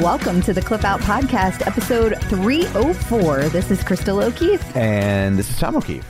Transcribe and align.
Welcome 0.00 0.40
to 0.42 0.54
the 0.54 0.62
Clip 0.62 0.84
Out 0.84 1.00
Podcast, 1.00 1.66
episode 1.66 2.16
304. 2.24 3.48
This 3.50 3.70
is 3.70 3.82
Crystal 3.84 4.22
O'Keefe. 4.22 4.74
And 4.76 5.38
this 5.38 5.50
is 5.50 5.58
Tom 5.58 5.76
O'Keefe. 5.76 6.06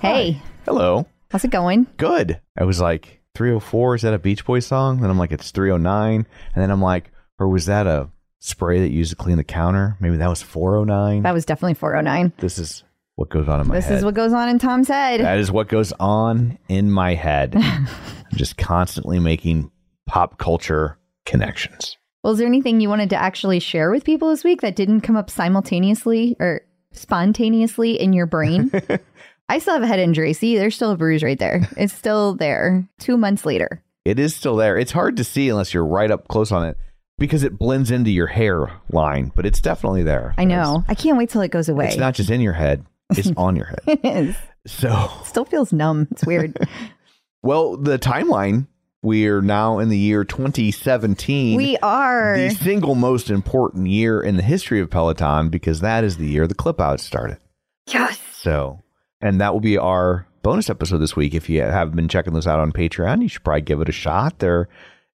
Hey, 0.00 0.42
Hello. 0.66 1.06
how's 1.30 1.42
it 1.44 1.50
going? 1.50 1.86
Good. 1.96 2.40
I 2.58 2.64
was 2.64 2.80
like, 2.80 3.22
304, 3.34 3.94
is 3.94 4.02
that 4.02 4.12
a 4.14 4.18
Beach 4.18 4.44
Boys 4.44 4.66
song? 4.66 5.00
Then 5.00 5.08
I'm 5.10 5.18
like, 5.18 5.32
it's 5.32 5.50
309. 5.52 6.26
And 6.54 6.62
then 6.62 6.70
I'm 6.70 6.82
like, 6.82 7.12
or 7.38 7.48
was 7.48 7.66
that 7.66 7.86
a 7.86 8.10
spray 8.40 8.80
that 8.80 8.90
you 8.90 8.98
used 8.98 9.10
to 9.10 9.16
clean 9.16 9.36
the 9.38 9.44
counter? 9.44 9.96
Maybe 10.00 10.16
that 10.18 10.28
was 10.28 10.42
409. 10.42 11.22
That 11.22 11.32
was 11.34 11.46
definitely 11.46 11.74
409. 11.74 12.32
this 12.38 12.58
is 12.58 12.84
what 13.14 13.30
goes 13.30 13.48
on 13.48 13.60
in 13.60 13.68
my 13.68 13.74
This 13.76 13.84
head. 13.84 13.92
This 13.94 13.98
is 14.00 14.04
what 14.04 14.14
goes 14.14 14.32
on 14.34 14.48
in 14.50 14.58
Tom's 14.58 14.88
head. 14.88 15.20
that 15.20 15.38
is 15.38 15.50
what 15.50 15.68
goes 15.68 15.92
on 15.98 16.58
in 16.68 16.90
my 16.90 17.14
head. 17.14 17.54
I'm 17.56 17.86
just 18.34 18.56
constantly 18.58 19.18
making 19.18 19.70
pop 20.06 20.36
culture 20.38 20.98
connections. 21.24 21.96
Well, 22.24 22.32
is 22.32 22.38
there 22.38 22.48
anything 22.48 22.80
you 22.80 22.88
wanted 22.88 23.10
to 23.10 23.16
actually 23.16 23.60
share 23.60 23.90
with 23.90 24.02
people 24.02 24.30
this 24.30 24.44
week 24.44 24.62
that 24.62 24.76
didn't 24.76 25.02
come 25.02 25.14
up 25.14 25.28
simultaneously 25.28 26.36
or 26.40 26.62
spontaneously 26.90 28.00
in 28.00 28.14
your 28.14 28.24
brain? 28.24 28.72
I 29.50 29.58
still 29.58 29.74
have 29.74 29.82
a 29.82 29.86
head 29.86 29.98
injury. 29.98 30.32
See, 30.32 30.56
there's 30.56 30.74
still 30.74 30.92
a 30.92 30.96
bruise 30.96 31.22
right 31.22 31.38
there. 31.38 31.68
It's 31.76 31.92
still 31.92 32.34
there 32.34 32.88
two 32.98 33.18
months 33.18 33.44
later. 33.44 33.84
It 34.06 34.18
is 34.18 34.34
still 34.34 34.56
there. 34.56 34.78
It's 34.78 34.92
hard 34.92 35.18
to 35.18 35.24
see 35.24 35.50
unless 35.50 35.74
you're 35.74 35.84
right 35.84 36.10
up 36.10 36.26
close 36.28 36.50
on 36.50 36.64
it 36.64 36.78
because 37.18 37.42
it 37.42 37.58
blends 37.58 37.90
into 37.90 38.10
your 38.10 38.28
hairline, 38.28 39.30
but 39.36 39.44
it's 39.44 39.60
definitely 39.60 40.02
there. 40.02 40.34
I 40.38 40.44
know. 40.44 40.82
I 40.88 40.94
can't 40.94 41.18
wait 41.18 41.28
till 41.28 41.42
it 41.42 41.50
goes 41.50 41.68
away. 41.68 41.84
It's, 41.84 41.96
it's 41.96 42.00
not 42.00 42.14
just 42.14 42.30
in 42.30 42.40
your 42.40 42.54
head, 42.54 42.86
it's 43.10 43.30
on 43.36 43.54
your 43.54 43.66
head. 43.66 43.80
It 43.86 44.00
is. 44.02 44.36
So, 44.66 45.10
Still 45.24 45.44
feels 45.44 45.74
numb. 45.74 46.08
It's 46.10 46.24
weird. 46.24 46.56
well, 47.42 47.76
the 47.76 47.98
timeline, 47.98 48.66
we're 49.04 49.42
now 49.42 49.78
in 49.78 49.90
the 49.90 49.98
year 49.98 50.24
2017. 50.24 51.56
we 51.56 51.76
are. 51.78 52.36
the 52.36 52.50
single 52.50 52.94
most 52.94 53.30
important 53.30 53.86
year 53.86 54.20
in 54.20 54.36
the 54.36 54.42
history 54.42 54.80
of 54.80 54.90
Peloton 54.90 55.50
because 55.50 55.80
that 55.80 56.02
is 56.02 56.16
the 56.16 56.26
year 56.26 56.46
the 56.46 56.54
clip 56.54 56.80
out 56.80 57.00
started. 57.00 57.38
Yes. 57.86 58.18
So, 58.32 58.82
and 59.20 59.40
that 59.40 59.52
will 59.52 59.60
be 59.60 59.78
our 59.78 60.26
bonus 60.42 60.70
episode 60.70 60.98
this 60.98 61.14
week. 61.14 61.34
If 61.34 61.50
you 61.50 61.60
haven't 61.60 61.96
been 61.96 62.08
checking 62.08 62.32
those 62.32 62.46
out 62.46 62.60
on 62.60 62.72
Patreon, 62.72 63.22
you 63.22 63.28
should 63.28 63.44
probably 63.44 63.60
give 63.60 63.80
it 63.80 63.88
a 63.88 63.92
shot. 63.92 64.38
They're 64.38 64.68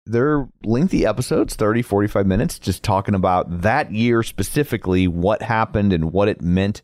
they're 0.06 0.48
lengthy 0.64 1.06
episodes, 1.06 1.56
30, 1.56 1.82
45 1.82 2.26
minutes, 2.26 2.58
just 2.58 2.84
talking 2.84 3.16
about 3.16 3.62
that 3.62 3.92
year 3.92 4.24
specifically, 4.24 5.08
what 5.08 5.42
happened 5.42 5.94
and 5.94 6.12
what 6.12 6.28
it 6.30 6.42
meant 6.42 6.82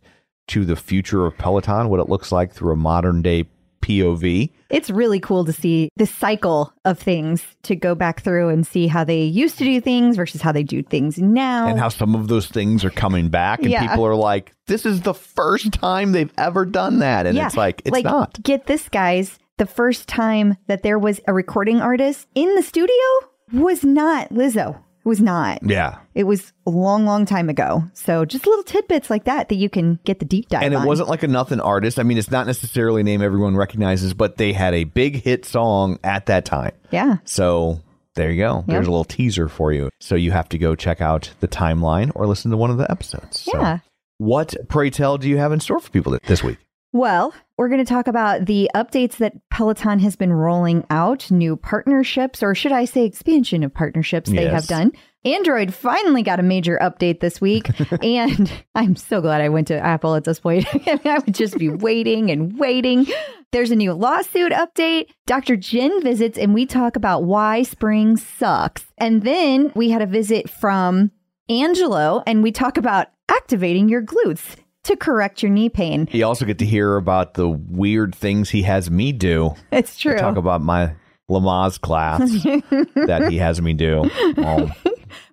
to 0.47 0.63
the 0.63 0.75
future 0.75 1.25
of 1.25 1.37
Peloton, 1.37 1.89
what 1.89 1.99
it 1.99 2.09
looks 2.09 2.31
like 2.31 2.51
through 2.53 2.73
a 2.73 2.77
modern 2.77 3.21
day 3.23 3.45
POV. 3.85 4.49
It's 4.69 4.89
really 4.89 5.19
cool 5.19 5.45
to 5.45 5.53
see 5.53 5.89
the 5.95 6.05
cycle 6.07 6.73
of 6.85 6.97
things 6.97 7.43
to 7.63 7.75
go 7.75 7.93
back 7.95 8.21
through 8.23 8.49
and 8.49 8.65
see 8.65 8.87
how 8.87 9.03
they 9.03 9.21
used 9.23 9.57
to 9.59 9.63
do 9.63 9.79
things 9.79 10.15
versus 10.15 10.41
how 10.41 10.51
they 10.51 10.63
do 10.63 10.81
things 10.81 11.17
now. 11.19 11.67
And 11.67 11.79
how 11.79 11.89
some 11.89 12.15
of 12.15 12.27
those 12.27 12.47
things 12.47 12.83
are 12.83 12.89
coming 12.89 13.29
back, 13.29 13.59
and 13.59 13.69
Yeah. 13.69 13.87
people 13.87 14.05
are 14.05 14.15
like, 14.15 14.53
"This 14.67 14.85
is 14.85 15.01
the 15.01 15.13
first 15.13 15.71
time 15.71 16.11
they've 16.11 16.33
ever 16.37 16.65
done 16.65 16.99
that," 16.99 17.27
and 17.27 17.37
it's 17.37 17.55
like, 17.55 17.81
"It's 17.85 17.93
like, 17.93 18.05
not." 18.05 18.41
Get 18.43 18.65
this, 18.65 18.89
guys. 18.89 19.37
The 19.57 19.65
first 19.65 20.07
time 20.09 20.57
that 20.67 20.83
there 20.83 20.99
was 20.99 21.21
a 21.27 21.33
recording 21.33 21.79
artist 21.79 22.27
in 22.35 22.55
the 22.55 22.63
studio 22.63 22.95
was 23.53 23.83
not 23.83 24.29
Lizzo. 24.29 24.77
It 25.05 25.07
was 25.07 25.21
not. 25.21 25.59
Yeah, 25.63 25.97
It 26.15 26.23
was 26.23 26.51
a 26.65 26.71
long, 26.71 27.05
long 27.05 27.25
time 27.27 27.47
ago. 27.47 27.83
So 27.93 28.25
just 28.25 28.47
little 28.47 28.63
tidbits 28.63 29.09
like 29.11 29.25
that 29.25 29.49
that 29.49 29.55
you 29.55 29.69
can 29.69 29.99
get 30.03 30.17
the 30.17 30.25
deep 30.25 30.49
dive 30.49 30.63
and 30.63 30.73
it 30.73 30.77
on. 30.77 30.87
wasn't 30.87 31.09
like 31.09 31.21
a 31.21 31.27
nothing 31.27 31.59
artist. 31.59 31.99
I 31.99 32.03
mean, 32.03 32.17
it's 32.17 32.31
not 32.31 32.47
necessarily 32.47 33.01
a 33.01 33.03
name 33.03 33.21
everyone 33.21 33.55
recognizes, 33.55 34.15
but 34.15 34.37
they 34.37 34.51
had 34.51 34.73
a 34.73 34.83
big 34.85 35.21
hit 35.23 35.45
song 35.45 35.99
at 36.03 36.25
that 36.25 36.43
time. 36.45 36.71
Yeah. 36.89 37.17
So 37.23 37.81
there 38.15 38.31
you 38.31 38.41
go. 38.41 38.63
There's 38.65 38.87
a 38.87 38.91
little 38.91 39.03
teaser 39.05 39.47
for 39.47 39.71
you. 39.71 39.89
So 39.99 40.15
you 40.15 40.31
have 40.31 40.49
to 40.49 40.57
go 40.57 40.73
check 40.75 41.01
out 41.01 41.31
the 41.39 41.47
timeline 41.47 42.11
or 42.15 42.25
listen 42.25 42.49
to 42.49 42.57
one 42.57 42.71
of 42.71 42.77
the 42.77 42.89
episodes. 42.89 43.41
So 43.41 43.51
Yeah. 43.59 43.79
what, 44.17 44.55
pray 44.69 44.89
tell, 44.89 45.19
do 45.19 45.29
you 45.29 45.37
have 45.37 45.51
in 45.51 45.59
store 45.59 45.79
for 45.79 45.91
people 45.91 46.17
this 46.25 46.41
week? 46.43 46.57
Well, 46.95 47.33
we're 47.57 47.67
going 47.67 47.83
to 47.83 47.93
talk 47.93 48.07
about 48.07 48.45
the 48.45 48.71
updates 48.73 49.17
that 49.17 49.33
Peloton 49.49 49.99
has 49.99 50.15
been 50.15 50.31
rolling 50.31 50.85
out, 50.89 51.29
new 51.29 51.57
partnerships, 51.57 52.41
or 52.41 52.55
should 52.55 52.71
I 52.71 52.85
say 52.85 53.03
expansion 53.03 53.63
of 53.63 53.73
partnerships 53.73 54.29
they 54.29 54.47
have 54.47 54.65
done. 54.67 54.93
Android 55.25 55.73
finally 55.73 56.23
got 56.23 56.39
a 56.39 56.43
major 56.43 56.79
update 56.81 57.19
this 57.19 57.41
week, 57.41 57.69
and 58.01 58.49
I'm 58.75 58.95
so 58.95 59.19
glad 59.19 59.41
I 59.41 59.49
went 59.49 59.67
to 59.67 59.77
Apple 59.77 60.15
at 60.15 60.23
this 60.23 60.39
point. 60.39 60.67
I, 60.73 60.91
mean, 60.93 60.99
I 61.03 61.19
would 61.19 61.35
just 61.35 61.57
be 61.57 61.67
waiting 61.67 62.31
and 62.31 62.57
waiting. 62.57 63.07
There's 63.51 63.71
a 63.71 63.75
new 63.75 63.91
lawsuit 63.91 64.53
update. 64.53 65.07
Dr. 65.25 65.57
Jenn 65.57 66.01
visits, 66.01 66.37
and 66.37 66.53
we 66.53 66.65
talk 66.65 66.95
about 66.95 67.25
why 67.25 67.63
spring 67.63 68.15
sucks. 68.15 68.85
And 68.97 69.23
then 69.23 69.73
we 69.75 69.89
had 69.89 70.01
a 70.01 70.05
visit 70.05 70.49
from 70.49 71.11
Angelo, 71.49 72.23
and 72.25 72.41
we 72.41 72.53
talk 72.53 72.77
about 72.77 73.07
activating 73.27 73.89
your 73.89 74.01
glutes 74.01 74.55
to 74.85 74.95
correct 74.95 75.43
your 75.43 75.51
knee 75.51 75.69
pain. 75.69 76.07
You 76.11 76.25
also 76.25 76.45
get 76.45 76.59
to 76.59 76.65
hear 76.65 76.95
about 76.95 77.33
the 77.35 77.47
weird 77.49 78.15
things 78.15 78.49
he 78.49 78.63
has 78.63 78.89
me 78.89 79.11
do. 79.11 79.55
It's 79.71 79.97
true. 79.97 80.17
Talk 80.17 80.37
about 80.37 80.61
my 80.61 80.95
Lamaze 81.29 81.79
class 81.81 82.19
that 83.07 83.27
he 83.29 83.37
has 83.37 83.61
me 83.61 83.73
do. 83.73 84.09
Oh, 84.37 84.71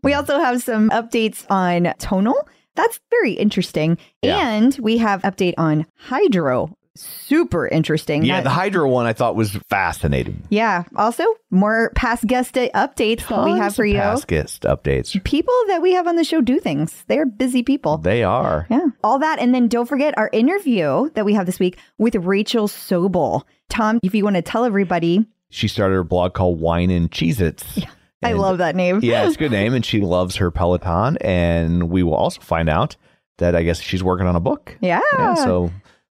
We 0.03 0.15
also 0.15 0.39
have 0.39 0.63
some 0.63 0.91
updates 0.91 1.45
on 1.51 1.93
tonal. 1.99 2.49
That's 2.75 3.01
very 3.11 3.33
interesting. 3.33 3.99
Yeah. 4.23 4.39
And 4.39 4.77
we 4.81 4.99
have 4.99 5.23
update 5.23 5.55
on 5.59 5.87
Hydrow. 5.97 6.75
Super 6.97 7.67
interesting. 7.67 8.25
Yeah, 8.25 8.37
That- 8.39 8.45
the 8.45 8.51
Hydrow 8.51 8.89
one 8.89 9.07
I 9.07 9.13
thought 9.15 9.35
was 9.35 9.53
fascinating. 9.71 10.43
yeah. 10.51 10.85
Also, 10.95 11.25
more 11.51 11.91
past 11.95 12.27
guest 12.27 12.55
updates 12.55 13.27
that 13.29 13.45
we 13.45 13.53
have 13.59 13.75
for 13.75 13.85
you. 13.85 13.97
Past 13.99 14.27
guest 14.27 14.63
updates. 14.63 15.23
People 15.25 15.55
that 15.69 15.81
we 15.81 15.93
have 15.95 16.07
on 16.07 16.17
the 16.17 16.25
show 16.25 16.41
do 16.41 16.61
things. 16.61 17.05
They're 17.09 17.25
busy 17.27 17.63
people. 17.63 17.99
They 17.99 18.23
are. 18.23 18.67
Yeah. 18.71 18.87
All 19.03 19.19
that. 19.21 19.39
And 19.39 19.55
then 19.55 19.69
don't 19.69 19.87
forget 19.87 20.17
our 20.19 20.29
interview 20.33 21.09
that 21.15 21.25
we 21.25 21.35
have 21.35 21.47
this 21.47 21.59
week 21.59 21.79
with 21.99 22.15
Rachel 22.17 22.69
Sobel. 22.69 23.43
Tom, 23.71 23.99
if 24.03 24.15
you 24.15 24.25
want 24.25 24.37
to 24.37 24.43
tell 24.43 24.65
everybody, 24.65 25.25
She 25.49 25.69
started 25.69 25.95
her 25.95 26.05
blog 26.05 26.35
called 26.35 26.61
Wine 26.61 26.91
and 26.91 27.11
Cheez 27.11 27.41
Its. 27.41 27.81
I 28.23 28.33
love 28.35 28.59
that 28.59 28.77
name. 28.77 29.01
yeah, 29.03 29.27
it's 29.27 29.35
a 29.35 29.39
good 29.39 29.51
name, 29.51 29.75
and 29.75 29.85
she 29.85 30.01
loves 30.01 30.37
her 30.37 30.51
Peloton. 30.51 31.17
And 31.23 31.91
we 31.91 32.03
will 32.03 32.15
also 32.15 32.41
find 32.41 32.69
out 32.69 32.97
that 33.39 33.57
I 33.57 33.63
guess 33.65 33.81
she's 33.81 34.03
working 34.05 34.27
on 34.27 34.37
a 34.37 34.41
book. 34.41 34.77
Yeah. 34.81 35.01
Yeah, 35.19 35.35
so 35.35 35.73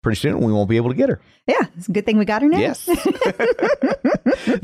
pretty 0.08 0.20
soon 0.22 0.40
we 0.40 0.54
won't 0.54 0.70
be 0.70 0.78
able 0.78 0.88
to 0.90 0.96
get 0.96 1.10
her. 1.10 1.20
Yeah, 1.48 1.66
It's 1.78 1.90
a 1.90 1.92
good 1.92 2.06
thing 2.06 2.18
we 2.18 2.24
got 2.24 2.42
her 2.42 2.48
now. 2.48 2.60
Yes. 2.60 2.88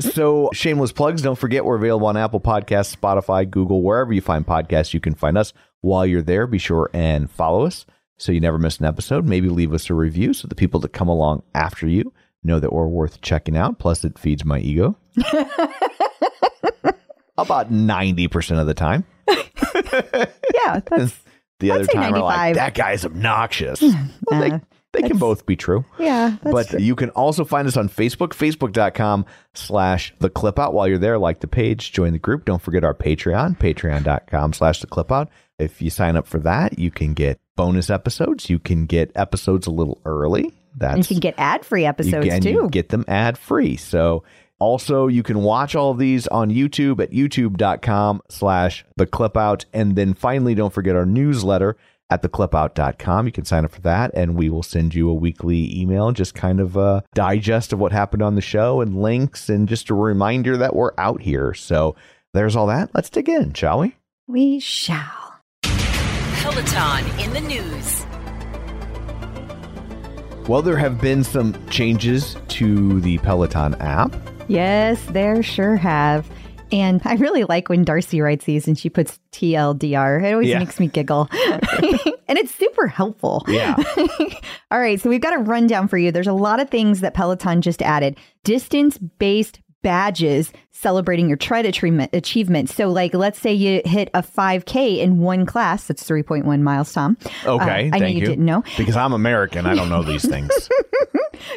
so, 0.14 0.48
shameless 0.54 0.90
plugs. 0.92 1.20
Don't 1.20 1.36
forget, 1.38 1.66
we're 1.66 1.76
available 1.76 2.06
on 2.06 2.16
Apple 2.16 2.40
Podcasts, 2.40 2.96
Spotify, 2.96 3.48
Google, 3.50 3.82
wherever 3.82 4.10
you 4.14 4.22
find 4.22 4.46
podcasts, 4.46 4.94
you 4.94 5.00
can 5.00 5.14
find 5.14 5.36
us. 5.36 5.52
While 5.82 6.06
you're 6.06 6.22
there, 6.22 6.46
be 6.46 6.56
sure 6.56 6.88
and 6.94 7.30
follow 7.30 7.66
us 7.66 7.84
so 8.16 8.32
you 8.32 8.40
never 8.40 8.56
miss 8.58 8.78
an 8.78 8.86
episode. 8.86 9.26
Maybe 9.26 9.50
leave 9.50 9.74
us 9.74 9.90
a 9.90 9.94
review 9.94 10.32
so 10.32 10.48
the 10.48 10.54
people 10.54 10.80
that 10.80 10.94
come 10.94 11.08
along 11.08 11.42
after 11.54 11.86
you 11.86 12.10
know 12.42 12.58
that 12.58 12.72
we're 12.72 12.86
worth 12.86 13.20
checking 13.20 13.54
out. 13.54 13.78
Plus, 13.78 14.02
it 14.02 14.18
feeds 14.18 14.46
my 14.46 14.60
ego. 14.60 14.96
About 17.36 17.70
90% 17.70 18.60
of 18.60 18.66
the 18.66 18.72
time. 18.74 19.04
Yeah. 19.28 20.80
That's, 20.88 21.14
The 21.58 21.70
I'd 21.72 21.80
other 21.80 21.86
time, 21.86 22.12
like, 22.14 22.54
that 22.54 22.74
guy's 22.74 23.04
obnoxious. 23.04 23.82
well, 23.82 23.94
Uh, 24.32 24.40
they 24.40 24.60
can 25.00 25.08
that's- 25.10 25.20
both 25.20 25.46
be 25.46 25.56
true. 25.56 25.84
yeah. 25.98 26.36
That's 26.42 26.52
but 26.52 26.68
true. 26.68 26.78
you 26.80 26.94
can 26.96 27.10
also 27.10 27.44
find 27.44 27.66
us 27.68 27.76
on 27.76 27.88
Facebook, 27.88 28.28
facebook.com 28.30 29.26
slash 29.54 30.14
the 30.18 30.30
clip 30.30 30.58
out. 30.58 30.74
While 30.74 30.88
you're 30.88 30.98
there, 30.98 31.18
like 31.18 31.40
the 31.40 31.46
page, 31.48 31.92
join 31.92 32.12
the 32.12 32.18
group. 32.18 32.44
Don't 32.44 32.62
forget 32.62 32.84
our 32.84 32.94
Patreon, 32.94 33.58
patreon.com 33.58 34.52
slash 34.52 34.80
the 34.80 34.86
clip 34.86 35.10
out. 35.12 35.28
If 35.58 35.80
you 35.80 35.90
sign 35.90 36.16
up 36.16 36.26
for 36.26 36.40
that, 36.40 36.78
you 36.78 36.90
can 36.90 37.14
get 37.14 37.38
bonus 37.56 37.88
episodes. 37.90 38.50
You 38.50 38.58
can 38.58 38.86
get 38.86 39.12
episodes 39.14 39.66
a 39.66 39.70
little 39.70 40.00
early. 40.04 40.52
That's 40.76 40.94
and 40.94 41.10
you 41.10 41.14
can 41.14 41.20
get 41.20 41.34
ad 41.38 41.64
free 41.64 41.86
episodes 41.86 42.24
you 42.26 42.30
can, 42.32 42.40
too. 42.40 42.50
you 42.50 42.68
get 42.68 42.88
them 42.88 43.04
ad 43.06 43.38
free. 43.38 43.76
So 43.76 44.24
also 44.58 45.06
you 45.06 45.22
can 45.22 45.40
watch 45.42 45.76
all 45.76 45.92
of 45.92 45.98
these 45.98 46.26
on 46.28 46.50
YouTube 46.50 47.00
at 47.00 47.12
youtube.com 47.12 48.22
slash 48.28 48.84
the 48.96 49.06
clip 49.06 49.36
out. 49.36 49.64
And 49.72 49.94
then 49.94 50.14
finally, 50.14 50.56
don't 50.56 50.72
forget 50.72 50.96
our 50.96 51.06
newsletter 51.06 51.76
at 52.14 52.22
theclipout.com. 52.22 53.26
You 53.26 53.32
can 53.32 53.44
sign 53.44 53.64
up 53.64 53.72
for 53.72 53.80
that 53.82 54.12
and 54.14 54.36
we 54.36 54.48
will 54.50 54.62
send 54.62 54.94
you 54.94 55.08
a 55.10 55.14
weekly 55.14 55.78
email, 55.78 56.12
just 56.12 56.34
kind 56.34 56.60
of 56.60 56.76
a 56.76 57.02
digest 57.14 57.72
of 57.72 57.78
what 57.80 57.92
happened 57.92 58.22
on 58.22 58.34
the 58.34 58.40
show 58.40 58.80
and 58.80 59.00
links 59.02 59.48
and 59.48 59.68
just 59.68 59.90
a 59.90 59.94
reminder 59.94 60.56
that 60.56 60.74
we're 60.74 60.92
out 60.98 61.22
here. 61.22 61.54
So 61.54 61.96
there's 62.32 62.56
all 62.56 62.66
that. 62.68 62.90
Let's 62.94 63.10
dig 63.10 63.28
in, 63.28 63.52
shall 63.52 63.80
we? 63.80 63.96
we 64.26 64.58
shall. 64.58 65.34
Peloton 65.62 67.20
in 67.20 67.32
the 67.32 67.40
news. 67.40 68.06
Well, 70.48 70.62
there 70.62 70.76
have 70.76 71.00
been 71.00 71.24
some 71.24 71.54
changes 71.68 72.36
to 72.48 73.00
the 73.00 73.18
Peloton 73.18 73.74
app. 73.76 74.14
Yes, 74.48 75.02
there 75.06 75.42
sure 75.42 75.76
have. 75.76 76.28
And 76.74 77.00
I 77.04 77.14
really 77.14 77.44
like 77.44 77.68
when 77.68 77.84
Darcy 77.84 78.20
writes 78.20 78.46
these 78.46 78.66
and 78.66 78.76
she 78.76 78.90
puts 78.90 79.20
TLDR. 79.30 80.24
It 80.24 80.32
always 80.32 80.48
Yeah. 80.48 80.58
makes 80.58 80.80
me 80.80 80.88
giggle. 80.88 81.28
and 82.28 82.36
it's 82.36 82.52
super 82.52 82.88
helpful. 82.88 83.44
Yeah. 83.46 83.76
All 84.72 84.80
right, 84.80 85.00
so 85.00 85.08
we've 85.08 85.20
got 85.20 85.34
a 85.34 85.38
rundown 85.38 85.86
for 85.86 85.98
you. 85.98 86.10
There's 86.10 86.26
a 86.26 86.32
lot 86.32 86.58
of 86.58 86.70
things 86.70 87.00
that 87.00 87.14
Peloton 87.14 87.62
just 87.62 87.80
added. 87.80 88.18
Distance 88.42 88.98
based 88.98 89.60
badges 89.84 90.50
celebrating 90.72 91.28
your 91.28 91.36
tread 91.36 91.64
achievement 91.64 92.10
achievement. 92.12 92.68
So 92.68 92.88
like 92.88 93.14
let's 93.14 93.38
say 93.38 93.52
you 93.52 93.82
hit 93.84 94.10
a 94.14 94.22
5k 94.22 94.98
in 94.98 95.18
one 95.18 95.46
class, 95.46 95.86
that's 95.86 96.02
3.1 96.02 96.62
miles, 96.62 96.92
Tom. 96.92 97.16
Okay. 97.44 97.90
Uh, 97.90 97.94
I 97.94 97.98
know 97.98 97.98
thank 97.98 98.16
you 98.16 98.26
didn't 98.26 98.44
know. 98.44 98.64
Because 98.76 98.96
I'm 98.96 99.12
American. 99.12 99.66
I 99.66 99.76
don't 99.76 99.88
know 99.88 100.02
these 100.02 100.28
things. 100.28 100.50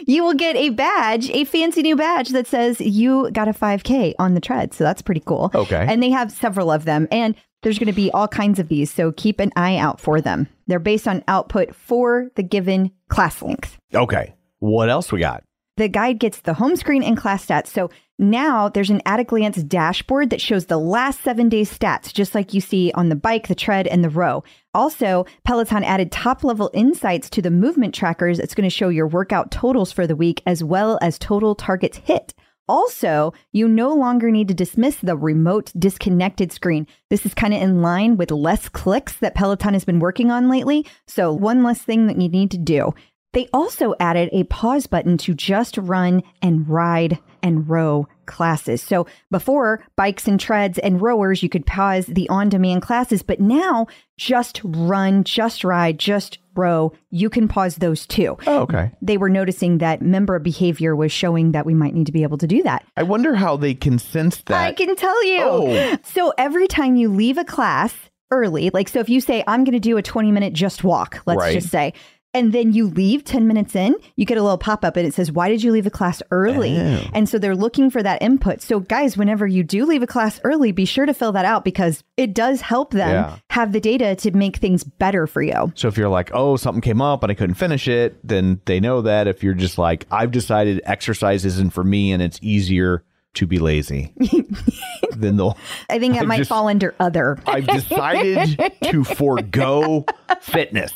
You 0.06 0.24
will 0.24 0.34
get 0.34 0.56
a 0.56 0.70
badge, 0.70 1.30
a 1.30 1.46
fancy 1.46 1.82
new 1.82 1.96
badge 1.96 2.30
that 2.30 2.48
says 2.48 2.82
you 2.82 3.30
got 3.32 3.48
a 3.48 3.54
5k 3.54 4.16
on 4.20 4.34
the 4.34 4.42
tread. 4.42 4.74
So 4.74 4.84
that's 4.84 5.02
pretty 5.02 5.22
cool. 5.22 5.52
Okay. 5.54 5.86
And 5.88 6.04
they 6.04 6.10
have 6.10 6.32
several 6.32 6.72
of 6.72 6.84
them 6.84 7.08
and 7.10 7.36
there's 7.62 7.80
going 7.80 7.88
to 7.88 7.94
be 7.94 8.12
all 8.12 8.28
kinds 8.28 8.60
of 8.60 8.68
these, 8.68 8.92
so 8.92 9.12
keep 9.14 9.40
an 9.40 9.52
eye 9.56 9.78
out 9.78 10.00
for 10.00 10.20
them. 10.20 10.48
They're 10.68 10.80
based 10.80 11.08
on 11.08 11.24
output 11.28 11.74
for 11.74 12.30
the 12.36 12.44
given 12.44 12.92
class 13.10 13.42
length. 13.42 13.78
Okay. 13.94 14.36
What 14.60 14.90
else 14.90 15.12
we 15.12 15.20
got? 15.20 15.44
the 15.78 15.88
guide 15.88 16.20
gets 16.20 16.42
the 16.42 16.56
home 16.56 16.76
screen 16.76 17.04
and 17.04 17.16
class 17.16 17.46
stats. 17.46 17.68
So 17.68 17.90
now 18.20 18.70
there's 18.70 18.90
an 18.90 19.02
at 19.06 19.20
a 19.20 19.24
glance 19.24 19.62
dashboard 19.62 20.32
that 20.32 20.42
shows 20.42 20.66
the 20.66 20.78
last 20.78 21.22
seven 21.22 21.50
days 21.50 21.72
stats, 21.72 22.12
just 22.12 22.34
like 22.34 22.54
you 22.54 22.62
see 22.62 22.92
on 22.96 23.10
the 23.10 23.16
bike, 23.16 23.48
the 23.48 23.56
tread, 23.56 23.88
and 23.88 24.04
the 24.04 24.10
row. 24.10 24.44
Also, 24.74 25.26
Peloton 25.44 25.84
added 25.84 26.12
top 26.12 26.44
level 26.44 26.72
insights 26.74 27.30
to 27.30 27.42
the 27.42 27.52
movement 27.52 27.94
trackers. 27.94 28.40
It's 28.40 28.56
going 28.56 28.68
to 28.68 28.76
show 28.76 28.90
your 28.90 29.08
workout 29.08 29.52
totals 29.52 29.92
for 29.92 30.08
the 30.08 30.16
week 30.16 30.42
as 30.46 30.64
well 30.64 30.98
as 31.02 31.20
total 31.20 31.56
targets 31.56 31.98
hit. 31.98 32.34
Also, 32.70 33.34
you 33.54 33.68
no 33.68 33.94
longer 33.94 34.30
need 34.30 34.50
to 34.50 34.54
dismiss 34.54 34.98
the 34.98 35.16
remote 35.16 35.72
disconnected 35.78 36.52
screen. 36.52 36.86
This 37.10 37.26
is 37.26 37.34
kind 37.34 37.54
of 37.54 37.62
in 37.62 37.82
line 37.82 38.18
with 38.18 38.30
less 38.30 38.68
clicks 38.68 39.16
that 39.18 39.36
Peloton 39.36 39.74
has 39.74 39.86
been 39.86 40.00
working 40.00 40.32
on 40.32 40.50
lately. 40.50 40.86
So, 41.08 41.32
one 41.32 41.64
less 41.64 41.82
thing 41.82 42.08
that 42.08 42.22
you 42.22 42.28
need 42.28 42.52
to 42.52 42.58
do. 42.58 42.94
They 43.34 43.48
also 43.54 43.94
added 44.00 44.30
a 44.32 44.44
pause 44.46 44.88
button 44.88 45.18
to 45.20 45.34
just 45.34 45.78
run 45.78 46.24
and 46.42 46.68
ride 46.68 47.20
and 47.48 47.68
row 47.68 48.08
classes. 48.28 48.82
So 48.84 49.08
before 49.32 49.84
bikes 49.96 50.28
and 50.28 50.40
treads 50.40 50.78
and 50.78 51.02
rowers, 51.02 51.42
you 51.42 51.50
could 51.50 51.66
pause 51.66 52.06
the 52.06 52.28
on 52.30 52.50
demand 52.50 52.82
classes, 52.84 53.24
but 53.24 53.40
now 53.40 53.88
just 54.18 54.62
run, 54.64 55.24
just 55.24 55.64
ride, 55.64 55.98
just 55.98 56.38
row, 56.56 56.92
you 57.10 57.30
can 57.30 57.48
pause 57.48 57.78
those 57.78 58.06
too. 58.06 58.38
Oh, 58.46 58.62
okay. 58.62 58.92
They 59.02 59.18
were 59.18 59.30
noticing 59.30 59.78
that 59.78 60.02
member 60.02 60.38
behavior 60.40 60.96
was 60.96 61.12
showing 61.12 61.52
that 61.54 61.66
we 61.66 61.74
might 61.74 61.94
need 61.94 62.08
to 62.08 62.12
be 62.12 62.24
able 62.24 62.38
to 62.40 62.48
do 62.48 62.62
that. 62.64 62.84
I 62.98 63.04
wonder 63.04 63.36
how 63.36 63.56
they 63.58 63.74
can 63.76 63.98
sense 64.00 64.38
that. 64.48 64.62
I 64.68 64.74
can 64.74 64.96
tell 64.96 65.24
you. 65.24 65.42
Oh. 65.42 65.98
So 66.04 66.34
every 66.38 66.68
time 66.68 66.96
you 66.96 67.10
leave 67.10 67.38
a 67.38 67.46
class 67.46 67.96
early, 68.32 68.72
like 68.74 68.90
so 68.90 69.00
if 69.00 69.08
you 69.08 69.22
say 69.22 69.44
I'm 69.48 69.64
going 69.64 69.74
to 69.74 69.80
do 69.80 69.98
a 69.98 70.02
20 70.02 70.32
minute 70.32 70.52
just 70.54 70.84
walk, 70.84 71.22
let's 71.26 71.40
Right. 71.40 71.54
just 71.54 71.70
say, 71.70 71.94
and 72.34 72.54
then 72.54 72.72
you 72.74 72.88
leave 72.88 73.24
10 73.24 73.48
minutes 73.48 73.76
in, 73.76 73.96
you 74.16 74.26
get 74.26 74.38
a 74.38 74.42
little 74.44 74.58
pop 74.58 74.84
up 74.86 74.96
and 74.98 75.08
it 75.08 75.14
says, 75.14 75.32
Why 75.32 75.50
did 75.50 75.64
you 75.64 75.72
leave 75.72 75.86
the 75.86 75.90
class 75.92 76.22
early? 76.30 76.78
Oh. 76.78 77.02
And 77.14 77.28
so 77.28 77.40
they're 77.40 77.56
looking 77.56 77.90
for 77.90 78.04
that 78.04 78.22
input. 78.22 78.62
So, 78.62 78.80
guys, 78.80 79.18
whenever 79.18 79.48
you 79.48 79.64
do 79.64 79.86
leave 79.86 80.04
a 80.04 80.08
class 80.08 80.40
early, 80.44 80.72
be 80.72 80.86
sure 80.86 81.06
to 81.06 81.14
fill 81.14 81.32
that 81.32 81.46
out 81.46 81.64
because 81.64 82.04
it 82.18 82.34
does 82.34 82.62
help 82.62 82.92
them 82.92 83.10
Yeah. 83.10 83.38
have 83.50 83.72
the 83.72 83.80
data 83.80 84.16
to 84.18 84.32
make 84.32 84.58
things 84.58 84.84
better 84.84 85.26
for 85.26 85.42
you. 85.42 85.72
so 85.76 85.88
if 85.88 85.98
you're 85.98 86.10
like, 86.10 86.30
oh, 86.34 86.58
something 86.58 86.82
came 86.82 87.02
up 87.02 87.24
and 87.24 87.32
I 87.32 87.36
couldn't 87.36 87.56
finish 87.56 87.88
it, 87.88 88.18
then 88.28 88.62
they 88.66 88.80
know 88.80 89.02
that. 89.02 89.28
If 89.28 89.44
you're 89.44 89.54
just 89.54 89.78
like, 89.78 90.06
I've 90.12 90.32
decided 90.32 90.82
exercise 90.86 91.46
isn't 91.46 91.72
for 91.74 91.84
me 91.84 92.12
and 92.12 92.22
it's 92.22 92.40
easier 92.42 93.04
to 93.36 93.46
be 93.48 93.60
lazy, 93.60 94.14
then 95.16 95.38
they'll. 95.38 95.58
I 95.90 96.00
think 96.00 96.16
that 96.16 96.22
I've 96.24 96.28
might 96.28 96.38
just- 96.38 96.50
fall 96.50 96.68
under 96.68 96.94
other. 97.00 97.38
I've 97.46 97.68
decided 97.68 98.60
to 98.84 99.04
forego 99.04 100.06
fitness. 100.42 100.92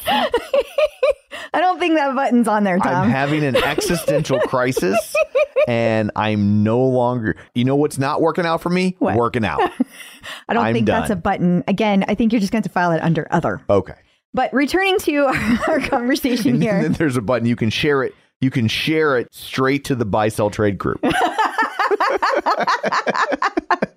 I 1.53 1.60
don't 1.60 1.79
think 1.79 1.96
that 1.96 2.15
button's 2.15 2.48
on 2.48 2.63
there, 2.63 2.77
Tom. 2.79 3.03
I'm 3.05 3.10
having 3.10 3.43
an 3.43 3.58
existential 3.58 4.39
crisis 4.48 5.13
and 5.67 6.10
I'm 6.15 6.63
no 6.63 6.79
longer, 6.81 7.36
you 7.53 7.65
know 7.65 7.75
what's 7.75 7.98
not 7.98 8.22
working 8.22 8.46
out 8.46 8.62
for 8.62 8.70
me? 8.70 8.96
What? 9.00 9.17
Working 9.17 9.43
out. 9.43 9.60
I 10.48 10.53
don't 10.53 10.65
I'm 10.65 10.74
think 10.74 10.88
that's 10.88 11.10
a 11.10 11.15
button. 11.17 11.63
Again, 11.67 12.05
I 12.08 12.15
think 12.15 12.31
you're 12.31 12.39
just 12.39 12.53
going 12.53 12.63
to 12.63 12.70
file 12.70 12.91
it 12.91 13.01
under 13.01 13.27
other. 13.31 13.62
Okay. 13.70 13.96
But 14.34 14.53
returning 14.53 14.98
to 15.00 15.25
our, 15.25 15.36
our 15.67 15.79
conversation 15.81 16.51
And 16.53 16.63
here. 16.63 16.81
then 16.81 16.93
there's 16.93 17.17
a 17.17 17.22
button 17.22 17.46
you 17.46 17.58
can 17.58 17.70
share 17.70 18.01
it. 18.03 18.15
You 18.39 18.50
can 18.50 18.70
share 18.70 19.17
it 19.17 19.27
straight 19.34 19.84
to 19.86 19.96
the 19.96 20.05
buy 20.05 20.29
sell 20.29 20.50
trade 20.50 20.77
group. 20.77 21.00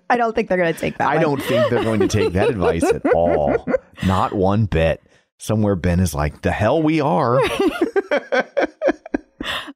I 0.09 0.17
don't 0.17 0.35
think 0.35 0.49
they're 0.49 0.57
going 0.57 0.73
to 0.73 0.79
take 0.79 0.97
that. 0.97 1.07
I 1.07 1.15
one. 1.15 1.21
don't 1.23 1.41
think 1.41 1.69
they're 1.69 1.83
going 1.83 1.99
to 2.01 2.07
take 2.07 2.33
that 2.33 2.49
advice 2.49 2.83
at 2.83 3.05
all. 3.13 3.65
Not 4.05 4.33
one 4.33 4.65
bit. 4.65 5.01
Somewhere 5.37 5.75
Ben 5.75 5.99
is 5.99 6.13
like, 6.13 6.41
the 6.41 6.51
hell 6.51 6.81
we 6.81 7.01
are. 7.01 7.39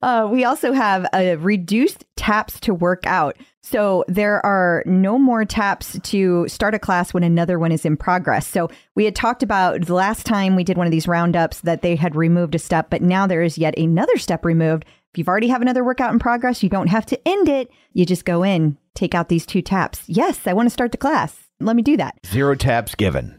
Uh, 0.02 0.28
we 0.32 0.46
also 0.46 0.72
have 0.72 1.06
a 1.14 1.36
reduced 1.36 2.06
taps 2.16 2.60
to 2.62 2.74
work 2.74 3.06
out. 3.06 3.38
So 3.62 4.06
there 4.08 4.44
are 4.46 4.84
no 4.86 5.20
more 5.20 5.46
taps 5.46 6.00
to 6.04 6.48
start 6.48 6.74
a 6.74 6.80
class 6.80 7.14
when 7.14 7.24
another 7.24 7.60
one 7.60 7.72
is 7.72 7.86
in 7.86 7.98
progress. 7.98 8.48
So 8.48 8.70
we 8.96 9.06
had 9.06 9.16
talked 9.16 9.44
about 9.44 9.86
the 9.86 9.94
last 9.94 10.26
time 10.26 10.56
we 10.56 10.64
did 10.64 10.78
one 10.78 10.88
of 10.88 10.92
these 10.92 11.08
roundups 11.08 11.62
that 11.62 11.82
they 11.82 11.96
had 11.96 12.16
removed 12.16 12.56
a 12.56 12.60
step, 12.60 12.90
but 12.90 13.02
now 13.02 13.28
there 13.28 13.44
is 13.44 13.58
yet 13.58 13.78
another 13.78 14.18
step 14.18 14.46
removed. 14.46 14.86
If 15.12 15.18
you've 15.18 15.28
already 15.28 15.50
have 15.50 15.62
another 15.62 15.84
workout 15.84 16.14
in 16.14 16.20
progress, 16.20 16.64
you 16.64 16.70
don't 16.70 16.88
have 16.88 17.06
to 17.08 17.28
end 17.28 17.50
it. 17.50 17.70
You 17.94 18.06
just 18.06 18.26
go 18.26 18.44
in, 18.44 18.78
take 18.96 19.14
out 19.14 19.28
these 19.28 19.46
two 19.46 19.62
taps. 19.62 20.04
Yes, 20.08 20.48
I 20.48 20.54
want 20.54 20.68
to 20.68 20.74
start 20.74 20.92
the 20.92 20.98
class. 20.98 21.49
Let 21.60 21.76
me 21.76 21.82
do 21.82 21.98
that. 21.98 22.16
Zero 22.26 22.56
taps 22.56 22.96
given. 22.96 23.36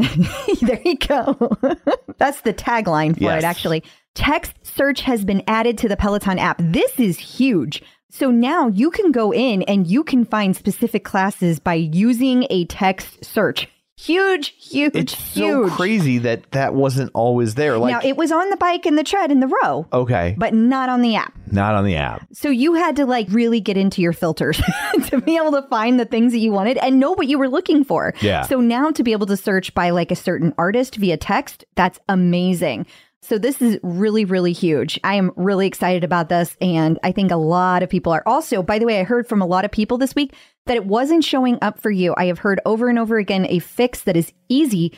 there 0.61 0.81
you 0.85 0.97
go. 0.97 1.35
That's 2.19 2.43
the 2.43 2.53
tagline 2.55 3.15
for 3.15 3.25
Yes. 3.25 3.43
it, 3.43 3.47
actually. 3.47 3.83
Text 4.15 4.55
search 4.63 5.01
has 5.03 5.25
been 5.25 5.43
added 5.47 5.79
to 5.79 5.89
the 5.89 5.97
Peloton 5.97 6.39
app. 6.39 6.57
This 6.61 6.99
is 6.99 7.19
huge. 7.19 7.83
So 8.11 8.31
now 8.31 8.67
you 8.69 8.91
can 8.91 9.13
go 9.13 9.33
in 9.33 9.63
and 9.63 9.87
you 9.87 10.03
can 10.03 10.25
find 10.25 10.57
specific 10.57 11.05
classes 11.05 11.61
by 11.61 11.75
using 11.75 12.47
a 12.51 12.65
text 12.67 13.25
search. 13.25 13.69
Huge, 14.05 14.55
huge, 14.59 14.95
It's 14.97 15.15
huge. 15.15 15.69
so 15.71 15.77
crazy 15.77 16.19
that 16.19 16.51
that 16.53 16.75
wasn't 16.75 17.11
always 17.13 17.55
there. 17.55 17.77
Like, 17.77 17.93
now, 18.03 18.09
it 18.09 18.17
was 18.17 18.33
on 18.33 18.49
the 18.49 18.57
bike 18.57 18.87
and 18.87 18.97
the 18.97 19.05
tread 19.05 19.31
and 19.31 19.43
the 19.43 19.47
row, 19.63 19.87
okay, 19.93 20.35
but 20.39 20.55
not 20.55 20.89
on 20.89 21.03
the 21.03 21.17
app. 21.17 21.35
not 21.53 21.75
on 21.75 21.85
the 21.85 21.97
app. 21.97 22.27
So 22.33 22.49
you 22.49 22.75
had 22.75 22.97
to 22.97 23.05
like 23.07 23.27
really 23.31 23.61
get 23.61 23.77
into 23.77 24.01
your 24.01 24.13
filters 24.15 24.61
to 25.09 25.21
be 25.21 25.37
able 25.37 25.53
to 25.53 25.63
find 25.69 26.01
the 26.01 26.05
things 26.07 26.33
that 26.33 26.39
you 26.39 26.51
wanted 26.51 26.79
and 26.79 26.99
know 26.99 27.13
what 27.13 27.27
you 27.29 27.39
were 27.39 27.49
looking 27.49 27.85
for. 27.85 28.15
Yeah. 28.23 28.43
So 28.43 28.61
now 28.61 28.91
to 28.91 29.03
be 29.03 29.13
able 29.13 29.27
to 29.27 29.37
search 29.37 29.75
by 29.75 29.91
like 29.91 30.11
a 30.11 30.17
certain 30.17 30.55
artist 30.57 30.97
via 30.97 31.17
text, 31.19 31.65
that's 31.75 31.99
amazing. 32.09 32.87
So 33.23 33.37
this 33.39 33.61
is 33.61 33.79
really, 33.83 34.25
really 34.25 34.53
huge. 34.53 34.99
I 35.05 35.15
am 35.15 35.31
really 35.37 35.67
excited 35.67 36.05
about 36.05 36.29
this. 36.31 36.57
And 36.61 36.99
I 37.03 37.13
think 37.13 37.31
a 37.31 37.37
lot 37.37 37.83
of 37.83 37.91
people 37.91 38.13
are 38.13 38.23
also, 38.25 38.63
by 38.63 38.79
the 38.79 38.87
way, 38.87 38.99
I 38.99 39.05
heard 39.05 39.29
from 39.29 39.43
a 39.43 39.47
lot 39.47 39.65
of 39.65 39.71
people 39.71 39.99
this 39.99 40.15
week 40.15 40.35
that 40.67 40.77
it 40.77 40.87
wasn't 40.87 41.23
showing 41.25 41.59
up 41.61 41.79
for 41.79 41.91
you. 41.91 42.15
I 42.17 42.27
have 42.27 42.39
heard 42.39 42.61
over 42.65 42.89
and 42.89 42.99
over 42.99 43.19
again 43.19 43.47
a 43.47 43.59
fix 43.59 44.03
that 44.03 44.17
is 44.17 44.33
easy. 44.49 44.97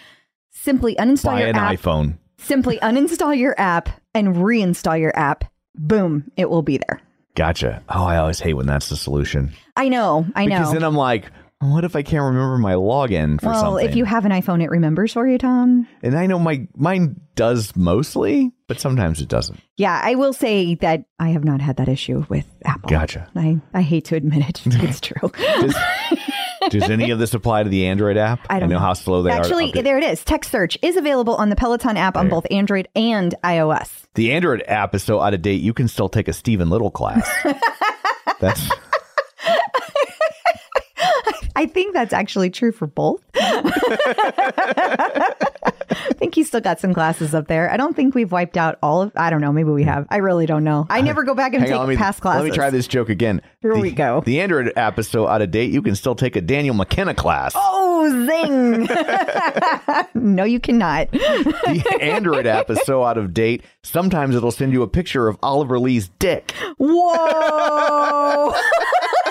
Simply 0.50 0.95
uninstall 0.97 1.33
Buy 1.33 1.41
your 1.41 1.49
an 1.49 1.57
app 1.57 1.73
iPhone. 1.73 2.19
simply 2.38 2.79
uninstall 2.83 3.37
your 3.37 3.55
app 3.59 3.88
and 4.14 4.37
reinstall 4.37 5.00
your 5.00 5.17
app. 5.19 5.45
Boom, 5.75 6.31
it 6.37 6.49
will 6.49 6.62
be 6.62 6.76
there. 6.79 7.00
Gotcha. 7.35 7.83
Oh, 7.88 8.05
I 8.05 8.19
always 8.19 8.41
hate 8.41 8.55
when 8.55 8.67
that's 8.67 8.88
the 8.91 8.97
solution. 8.97 9.52
I 9.75 9.88
know, 9.88 10.26
I 10.37 10.45
know. 10.45 10.59
Because 10.59 10.75
then 10.75 10.85
I'm 10.85 10.95
like, 10.95 11.31
what 11.71 11.85
if 11.85 11.95
I 11.95 12.02
can't 12.02 12.25
remember 12.25 12.59
my 12.59 12.75
login 12.75 13.40
for 13.40 13.50
well, 13.50 13.61
something? 13.61 13.88
if 13.88 13.95
you 13.95 14.04
have 14.04 14.25
an 14.25 14.33
iPhone, 14.33 14.62
it 14.62 14.71
remembers 14.71 15.12
for 15.12 15.26
you, 15.28 15.38
Tom. 15.38 15.87
and 16.02 16.16
I 16.19 16.26
know 16.26 16.38
my 16.38 16.66
mine 16.75 17.21
does 17.35 17.75
mostly, 17.76 18.52
but 18.66 18.81
sometimes 18.81 19.21
it 19.21 19.28
doesn't. 19.28 19.61
Yeah, 19.76 20.00
I 20.02 20.16
will 20.16 20.33
say 20.33 20.75
that 20.76 21.04
I 21.19 21.28
have 21.31 21.45
not 21.45 21.61
had 21.61 21.76
that 21.76 21.88
issue 21.88 22.26
with 22.28 22.47
Apple. 22.64 22.88
Gotcha. 22.90 23.31
I, 23.37 23.61
I 23.73 23.83
hate 23.83 24.07
to 24.07 24.16
admit 24.16 24.49
it. 24.49 24.62
It's 24.83 25.00
true. 25.00 25.31
Does, 25.38 25.75
does 26.71 26.90
any 26.90 27.11
of 27.11 27.19
this 27.19 27.33
apply 27.35 27.62
to 27.62 27.69
the 27.69 27.87
Android 27.87 28.16
app? 28.16 28.40
I 28.50 28.59
don't 28.59 28.69
know, 28.69 28.76
know. 28.76 28.81
how 28.81 28.92
slow 28.95 29.23
they 29.23 29.31
Actually, 29.31 29.66
are. 29.66 29.73
update. 29.73 29.85
there 29.85 29.99
it 29.99 30.04
is. 30.04 30.25
Text 30.25 30.50
search 30.50 30.76
is 30.83 30.97
available 30.97 31.37
on 31.37 31.49
the 31.49 31.57
Peloton 31.57 31.97
app 31.97 32.16
on 32.16 32.28
both 32.28 32.47
Android 32.50 32.88
and 32.95 33.35
iOS. 33.45 34.02
The 34.14 34.33
Android 34.33 34.62
app 34.66 34.95
is 34.95 35.02
so 35.02 35.21
out 35.21 35.33
of 35.35 35.42
date. 35.42 35.61
You 35.62 35.73
can 35.73 35.88
still 35.88 36.09
take 36.09 36.28
a 36.28 36.33
Steven 36.33 36.69
Little 36.71 36.90
class. 36.90 37.31
That's 38.40 38.69
I 41.54 41.66
think 41.66 41.94
that's 41.94 42.12
actually 42.12 42.50
true 42.50 42.73
for 42.73 42.87
both. 42.87 43.23
I 43.35 43.64
think 46.18 46.35
he's 46.35 46.49
still 46.49 46.61
got 46.61 46.80
some 46.80 46.94
classes 46.94 47.35
up 47.35 47.49
there. 47.49 47.71
I 47.71 47.76
don't 47.76 47.94
think 47.94 48.14
we've 48.14 48.32
wiped 48.32 48.56
out 48.56 48.78
all 48.82 49.02
of. 49.02 49.12
I 49.16 49.30
don't 49.30 49.40
know. 49.40 49.52
Maybe 49.52 49.71
we 49.71 49.85
have. 49.85 50.06
I 50.11 50.18
really 50.18 50.47
don't 50.47 50.64
know. 50.64 50.87
I 50.88 51.02
never 51.02 51.25
go 51.25 51.35
back 51.35 51.52
and 51.52 51.62
hang 51.62 51.71
take 51.73 51.78
on. 51.78 51.88
Me, 51.88 51.97
past 51.97 52.21
classes. 52.21 52.42
let 52.42 52.50
me 52.50 52.56
try 52.56 52.71
this 52.71 52.87
joke 52.87 53.09
again. 53.11 53.42
Here 53.61 53.75
the, 53.75 53.80
we 53.80 53.90
go. 53.90 54.23
The 54.25 54.40
Android 54.40 54.73
app 54.76 54.99
is 54.99 55.09
so 55.09 55.26
out 55.26 55.42
of 55.42 55.50
date. 55.50 55.71
You 55.71 55.82
can 55.82 55.94
still 55.94 56.14
take 56.14 56.37
a 56.37 56.40
Daniel 56.40 56.75
McKenna 56.75 57.14
class. 57.14 57.52
Oh, 57.54 58.09
zing! 58.26 58.88
no, 60.35 60.44
you 60.44 60.61
cannot. 60.61 61.11
The 61.11 61.99
Android 62.00 62.47
app 62.47 62.71
is 62.71 62.80
so 62.85 63.04
out 63.04 63.18
of 63.18 63.35
date. 63.35 63.62
Sometimes 63.82 64.35
it'll 64.35 64.50
send 64.50 64.73
you 64.73 64.82
a 64.82 64.88
picture 64.88 65.28
of 65.28 65.37
Oliver 65.42 65.78
Lee's 65.78 66.09
dick. 66.18 66.52
Whoa! 66.78 68.54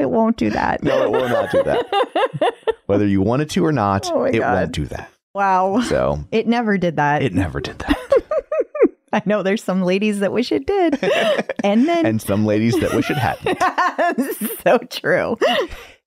it 0.00 0.10
won't 0.10 0.36
do 0.36 0.50
that. 0.50 0.82
No, 0.82 1.02
it 1.04 1.10
will 1.10 1.28
not 1.28 1.50
do 1.50 1.62
that. 1.64 2.54
Whether 2.86 3.06
you 3.06 3.20
want 3.22 3.42
it 3.42 3.50
to 3.50 3.64
or 3.64 3.72
not, 3.72 4.10
Oh 4.12 4.24
it 4.24 4.38
God. 4.38 4.54
won't 4.54 4.72
do 4.72 4.86
that. 4.86 5.10
Wow. 5.34 5.80
So 5.82 6.20
It 6.32 6.46
never 6.46 6.78
did 6.78 6.96
that. 6.96 7.22
it 7.22 7.34
never 7.34 7.60
did 7.60 7.78
that. 7.80 7.96
I 9.12 9.22
know 9.24 9.42
there's 9.42 9.62
some 9.64 9.82
ladies 9.82 10.20
that 10.20 10.32
wish 10.32 10.52
it 10.52 10.66
did. 10.66 10.98
and 11.64 11.86
then 11.88 12.04
and 12.06 12.20
some 12.20 12.44
ladies 12.44 12.78
that 12.80 12.92
wish 12.94 13.10
it 13.10 13.16
hadn't. 13.16 13.58
so 14.62 14.78
true. 14.90 15.36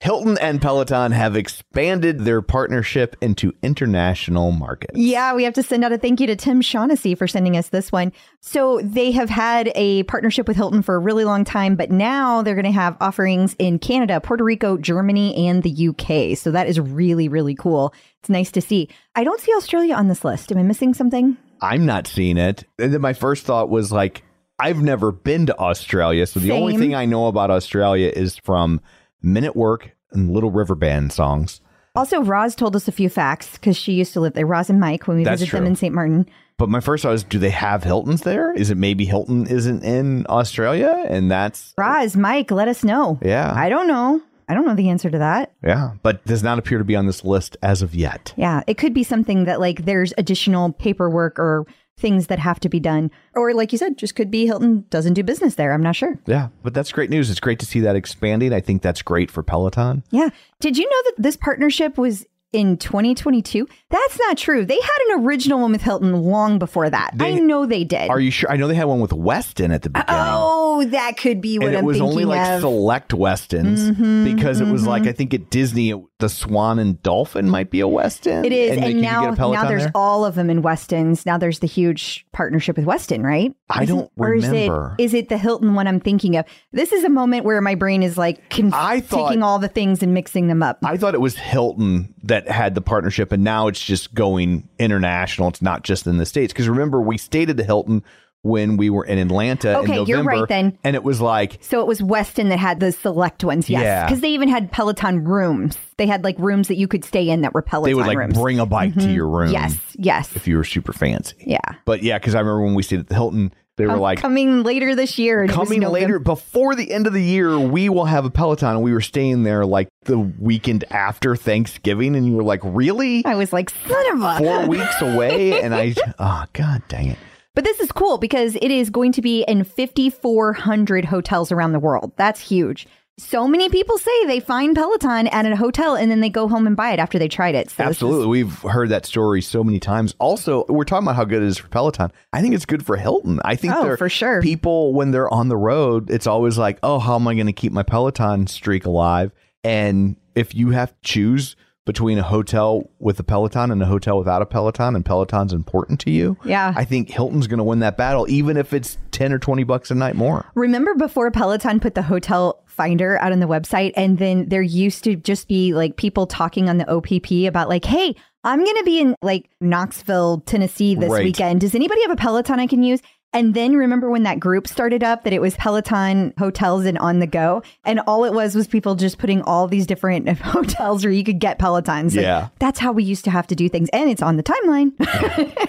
Hilton 0.02 0.36
and 0.40 0.60
Peloton 0.60 1.12
have 1.12 1.36
expanded 1.36 2.22
their 2.22 2.42
partnership 2.42 3.16
into 3.22 3.54
international 3.62 4.52
markets. 4.52 4.98
Yeah, 4.98 5.36
we 5.36 5.44
have 5.44 5.54
to 5.54 5.62
send 5.62 5.84
out 5.84 5.92
a 5.92 5.98
thank 6.00 6.20
you 6.20 6.26
to 6.26 6.36
Tim 6.36 6.60
Shaughnessy 6.60 7.14
for 7.14 7.28
sending 7.28 7.56
us 7.56 7.70
this 7.70 7.92
one. 7.92 8.12
So 8.40 8.82
they 8.84 9.12
have 9.12 9.30
had 9.30 9.72
a 9.76 10.02
partnership 10.04 10.48
with 10.48 10.58
Hilton 10.58 10.82
for 10.82 10.96
a 10.96 11.00
really 11.00 11.24
long 11.24 11.46
time, 11.46 11.76
but 11.76 11.92
now 11.92 12.42
they're 12.42 12.56
going 12.56 12.66
to 12.66 12.72
have 12.72 12.98
offerings 13.00 13.56
in 13.60 13.78
Canada, 13.78 14.20
Puerto 14.20 14.44
Rico, 14.44 14.76
Germany, 14.76 15.48
and 15.48 15.62
the 15.62 15.90
UK. 15.90 16.36
So 16.36 16.50
that 16.50 16.66
is 16.66 16.80
really, 16.80 17.28
really 17.28 17.54
cool. 17.54 17.94
It's 18.22 18.30
nice 18.30 18.50
to 18.54 18.62
see. 18.62 18.90
I 19.16 19.24
don't 19.24 19.40
see 19.40 19.54
Australia 19.54 19.94
on 19.94 20.08
this 20.08 20.26
list. 20.26 20.52
Am 20.52 20.58
I 20.58 20.64
missing 20.64 20.96
something? 20.96 21.38
I'm 21.62 21.86
not 21.86 22.08
seeing 22.08 22.40
it. 22.40 22.64
And 22.80 22.92
then 22.92 23.02
my 23.02 23.14
first 23.14 23.46
thought 23.46 23.70
was 23.70 23.92
like, 23.92 24.24
I've 24.58 24.82
never 24.82 25.12
been 25.12 25.46
to 25.46 25.58
Australia. 25.60 26.26
So 26.26 26.40
the 26.40 26.54
only 26.54 26.78
thing 26.78 26.96
I 26.96 27.06
know 27.06 27.28
about 27.28 27.52
Australia 27.52 28.12
is 28.16 28.38
from 28.38 28.82
Men 29.22 29.44
at 29.44 29.56
Work 29.56 29.92
and 30.12 30.32
Little 30.32 30.52
River 30.52 30.76
Band 30.76 31.12
songs. 31.14 31.62
Also, 31.94 32.22
Roz 32.22 32.56
told 32.56 32.76
us 32.76 32.88
a 32.88 32.92
few 32.92 33.10
facts 33.10 33.52
because 33.54 33.76
she 33.76 33.94
used 33.94 34.14
to 34.14 34.22
live 34.22 34.34
there. 34.34 34.46
Roz 34.46 34.70
and 34.70 34.80
Mike, 34.80 35.08
when 35.08 35.18
we 35.18 35.24
That's 35.24 35.42
visited 35.42 35.58
them 35.58 35.68
in 35.68 35.76
St. 35.76 35.94
Martin. 35.94 36.26
But 36.58 36.70
my 36.70 36.80
first 36.80 37.04
thought 37.04 37.12
was, 37.12 37.24
do 37.24 37.38
they 37.40 37.50
have 37.50 37.84
Hiltons 37.84 38.22
there? 38.22 38.54
Is 38.54 38.70
it 38.70 38.78
maybe 38.78 39.04
Hilton 39.06 39.48
isn't 39.48 39.84
in 39.84 40.26
Australia? 40.30 41.06
And 41.10 41.30
that's, 41.30 41.74
Roz, 41.78 42.16
Mike, 42.16 42.50
let 42.52 42.68
us 42.68 42.84
know. 42.84 43.20
yeah. 43.22 43.52
I 43.54 43.68
don't 43.68 43.88
know. 43.88 44.22
I 44.48 44.54
don't 44.54 44.66
know 44.66 44.76
the 44.76 44.90
answer 44.90 45.10
to 45.10 45.18
that. 45.18 45.54
yeah. 45.64 45.92
But 46.04 46.26
does 46.26 46.44
not 46.44 46.60
appear 46.60 46.78
to 46.78 46.84
be 46.84 46.96
on 46.96 47.08
this 47.08 47.24
list 47.24 47.56
as 47.64 47.82
of 47.82 47.96
yet. 47.96 48.34
Yeah, 48.36 48.64
it 48.68 48.78
could 48.78 48.94
be 48.94 49.04
something 49.04 49.46
that 49.46 49.60
like 49.62 49.86
there's 49.86 50.14
additional 50.18 50.74
paperwork 50.74 51.40
or 51.40 51.66
things 52.02 52.28
that 52.28 52.40
have 52.40 52.60
to 52.62 52.70
be 52.70 52.80
done. 52.80 53.12
Or 53.36 53.54
like 53.54 53.72
you 53.72 53.78
said, 53.78 53.98
just 53.98 54.16
could 54.16 54.30
be 54.30 54.46
Hilton 54.46 54.86
doesn't 54.90 55.14
do 55.14 55.24
business 55.24 55.56
there. 55.56 55.72
I'm 55.72 55.84
not 55.84 55.96
sure. 55.96 56.20
Yeah. 56.26 56.50
But 56.64 56.74
that's 56.74 56.92
great 56.92 57.10
news. 57.10 57.30
It's 57.30 57.40
great 57.40 57.60
to 57.60 57.66
see 57.66 57.80
that 57.82 57.96
expanding. 57.96 58.52
I 58.52 58.60
think 58.60 58.82
that's 58.82 59.02
great 59.02 59.32
for 59.32 59.44
Peloton. 59.44 60.04
Yeah. 60.10 60.30
Did 60.60 60.78
you 60.78 60.86
know 60.86 61.02
that 61.06 61.14
this 61.18 61.38
partnership 61.38 61.98
was 61.98 62.26
in 62.52 62.76
2022? 62.78 63.68
That's 63.90 64.20
not 64.20 64.38
true. 64.38 64.66
They 64.66 64.76
had 64.80 65.00
an 65.10 65.26
original 65.26 65.60
one 65.60 65.72
with 65.72 65.82
Hilton 65.82 66.12
long 66.24 66.60
before 66.60 66.90
that. 66.90 67.14
I 67.20 67.40
know 67.40 67.66
they 67.66 67.84
did. 67.84 68.10
Are 68.10 68.20
you 68.20 68.32
sure? 68.32 68.52
I 68.52 68.58
know 68.58 68.68
they 68.68 68.76
had 68.76 68.86
one 68.86 69.00
with 69.00 69.12
Westin 69.12 69.74
at 69.74 69.84
the 69.84 69.90
beginning. 69.90 70.08
oh, 70.10 70.84
that 70.86 71.18
could 71.18 71.40
be 71.40 71.60
what 71.60 71.68
and 71.68 71.76
it 71.76 71.80
I'm 71.80 71.86
was 71.86 71.98
thinking 71.98 72.10
only 72.12 72.26
like 72.26 72.46
of. 72.48 72.62
select 72.62 73.12
Westins 73.12 73.92
mm-hmm, 73.92 74.24
because 74.36 74.60
it 74.60 74.68
was 74.68 74.86
like 74.86 75.04
mm-hmm. 75.04 75.10
I 75.10 75.14
think 75.14 75.34
at 75.34 75.50
Disney 75.50 75.92
it- 75.92 76.02
the 76.22 76.30
Swan 76.30 76.80
and 76.80 77.02
Dolphin 77.04 77.50
might 77.50 77.70
be 77.70 77.82
a 77.82 77.86
Westin. 77.86 78.46
it 78.46 78.54
is, 78.54 78.78
and, 78.78 78.86
and, 78.86 79.02
now 79.02 79.30
get 79.32 79.40
a 79.40 79.52
now 79.52 79.68
there's 79.68 79.84
there? 79.84 79.92
all 79.94 80.24
of 80.24 80.36
them 80.36 80.50
in 80.50 80.62
Westin's. 80.62 81.26
Now 81.26 81.38
there's 81.38 81.60
the 81.60 81.68
huge 81.68 82.26
partnership 82.32 82.78
with 82.78 82.86
Westin, 82.86 83.24
right? 83.24 83.54
I 83.70 83.84
Isn't- 83.84 83.96
don't 83.98 84.12
or 84.18 84.34
is 84.34 84.46
it- 84.46 84.52
remember. 84.52 84.96
Is 84.98 85.14
it 85.14 85.28
the 85.28 85.38
Hilton 85.38 85.74
one 85.74 85.88
I'm 85.88 86.00
thinking 86.00 86.38
of? 86.38 86.46
This 86.72 86.94
is 86.94 87.04
a 87.04 87.10
moment 87.10 87.44
where 87.44 87.60
my 87.60 87.76
brain 87.76 88.04
is 88.04 88.18
like 88.18 88.50
conf- 88.50 88.72
thought- 88.74 89.28
taking 89.30 89.44
all 89.44 89.60
the 89.60 89.68
things 89.68 90.02
and 90.02 90.14
mixing 90.14 90.48
them 90.48 90.64
up. 90.64 90.80
I 90.84 90.96
thought 90.96 91.14
it 91.14 91.22
was 91.22 91.36
Hilton 91.36 92.14
that 92.24 92.48
had 92.50 92.76
the 92.76 92.82
partnership, 92.82 93.32
and 93.32 93.44
now 93.44 93.68
it's 93.68 93.84
just 93.84 94.14
going 94.14 94.70
international. 94.80 95.50
It's 95.50 95.62
not 95.62 95.84
just 95.84 96.08
in 96.08 96.18
the 96.18 96.26
states. 96.26 96.54
Because 96.54 96.70
remember, 96.70 97.02
we 97.02 97.18
stayed 97.18 97.50
at 97.50 97.58
the 97.58 97.64
Hilton 97.64 98.04
when 98.44 98.78
we 98.78 98.90
were 98.90 99.06
in 99.06 99.20
Atlanta 99.20 99.72
in 99.72 99.76
Okay, 99.78 99.96
November, 99.96 100.10
you're 100.10 100.24
right 100.24 100.48
then. 100.48 100.78
and 100.84 100.96
it 100.96 101.04
was 101.04 101.22
like 101.22 101.60
So 101.62 101.82
it 101.82 101.88
was 101.88 102.02
Westin 102.02 102.50
that 102.50 102.60
had 102.60 102.80
the 102.80 102.92
select 102.92 103.44
ones, 103.44 103.70
yes. 103.70 103.84
Yeah. 103.84 104.06
Because 104.06 104.22
they 104.22 104.30
even 104.30 104.50
had 104.50 104.72
Peloton 104.72 105.24
rooms. 105.24 105.78
They 105.98 106.08
had 106.08 106.24
like 106.24 106.38
rooms 106.40 106.68
that 106.70 106.78
you 106.78 106.88
could 106.88 107.06
stay 107.06 107.30
in 107.30 107.42
that 107.42 107.54
were 107.54 107.62
Peloton 107.62 107.90
they 107.90 107.94
would 107.94 108.08
like 108.08 108.18
rooms. 108.18 108.34
bring 108.38 108.60
a 108.60 108.66
bike 108.66 108.94
to 108.94 109.00
mm-hmm. 109.00 109.12
your 109.12 109.28
room, 109.28 109.52
yes, 109.52 109.78
yes. 109.96 110.36
if 110.36 110.48
you 110.48 110.58
were 110.58 110.64
super 110.64 110.94
fancy. 110.94 111.36
yeah. 111.40 111.60
But 111.86 112.02
yeah, 112.02 112.18
because 112.18 112.36
I 112.36 112.40
remember 112.40 112.64
when 112.64 112.74
we 112.74 112.84
stayed 112.84 113.02
at 113.02 113.08
the 113.08 113.14
Hilton, 113.16 113.54
they 113.78 113.88
were 113.88 113.94
oh, 113.94 114.02
like 114.02 114.20
coming 114.20 114.64
later 114.64 114.96
this 114.96 115.18
year. 115.18 115.42
and 115.42 115.50
it 115.50 115.58
was 115.58 115.70
coming 115.70 115.82
later 115.88 116.20
before 116.20 116.76
the 116.76 116.92
end 116.92 117.08
of 117.08 117.14
the 117.14 117.22
year 117.22 117.58
we 117.58 117.90
will 117.90 118.06
have 118.06 118.26
a 118.26 118.30
peloton 118.30 118.76
and 118.76 118.84
we 118.84 118.92
were 118.92 119.02
staying 119.02 119.44
there 119.44 119.66
like 119.66 119.88
the 120.04 120.20
weekend 120.20 120.84
after 120.92 121.36
thanksgiving 121.36 122.16
and 122.16 122.26
you 122.26 122.34
were 122.34 122.44
like 122.44 122.60
really 122.64 123.26
I 123.26 123.36
was 123.36 123.54
like, 123.54 123.70
son 123.70 124.12
of 124.14 124.22
a. 124.22 124.38
four 124.38 124.68
weeks 124.68 125.02
away 125.02 125.62
and 125.62 125.74
i 125.74 125.96
oh 126.20 126.46
god 126.54 126.84
dang 126.90 127.08
it 127.08 127.18
But 127.54 127.64
this 127.66 127.80
is 127.82 127.92
cool 127.92 128.18
because 128.18 128.56
it 128.56 128.72
is 128.72 128.90
going 128.90 129.12
to 129.14 129.22
be 129.22 129.44
in 129.48 129.64
5,400 129.66 131.06
hotels 131.06 131.52
around 131.52 131.74
the 131.74 131.80
world. 131.80 132.14
That's 132.16 132.40
huge. 132.40 132.88
So 133.18 133.48
many 133.48 133.70
people 133.70 133.98
say 133.98 134.26
they 134.26 134.40
find 134.40 134.74
Peloton 134.76 135.28
at 135.28 135.46
a 135.46 135.56
hotel 135.56 135.96
and 135.96 136.10
then 136.10 136.22
they 136.22 136.30
go 136.30 136.48
home 136.48 136.66
and 136.66 136.76
buy 136.78 136.92
it 136.92 137.00
after 137.00 137.20
they 137.20 137.28
tried 137.28 137.54
it. 137.56 137.70
So 137.70 137.84
is- 137.84 137.90
absolutely 137.90 138.28
we've 138.28 138.58
heard 138.62 138.90
that 138.90 139.06
story 139.06 139.42
so 139.42 139.64
many 139.64 139.80
times 139.80 140.16
also 140.18 140.66
we're 140.70 140.86
talking 140.86 141.06
about 141.06 141.18
how 141.18 141.26
good 141.26 141.44
it 141.44 141.46
is 141.46 141.58
for 141.58 141.68
peloton 141.68 142.12
i 142.34 142.42
think 142.42 142.56
it's 142.56 142.66
good 142.66 142.84
for 142.86 142.96
hilton 142.98 143.40
i 143.46 143.56
think 143.56 143.76
Oh, 143.76 143.96
for 143.98 144.10
sure. 144.10 144.42
people 144.42 144.94
when 144.94 145.12
they're 145.12 145.32
on 145.32 145.50
the 145.50 145.58
road 145.58 146.10
it's 146.10 146.26
always 146.26 146.58
like 146.58 146.80
oh 146.84 146.98
how 147.00 147.16
am 147.16 147.28
i 147.28 147.36
going 147.36 147.48
to 147.48 147.54
keep 147.54 147.74
my 147.74 147.84
peloton 147.84 148.48
streak 148.48 148.86
alive 148.86 149.32
and 149.64 150.16
if 150.34 150.56
you 150.56 150.70
have 150.72 150.90
to 150.90 150.98
choose 151.04 151.56
between 151.86 152.18
a 152.20 152.24
hotel 152.24 152.90
with 153.00 153.20
a 153.20 153.24
Peloton 153.24 153.72
and 153.72 153.82
a 153.82 153.86
hotel 153.86 154.18
without 154.18 154.42
a 154.42 154.46
Peloton, 154.46 154.96
and 154.96 155.04
Peloton's 155.04 155.52
important 155.52 156.00
to 156.02 156.12
you, 156.12 156.38
Yeah. 156.46 156.74
I 156.76 156.86
think 156.86 157.10
Hilton's 157.10 157.48
going 157.48 157.58
to 157.58 157.64
win 157.64 157.80
that 157.80 157.98
battle, 157.98 158.30
even 158.30 158.56
if 158.56 158.72
it's 158.72 158.98
10 159.12 159.34
or 159.34 159.40
20 159.40 159.64
bucks 159.64 159.90
a 159.90 159.96
night 159.96 160.16
more. 160.16 160.46
Remember 160.56 160.94
before 160.94 161.32
Peloton 161.32 161.80
put 161.80 161.96
the 161.96 162.04
hotel 162.04 162.64
finder 162.68 163.18
out 163.20 163.32
on 163.32 163.40
the 163.40 163.48
website, 163.48 163.94
and 163.96 164.20
then 164.20 164.48
there 164.50 164.62
used 164.62 165.04
to 165.06 165.16
just 165.16 165.48
be 165.48 165.74
like 165.74 165.96
people 165.98 166.28
talking 166.28 166.70
on 166.70 166.78
the 166.78 166.90
OPP 166.90 167.48
about 167.48 167.68
like, 167.68 167.84
hey, 167.86 168.16
I'm 168.44 168.64
going 168.64 168.78
to 168.78 168.84
be 168.84 169.00
in 169.00 169.16
like 169.22 169.50
Knoxville, 169.60 170.42
Tennessee 170.46 170.96
this 170.96 171.10
Right. 171.12 171.24
weekend. 171.24 171.62
Does 171.62 171.76
anybody 171.76 172.02
have 172.04 172.12
a 172.12 172.16
Peloton 172.16 172.60
I 172.60 172.68
can 172.68 172.84
use? 172.84 173.02
And 173.34 173.54
then 173.54 173.76
remember 173.78 174.10
when 174.10 174.24
that 174.24 174.40
group 174.42 174.68
started 174.68 175.04
up 175.04 175.24
that 175.24 175.32
it 175.32 175.40
was 175.42 175.56
Peloton 175.56 176.34
hotels 176.38 176.86
and 176.86 176.98
on 176.98 177.20
the 177.20 177.28
go, 177.28 177.64
and 177.86 178.02
all 178.02 178.26
it 178.26 178.34
was 178.34 178.56
was 178.56 178.68
people 178.68 178.96
just 178.96 179.18
putting 179.20 179.42
all 179.44 179.68
these 179.68 179.88
different 179.88 180.28
hotels 180.40 181.06
where 181.06 181.14
you 181.14 181.24
could 181.24 181.40
get 181.40 181.58
Pelotons. 181.58 182.16
Like, 182.16 182.24
Yeah. 182.24 182.50
that's 182.60 182.80
how 182.80 182.92
we 182.92 183.04
used 183.04 183.24
to 183.26 183.32
have 183.32 183.48
to 183.48 183.56
do 183.56 183.70
things, 183.70 183.88
and 183.94 184.10
it's 184.10 184.22
on 184.22 184.36
the 184.38 184.44
timeline. 184.44 184.92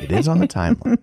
It 0.02 0.10
is 0.10 0.26
on 0.26 0.40
the 0.40 0.48
timeline. 0.48 0.98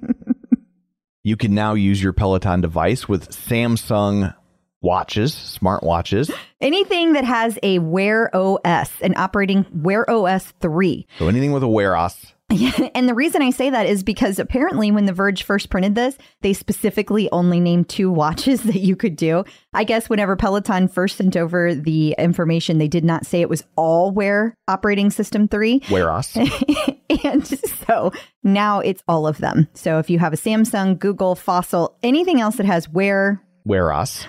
you 1.23 1.37
can 1.37 1.53
now 1.53 1.75
use 1.75 2.01
your 2.03 2.11
Peloton 2.13 2.59
device 2.61 3.07
with 3.07 3.29
Samsung 3.29 4.33
watches, 4.81 5.33
smart 5.33 5.83
watches. 5.83 6.29
Anything 6.61 7.13
that 7.13 7.23
has 7.25 7.57
a 7.63 7.79
Wear 7.79 8.29
OS, 8.35 8.89
an 9.01 9.13
operating 9.17 9.65
Wear 9.73 10.09
OS 10.09 10.53
three. 10.61 11.07
So 11.19 11.27
anything 11.29 11.51
with 11.53 11.63
a 11.63 11.67
Wear 11.67 11.95
OS. 11.95 12.33
and 12.95 13.07
the 13.07 13.13
reason 13.13 13.41
I 13.41 13.51
say 13.51 13.69
that 13.69 13.85
is 13.85 14.01
because 14.01 14.39
apparently 14.39 14.91
when 14.91 15.05
The 15.05 15.13
Verge 15.13 15.43
first 15.43 15.69
printed 15.69 15.93
this, 15.95 16.17
they 16.41 16.53
specifically 16.53 17.29
only 17.31 17.59
named 17.59 17.89
two 17.89 18.11
watches 18.11 18.63
that 18.63 18.79
you 18.79 18.95
could 18.95 19.15
do. 19.15 19.43
I 19.73 19.83
guess 19.83 20.09
whenever 20.09 20.35
Peloton 20.35 20.87
first 20.87 21.17
sent 21.17 21.37
over 21.37 21.75
the 21.75 22.15
information, 22.17 22.77
they 22.77 22.87
did 22.87 23.03
not 23.03 23.25
say 23.25 23.41
it 23.41 23.49
was 23.49 23.63
all 23.75 24.11
Wear 24.11 24.55
operating 24.67 25.11
system 25.11 25.47
3. 25.47 25.83
Wear 25.91 26.09
OS. 26.09 26.35
and 27.23 27.47
so 27.87 28.11
now 28.43 28.79
it's 28.79 29.03
all 29.07 29.27
of 29.27 29.37
them. 29.37 29.67
So 29.73 29.99
if 29.99 30.09
you 30.09 30.17
have 30.19 30.33
a 30.33 30.37
Samsung, 30.37 30.97
Google, 30.97 31.35
Fossil, 31.35 31.97
anything 32.01 32.41
else 32.41 32.55
that 32.55 32.65
has 32.65 32.89
Wear 32.89 33.43
Wear 33.65 33.91
OS. 33.93 34.25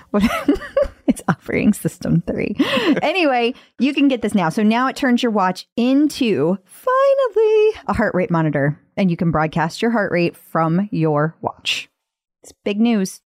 It's 1.11 1.23
operating 1.27 1.73
system 1.73 2.23
three. 2.25 2.55
anyway, 3.03 3.55
you 3.81 3.93
can 3.93 4.07
get 4.07 4.23
this 4.23 4.33
now. 4.33 4.49
So 4.49 4.63
now 4.63 4.87
it 4.87 4.95
turns 4.95 5.25
your 5.25 5.33
watch 5.33 5.67
into 5.77 6.57
finally 6.65 7.73
a 7.89 7.93
heart 7.93 8.15
rate 8.15 8.31
monitor, 8.31 8.79
and 8.97 9.11
you 9.11 9.17
can 9.17 9.33
broadcast 9.33 9.83
your 9.83 9.91
heart 9.91 10.13
rate 10.13 10.37
from 10.37 10.89
your 10.93 11.35
watch. 11.41 11.91
It's 12.45 12.53
big 12.65 12.81
news. 12.81 13.23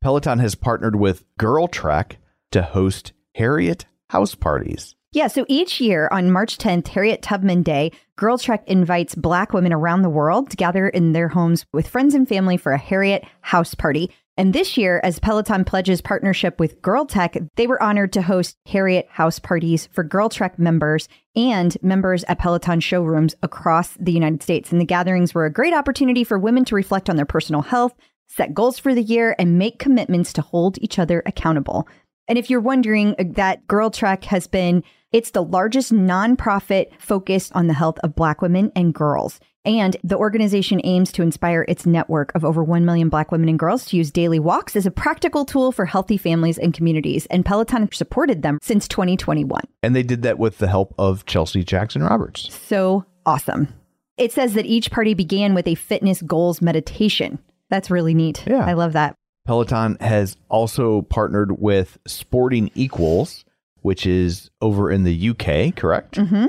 Peloton 0.00 0.38
has 0.38 0.54
partnered 0.54 0.94
with 0.94 1.24
Girl 1.36 1.66
Trek 1.66 2.18
to 2.52 2.62
host 2.62 3.12
Harriet 3.34 3.86
house 4.10 4.36
parties. 4.36 4.94
Yeah, 5.10 5.26
so 5.26 5.44
each 5.48 5.80
year 5.80 6.08
on 6.12 6.30
March 6.30 6.58
10th, 6.58 6.86
Harriet 6.86 7.22
Tubman 7.22 7.64
Day, 7.64 7.90
Girl 8.14 8.38
Trek 8.38 8.62
invites 8.68 9.16
Black 9.16 9.52
women 9.52 9.72
around 9.72 10.02
the 10.02 10.10
world 10.10 10.50
to 10.50 10.56
gather 10.56 10.88
in 10.88 11.12
their 11.12 11.26
homes 11.28 11.66
with 11.72 11.88
friends 11.88 12.14
and 12.14 12.28
family 12.28 12.56
for 12.56 12.70
a 12.70 12.78
Harriet 12.78 13.24
house 13.40 13.74
party. 13.74 14.12
And 14.38 14.52
this 14.52 14.76
year, 14.76 15.00
as 15.02 15.18
Peloton 15.18 15.64
pledges 15.64 16.02
partnership 16.02 16.60
with 16.60 16.82
Girl 16.82 17.06
Trek, 17.06 17.38
they 17.56 17.66
were 17.66 17.82
honored 17.82 18.12
to 18.12 18.22
host 18.22 18.58
Harriet 18.66 19.08
house 19.10 19.38
parties 19.38 19.86
for 19.86 20.04
Girl 20.04 20.28
Trek 20.28 20.58
members 20.58 21.08
and 21.34 21.76
members 21.82 22.22
at 22.24 22.38
Peloton 22.38 22.80
showrooms 22.80 23.34
across 23.42 23.94
the 23.98 24.12
United 24.12 24.42
States. 24.42 24.70
And 24.70 24.80
the 24.80 24.84
gatherings 24.84 25.34
were 25.34 25.46
a 25.46 25.52
great 25.52 25.72
opportunity 25.72 26.22
for 26.22 26.38
women 26.38 26.66
to 26.66 26.74
reflect 26.74 27.08
on 27.08 27.16
their 27.16 27.24
personal 27.24 27.62
health, 27.62 27.94
set 28.26 28.52
goals 28.52 28.78
for 28.78 28.94
the 28.94 29.02
year, 29.02 29.34
and 29.38 29.58
make 29.58 29.78
commitments 29.78 30.34
to 30.34 30.42
hold 30.42 30.76
each 30.82 30.98
other 30.98 31.22
accountable. 31.24 31.88
And 32.28 32.36
if 32.36 32.50
you're 32.50 32.60
wondering, 32.60 33.14
uh, 33.18 33.24
that 33.36 33.66
Girl 33.66 33.90
Trek 33.90 34.24
has 34.24 34.46
been, 34.46 34.84
it's 35.12 35.30
the 35.30 35.42
largest 35.42 35.92
nonprofit 35.92 36.88
focused 36.98 37.52
on 37.54 37.68
the 37.68 37.74
health 37.74 37.98
of 38.02 38.14
Black 38.14 38.42
women 38.42 38.70
and 38.76 38.92
girls. 38.92 39.40
And 39.66 39.96
the 40.04 40.16
organization 40.16 40.80
aims 40.84 41.10
to 41.12 41.22
inspire 41.22 41.64
its 41.68 41.84
network 41.84 42.32
of 42.34 42.44
over 42.44 42.62
1 42.62 42.84
million 42.84 43.08
Black 43.08 43.32
women 43.32 43.48
and 43.48 43.58
girls 43.58 43.84
to 43.86 43.96
use 43.96 44.12
daily 44.12 44.38
walks 44.38 44.76
as 44.76 44.86
a 44.86 44.90
practical 44.92 45.44
tool 45.44 45.72
for 45.72 45.84
healthy 45.84 46.16
families 46.16 46.56
and 46.56 46.72
communities. 46.72 47.26
And 47.26 47.44
Peloton 47.44 47.90
supported 47.92 48.42
them 48.42 48.58
since 48.62 48.86
2021. 48.86 49.60
And 49.82 49.94
they 49.96 50.04
did 50.04 50.22
that 50.22 50.38
with 50.38 50.58
the 50.58 50.68
help 50.68 50.94
of 50.98 51.26
Chelsea 51.26 51.64
Jackson 51.64 52.02
Roberts. 52.02 52.54
So 52.54 53.04
awesome. 53.26 53.74
It 54.16 54.32
says 54.32 54.54
that 54.54 54.66
each 54.66 54.90
party 54.90 55.14
began 55.14 55.52
with 55.52 55.66
a 55.66 55.74
fitness 55.74 56.22
goals 56.22 56.62
meditation. 56.62 57.38
That's 57.68 57.90
really 57.90 58.14
neat. 58.14 58.44
Yeah. 58.46 58.64
I 58.64 58.74
love 58.74 58.92
that. 58.92 59.16
Peloton 59.46 59.96
has 60.00 60.36
also 60.48 61.02
partnered 61.02 61.60
with 61.60 61.98
Sporting 62.06 62.70
Equals, 62.74 63.44
which 63.82 64.06
is 64.06 64.50
over 64.60 64.90
in 64.90 65.04
the 65.04 65.30
UK, 65.30 65.74
correct? 65.74 66.16
hmm 66.16 66.46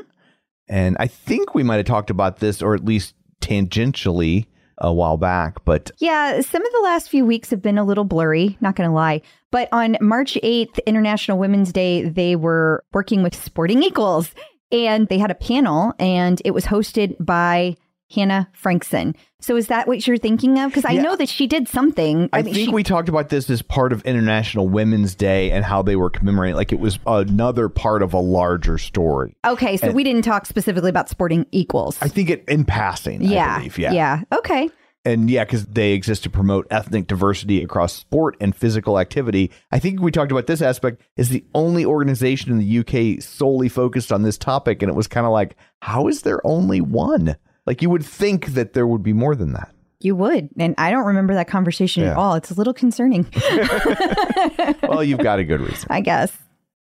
And 0.69 0.97
I 0.99 1.07
think 1.07 1.55
we 1.55 1.63
might 1.63 1.77
have 1.77 1.85
talked 1.85 2.09
about 2.09 2.39
this, 2.39 2.61
or 2.61 2.73
at 2.75 2.85
least 2.85 3.15
tangentially, 3.41 4.45
a 4.77 4.93
while 4.93 5.17
back. 5.17 5.63
But 5.65 5.91
Yeah, 5.99 6.41
some 6.41 6.65
of 6.65 6.71
the 6.71 6.81
last 6.83 7.09
few 7.09 7.25
weeks 7.25 7.49
have 7.49 7.61
been 7.61 7.77
a 7.77 7.83
little 7.83 8.03
blurry, 8.03 8.57
not 8.61 8.75
going 8.75 8.89
to 8.89 8.93
lie. 8.93 9.21
But 9.51 9.69
on 9.71 9.97
March 10.01 10.37
8th, 10.43 10.79
International 10.85 11.37
Women's 11.37 11.71
Day, 11.71 12.07
they 12.07 12.35
were 12.35 12.83
working 12.93 13.23
with 13.23 13.35
Sporting 13.35 13.81
Equals 13.81 14.31
and 14.71 15.07
they 15.07 15.17
had 15.17 15.31
a 15.31 15.35
panel 15.35 15.93
and 15.99 16.41
it 16.43 16.51
was 16.51 16.65
hosted 16.65 17.15
by 17.19 17.75
Hannah 18.13 18.49
Frankson. 18.53 19.15
So 19.39 19.55
is 19.55 19.67
that 19.67 19.87
what 19.87 20.07
you're 20.07 20.17
thinking 20.17 20.57
of? 20.59 20.71
Because 20.71 20.85
I 20.85 20.93
Yeah. 20.93 21.01
know 21.01 21.15
that 21.17 21.29
she 21.29 21.45
did 21.47 21.67
something. 21.67 22.29
I, 22.33 22.41
mean, 22.41 22.53
think 22.53 22.69
she- 22.69 22.73
we 22.73 22.83
talked 22.83 23.09
about 23.09 23.29
this 23.29 23.49
as 23.49 23.61
part 23.61 23.91
of 23.93 24.01
International 24.03 24.67
Women's 24.67 25.13
Day 25.15 25.51
and 25.51 25.65
how 25.65 25.81
they 25.81 25.95
were 25.95 26.09
commemorating, 26.09 26.55
like 26.55 26.71
it 26.71 26.79
was 26.79 26.99
another 27.05 27.69
part 27.69 28.01
of 28.01 28.13
a 28.13 28.19
larger 28.19 28.77
story. 28.77 29.35
Okay, 29.45 29.77
so 29.77 29.91
we 29.91 30.03
didn't 30.03 30.23
talk 30.23 30.45
specifically 30.45 30.89
about 30.89 31.09
Sporting 31.09 31.45
Equals. 31.51 31.97
I 32.01 32.07
think 32.07 32.29
it 32.29 32.43
in 32.47 32.65
passing. 32.65 33.25
I 33.25 33.29
yeah, 33.29 33.57
believe, 33.57 33.77
yeah, 33.77 33.91
yeah. 33.91 34.21
Okay. 34.33 34.69
and 35.05 35.29
yeah, 35.29 35.43
because 35.45 35.65
they 35.67 35.93
exist 35.93 36.23
to 36.23 36.29
promote 36.29 36.67
ethnic 36.69 37.07
diversity 37.07 37.63
across 37.63 37.93
sport 37.93 38.35
and 38.41 38.53
physical 38.55 38.99
activity. 38.99 39.51
I 39.71 39.79
think 39.79 40.01
we 40.01 40.11
talked 40.11 40.31
about 40.31 40.47
this 40.47 40.61
aspect 40.61 41.01
is 41.15 41.29
the 41.29 41.45
only 41.55 41.85
organization 41.85 42.51
in 42.51 42.57
the 42.57 42.79
UK 42.79 43.21
solely 43.21 43.69
focused 43.69 44.11
on 44.11 44.23
this 44.23 44.37
topic, 44.37 44.81
and 44.81 44.89
it 44.89 44.95
was 44.95 45.07
kind 45.07 45.25
of 45.25 45.31
like, 45.31 45.55
how 45.81 46.07
is 46.07 46.23
there 46.23 46.45
only 46.45 46.81
one? 46.81 47.35
Like 47.67 47.81
you 47.83 47.89
would 47.91 48.03
think 48.05 48.47
that 48.47 48.73
there 48.73 48.87
would 48.87 49.03
be 49.03 49.13
more 49.13 49.35
than 49.35 49.53
that. 49.53 49.71
You 49.99 50.15
would. 50.15 50.49
And 50.57 50.73
I 50.77 50.89
don't 50.89 51.05
remember 51.05 51.33
that 51.35 51.47
conversation 51.47 52.03
at 52.03 52.15
all. 52.17 52.33
It's 52.35 52.49
a 52.49 52.53
little 52.55 52.73
concerning, 52.73 53.23
Well, 54.83 55.03
you've 55.03 55.19
got 55.19 55.39
a 55.39 55.43
good 55.43 55.59
reason. 55.61 55.87
I 55.89 56.01
guess. 56.01 56.35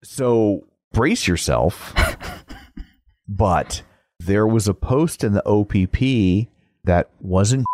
So 0.03 0.65
brace 0.93 1.27
yourself. 1.27 1.93
but 3.27 3.81
there 4.19 4.45
was 4.47 4.67
a 4.67 4.73
post 4.73 5.23
in 5.23 5.33
the 5.33 5.43
OPP 5.47 6.49
that 6.83 7.09
wasn't 7.19 7.65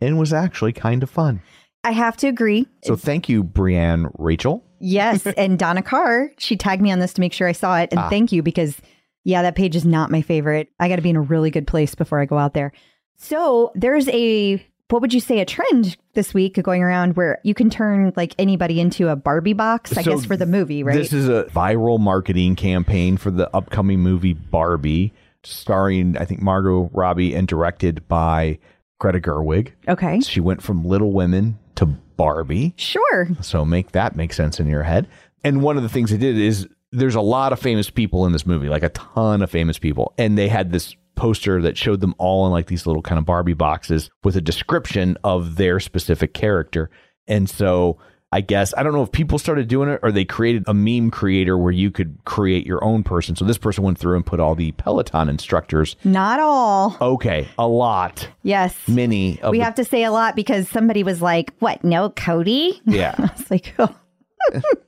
and 0.00 0.18
was 0.18 0.32
actually 0.32 0.72
kind 0.72 1.02
of 1.02 1.10
fun. 1.10 1.40
I 1.84 1.92
have 1.92 2.16
to 2.18 2.26
agree. 2.28 2.66
So 2.84 2.96
thank 2.96 3.28
you, 3.28 3.44
Brianne 3.44 4.10
Rachel. 4.18 4.64
Yes, 4.80 5.26
and 5.26 5.58
Donna 5.58 5.82
Carr, 5.82 6.30
she 6.38 6.56
tagged 6.56 6.82
me 6.82 6.90
on 6.90 6.98
this 6.98 7.12
to 7.14 7.20
make 7.20 7.32
sure 7.32 7.46
I 7.48 7.52
saw 7.52 7.78
it. 7.78 7.90
And 7.90 8.00
Ah. 8.00 8.08
thank 8.08 8.32
you 8.32 8.42
because, 8.42 8.76
yeah, 9.24 9.42
that 9.42 9.56
page 9.56 9.74
is 9.74 9.84
not 9.84 10.10
my 10.10 10.22
favorite. 10.22 10.68
I 10.78 10.88
got 10.88 10.96
to 10.96 11.02
be 11.02 11.10
in 11.10 11.16
a 11.16 11.20
really 11.20 11.50
good 11.50 11.66
place 11.66 11.94
before 11.94 12.20
I 12.20 12.24
go 12.26 12.38
out 12.38 12.54
there. 12.54 12.72
So 13.16 13.72
there's 13.74 14.08
a, 14.08 14.64
what 14.90 15.00
would 15.02 15.14
you 15.14 15.20
say, 15.20 15.40
a 15.40 15.44
trend 15.44 15.96
this 16.14 16.34
week 16.34 16.62
going 16.62 16.82
around 16.82 17.16
where 17.16 17.40
you 17.42 17.54
can 17.54 17.70
turn 17.70 18.12
like 18.16 18.34
anybody 18.38 18.80
into 18.80 19.08
a 19.08 19.16
Barbie 19.16 19.52
box, 19.52 19.96
I 19.96 20.02
So 20.02 20.16
guess, 20.16 20.24
for 20.24 20.36
the 20.36 20.46
movie, 20.46 20.82
right? 20.82 20.94
This 20.96 21.12
is 21.12 21.28
a 21.28 21.44
viral 21.44 21.98
marketing 21.98 22.54
campaign 22.56 23.16
for 23.16 23.30
the 23.30 23.48
upcoming 23.56 24.00
movie 24.00 24.34
Barbie, 24.34 25.12
starring, 25.42 26.16
I 26.16 26.24
think, 26.24 26.42
Margot 26.42 26.90
Robbie 26.92 27.34
and 27.34 27.46
directed 27.48 28.06
by 28.08 28.58
Greta 28.98 29.20
Gerwig. 29.20 29.72
okay. 29.88 30.20
She 30.20 30.40
went 30.40 30.62
from 30.62 30.84
Little 30.84 31.12
Women 31.12 31.58
to 31.76 31.86
Barbie. 31.86 32.74
Sure. 32.76 33.28
So 33.40 33.64
make 33.64 33.92
that 33.92 34.16
make 34.16 34.32
sense 34.32 34.60
in 34.60 34.66
your 34.68 34.84
head. 34.84 35.08
And 35.42 35.62
one 35.62 35.76
of 35.76 35.82
the 35.82 35.88
things 35.88 36.10
they 36.10 36.16
did 36.16 36.38
is 36.38 36.68
there's 36.94 37.14
a 37.14 37.20
lot 37.20 37.52
of 37.52 37.58
famous 37.58 37.90
people 37.90 38.26
in 38.26 38.32
this 38.32 38.46
movie, 38.46 38.68
like 38.68 38.82
a 38.82 38.88
ton 38.90 39.42
of 39.42 39.50
famous 39.50 39.78
people. 39.78 40.14
And 40.18 40.38
they 40.38 40.48
had 40.48 40.72
this 40.72 40.94
poster 41.16 41.60
that 41.62 41.76
showed 41.76 42.00
them 42.00 42.14
all 42.18 42.46
in 42.46 42.52
like 42.52 42.66
these 42.66 42.86
little 42.86 43.02
kind 43.02 43.18
of 43.18 43.24
Barbie 43.24 43.52
boxes 43.54 44.10
with 44.24 44.36
a 44.36 44.40
description 44.40 45.16
of 45.24 45.56
their 45.56 45.78
specific 45.80 46.34
character. 46.34 46.90
And 47.26 47.48
so 47.48 47.98
I 48.32 48.40
guess 48.40 48.74
I 48.76 48.82
don't 48.82 48.92
know 48.94 49.02
if 49.02 49.12
people 49.12 49.38
started 49.38 49.68
doing 49.68 49.88
it 49.88 50.00
or 50.02 50.10
they 50.10 50.24
created 50.24 50.64
a 50.66 50.74
meme 50.74 51.12
creator 51.12 51.56
where 51.56 51.70
you 51.72 51.92
could 51.92 52.18
create 52.24 52.66
your 52.66 52.82
own 52.82 53.04
person. 53.04 53.36
So 53.36 53.44
this 53.44 53.58
person 53.58 53.84
went 53.84 53.96
through 53.96 54.16
and 54.16 54.26
put 54.26 54.40
all 54.40 54.56
the 54.56 54.72
Peloton 54.72 55.28
instructors. 55.28 55.94
Not 56.02 56.40
all. 56.40 56.96
Okay, 57.00 57.46
a 57.58 57.68
lot, 57.68 58.28
Yes. 58.42 58.76
many 58.88 59.38
We 59.48 59.58
the- 59.58 59.64
have 59.64 59.76
to 59.76 59.84
say 59.84 60.02
a 60.02 60.10
lot 60.10 60.34
because 60.34 60.68
somebody 60.68 61.04
was 61.04 61.22
like, 61.22 61.52
what? 61.60 61.84
No, 61.84 62.10
Cody? 62.10 62.82
yeah. 62.86 63.14
I 63.18 63.30
was 63.36 63.50
like, 63.52 63.72
oh, 63.78 63.94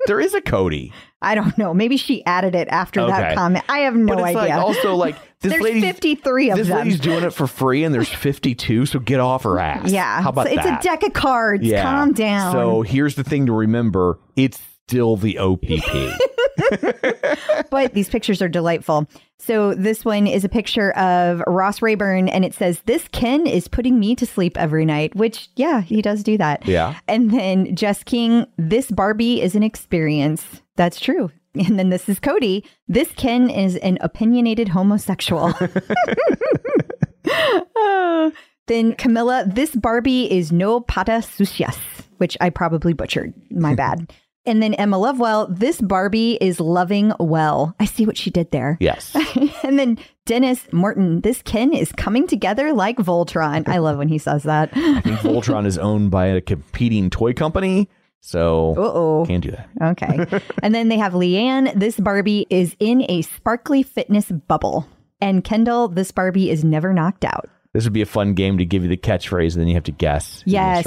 there 0.07 0.21
is 0.21 0.35
a 0.35 0.41
Cody. 0.41 0.93
I 1.27 1.35
don't 1.35 1.57
know. 1.59 1.75
Maybe 1.75 1.97
she 1.97 2.25
added 2.25 2.55
it 2.55 2.69
after 2.69 3.05
that 3.07 3.35
comment. 3.37 3.65
I 3.69 3.81
have 3.81 3.95
no 3.97 4.15
but 4.15 4.19
it's 4.31 4.39
idea. 4.39 4.57
like 4.57 4.65
also 4.65 4.95
like 4.95 5.17
this 5.41 5.53
There's 5.53 5.63
lady's 5.63 5.85
53 5.85 6.51
of 6.51 6.57
this 6.59 6.69
them. 6.69 6.79
lady's 6.79 7.01
doing 7.01 7.25
it 7.25 7.33
for 7.35 7.47
free 7.47 7.85
and 7.85 7.95
there's 7.95 8.09
52 8.09 8.87
so 8.87 8.99
get 8.99 9.21
off 9.21 9.43
her 9.43 9.59
ass 9.59 9.91
Yeah. 9.91 10.23
how 10.23 10.31
about 10.31 10.47
So 10.47 10.53
it's 10.55 10.65
that 10.65 10.85
a 10.85 10.89
deck 10.89 11.03
of 11.03 11.13
cards. 11.13 11.63
yeah 11.65 11.83
Calm 11.83 12.13
down. 12.13 12.53
so 12.53 12.83
here's 12.83 13.17
the 13.17 13.25
thing 13.25 13.47
to 13.47 13.53
remember 13.53 14.19
it's 14.37 14.59
still 14.89 15.17
the 15.17 15.39
opp 15.39 15.65
but 17.71 17.93
these 17.93 18.09
pictures 18.09 18.41
are 18.41 18.49
delightful. 18.49 19.07
So 19.39 19.75
this 19.75 20.05
one 20.05 20.27
is 20.27 20.45
a 20.45 20.49
picture 20.49 20.93
of 20.93 21.43
Ross 21.47 21.83
Rayburn, 21.83 22.29
and 22.29 22.45
it 22.45 22.55
says, 22.55 22.81
This 22.87 23.07
Ken 23.09 23.47
is 23.47 23.69
putting 23.69 24.01
me 24.01 24.17
to 24.17 24.27
sleep 24.27 24.57
every 24.57 24.85
night, 24.85 25.15
which, 25.15 25.51
yeah, 25.57 25.83
he 25.83 26.01
does 26.03 26.23
do 26.23 26.39
that. 26.39 26.67
Yeah. 26.67 26.97
And 27.07 27.31
then 27.31 27.77
Jess 27.77 28.03
King, 28.03 28.47
This 28.57 28.91
Barbie 28.91 29.43
is 29.43 29.55
an 29.55 29.63
experience. 29.63 30.63
That's 30.77 30.99
true. 30.99 31.31
And 31.55 31.79
then 31.79 31.91
this 31.91 32.09
is 32.09 32.19
Cody. 32.19 32.65
This 32.89 33.11
Ken 33.13 33.49
is 33.49 33.77
an 33.77 33.99
opinionated 34.01 34.69
homosexual. 34.69 35.53
Oh. 37.79 38.33
then 38.69 38.95
Camilla, 38.95 39.45
this 39.47 39.75
Barbie 39.75 40.31
is 40.31 40.53
no 40.53 40.81
pata 40.81 41.23
sucias, 41.23 41.77
which 42.19 42.37
I 42.41 42.51
probably 42.51 42.93
butchered. 42.93 43.35
My 43.51 43.75
bad. 43.77 44.13
And 44.47 44.63
then 44.63 44.75
Emma 44.75 44.99
Lovewell, 44.99 45.47
this 45.49 45.81
Barbie 45.81 46.39
is 46.41 46.61
loving 46.61 47.13
well. 47.19 47.75
I 47.81 47.85
see 47.85 48.07
what 48.07 48.17
she 48.17 48.31
did 48.31 48.51
there. 48.51 48.77
Yes. 48.81 49.15
and 49.63 49.79
then 49.79 49.99
Dennis 50.25 50.67
Morton, 50.73 51.21
this 51.21 51.43
Ken 51.43 51.73
is 51.73 51.93
coming 51.93 52.27
together 52.27 52.73
like 52.73 52.97
Voltron. 52.99 53.69
I 53.69 53.79
love 53.79 53.99
when 53.99 54.09
he 54.09 54.19
says 54.19 54.43
that. 54.45 54.71
I 54.75 55.01
think 55.01 55.19
Voltron 55.21 55.67
is 55.67 55.79
owned 55.79 56.11
by 56.11 56.27
a 56.27 56.41
competing 56.41 57.11
toy 57.11 57.33
company, 57.33 57.89
so 58.21 58.75
Uh-oh. 58.77 59.25
can't 59.27 59.43
do 59.43 59.53
that. 59.53 59.69
Okay. 59.81 60.41
and 60.63 60.75
then 60.75 60.89
they 60.89 60.99
have 60.99 61.13
Leanne. 61.13 61.73
This 61.79 61.99
Barbie 61.99 62.47
is 62.51 62.75
in 62.81 63.05
a 63.09 63.23
sparkly 63.23 63.83
fitness 63.83 64.31
bubble. 64.31 64.87
And 65.21 65.43
Kendall, 65.45 65.89
this 65.89 66.11
Barbie 66.11 66.51
is 66.51 66.63
never 66.65 66.93
knocked 66.93 67.25
out. 67.25 67.49
This 67.73 67.85
would 67.85 67.93
be 67.93 68.03
a 68.03 68.07
fun 68.07 68.35
game 68.35 68.59
to 68.59 68.65
give 68.65 68.83
you 68.83 68.89
the 68.89 68.97
catchphrase, 68.97 69.53
and 69.53 69.61
then 69.61 69.69
you 69.69 69.75
have 69.75 69.85
to 69.85 69.93
guess 69.93 70.43
Yes. 70.47 70.87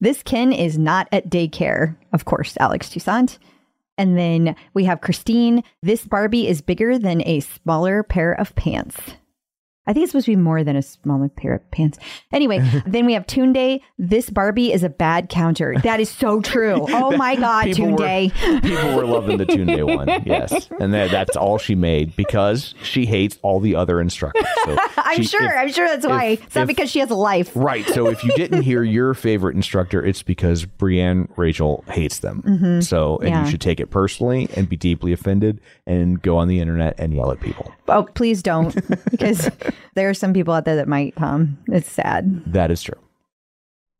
This 0.00 0.22
Ken 0.22 0.52
is 0.52 0.76
not 0.76 1.08
at 1.10 1.30
daycare. 1.30 1.96
Of 2.12 2.24
course, 2.24 2.56
Alex 2.60 2.90
Toussaint. 2.90 3.38
And 3.98 4.18
then 4.18 4.54
we 4.74 4.84
have 4.84 5.00
Christine. 5.00 5.62
This 5.82 6.04
Barbie 6.04 6.48
is 6.48 6.60
bigger 6.60 6.98
than 6.98 7.26
a 7.26 7.40
smaller 7.40 8.02
pair 8.02 8.32
of 8.32 8.54
pants. 8.54 8.96
I 9.86 9.92
think 9.92 10.04
it's 10.04 10.12
supposed 10.12 10.26
to 10.26 10.32
be 10.32 10.36
more 10.36 10.64
than 10.64 10.76
a 10.76 10.82
smaller 10.82 11.28
pair 11.28 11.54
of 11.54 11.70
pants. 11.70 11.98
Anyway, 12.32 12.58
then 12.86 13.06
we 13.06 13.12
have 13.14 13.26
Tunde. 13.26 13.80
This 13.98 14.30
Barbie 14.30 14.72
is 14.72 14.82
a 14.82 14.88
bad 14.88 15.28
counter. 15.28 15.74
That 15.82 16.00
is 16.00 16.10
so 16.10 16.40
true. 16.40 16.86
Oh 16.88 17.16
my 17.16 17.36
God, 17.46 17.64
People 17.66 17.92
were, 17.92 17.98
Tunde. 17.98 18.62
people 18.62 18.96
were 18.96 19.06
loving 19.06 19.38
the 19.38 19.46
Tunde 19.46 19.96
one, 19.96 20.08
yes, 20.26 20.68
and 20.80 20.92
that, 20.94 21.10
that's 21.10 21.36
all 21.36 21.58
she 21.58 21.74
made 21.74 22.16
because 22.16 22.74
she 22.82 23.06
hates 23.06 23.38
all 23.42 23.60
the 23.60 23.74
other 23.76 24.00
instructors. 24.00 24.44
So 24.64 24.76
I'm 24.96 25.16
she- 25.18 25.24
sure. 25.28 25.44
if- 25.44 25.52
I'm 25.56 25.72
sure 25.72 25.88
that's 25.88 26.06
why. 26.06 26.24
if- 26.24 26.44
it's 26.46 26.54
not 26.54 26.62
if- 26.62 26.68
because 26.68 26.90
she 26.90 26.98
has 27.00 27.10
a 27.10 27.14
life. 27.14 27.52
Right. 27.54 27.86
So 27.90 28.08
if 28.08 28.22
you 28.24 28.32
didn't 28.32 28.62
hear 28.62 28.82
your 28.82 29.14
favorite 29.14 29.54
instructor, 29.56 30.04
it's 30.04 30.22
because 30.22 30.64
Brienne 30.64 31.28
Rachel 31.36 31.84
hates 31.88 32.18
them. 32.20 32.42
So, 32.82 33.18
and 33.18 33.26
Mm-hmm. 33.26 33.26
Yeah. 33.26 33.44
you 33.44 33.50
should 33.50 33.60
take 33.60 33.80
it 33.80 33.90
personally 33.90 34.48
and 34.56 34.68
be 34.68 34.76
deeply 34.76 35.12
offended 35.12 35.60
and 35.86 36.20
go 36.22 36.36
on 36.38 36.48
the 36.48 36.60
internet 36.60 36.94
and 36.98 37.12
yell 37.14 37.30
at 37.30 37.40
people. 37.40 37.72
Oh, 37.88 38.04
please 38.14 38.42
don't, 38.42 38.74
because 39.10 39.48
there 39.94 40.08
are 40.08 40.14
some 40.14 40.32
people 40.32 40.54
out 40.54 40.64
there 40.64 40.76
that 40.76 40.88
might. 40.88 41.14
Um, 41.20 41.58
it's 41.68 41.90
sad. 41.90 42.42
That 42.52 42.70
is 42.70 42.82
true. 42.82 43.00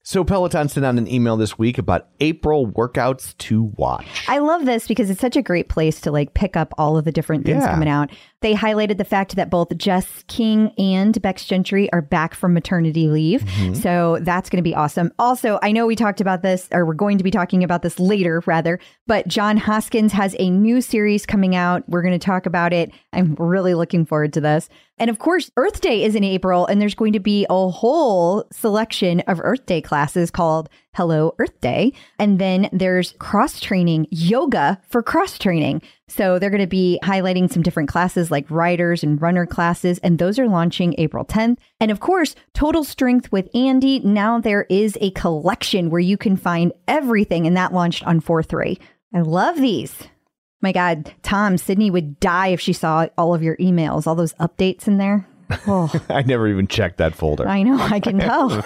So 0.08 0.22
Peloton 0.22 0.68
sent 0.68 0.86
out 0.86 0.94
an 0.94 1.08
email 1.08 1.36
this 1.36 1.58
week 1.58 1.78
about 1.78 2.06
April 2.20 2.68
workouts 2.68 3.36
to 3.38 3.64
watch. 3.76 4.06
I 4.28 4.38
love 4.38 4.64
this 4.64 4.86
because 4.86 5.10
it's 5.10 5.20
such 5.20 5.34
a 5.34 5.42
great 5.42 5.68
place 5.68 6.00
to 6.02 6.12
like 6.12 6.32
pick 6.32 6.56
up 6.56 6.72
all 6.78 6.96
of 6.96 7.04
the 7.04 7.10
different 7.10 7.44
things 7.44 7.64
Yeah. 7.64 7.72
coming 7.72 7.88
out. 7.88 8.10
They 8.40 8.54
highlighted 8.54 8.98
the 8.98 9.04
fact 9.04 9.34
that 9.34 9.50
both 9.50 9.76
Jess 9.76 10.22
King 10.28 10.70
and 10.78 11.20
Bex 11.20 11.44
Gentry 11.44 11.92
are 11.92 12.02
back 12.02 12.36
from 12.36 12.54
maternity 12.54 13.08
leave. 13.08 13.42
Mm-hmm. 13.42 13.74
So 13.74 14.18
that's 14.20 14.48
going 14.48 14.58
to 14.58 14.62
be 14.62 14.76
awesome. 14.76 15.10
Also, 15.18 15.58
I 15.60 15.72
know 15.72 15.88
we 15.88 15.96
talked 15.96 16.20
about 16.20 16.42
this, 16.42 16.68
or 16.70 16.86
we're 16.86 16.94
going 16.94 17.18
to 17.18 17.24
be 17.24 17.32
talking 17.32 17.64
about 17.64 17.82
this 17.82 17.98
later, 17.98 18.44
rather, 18.46 18.78
but 19.08 19.26
Jon 19.26 19.58
Hosking 19.58 20.12
has 20.12 20.36
a 20.38 20.50
new 20.50 20.80
series 20.82 21.26
coming 21.26 21.56
out. 21.56 21.82
We're 21.88 22.02
going 22.02 22.16
to 22.16 22.24
talk 22.24 22.46
about 22.46 22.72
it. 22.72 22.92
I'm 23.12 23.34
really 23.40 23.74
looking 23.74 24.06
forward 24.06 24.34
to 24.34 24.40
this. 24.40 24.68
And 24.98 25.10
of 25.10 25.18
course, 25.18 25.50
Earth 25.56 25.82
Day 25.82 26.04
is 26.04 26.14
in 26.14 26.24
April, 26.24 26.64
and 26.66 26.80
there's 26.80 26.94
going 26.94 27.12
to 27.12 27.20
be 27.20 27.46
a 27.50 27.68
whole 27.68 28.44
selection 28.50 29.20
of 29.20 29.40
Earth 29.42 29.66
Day 29.66 29.82
classes 29.82 30.30
called 30.30 30.70
Hello 30.94 31.34
Earth 31.38 31.60
Day. 31.60 31.92
And 32.18 32.38
then 32.38 32.70
there's 32.72 33.12
cross 33.18 33.60
training, 33.60 34.06
yoga 34.10 34.80
for 34.88 35.02
cross 35.02 35.38
training. 35.38 35.82
So 36.08 36.38
they're 36.38 36.48
going 36.50 36.62
to 36.62 36.66
be 36.66 36.98
highlighting 37.02 37.52
some 37.52 37.62
different 37.62 37.90
classes 37.90 38.30
like 38.30 38.50
riders 38.50 39.02
and 39.02 39.20
runner 39.20 39.44
classes, 39.44 39.98
and 39.98 40.18
those 40.18 40.38
are 40.38 40.48
launching 40.48 40.94
April 40.96 41.26
10th. 41.26 41.58
And 41.78 41.90
of 41.90 42.00
course, 42.00 42.34
Total 42.54 42.82
Strength 42.82 43.30
with 43.30 43.54
Andy. 43.54 43.98
Now 43.98 44.40
there 44.40 44.66
is 44.70 44.96
a 45.02 45.10
collection 45.10 45.90
where 45.90 46.00
you 46.00 46.16
can 46.16 46.36
find 46.36 46.72
everything, 46.88 47.46
and 47.46 47.56
that 47.56 47.74
launched 47.74 48.06
on 48.06 48.20
4 48.20 48.42
3. 48.42 48.78
I 49.14 49.20
love 49.20 49.56
these. 49.56 49.94
My 50.62 50.72
God, 50.72 51.12
Tom, 51.22 51.58
Sydney 51.58 51.90
would 51.90 52.18
die 52.18 52.48
if 52.48 52.60
she 52.60 52.72
saw 52.72 53.06
all 53.18 53.34
of 53.34 53.42
your 53.42 53.56
emails, 53.58 54.06
all 54.06 54.14
those 54.14 54.32
updates 54.34 54.86
in 54.86 54.98
there. 54.98 55.26
Oh, 55.66 55.92
I 56.08 56.22
never 56.22 56.48
even 56.48 56.66
checked 56.66 56.96
that 56.98 57.14
folder. 57.14 57.46
I 57.46 57.62
know, 57.62 57.78
I 57.78 58.00
can 58.00 58.18
tell. 58.18 58.52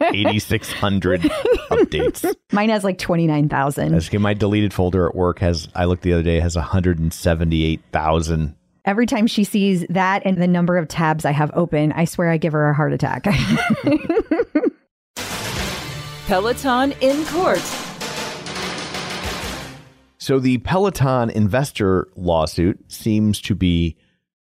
8600 0.00 1.20
updates. 1.70 2.34
Mine 2.50 2.70
has 2.70 2.82
like 2.82 2.98
29,000. 2.98 3.92
That's 3.92 4.08
okay. 4.08 4.18
My 4.18 4.34
deleted 4.34 4.72
folder 4.74 5.06
at 5.06 5.14
work 5.14 5.38
has 5.40 5.68
I 5.74 5.84
looked 5.84 6.02
the 6.02 6.14
other 6.14 6.22
day 6.22 6.40
has 6.40 6.56
178,000. 6.56 8.56
Every 8.84 9.06
time 9.06 9.28
she 9.28 9.44
sees 9.44 9.86
that 9.90 10.22
and 10.24 10.42
the 10.42 10.48
number 10.48 10.76
of 10.76 10.88
tabs 10.88 11.24
I 11.24 11.30
have 11.30 11.52
open, 11.54 11.92
I 11.92 12.04
swear 12.04 12.30
I 12.30 12.36
give 12.36 12.52
her 12.52 12.68
a 12.68 12.74
heart 12.74 12.92
attack. 12.92 13.26
Peloton 16.26 16.92
in 17.00 17.24
court. 17.26 17.62
So 20.22 20.38
the 20.38 20.58
Peloton 20.58 21.30
investor 21.30 22.06
lawsuit 22.14 22.92
seems 22.92 23.40
to 23.40 23.56
be 23.56 23.96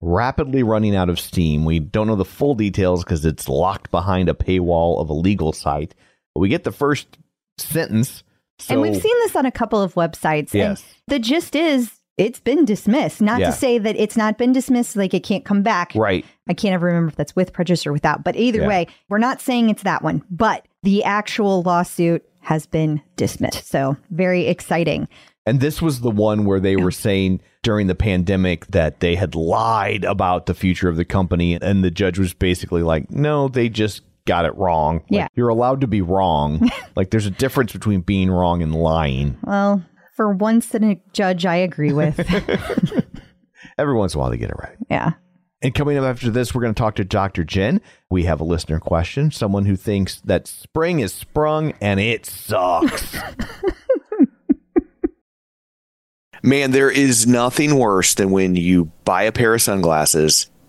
rapidly 0.01 0.63
running 0.63 0.97
out 0.97 1.07
of 1.09 1.17
steam. 1.17 1.63
We 1.63 1.79
don't 1.79 2.07
know 2.07 2.17
the 2.17 2.25
full 2.25 2.55
details 2.55 3.05
because 3.05 3.23
it's 3.23 3.47
locked 3.47 3.89
behind 3.89 4.27
a 4.27 4.33
paywall 4.33 4.99
of 4.99 5.09
a 5.09 5.13
legal 5.13 5.53
site. 5.53 5.95
But 6.35 6.41
we 6.41 6.49
get 6.49 6.65
the 6.65 6.73
first 6.73 7.17
sentence. 7.57 8.21
So, 8.59 8.73
and 8.73 8.81
we've 8.81 9.01
seen 9.01 9.17
this 9.19 9.33
on 9.37 9.45
a 9.45 9.51
couple 9.51 9.81
of 9.81 9.93
websites. 9.93 10.53
Yes. 10.53 10.83
And 11.07 11.15
the 11.15 11.19
gist 11.19 11.55
is 11.55 11.89
it's 12.17 12.41
been 12.41 12.65
dismissed. 12.65 13.21
Not 13.21 13.39
Yeah. 13.39 13.51
to 13.51 13.53
say 13.53 13.77
that 13.77 13.95
it's 13.95 14.17
not 14.17 14.37
been 14.37 14.51
dismissed, 14.51 14.97
like 14.97 15.13
it 15.13 15.23
can't 15.23 15.45
come 15.45 15.63
back. 15.63 15.93
right. 15.95 16.25
I 16.49 16.53
can't 16.53 16.73
ever 16.73 16.87
remember 16.87 17.11
if 17.11 17.15
that's 17.15 17.33
with 17.33 17.53
prejudice 17.53 17.87
or 17.87 17.93
without. 17.93 18.25
But 18.25 18.35
either 18.35 18.59
Yeah. 18.59 18.67
way, 18.67 18.87
we're 19.07 19.19
not 19.19 19.39
saying 19.39 19.69
it's 19.69 19.83
that 19.83 20.03
one. 20.03 20.21
But 20.29 20.65
the 20.83 21.05
actual 21.05 21.61
lawsuit 21.61 22.25
has 22.41 22.65
been 22.65 23.01
dismissed. 23.15 23.69
So 23.69 23.95
very 24.09 24.47
exciting. 24.47 25.07
And 25.45 25.59
this 25.59 25.81
was 25.81 26.01
the 26.01 26.11
one 26.11 26.45
where 26.45 26.59
they 26.59 26.75
were 26.75 26.91
saying 26.91 27.41
during 27.63 27.87
the 27.87 27.95
pandemic 27.95 28.67
that 28.67 28.99
they 28.99 29.15
had 29.15 29.33
lied 29.33 30.03
about 30.03 30.45
the 30.45 30.53
future 30.53 30.87
of 30.87 30.97
the 30.97 31.05
company. 31.05 31.55
And 31.59 31.83
the 31.83 31.89
judge 31.91 32.19
was 32.19 32.33
basically 32.33 32.83
like, 32.83 33.09
no, 33.09 33.47
they 33.47 33.67
just 33.67 34.03
got 34.25 34.45
it 34.45 34.55
wrong. 34.55 34.97
Like, 34.97 35.05
Yeah. 35.09 35.27
You're 35.33 35.49
allowed 35.49 35.81
to 35.81 35.87
be 35.87 36.01
wrong. 36.01 36.69
like 36.95 37.09
there's 37.09 37.25
a 37.25 37.31
difference 37.31 37.73
between 37.73 38.01
being 38.01 38.29
wrong 38.29 38.61
and 38.61 38.75
lying. 38.75 39.37
Well, 39.43 39.83
for 40.15 40.31
once 40.31 40.75
in 40.75 40.83
a 40.83 41.01
judge 41.13 41.45
I 41.45 41.55
agree 41.55 41.91
with. 41.93 42.19
Every 43.77 43.95
once 43.95 44.13
in 44.13 44.19
a 44.19 44.21
while 44.21 44.29
they 44.29 44.37
get 44.37 44.51
it 44.51 44.57
right. 44.59 44.77
yeah. 44.89 45.13
And 45.63 45.75
coming 45.75 45.95
up 45.95 46.03
after 46.05 46.31
this, 46.31 46.55
we're 46.55 46.61
going 46.63 46.73
to 46.73 46.79
talk 46.79 46.95
to 46.95 47.03
Dr. 47.03 47.43
Jenn. 47.43 47.81
We 48.09 48.23
have 48.23 48.41
a 48.41 48.43
listener 48.43 48.79
question 48.79 49.29
someone 49.29 49.65
who 49.65 49.75
thinks 49.75 50.19
that 50.21 50.47
spring 50.47 50.99
is 51.01 51.13
sprung 51.13 51.73
and 51.79 51.99
it 51.99 52.25
sucks. 52.25 53.15
Man, 56.43 56.71
there 56.71 56.89
is 56.89 57.27
nothing 57.27 57.75
worse 57.75 58.13
than 58.15 58.31
when 58.31 58.55
you 58.55 58.85
buy 59.05 59.23
a 59.23 59.31
pair 59.31 59.53
of 59.53 59.61
sunglasses 59.61 60.50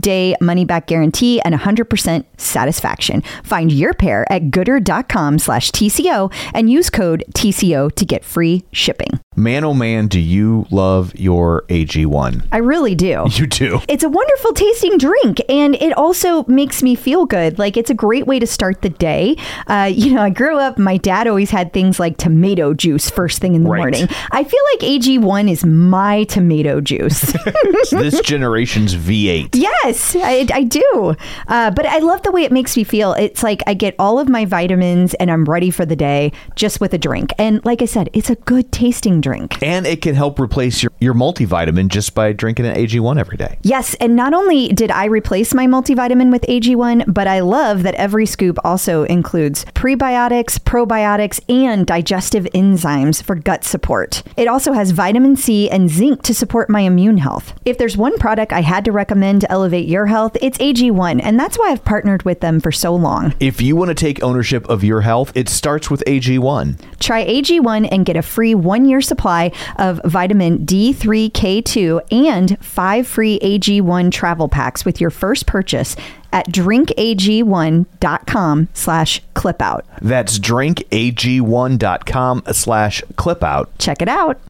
day 0.00 0.34
money 0.40 0.64
back 0.64 0.86
guarantee 0.86 1.40
and 1.42 1.54
100% 1.54 2.24
satisfaction. 2.36 3.22
Find 3.44 3.70
your 3.70 3.94
pair 3.94 4.30
at 4.32 4.50
goodr.com 4.50 5.38
slash 5.38 5.70
TCO 5.70 6.32
and 6.54 6.70
use 6.70 6.90
code 6.90 7.24
TCO 7.34 7.92
to 7.94 8.04
get 8.04 8.24
free 8.24 8.64
shipping. 8.72 9.20
Man, 9.40 9.64
oh 9.64 9.72
man, 9.72 10.06
do 10.06 10.20
you 10.20 10.66
love 10.70 11.18
your 11.18 11.62
AG1? 11.68 12.44
I 12.52 12.58
really 12.58 12.94
do. 12.94 13.24
You 13.40 13.46
do. 13.46 13.80
It's 13.88 14.04
a 14.04 14.08
wonderful 14.08 14.52
tasting 14.52 14.98
drink, 14.98 15.40
and 15.48 15.74
it 15.76 15.96
also 15.96 16.44
makes 16.44 16.82
me 16.82 16.94
feel 16.94 17.24
good. 17.24 17.58
Like 17.58 17.78
it's 17.78 17.88
a 17.88 17.94
great 17.94 18.26
way 18.26 18.38
to 18.38 18.46
start 18.46 18.82
the 18.82 18.90
day. 18.90 19.36
Uh, 19.66 19.90
you 19.90 20.12
know, 20.12 20.20
I 20.20 20.28
grew 20.28 20.58
up. 20.58 20.76
My 20.78 20.98
dad 20.98 21.26
always 21.26 21.48
had 21.50 21.72
things 21.72 21.98
like 21.98 22.18
tomato 22.18 22.74
juice 22.74 23.08
first 23.08 23.40
thing 23.40 23.54
in 23.54 23.62
the 23.64 23.70
Right. 23.70 23.78
morning. 23.78 24.08
I 24.30 24.44
feel 24.44 24.60
like 24.74 24.80
AG1 24.80 25.50
is 25.50 25.64
my 25.64 26.24
tomato 26.24 26.80
juice. 26.82 27.34
This 27.90 28.20
generation's 28.24 28.94
V8. 28.94 29.50
Yes, 29.54 30.14
I, 30.16 30.46
I 30.52 30.62
do. 30.64 31.16
Uh, 31.48 31.70
but 31.70 31.86
I 31.86 31.98
love 31.98 32.22
the 32.22 32.30
way 32.30 32.42
it 32.44 32.52
makes 32.52 32.76
me 32.76 32.84
feel. 32.84 33.14
It's 33.14 33.42
like 33.42 33.62
I 33.66 33.74
get 33.74 33.94
all 33.98 34.18
of 34.18 34.28
my 34.28 34.44
vitamins 34.44 35.14
and 35.14 35.30
I'm 35.30 35.44
ready 35.44 35.70
for 35.70 35.84
the 35.86 35.96
day 35.96 36.32
just 36.56 36.80
with 36.80 36.92
a 36.94 36.98
drink. 36.98 37.32
And 37.38 37.64
like 37.64 37.80
I 37.82 37.86
said, 37.86 38.10
it's 38.12 38.28
a 38.30 38.36
good 38.36 38.70
tasting 38.70 39.20
drink. 39.20 39.29
And 39.62 39.86
it 39.86 40.02
can 40.02 40.14
help 40.14 40.38
replace 40.38 40.82
your, 40.82 40.92
your 41.00 41.14
multivitamin 41.14 41.88
just 41.88 42.14
by 42.14 42.32
drinking 42.32 42.66
an 42.66 42.76
AG1 42.76 43.18
every 43.18 43.36
day. 43.36 43.58
Yes, 43.62 43.94
and 43.94 44.16
not 44.16 44.34
only 44.34 44.68
did 44.68 44.90
I 44.90 45.06
replace 45.06 45.54
my 45.54 45.66
multivitamin 45.66 46.30
with 46.30 46.42
AG1, 46.42 47.12
but 47.12 47.26
I 47.26 47.40
love 47.40 47.82
that 47.82 47.94
every 47.94 48.26
scoop 48.26 48.58
also 48.64 49.04
includes 49.04 49.64
prebiotics, 49.66 50.58
probiotics, 50.58 51.40
and 51.48 51.86
digestive 51.86 52.44
enzymes 52.54 53.22
for 53.22 53.34
gut 53.34 53.64
support. 53.64 54.22
It 54.36 54.48
also 54.48 54.72
has 54.72 54.90
vitamin 54.90 55.36
C 55.36 55.70
and 55.70 55.88
zinc 55.88 56.22
to 56.22 56.34
support 56.34 56.70
my 56.70 56.80
immune 56.80 57.18
health. 57.18 57.54
If 57.64 57.78
there's 57.78 57.96
one 57.96 58.18
product 58.18 58.52
I 58.52 58.62
had 58.62 58.84
to 58.86 58.92
recommend 58.92 59.42
to 59.42 59.50
elevate 59.50 59.88
your 59.88 60.06
health, 60.06 60.36
it's 60.40 60.58
AG1, 60.58 61.20
and 61.22 61.38
that's 61.38 61.58
why 61.58 61.70
I've 61.70 61.84
partnered 61.84 62.24
with 62.24 62.40
them 62.40 62.60
for 62.60 62.72
so 62.72 62.94
long. 62.94 63.34
If 63.40 63.60
you 63.60 63.76
want 63.76 63.88
to 63.90 63.94
take 63.94 64.22
ownership 64.22 64.68
of 64.68 64.84
your 64.84 65.00
health, 65.00 65.32
it 65.34 65.48
starts 65.48 65.90
with 65.90 66.02
AG1. 66.06 66.80
Try 66.98 67.24
AG1 67.26 67.88
and 67.90 68.06
get 68.06 68.16
a 68.16 68.22
free 68.22 68.54
one 68.54 68.84
year 68.84 69.00
supply 69.10 69.52
of 69.76 70.00
vitamin 70.04 70.64
D3K2 70.64 72.00
and 72.10 72.58
five 72.64 73.06
free 73.06 73.38
AG1 73.40 74.10
travel 74.10 74.48
packs 74.48 74.86
with 74.86 74.98
your 75.00 75.10
first 75.10 75.46
purchase 75.46 75.96
at 76.32 76.48
drinkag1.com 76.48 78.68
slash 78.72 79.20
clipout. 79.34 79.82
That's 80.00 80.38
drinkag1.com 80.38 82.42
slash 82.52 83.02
clipout. 83.16 83.66
Check 83.78 84.00
it 84.00 84.08
out. 84.08 84.40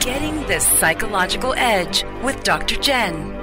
Getting 0.00 0.44
the 0.46 0.58
psychological 0.58 1.52
edge 1.56 2.02
with 2.24 2.42
Dr. 2.42 2.74
Jenn. 2.76 3.41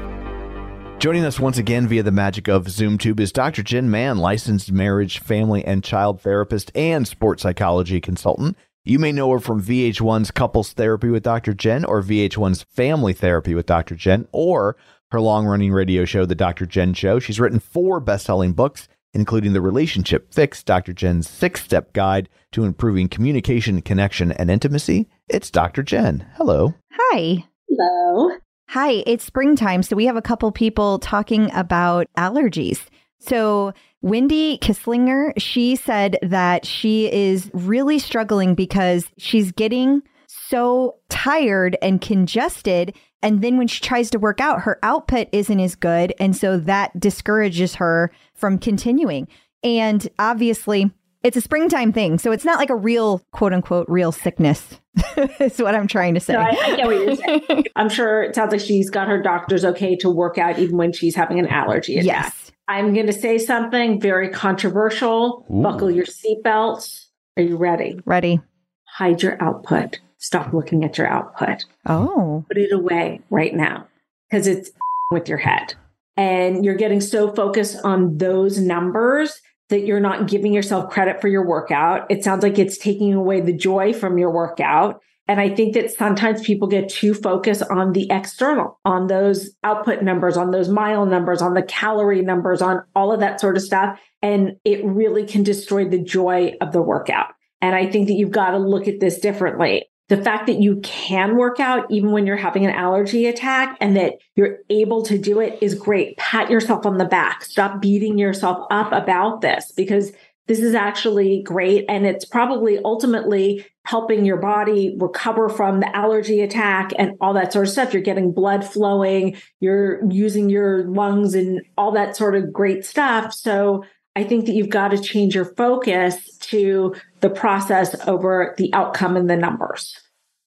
Joining 1.00 1.24
us 1.24 1.40
once 1.40 1.58
again 1.58 1.88
via 1.88 2.04
the 2.04 2.12
magic 2.12 2.50
of 2.50 2.66
ZoomTube 2.66 3.22
is 3.22 3.32
Dr. 3.32 3.64
Jenn 3.64 3.90
Mann, 3.90 4.18
licensed 4.18 4.70
marriage, 4.70 5.20
family, 5.20 5.64
and 5.64 5.82
child 5.82 6.20
therapist 6.20 6.74
and 6.76 7.08
sports 7.08 7.42
psychology 7.42 8.02
consultant. 8.02 8.58
You 8.84 9.00
may 9.00 9.14
know 9.14 9.32
her 9.32 9.40
from 9.40 9.64
VH1's 9.64 10.32
Couples 10.32 10.74
Therapy 10.74 11.08
with 11.08 11.24
Dr. 11.24 11.54
Jenn 11.54 11.86
or 11.86 12.04
VH1's 12.04 12.64
Family 12.64 13.14
Therapy 13.14 13.56
with 13.56 13.66
Dr. 13.66 13.96
Jenn 13.96 14.28
or 14.34 14.76
her 15.12 15.22
long 15.22 15.46
running 15.46 15.72
radio 15.72 16.04
show, 16.04 16.26
The 16.26 16.36
Dr. 16.36 16.66
Jenn 16.66 16.94
Show. 16.94 17.18
She's 17.20 17.40
written 17.40 17.62
four 17.62 18.02
best 18.02 18.26
selling 18.26 18.52
books, 18.52 18.90
including 19.14 19.54
The 19.54 19.62
Relationship 19.62 20.34
Fix, 20.34 20.64
Dr. 20.64 20.92
Jenn's 20.92 21.30
six 21.30 21.64
step 21.64 21.94
guide 21.94 22.28
to 22.52 22.66
improving 22.66 23.08
communication, 23.08 23.82
connection, 23.82 24.34
and 24.34 24.52
intimacy. 24.52 25.08
It's 25.30 25.50
Dr. 25.50 25.82
Jenn. 25.82 26.28
Hello. 26.36 26.74
Hi. 26.92 27.46
Hello. 27.70 28.32
Hi, 28.74 29.04
it's 29.08 29.26
springtime, 29.26 29.82
so 29.82 29.96
we 29.96 30.06
have 30.06 30.16
a 30.16 30.22
couple 30.22 30.52
people 30.52 31.00
talking 31.00 31.50
about 31.56 32.06
allergies. 32.16 32.82
So, 33.18 33.74
Wendy 34.04 34.60
Kisslinger, 34.60 35.34
she 35.38 35.76
said 35.76 36.20
that 36.22 36.68
she 36.68 37.12
is 37.12 37.50
really 37.52 37.98
struggling 37.98 38.54
because 38.54 39.08
she's 39.18 39.52
getting 39.52 40.04
so 40.28 40.98
tired 41.10 41.80
and 41.82 42.00
congested. 42.00 42.96
And 43.24 43.42
then 43.42 43.58
when 43.58 43.68
she 43.68 43.82
tries 43.82 44.12
to 44.12 44.20
work 44.20 44.40
out, 44.40 44.62
her 44.62 44.78
output 44.84 45.30
isn't 45.32 45.60
as 45.60 45.74
good. 45.74 46.14
And 46.20 46.38
so 46.38 46.60
that 46.60 47.00
discourages 47.00 47.74
her 47.74 48.12
from 48.36 48.60
continuing. 48.60 49.28
And 49.64 50.08
obviously, 50.20 50.92
it's 51.24 51.38
a 51.38 51.42
springtime 51.42 51.92
thing. 51.92 52.18
So 52.18 52.32
it's 52.32 52.46
not 52.46 52.60
like 52.60 52.70
a 52.70 52.76
real, 52.76 53.22
quote 53.32 53.54
unquote, 53.54 53.88
real 53.90 54.12
sickness, 54.12 54.80
is 55.40 55.60
what 55.60 55.76
I'm 55.76 55.88
trying 55.88 56.14
to 56.14 56.20
say. 56.20 56.34
No, 56.34 56.40
I, 56.40 56.50
I 56.50 56.76
get 56.76 56.86
what 56.86 56.96
you're 56.96 57.16
saying. 57.16 57.66
I'm 57.76 57.90
sure 57.90 58.24
it 58.24 58.36
sounds 58.36 58.52
like 58.52 58.62
she's 58.62 58.90
got 58.90 59.08
her 59.08 59.22
doctor's 59.22 59.66
okay 59.66 59.96
to 59.98 60.10
work 60.10 60.38
out 60.38 60.60
even 60.60 60.78
when 60.78 60.94
she's 60.94 61.16
having 61.16 61.40
an 61.40 61.48
allergy 61.48 61.96
attack. 61.98 62.06
yes. 62.06 62.52
I'm 62.68 62.94
going 62.94 63.08
to 63.08 63.14
say 63.14 63.40
something 63.40 64.00
very 64.00 64.30
controversial. 64.30 65.46
Ooh. 65.52 65.64
Buckle 65.64 65.90
your 65.90 66.06
seatbelts. 66.06 67.08
Are 67.36 67.44
you 67.44 67.58
ready? 67.58 68.00
Ready. 68.06 68.42
Hide 68.86 69.24
your 69.24 69.42
output. 69.42 70.00
Stop 70.20 70.54
looking 70.54 70.84
at 70.84 70.98
your 70.98 71.08
output. 71.08 71.66
Oh. 71.88 72.46
Put 72.48 72.58
it 72.58 72.72
away 72.72 73.22
right 73.30 73.56
now 73.56 73.88
because 74.30 74.46
it's 74.46 74.70
with 75.12 75.28
your 75.28 75.40
head. 75.40 75.74
And 76.16 76.64
you're 76.64 76.76
getting 76.76 77.02
so 77.02 77.34
focused 77.34 77.78
on 77.84 78.18
those 78.18 78.60
numbers 78.60 79.42
that 79.70 79.86
you're 79.86 80.00
not 80.00 80.28
giving 80.28 80.54
yourself 80.54 80.90
credit 80.90 81.22
for 81.22 81.28
your 81.28 81.48
workout. 81.48 82.10
It 82.10 82.24
sounds 82.24 82.44
like 82.44 82.60
it's 82.60 82.78
taking 82.78 83.14
away 83.14 83.42
the 83.42 83.54
joy 83.54 83.94
from 83.94 84.18
your 84.18 84.32
workout. 84.32 85.02
And 85.28 85.40
I 85.40 85.54
think 85.54 85.76
that 85.76 85.92
sometimes 85.92 86.42
people 86.42 86.68
get 86.68 86.90
too 86.90 87.14
focused 87.14 87.62
on 87.70 87.94
the 87.94 88.08
external, 88.10 88.80
on 88.84 89.06
those 89.06 89.52
output 89.64 90.02
numbers, 90.02 90.38
on 90.38 90.50
those 90.50 90.70
mile 90.70 91.06
numbers, 91.06 91.44
on 91.44 91.54
the 91.54 91.62
calorie 91.62 92.24
numbers, 92.24 92.64
on 92.64 92.84
all 92.96 93.12
of 93.12 93.20
that 93.20 93.40
sort 93.40 93.56
of 93.56 93.62
stuff. 93.62 94.00
And 94.24 94.54
it 94.66 94.84
really 94.84 95.26
can 95.26 95.44
destroy 95.44 95.88
the 95.88 96.02
joy 96.02 96.56
of 96.62 96.72
the 96.72 96.82
workout. 96.82 97.28
And 97.62 97.76
I 97.76 97.92
think 97.92 98.08
that 98.08 98.16
you've 98.16 98.32
got 98.32 98.52
to 98.52 98.58
look 98.58 98.88
at 98.88 99.00
this 99.00 99.20
differently. 99.20 99.86
The 100.10 100.22
fact 100.22 100.48
that 100.48 100.60
you 100.60 100.82
can 100.82 101.38
work 101.38 101.60
out 101.60 101.90
even 101.90 102.12
when 102.12 102.26
you're 102.26 102.36
having 102.36 102.66
an 102.66 102.72
allergy 102.72 103.28
attack 103.28 103.78
and 103.80 103.96
that 103.96 104.16
you're 104.36 104.58
able 104.70 105.04
to 105.04 105.18
do 105.18 105.40
it 105.40 105.60
is 105.62 105.76
great. 105.76 106.18
Pat 106.18 106.50
yourself 106.50 106.86
on 106.86 106.98
the 106.98 107.06
back. 107.06 107.46
Stop 107.46 107.82
beating 107.82 108.18
yourself 108.18 108.66
up 108.72 108.92
about 108.92 109.42
this 109.42 109.72
because 109.72 110.12
this 110.48 110.60
is 110.62 110.74
actually 110.74 111.44
great. 111.44 111.86
And 111.88 112.08
it's 112.08 112.26
probably 112.26 112.80
ultimately 112.84 113.68
helping 113.86 114.26
your 114.26 114.38
body 114.38 114.96
recover 115.00 115.48
from 115.48 115.80
the 115.80 115.96
allergy 115.96 116.42
attack 116.42 116.92
and 116.98 117.16
all 117.22 117.36
that 117.36 117.54
sort 117.54 117.68
of 117.68 117.72
stuff. 117.72 117.94
You're 117.94 118.02
getting 118.02 118.32
blood 118.32 118.66
flowing, 118.66 119.38
you're 119.60 120.04
using 120.12 120.50
your 120.50 120.88
lungs 120.88 121.36
and 121.36 121.62
all 121.78 121.92
that 121.92 122.18
sort 122.18 122.36
of 122.36 122.52
great 122.52 122.84
stuff. 122.84 123.32
So 123.32 123.84
I 124.16 124.24
think 124.24 124.48
that 124.48 124.54
you've 124.54 124.70
got 124.70 124.90
to 124.90 125.00
change 125.00 125.36
your 125.36 125.46
focus 125.46 126.36
to 126.38 126.96
the 127.22 127.30
process 127.30 127.96
over 128.08 128.54
the 128.58 128.74
outcome 128.74 129.16
and 129.18 129.30
the 129.30 129.36
numbers. 129.38 130.00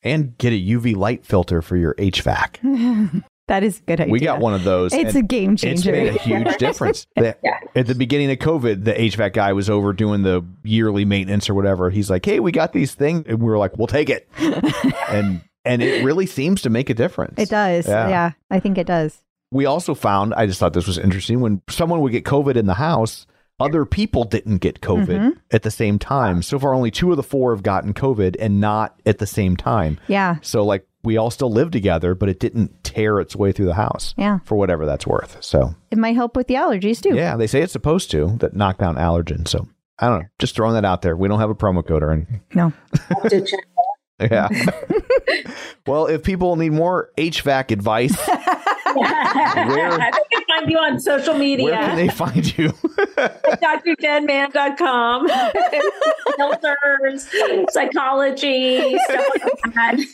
And 0.02 0.36
get 0.38 0.52
a 0.52 0.56
UV 0.60 0.96
light 0.96 1.24
filter 1.24 1.62
for 1.62 1.76
your 1.76 1.94
HVAC. 1.94 3.22
That 3.48 3.64
is 3.64 3.80
a 3.80 3.82
good 3.82 4.00
idea. 4.00 4.12
We 4.12 4.20
got 4.20 4.38
one 4.38 4.54
of 4.54 4.62
those. 4.62 4.94
It's 4.94 5.16
a 5.16 5.20
game 5.20 5.56
changer. 5.56 5.92
It's 5.92 6.14
made 6.14 6.16
a 6.16 6.18
huge 6.22 6.56
difference. 6.58 7.06
The- 7.16 7.36
Yeah. 7.42 7.58
At 7.74 7.88
the 7.88 7.94
beginning 7.96 8.30
of 8.30 8.38
COVID, 8.38 8.84
the 8.84 8.92
HVAC 8.94 9.32
guy 9.34 9.52
was 9.52 9.68
over 9.68 9.92
doing 9.92 10.22
the 10.22 10.42
yearly 10.62 11.04
maintenance 11.04 11.50
or 11.50 11.54
whatever. 11.54 11.90
He's 11.90 12.08
like, 12.08 12.24
"Hey, 12.24 12.38
we 12.38 12.52
got 12.52 12.72
these 12.72 12.94
things," 12.94 13.24
and 13.26 13.40
we 13.40 13.46
were 13.46 13.58
like, 13.58 13.76
"We'll 13.76 13.88
take 13.88 14.08
it." 14.10 14.28
and 15.08 15.42
and 15.64 15.82
it 15.82 16.04
really 16.04 16.24
seems 16.26 16.62
to 16.62 16.70
make 16.70 16.88
a 16.88 16.94
difference. 16.94 17.34
It 17.38 17.48
does. 17.50 17.88
Yeah. 17.88 18.08
Yeah. 18.08 18.30
I 18.48 18.60
think 18.60 18.78
it 18.78 18.86
does. 18.86 19.20
We 19.50 19.66
also 19.66 19.94
found, 19.94 20.34
I 20.34 20.46
just 20.46 20.58
thought 20.60 20.72
this 20.72 20.86
was 20.86 20.96
interesting, 20.96 21.40
when 21.40 21.60
someone 21.68 22.00
would 22.00 22.12
get 22.12 22.24
COVID 22.24 22.56
in 22.56 22.66
the 22.66 22.74
house, 22.74 23.26
other 23.62 23.84
people 23.84 24.24
didn't 24.24 24.58
get 24.58 24.80
COVID 24.80 25.06
Mm-hmm. 25.06 25.30
at 25.52 25.62
the 25.62 25.70
same 25.70 25.98
time. 25.98 26.42
So 26.42 26.58
far, 26.58 26.74
only 26.74 26.90
two 26.90 27.10
of 27.10 27.16
the 27.16 27.22
four 27.22 27.54
have 27.54 27.62
gotten 27.62 27.94
COVID 27.94 28.36
and 28.38 28.60
not 28.60 29.00
at 29.06 29.18
the 29.18 29.26
same 29.26 29.56
time. 29.56 29.98
Yeah. 30.08 30.36
So, 30.42 30.64
like, 30.64 30.86
we 31.04 31.16
all 31.16 31.30
still 31.30 31.50
live 31.50 31.70
together, 31.70 32.14
but 32.14 32.28
it 32.28 32.38
didn't 32.38 32.84
tear 32.84 33.18
its 33.20 33.34
way 33.34 33.52
through 33.52 33.66
the 33.66 33.74
house. 33.74 34.14
Yeah. 34.16 34.38
For 34.44 34.56
whatever 34.56 34.86
that's 34.86 35.06
worth. 35.06 35.38
So, 35.42 35.74
It 35.90 35.98
might 35.98 36.14
help 36.14 36.36
with 36.36 36.46
the 36.46 36.54
allergies 36.54 37.00
too. 37.02 37.14
yeah, 37.16 37.36
they 37.36 37.46
say 37.46 37.60
it's 37.62 37.72
supposed 37.72 38.10
to, 38.12 38.36
that 38.38 38.54
knockdown 38.54 38.96
allergen. 38.96 39.48
So, 39.48 39.66
I 39.98 40.08
don't 40.08 40.20
know. 40.22 40.28
Just 40.38 40.54
throwing 40.56 40.74
that 40.74 40.84
out 40.84 41.02
there. 41.02 41.16
We 41.16 41.28
don't 41.28 41.40
have 41.40 41.50
a 41.50 41.54
promo 41.54 41.86
code 41.86 42.02
or 42.02 42.10
anything. 42.12 42.40
No. 42.54 42.72
Have 43.08 43.28
to 43.30 43.40
check 43.44 43.60
Yeah. 44.30 44.48
well, 45.86 46.06
if 46.06 46.22
people 46.22 46.54
need 46.56 46.70
more 46.72 47.10
HVAC 47.18 47.70
advice, 47.72 48.16
I 48.28 48.90
think 48.94 49.06
I 49.06 50.10
can 50.32 50.41
find 50.58 50.70
you 50.70 50.78
on 50.78 50.98
social 51.00 51.34
media. 51.34 51.64
where 51.66 51.74
can 51.78 51.96
they 51.96 52.08
find 52.08 52.56
you? 52.58 52.68
drjennmann.com. 52.68 55.28
Filters, 56.36 57.28
psychology, 57.70 58.96
stuff 58.98 59.26
like 59.44 59.74
that. 59.74 59.96
She's 59.98 60.08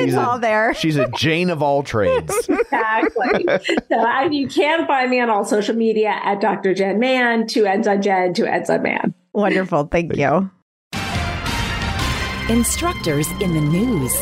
It's 0.00 0.14
a- 0.14 0.20
all 0.20 0.38
there. 0.38 0.74
She's 0.74 0.96
a 0.96 1.08
Jane 1.16 1.50
of 1.50 1.62
all 1.62 1.82
trades. 1.82 2.34
exactly. 2.48 3.44
So 3.88 3.96
I, 3.98 4.28
you 4.30 4.48
can 4.48 4.86
find 4.86 5.10
me 5.10 5.20
on 5.20 5.28
all 5.30 5.44
social 5.44 5.74
media 5.74 6.18
at 6.22 6.40
Dr. 6.40 6.72
Jenn 6.74 6.98
Mann, 6.98 7.46
two 7.46 7.66
ends 7.66 7.86
on 7.88 8.02
Jen, 8.02 8.34
two 8.34 8.46
ends 8.46 8.68
on 8.70 8.82
Man. 8.82 9.14
Wonderful. 9.32 9.84
Thank 9.86 10.16
you. 10.16 10.50
Instructors 12.48 13.28
in 13.40 13.54
the 13.54 13.60
news. 13.60 14.12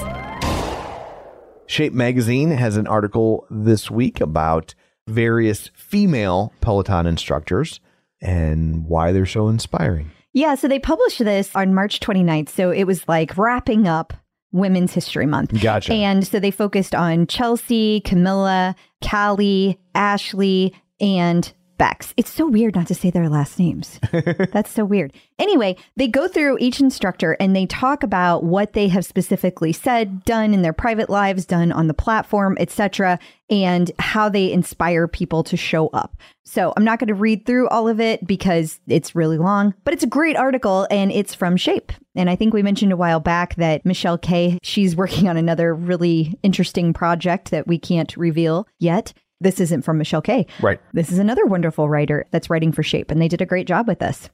Shape 1.67 1.93
Magazine 1.95 2.51
has 2.51 2.77
an 2.77 2.87
article 2.87 3.47
this 3.51 3.91
week 3.91 4.21
about 4.21 4.75
various 5.09 5.71
female 5.75 6.53
Peloton 6.61 7.07
instructors 7.07 7.81
and 8.21 8.87
why 8.87 9.13
they're 9.13 9.27
so 9.27 9.49
inspiring. 9.49 10.11
Yeah, 10.33 10.55
so 10.55 10.69
they 10.69 10.79
published 10.79 11.19
this 11.19 11.55
on 11.55 11.75
March 11.75 12.01
29th. 12.01 12.49
So 12.49 12.71
it 12.71 12.85
was 12.85 13.07
like 13.09 13.37
wrapping 13.37 13.89
up 13.89 14.13
Women's 14.53 14.93
History 14.93 15.27
Month. 15.27 15.61
Gotcha. 15.61 15.93
And 15.93 16.27
so 16.27 16.39
they 16.39 16.51
focused 16.51 16.95
on 16.95 17.27
Chelsea, 17.27 18.01
Camilla, 18.03 18.77
Callie, 19.03 19.79
Ashley, 19.95 20.75
and 21.01 21.53
Bex. 21.79 22.13
It's 22.17 22.31
so 22.31 22.47
weird 22.47 22.75
not 22.75 22.89
to 22.89 22.95
say 22.95 23.11
their 23.11 23.29
last 23.29 23.59
names. 23.59 24.01
That's 24.53 24.71
so 24.71 24.85
weird. 24.85 25.13
Anyway, 25.39 25.77
they 25.97 26.09
go 26.09 26.27
through 26.27 26.59
each 26.59 26.81
instructor 26.81 27.37
and 27.39 27.55
they 27.55 27.67
talk 27.67 28.03
about 28.03 28.43
what 28.43 28.73
they 28.73 28.89
have 28.89 29.05
specifically 29.05 29.73
said, 29.73 30.25
done 30.25 30.53
in 30.53 30.63
their 30.63 30.73
private 30.73 31.09
lives, 31.09 31.47
done 31.47 31.71
on 31.71 31.87
the 31.87 31.95
platform, 31.95 32.57
etc., 32.61 33.19
and 33.51 33.91
how 33.99 34.29
they 34.29 34.53
inspire 34.53 35.09
people 35.09 35.43
to 35.45 35.57
show 35.57 35.87
up. 35.89 36.17
So, 36.45 36.73
I'm 36.77 36.85
not 36.85 36.99
going 36.99 37.09
to 37.09 37.15
read 37.15 37.47
through 37.47 37.69
all 37.69 37.89
of 37.89 38.01
it 38.01 38.27
because 38.27 38.81
it's 38.89 39.15
really 39.15 39.39
long, 39.39 39.75
but 39.85 39.95
it's 39.95 40.03
a 40.03 40.09
great 40.09 40.37
article 40.37 40.87
and 40.91 41.13
it's 41.13 41.35
from 41.35 41.57
Shape. 41.57 41.93
And 42.15 42.29
I 42.29 42.37
think 42.37 42.53
we 42.53 42.63
mentioned 42.63 42.93
a 42.93 42.97
while 42.97 43.21
back 43.21 43.55
that 43.55 43.87
Michelle 43.87 44.19
Kay, 44.19 44.59
she's 44.63 44.97
working 44.97 45.29
on 45.29 45.37
another 45.37 45.75
really 45.75 46.39
interesting 46.43 46.93
project 46.93 47.51
that 47.53 47.67
we 47.67 47.79
can't 47.79 48.17
reveal 48.17 48.67
yet. 48.79 49.13
This 49.41 49.61
isn't 49.61 49.83
from 49.83 49.99
Michelle 49.99 50.23
Kay. 50.23 50.47
Right. 50.61 50.81
This 50.93 51.13
is 51.13 51.19
another 51.19 51.47
wonderful 51.47 51.89
writer 51.89 52.27
that's 52.31 52.51
writing 52.51 52.73
for 52.73 52.83
Shape, 52.83 53.11
and 53.11 53.23
they 53.23 53.29
did 53.29 53.41
a 53.41 53.47
great 53.47 53.67
job 53.67 53.87
with 53.87 54.01
this. 54.01 54.31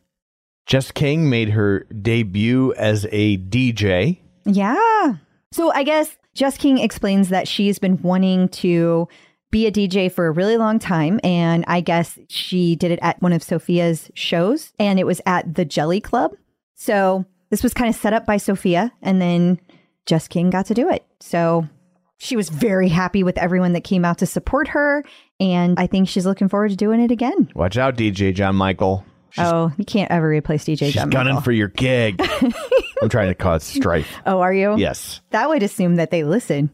Jess 0.66 0.90
King 0.90 1.28
made 1.28 1.50
her 1.50 1.80
debut 2.00 2.72
as 2.74 3.06
a 3.12 3.36
DJ. 3.36 4.20
Yeah. 4.46 5.16
So 5.52 5.70
I 5.72 5.82
guess 5.82 6.16
Jess 6.34 6.56
King 6.56 6.78
explains 6.78 7.28
that 7.28 7.46
she's 7.46 7.78
been 7.78 8.00
wanting 8.00 8.48
to 8.50 9.08
be 9.50 9.66
a 9.66 9.72
DJ 9.72 10.10
for 10.10 10.26
a 10.26 10.32
really 10.32 10.56
long 10.56 10.78
time. 10.78 11.20
And 11.22 11.64
I 11.68 11.80
guess 11.80 12.18
she 12.28 12.74
did 12.74 12.90
it 12.90 12.98
at 13.02 13.20
one 13.20 13.32
of 13.32 13.42
Sophia's 13.42 14.10
shows, 14.14 14.72
and 14.78 14.98
it 14.98 15.06
was 15.06 15.20
at 15.26 15.54
the 15.54 15.64
Jelly 15.64 16.00
Club. 16.00 16.32
So 16.74 17.24
this 17.50 17.62
was 17.62 17.74
kind 17.74 17.88
of 17.88 17.94
set 17.94 18.14
up 18.14 18.26
by 18.26 18.38
Sophia, 18.38 18.92
and 19.02 19.20
then 19.20 19.60
Jess 20.06 20.28
King 20.28 20.50
got 20.50 20.66
to 20.66 20.74
do 20.74 20.88
it. 20.88 21.04
So 21.20 21.68
she 22.18 22.37
was 22.37 22.48
very 22.48 22.88
happy 22.88 23.22
with 23.22 23.37
everyone 23.38 23.72
that 23.72 23.83
came 23.85 24.05
out 24.05 24.18
to 24.18 24.27
support 24.27 24.68
her. 24.68 25.05
And 25.40 25.79
I 25.79 25.87
think 25.87 26.09
she's 26.09 26.27
looking 26.27 26.48
forward 26.48 26.70
to 26.70 26.77
doing 26.77 27.00
it 27.00 27.11
again. 27.11 27.50
Watch 27.55 27.77
out, 27.77 27.96
DJ 27.96 28.35
John 28.35 28.57
Michael. 28.57 29.05
oh, 29.38 29.72
you 29.77 29.85
can't 29.85 30.11
ever 30.11 30.29
replace 30.29 30.64
DJ 30.64 30.77
John 30.77 30.79
Michael. 30.79 30.87
She's 30.87 30.94
John 30.94 31.11
gunning 31.11 31.35
Michael. 31.35 31.44
for 31.44 31.53
your 31.53 31.68
gig. 31.68 32.20
I'm 33.03 33.09
trying 33.09 33.29
to 33.29 33.35
cause 33.35 33.64
strife. 33.64 34.09
oh, 34.27 34.40
are 34.40 34.55
you? 34.55 34.77
Yes. 34.79 35.20
That 35.31 35.48
would 35.48 35.62
assume 35.62 35.96
that 35.96 36.11
they 36.11 36.24
listen. 36.24 36.70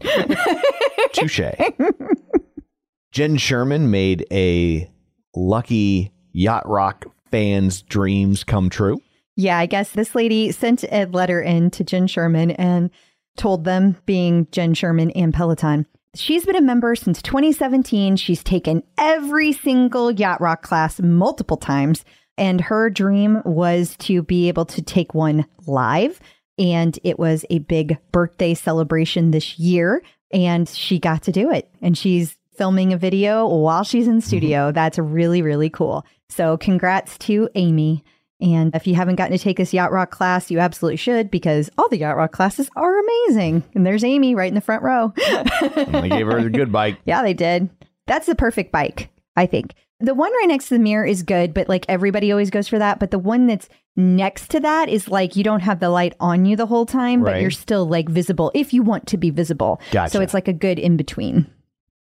Touche. 1.12 1.40
Jenn 3.12 3.37
Sherman 3.37 3.90
made 3.90 4.26
a 4.31 4.88
lucky 5.35 6.12
yacht 6.33 6.68
rock 6.68 7.07
fans' 7.31 7.83
dreams 7.83 8.44
come 8.44 8.70
true. 8.70 9.00
Yeah, 9.37 9.59
I 9.59 9.66
guess 9.66 9.92
this 9.92 10.14
lady 10.14 10.53
sent 10.53 10.85
a 10.85 11.07
letter 11.07 11.40
in 11.40 11.70
to 11.72 11.83
Jenn 11.85 12.07
Sherman 12.07 12.50
and 12.53 12.90
told 13.36 13.64
them, 13.64 13.96
being 14.06 14.46
Jenn 14.52 14.74
Sherman 14.74 15.10
and 15.12 15.32
Peloton, 15.32 15.86
she's 16.14 16.44
been 16.44 16.56
a 16.56 16.60
member 16.60 16.94
since 16.94 17.22
2017. 17.22 18.16
She's 18.16 18.44
taken 18.44 18.82
every 18.98 19.52
single 19.52 20.10
Yacht 20.10 20.40
Rock 20.40 20.62
class 20.62 21.00
multiple 21.00 21.56
times. 21.56 22.04
And 22.36 22.60
her 22.60 22.88
dream 22.88 23.42
was 23.44 23.96
to 23.98 24.22
be 24.22 24.48
able 24.48 24.64
to 24.66 24.82
take 24.82 25.14
one 25.14 25.46
live. 25.66 26.20
And 26.58 26.98
it 27.04 27.18
was 27.18 27.44
a 27.50 27.58
big 27.60 27.98
birthday 28.12 28.54
celebration 28.54 29.30
this 29.30 29.58
year. 29.58 30.02
And 30.32 30.68
she 30.68 30.98
got 30.98 31.22
to 31.24 31.32
do 31.32 31.50
it. 31.50 31.70
And 31.82 31.98
she's 31.98 32.36
filming 32.56 32.92
a 32.92 32.98
video 32.98 33.46
while 33.46 33.84
she's 33.84 34.06
in 34.06 34.18
mm-hmm. 34.18 34.26
studio. 34.26 34.72
That's 34.72 34.98
really, 34.98 35.42
really 35.42 35.70
cool. 35.70 36.04
So, 36.28 36.56
congrats 36.56 37.18
to 37.18 37.48
Amy. 37.54 38.04
And 38.40 38.74
if 38.74 38.87
you 38.87 38.94
haven't 38.94 39.16
gotten 39.16 39.37
to 39.37 39.42
take 39.42 39.59
this 39.59 39.74
Yacht 39.74 39.92
Rock 39.92 40.11
class, 40.11 40.50
you 40.50 40.59
absolutely 40.61 40.96
should 40.96 41.31
because 41.31 41.70
all 41.76 41.88
the 41.88 41.98
Yacht 41.98 42.16
Rock 42.16 42.33
classes 42.33 42.70
are 42.76 42.98
amazing. 42.98 43.62
And 43.74 43.85
there's 43.85 44.03
Amy 44.05 44.35
right 44.35 44.48
in 44.48 44.55
the 44.55 44.61
front 44.61 44.83
row. 44.83 45.12
I 45.16 46.09
gave 46.11 46.26
her 46.26 46.42
the 46.42 46.50
good 46.50 46.72
bike. 46.72 46.98
yeah, 47.05 47.22
they 47.22 47.35
did. 47.35 47.68
That's 48.07 48.26
the 48.26 48.35
perfect 48.35 48.72
bike, 48.72 49.11
I 49.37 49.46
think. 49.46 49.74
The 50.03 50.14
one 50.14 50.33
right 50.33 50.48
next 50.48 50.68
to 50.68 50.74
the 50.74 50.81
mirror 50.81 51.05
is 51.05 51.22
good, 51.22 51.53
but 51.53 51.68
like 51.68 51.85
everybody 51.88 52.33
always 52.33 52.48
goes 52.48 52.66
for 52.68 52.79
that. 52.79 52.98
But 52.98 53.11
the 53.11 53.18
one 53.18 53.46
that's 53.46 53.68
next 53.96 54.48
to 54.53 54.61
that 54.61 54.88
is 54.88 55.09
like 55.09 55.37
you 55.37 55.44
don't 55.44 55.61
have 55.61 55.79
the 55.81 55.90
light 55.90 56.14
on 56.18 56.46
you 56.46 56.57
the 56.57 56.64
whole 56.64 56.87
time, 56.87 57.22
but 57.22 57.33
Right. 57.33 57.42
you're 57.42 57.50
still 57.50 57.85
like 57.87 58.09
visible 58.09 58.50
if 58.55 58.72
you 58.72 58.83
want 58.83 59.07
to 59.09 59.18
be 59.18 59.29
visible. 59.29 59.79
Gotcha. 59.90 60.12
So 60.12 60.20
it's 60.22 60.33
like 60.33 60.48
a 60.48 60.55
good 60.55 60.79
in 60.79 60.96
between. 60.96 61.46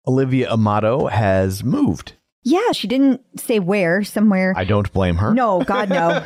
Olivia 0.06 0.52
Amato 0.52 1.08
has 1.08 1.64
moved. 1.64 2.14
Yeah, 2.50 2.72
she 2.72 2.88
didn't 2.88 3.20
say 3.38 3.60
where, 3.60 4.06
somewhere. 4.06 4.54
I 4.56 4.64
don't 4.64 4.90
blame 4.94 5.18
her. 5.18 5.34
no, 5.34 5.66
God, 5.66 5.90
no. 5.90 6.24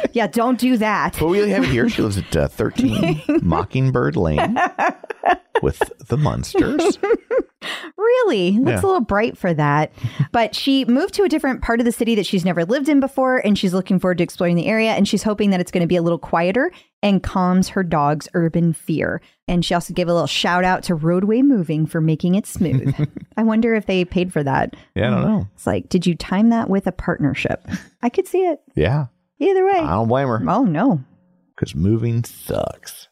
yeah, 0.14 0.26
don't 0.28 0.58
do 0.58 0.78
that. 0.78 1.14
But 1.20 1.26
we 1.28 1.46
have 1.50 1.64
it 1.64 1.68
here. 1.68 1.90
She 1.90 2.00
lives 2.00 2.16
at 2.16 2.34
uh, 2.34 2.48
13 2.48 3.20
Mockingbird 3.42 4.16
Lane 4.16 4.58
with 5.62 5.80
the 6.08 6.16
monsters. 6.16 6.98
Really? 7.96 8.52
Looks 8.52 8.70
Yeah. 8.70 8.80
a 8.80 8.86
little 8.86 9.00
bright 9.00 9.36
for 9.36 9.52
that. 9.52 9.92
But 10.32 10.54
she 10.54 10.84
moved 10.86 11.12
to 11.14 11.24
a 11.24 11.28
different 11.28 11.60
part 11.62 11.78
of 11.80 11.84
the 11.84 11.92
city 11.92 12.14
that 12.14 12.24
she's 12.24 12.44
never 12.44 12.64
lived 12.64 12.88
in 12.88 13.00
before, 13.00 13.38
and 13.38 13.58
she's 13.58 13.74
looking 13.74 13.98
forward 13.98 14.18
to 14.18 14.24
exploring 14.24 14.56
the 14.56 14.66
area. 14.66 14.92
And 14.92 15.06
she's 15.06 15.22
hoping 15.22 15.50
that 15.50 15.60
it's 15.60 15.70
going 15.70 15.82
to 15.82 15.86
be 15.86 15.96
a 15.96 16.02
little 16.02 16.18
quieter 16.18 16.72
and 17.02 17.22
calms 17.22 17.68
her 17.70 17.82
dog's 17.82 18.28
urban 18.34 18.72
fear. 18.72 19.20
And 19.46 19.62
she 19.64 19.74
also 19.74 19.92
gave 19.92 20.08
a 20.08 20.12
little 20.12 20.26
shout 20.26 20.64
out 20.64 20.82
to 20.84 20.94
Roadway 20.94 21.42
Moving 21.42 21.86
for 21.86 22.00
making 22.00 22.34
it 22.34 22.46
smooth. 22.46 22.94
I 23.36 23.42
wonder 23.42 23.74
if 23.74 23.84
they 23.86 24.04
paid 24.06 24.32
for 24.32 24.42
that. 24.42 24.74
Yeah, 24.94 25.08
I 25.08 25.10
don't 25.10 25.22
mm. 25.24 25.28
know. 25.28 25.48
It's 25.54 25.66
like, 25.66 25.88
did 25.90 26.06
you 26.06 26.14
time 26.14 26.48
that 26.50 26.70
with 26.70 26.86
a 26.86 26.92
partnership? 26.92 27.66
I 28.02 28.08
could 28.08 28.26
see 28.26 28.46
it 28.46 28.60
Yeah. 28.74 29.06
either 29.38 29.66
way. 29.66 29.78
I 29.80 29.90
don't 29.90 30.08
blame 30.08 30.28
her 30.28 30.42
Oh, 30.48 30.64
no. 30.64 31.04
because 31.54 31.74
moving 31.74 32.24
sucks. 32.24 33.08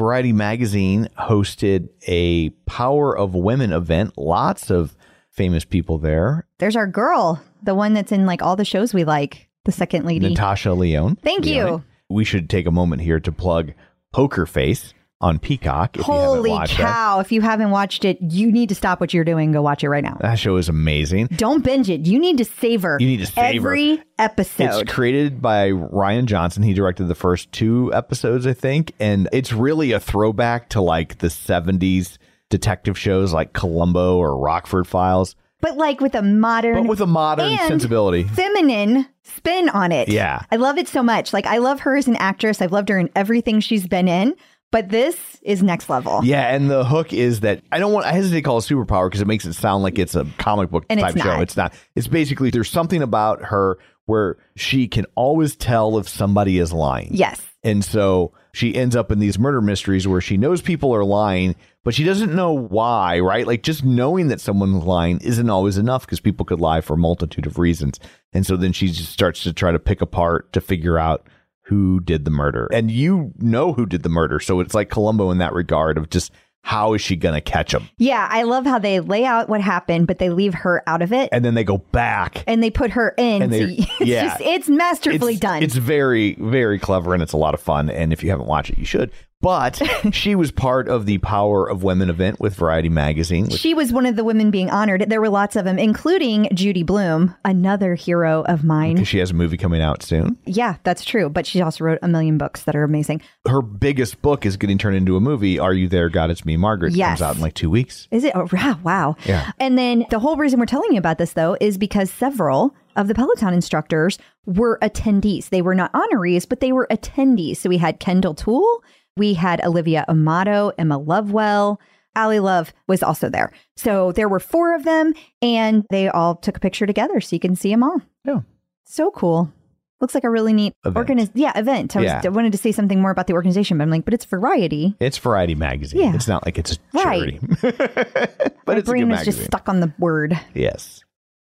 Variety 0.00 0.32
Magazine 0.32 1.10
hosted 1.18 1.90
a 2.08 2.48
Power 2.64 3.14
of 3.14 3.34
Women 3.34 3.70
event. 3.70 4.16
Lots 4.16 4.70
of 4.70 4.96
famous 5.28 5.66
people 5.66 5.98
there. 5.98 6.46
There's 6.56 6.74
our 6.74 6.86
girl, 6.86 7.42
the 7.62 7.74
one 7.74 7.92
that's 7.92 8.10
in 8.10 8.24
like 8.24 8.40
all 8.40 8.56
the 8.56 8.64
shows 8.64 8.94
we 8.94 9.04
like, 9.04 9.50
the 9.66 9.72
second 9.72 10.06
lady. 10.06 10.30
Natasha 10.30 10.72
Lyonne. 10.72 11.16
Thank 11.16 11.44
you. 11.44 11.84
We 12.08 12.24
should 12.24 12.48
take 12.48 12.66
a 12.66 12.70
moment 12.70 13.02
here 13.02 13.20
to 13.20 13.30
plug 13.30 13.74
Poker 14.10 14.46
Face 14.46 14.94
on 15.20 15.38
Peacock. 15.38 15.96
If 15.98 16.04
Holy 16.04 16.50
you 16.50 16.56
haven't 16.56 16.76
that. 16.78 16.82
cow. 16.82 17.20
If 17.20 17.30
you 17.30 17.40
haven't 17.42 17.70
watched 17.70 18.04
it, 18.04 18.18
you 18.22 18.50
need 18.50 18.70
to 18.70 18.74
stop 18.74 19.00
what 19.00 19.12
you're 19.12 19.24
doing 19.24 19.52
go 19.52 19.60
watch 19.62 19.84
it 19.84 19.88
right 19.90 20.02
now. 20.02 20.16
That 20.20 20.38
show 20.38 20.56
is 20.56 20.68
amazing. 20.68 21.26
Don't 21.36 21.62
binge 21.62 21.90
it. 21.90 22.06
You 22.06 22.18
need 22.18 22.38
to 22.38 22.44
savor 22.44 22.96
You 23.00 23.06
need 23.06 23.18
to 23.18 23.26
savor. 23.26 23.68
every 23.68 24.02
episode. 24.18 24.80
It's 24.80 24.92
created 24.92 25.42
by 25.42 25.70
Rian 25.70 26.24
Johnson. 26.26 26.62
He 26.62 26.72
directed 26.72 27.04
the 27.08 27.14
first 27.14 27.52
two 27.52 27.92
episodes, 27.92 28.46
I 28.46 28.54
think. 28.54 28.92
And 28.98 29.28
it's 29.32 29.52
really 29.52 29.92
a 29.92 30.00
throwback 30.00 30.70
to 30.70 30.80
like 30.80 31.18
the 31.18 31.28
70s 31.28 32.16
detective 32.48 32.98
shows 32.98 33.32
like 33.32 33.52
Columbo 33.52 34.16
or 34.16 34.36
Rockford 34.38 34.86
Files, 34.86 35.36
but 35.60 35.76
like 35.76 36.00
with 36.00 36.14
a 36.14 36.22
modern, 36.22 36.82
but 36.82 36.88
with 36.88 37.00
a 37.00 37.06
modern 37.06 37.56
sensibility. 37.58 38.24
feminine 38.24 39.06
spin 39.22 39.68
on 39.68 39.92
it. 39.92 40.08
Yeah. 40.08 40.42
I 40.50 40.56
love 40.56 40.78
it 40.78 40.88
so 40.88 41.02
much. 41.02 41.32
Like 41.32 41.46
I 41.46 41.58
love 41.58 41.80
her 41.80 41.96
as 41.96 42.08
an 42.08 42.16
actress. 42.16 42.60
I've 42.60 42.72
loved 42.72 42.88
her 42.88 42.98
in 42.98 43.10
everything 43.14 43.60
she's 43.60 43.86
been 43.86 44.08
in. 44.08 44.34
But 44.72 44.88
this 44.88 45.38
is 45.42 45.62
next 45.62 45.88
level. 45.88 46.20
Yeah, 46.22 46.54
and 46.54 46.70
the 46.70 46.84
hook 46.84 47.12
is 47.12 47.40
that 47.40 47.62
I 47.72 47.78
don't 47.78 47.92
want 47.92 48.06
I 48.06 48.12
hesitate 48.12 48.38
to 48.38 48.42
call 48.42 48.58
it 48.58 48.62
superpower 48.62 49.08
because 49.08 49.20
it 49.20 49.26
makes 49.26 49.44
it 49.44 49.54
sound 49.54 49.82
like 49.82 49.98
it's 49.98 50.14
a 50.14 50.24
comic 50.38 50.70
book 50.70 50.84
And 50.88 51.00
type 51.00 51.16
it's 51.16 51.24
show. 51.24 51.40
It's 51.40 51.56
not. 51.56 51.74
It's 51.96 52.06
basically 52.06 52.50
there's 52.50 52.70
something 52.70 53.02
about 53.02 53.42
her 53.46 53.78
where 54.06 54.36
she 54.56 54.88
can 54.88 55.06
always 55.14 55.56
tell 55.56 55.98
if 55.98 56.08
somebody 56.08 56.58
is 56.58 56.72
lying. 56.72 57.10
Yes. 57.12 57.40
And 57.62 57.84
so 57.84 58.32
she 58.52 58.74
ends 58.74 58.96
up 58.96 59.12
in 59.12 59.18
these 59.18 59.38
murder 59.38 59.60
mysteries 59.60 60.08
where 60.08 60.20
she 60.20 60.36
knows 60.36 60.62
people 60.62 60.94
are 60.94 61.04
lying, 61.04 61.54
but 61.84 61.94
she 61.94 62.04
doesn't 62.04 62.34
know 62.34 62.52
why, 62.52 63.20
right? 63.20 63.46
Like 63.46 63.62
just 63.62 63.84
knowing 63.84 64.28
that 64.28 64.40
someone's 64.40 64.84
lying 64.84 65.20
isn't 65.20 65.50
always 65.50 65.78
enough 65.78 66.06
because 66.06 66.20
people 66.20 66.46
could 66.46 66.60
lie 66.60 66.80
for 66.80 66.94
a 66.94 66.98
multitude 66.98 67.46
of 67.46 67.58
reasons. 67.58 68.00
And 68.32 68.46
so 68.46 68.56
then 68.56 68.72
she 68.72 68.88
just 68.88 69.12
starts 69.12 69.42
to 69.44 69.52
try 69.52 69.72
to 69.72 69.78
pick 69.78 70.00
apart 70.00 70.52
to 70.54 70.60
figure 70.60 70.98
out 70.98 71.26
who 71.70 72.00
did 72.00 72.24
the 72.24 72.32
murder. 72.32 72.68
And 72.72 72.90
you 72.90 73.30
know 73.38 73.72
who 73.72 73.86
did 73.86 74.02
the 74.02 74.08
murder. 74.08 74.40
So 74.40 74.58
it's 74.58 74.74
like 74.74 74.90
Columbo 74.90 75.30
in 75.30 75.38
that 75.38 75.52
regard 75.52 75.96
of 75.96 76.10
just 76.10 76.32
how 76.62 76.94
is 76.94 77.00
she 77.00 77.14
going 77.14 77.36
to 77.36 77.40
catch 77.40 77.72
him? 77.72 77.88
Yeah. 77.96 78.26
I 78.28 78.42
love 78.42 78.66
how 78.66 78.80
they 78.80 78.98
lay 78.98 79.24
out 79.24 79.48
what 79.48 79.60
happened, 79.60 80.08
but 80.08 80.18
they 80.18 80.30
leave 80.30 80.52
her 80.52 80.82
out 80.88 81.00
of 81.00 81.12
it. 81.12 81.28
And 81.30 81.44
then 81.44 81.54
they 81.54 81.62
go 81.62 81.78
back. 81.78 82.42
and 82.48 82.60
they 82.60 82.70
put 82.70 82.90
her 82.90 83.14
in. 83.16 83.42
And 83.42 83.52
so 83.52 83.58
it's, 83.68 84.00
yeah. 84.00 84.24
just, 84.24 84.40
it's 84.40 84.68
masterfully 84.68 85.34
it's, 85.34 85.40
done. 85.40 85.62
It's 85.62 85.76
very, 85.76 86.34
very 86.40 86.80
clever 86.80 87.14
and 87.14 87.22
it's 87.22 87.34
a 87.34 87.38
lot 87.38 87.54
of 87.54 87.60
fun. 87.60 87.88
And 87.88 88.12
if 88.12 88.24
you 88.24 88.30
haven't 88.30 88.46
watched 88.46 88.70
it, 88.70 88.78
you 88.78 88.84
should. 88.84 89.12
But 89.42 89.80
she 90.12 90.34
was 90.34 90.50
part 90.50 90.86
of 90.88 91.06
the 91.06 91.18
Power 91.18 91.66
of 91.68 91.82
Women 91.82 92.10
event 92.10 92.40
with 92.40 92.54
Variety 92.56 92.88
Magazine. 92.90 93.44
which- 93.44 93.54
She 93.60 93.72
was 93.72 93.92
one 93.92 94.04
of 94.04 94.16
the 94.16 94.24
women 94.24 94.50
being 94.50 94.68
honored. 94.70 95.06
There 95.08 95.20
were 95.20 95.30
lots 95.30 95.56
of 95.56 95.64
them, 95.64 95.78
including 95.78 96.48
Judy 96.52 96.82
Blume, 96.82 97.34
another 97.44 97.94
hero 97.94 98.42
of 98.44 98.64
mine. 98.64 98.94
Because 98.96 99.08
she 99.08 99.18
has 99.18 99.30
a 99.30 99.34
movie 99.34 99.56
coming 99.56 99.80
out 99.80 100.02
soon. 100.02 100.36
Yeah, 100.44 100.76
that's 100.84 101.04
true. 101.04 101.30
But 101.30 101.46
she 101.46 101.62
also 101.62 101.84
wrote 101.84 101.98
a 102.02 102.08
million 102.08 102.36
books 102.36 102.64
that 102.64 102.76
are 102.76 102.84
amazing. 102.84 103.22
Her 103.48 103.62
biggest 103.62 104.20
book 104.20 104.44
is 104.44 104.56
getting 104.58 104.76
turned 104.76 104.96
into 104.96 105.16
a 105.16 105.20
movie. 105.20 105.58
Are 105.58 105.72
You 105.72 105.88
There, 105.88 106.10
God? 106.10 106.30
It's 106.30 106.44
Me, 106.44 106.56
Margaret. 106.58 106.92
Yes. 106.92 107.18
Comes 107.18 107.22
out 107.22 107.36
in 107.36 107.42
like 107.42 107.54
two 107.54 107.70
weeks. 107.70 108.08
Is 108.10 108.24
it? 108.24 108.32
Oh, 108.34 108.46
wow. 108.52 108.78
wow. 108.84 109.16
Yeah. 109.24 109.52
And 109.58 109.78
then 109.78 110.04
the 110.10 110.18
whole 110.18 110.36
reason 110.36 110.60
we're 110.60 110.66
telling 110.66 110.92
you 110.92 110.98
about 110.98 111.16
this, 111.18 111.32
though, 111.32 111.56
is 111.60 111.78
because 111.78 112.10
several 112.10 112.74
of 112.96 113.08
the 113.08 113.14
Peloton 113.14 113.54
instructors 113.54 114.18
were 114.46 114.78
attendees. 114.82 115.48
They 115.48 115.62
were 115.62 115.74
not 115.74 115.92
honorees, 115.92 116.46
but 116.48 116.60
they 116.60 116.72
were 116.72 116.86
attendees. 116.90 117.58
So 117.58 117.68
we 117.68 117.78
had 117.78 118.00
Kendall 118.00 118.34
Toole, 118.34 118.82
we 119.20 119.34
had 119.34 119.60
Olivia 119.64 120.04
Amato, 120.08 120.72
Emma 120.78 120.98
Lovewell. 120.98 121.78
Ally 122.16 122.38
Love 122.38 122.72
was 122.88 123.02
also 123.04 123.28
there. 123.28 123.52
So 123.76 124.10
there 124.12 124.28
were 124.28 124.40
four 124.40 124.74
of 124.74 124.82
them, 124.84 125.12
and 125.42 125.84
they 125.90 126.08
all 126.08 126.34
took 126.34 126.56
a 126.56 126.60
picture 126.60 126.86
together 126.86 127.20
so 127.20 127.36
you 127.36 127.40
can 127.40 127.54
see 127.54 127.68
them 127.70 127.82
all. 127.84 128.00
Yeah. 128.24 128.40
So 128.84 129.10
cool. 129.12 129.52
Looks 130.00 130.14
like 130.14 130.24
a 130.24 130.30
really 130.30 130.54
neat 130.54 130.72
Event. 130.86 131.06
organiz- 131.06 131.30
yeah, 131.34 131.52
event. 131.58 131.94
I, 131.94 131.98
was, 132.00 132.06
Yeah. 132.06 132.22
I 132.24 132.28
wanted 132.30 132.52
to 132.52 132.58
say 132.58 132.72
something 132.72 133.00
more 133.02 133.10
about 133.10 133.26
the 133.26 133.34
organization, 133.34 133.76
but 133.78 133.84
I'm 133.84 133.90
like, 133.90 134.06
but 134.06 134.14
it's 134.14 134.24
variety. 134.24 134.96
It's 134.98 135.18
Variety 135.18 135.54
Magazine. 135.54 136.00
Yeah. 136.00 136.14
It's 136.14 136.26
not 136.26 136.44
like 136.46 136.58
it's 136.58 136.72
a 136.72 136.78
Right. 136.94 137.38
charity. 137.38 137.40
but 137.62 138.66
My 138.66 138.74
it's 138.78 138.88
a 138.88 138.90
brain 138.90 139.08
was 139.10 139.24
just 139.26 139.44
stuck 139.44 139.68
on 139.68 139.80
the 139.80 139.92
word. 139.98 140.40
Yes. 140.54 141.04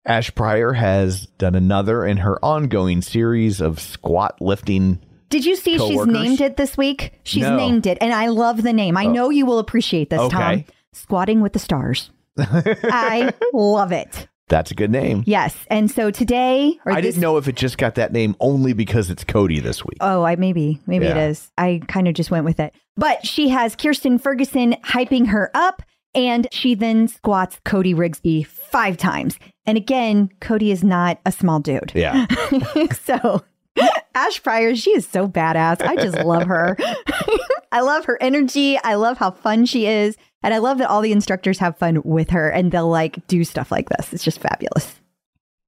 Ash 0.05 0.33
Pryor 0.33 0.71
has 0.71 1.25
done 1.37 1.53
another 1.55 2.05
in 2.05 2.17
her 2.17 2.43
ongoing 2.43 3.01
series 3.01 3.59
of 3.59 3.79
squat 3.81 4.37
lifting. 4.41 4.99
Did 5.29 5.45
you 5.45 5.55
see 5.55 5.77
she's 5.77 6.05
named 6.05 6.41
it 6.41 6.57
this 6.57 6.77
week? 6.77 7.13
She's 7.23 7.43
No. 7.43 7.57
named 7.57 7.85
it, 7.85 7.97
and 8.01 8.13
I 8.13 8.27
love 8.27 8.63
the 8.63 8.73
name. 8.73 8.95
I 8.97 9.05
oh. 9.05 9.11
know 9.11 9.29
you 9.29 9.45
will 9.45 9.59
appreciate 9.59 10.09
this, 10.09 10.19
Tom. 10.31 10.41
Okay. 10.41 10.65
Squatting 10.93 11.41
with 11.41 11.53
the 11.53 11.59
stars. 11.59 12.11
I 12.39 13.33
love 13.53 13.91
it. 13.91 14.27
That's 14.49 14.71
a 14.71 14.75
good 14.75 14.91
name. 14.91 15.23
Yes, 15.25 15.57
and 15.69 15.91
so 15.91 16.09
today, 16.09 16.79
or 16.85 16.93
I 16.93 17.01
this, 17.01 17.15
didn't 17.15 17.21
know 17.21 17.35
if 17.35 17.49
it 17.49 17.55
just 17.55 17.77
got 17.77 17.95
that 17.95 18.13
name 18.13 18.35
only 18.39 18.71
because 18.71 19.09
it's 19.09 19.25
Cody 19.25 19.59
this 19.59 19.83
week. 19.83 19.97
Oh, 19.99 20.23
I 20.23 20.37
maybe 20.37 20.79
maybe 20.87 21.05
it 21.05 21.15
Yeah. 21.17 21.27
is. 21.27 21.51
I 21.57 21.81
kind 21.89 22.07
of 22.07 22.13
just 22.13 22.31
went 22.31 22.45
with 22.45 22.59
it. 22.61 22.73
But 22.95 23.25
she 23.25 23.49
has 23.49 23.75
Kirsten 23.75 24.17
Ferguson 24.17 24.73
hyping 24.85 25.27
her 25.27 25.51
up, 25.53 25.81
and 26.15 26.47
she 26.53 26.75
then 26.75 27.09
squats 27.09 27.59
Cody 27.65 27.93
Rigsby 27.93 28.45
five 28.47 28.95
times. 28.95 29.37
And 29.65 29.77
again, 29.77 30.29
Cody 30.39 30.71
is 30.71 30.81
not 30.81 31.19
a 31.25 31.31
small 31.33 31.59
dude. 31.59 31.91
yeah. 31.93 32.25
so 33.03 33.43
Ash 34.15 34.41
Pryor, 34.41 34.75
she 34.75 34.91
is 34.91 35.07
so 35.07 35.27
badass. 35.27 35.81
I 35.81 35.95
just 35.95 36.17
love 36.19 36.47
her. 36.47 36.77
I 37.71 37.81
love 37.81 38.05
her 38.05 38.17
energy. 38.21 38.77
I 38.83 38.95
love 38.95 39.17
how 39.17 39.31
fun 39.31 39.65
she 39.65 39.85
is. 39.85 40.17
And 40.43 40.53
I 40.53 40.59
love 40.59 40.77
that 40.77 40.89
all 40.89 41.01
the 41.01 41.11
instructors 41.11 41.59
have 41.59 41.77
fun 41.77 42.01
with 42.03 42.29
her 42.29 42.49
and 42.49 42.71
they'll 42.71 42.89
like 42.89 43.25
do 43.27 43.43
stuff 43.43 43.71
like 43.71 43.89
this. 43.89 44.13
It's 44.13 44.23
just 44.23 44.39
fabulous. 44.39 44.99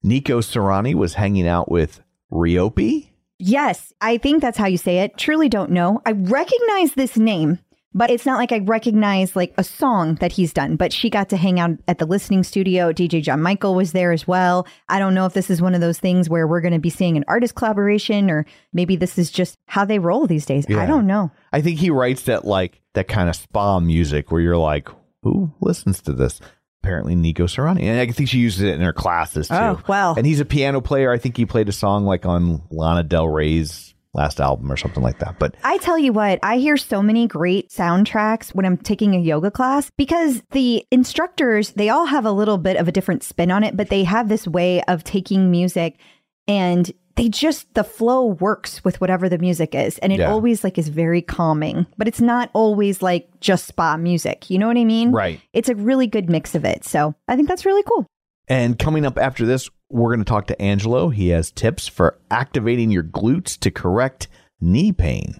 Nico 0.04 0.40
Sarani 0.40 0.94
was 0.94 1.16
hanging 1.16 1.48
out 1.48 1.70
with 1.70 2.02
Riopy. 2.32 3.10
Yes, 3.38 3.94
I 4.02 4.18
think 4.18 4.42
that's 4.42 4.58
how 4.58 4.68
you 4.68 4.78
say 4.78 5.00
it. 5.00 5.18
Truly 5.18 5.50
don't 5.50 5.72
know. 5.72 6.02
I 6.06 6.12
recognize 6.12 6.94
this 6.94 7.18
name, 7.18 7.60
but 7.94 8.12
it's 8.12 8.26
not 8.26 8.38
like 8.38 8.52
I 8.52 8.60
recognize 8.60 9.36
like 9.36 9.54
a 9.58 9.64
song 9.64 10.16
that 10.16 10.32
he's 10.32 10.54
done. 10.54 10.76
But 10.76 10.94
she 10.94 11.10
got 11.10 11.30
to 11.30 11.38
hang 11.38 11.60
out 11.60 11.72
at 11.88 11.98
the 11.98 12.06
listening 12.06 12.44
studio. 12.44 12.94
DJ 12.94 13.22
John 13.22 13.42
Michael 13.42 13.76
was 13.76 13.92
there 13.92 14.12
as 14.12 14.28
well. 14.28 14.68
I 14.88 15.00
don't 15.00 15.16
know 15.16 15.26
if 15.26 15.34
this 15.34 15.50
is 15.50 15.62
one 15.62 15.74
of 15.74 15.82
those 15.82 16.00
things 16.00 16.30
where 16.30 16.48
we're 16.48 16.62
going 16.62 16.74
to 16.74 16.80
be 16.80 16.90
seeing 16.90 17.18
an 17.18 17.26
artist 17.28 17.56
collaboration 17.56 18.30
or 18.30 18.46
maybe 18.74 18.96
this 18.96 19.18
is 19.18 19.32
just 19.32 19.58
how 19.66 19.86
they 19.86 20.00
roll 20.00 20.28
these 20.28 20.46
days. 20.46 20.66
Yeah. 20.70 20.82
I 20.82 20.86
don't 20.86 21.08
know. 21.08 21.32
I 21.52 21.62
think 21.62 21.80
he 21.80 21.90
writes 21.90 22.24
that 22.24 22.46
like 22.46 22.80
that 22.94 23.08
kind 23.08 23.30
of 23.30 23.36
spa 23.36 23.80
music 23.80 24.32
where 24.32 24.42
you're 24.42 24.58
like, 24.58 24.90
who 25.24 25.52
listens 25.60 26.02
to 26.04 26.14
this? 26.14 26.40
Apparently 26.84 27.16
Nico 27.16 27.46
Sarani. 27.46 27.82
And 27.82 28.00
I 28.00 28.12
think 28.12 28.30
she 28.30 28.38
uses 28.38 28.62
it 28.62 28.76
in 28.76 28.82
her 28.82 28.94
classes 28.94 29.50
too. 29.50 29.56
Oh, 29.56 29.82
well. 29.88 30.14
And 30.16 30.26
he's 30.26 30.40
a 30.40 30.46
piano 30.46 30.80
player. 30.80 31.12
I 31.12 31.18
think 31.18 31.36
he 31.36 31.46
played 31.46 31.68
a 31.68 31.74
song 31.74 32.06
like 32.06 32.26
on 32.26 32.62
Lana 32.70 33.04
Del 33.04 33.28
Rey's 33.28 33.94
last 34.14 34.40
album 34.40 34.72
or 34.72 34.78
something 34.78 35.04
like 35.04 35.20
that. 35.20 35.38
But 35.40 35.56
I 35.64 35.78
tell 35.78 35.98
you 35.98 36.12
what, 36.14 36.40
I 36.44 36.58
hear 36.58 36.78
so 36.78 37.02
many 37.02 37.28
great 37.28 37.70
soundtracks 37.70 38.56
when 38.56 38.66
I'm 38.66 38.78
taking 38.78 39.16
a 39.16 39.20
yoga 39.20 39.52
class 39.52 39.92
because 39.98 40.42
the 40.52 40.84
instructors, 40.92 41.72
they 41.72 41.90
all 41.90 42.06
have 42.06 42.26
a 42.26 42.32
little 42.32 42.58
bit 42.58 42.78
of 42.78 42.88
a 42.88 42.92
different 42.92 43.24
spin 43.24 43.52
on 43.52 43.64
it, 43.64 43.78
but 43.78 43.90
they 43.90 44.04
have 44.04 44.28
this 44.30 44.48
way 44.48 44.82
of 44.84 45.04
taking 45.04 45.52
music 45.52 45.98
and 46.48 46.92
they 47.16 47.28
just 47.28 47.72
the 47.74 47.84
flow 47.84 48.26
works 48.26 48.84
with 48.86 49.02
whatever 49.02 49.28
the 49.28 49.38
music 49.38 49.76
is 49.76 49.98
and 49.98 50.14
it 50.14 50.20
Yeah. 50.20 50.32
always 50.32 50.64
like 50.64 50.78
is 50.78 50.88
very 50.88 51.22
calming 51.22 51.86
but 51.98 52.08
it's 52.08 52.22
not 52.22 52.50
always 52.54 53.02
like 53.02 53.28
just 53.42 53.68
spa 53.68 53.98
music 53.98 54.50
you 54.50 54.58
know 54.58 54.68
what 54.68 54.78
i 54.78 54.86
mean 54.86 55.12
Right. 55.12 55.42
it's 55.52 55.68
a 55.68 55.76
really 55.76 56.08
good 56.08 56.30
mix 56.30 56.56
of 56.56 56.64
it 56.64 56.86
so 56.86 57.14
i 57.28 57.36
think 57.36 57.50
that's 57.50 57.66
really 57.66 57.84
cool 57.84 58.06
And 58.50 58.80
coming 58.80 59.06
up 59.06 59.20
after 59.20 59.46
this, 59.46 59.70
we're 59.90 60.10
going 60.10 60.26
to 60.26 60.30
talk 60.30 60.48
to 60.48 60.62
Angelo. 60.62 61.10
He 61.10 61.30
has 61.30 61.52
tips 61.52 61.88
for 61.88 62.20
activating 62.32 62.90
your 62.90 63.04
glutes 63.04 63.58
to 63.60 63.70
correct 63.72 64.28
knee 64.60 64.92
pain. 64.92 65.40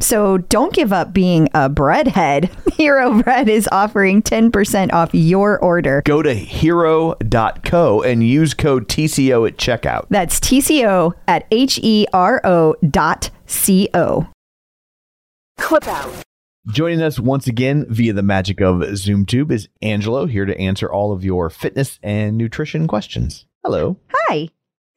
So 0.00 0.38
don't 0.38 0.72
give 0.72 0.92
up 0.92 1.12
being 1.12 1.48
a 1.54 1.68
breadhead. 1.68 2.50
Hero 2.74 3.22
Bread 3.22 3.48
is 3.48 3.68
offering 3.72 4.22
10% 4.22 4.92
off 4.92 5.10
your 5.14 5.58
order. 5.58 6.02
Go 6.04 6.22
to 6.22 6.32
hero.co 6.34 8.02
and 8.02 8.22
use 8.26 8.54
code 8.54 8.88
TCO 8.88 9.48
at 9.48 9.56
checkout. 9.56 10.06
That's 10.10 10.38
TCO 10.40 11.12
at 11.26 11.46
H 11.50 11.78
E 11.82 12.06
R 12.12 12.40
O 12.44 12.74
dot 12.88 13.30
C 13.46 13.88
O. 13.94 14.28
Clip 15.58 15.86
out. 15.88 16.12
Joining 16.68 17.00
us 17.02 17.18
once 17.18 17.46
again 17.46 17.86
via 17.88 18.12
the 18.12 18.22
magic 18.22 18.60
of 18.60 18.76
ZoomTube 18.76 19.50
is 19.50 19.68
Angelo, 19.80 20.26
here 20.26 20.44
to 20.44 20.56
answer 20.60 20.90
all 20.92 21.12
of 21.12 21.24
your 21.24 21.48
fitness 21.48 21.98
and 22.02 22.36
nutrition 22.36 22.86
questions. 22.86 23.46
Hello. 23.64 23.96
Hi, 24.12 24.50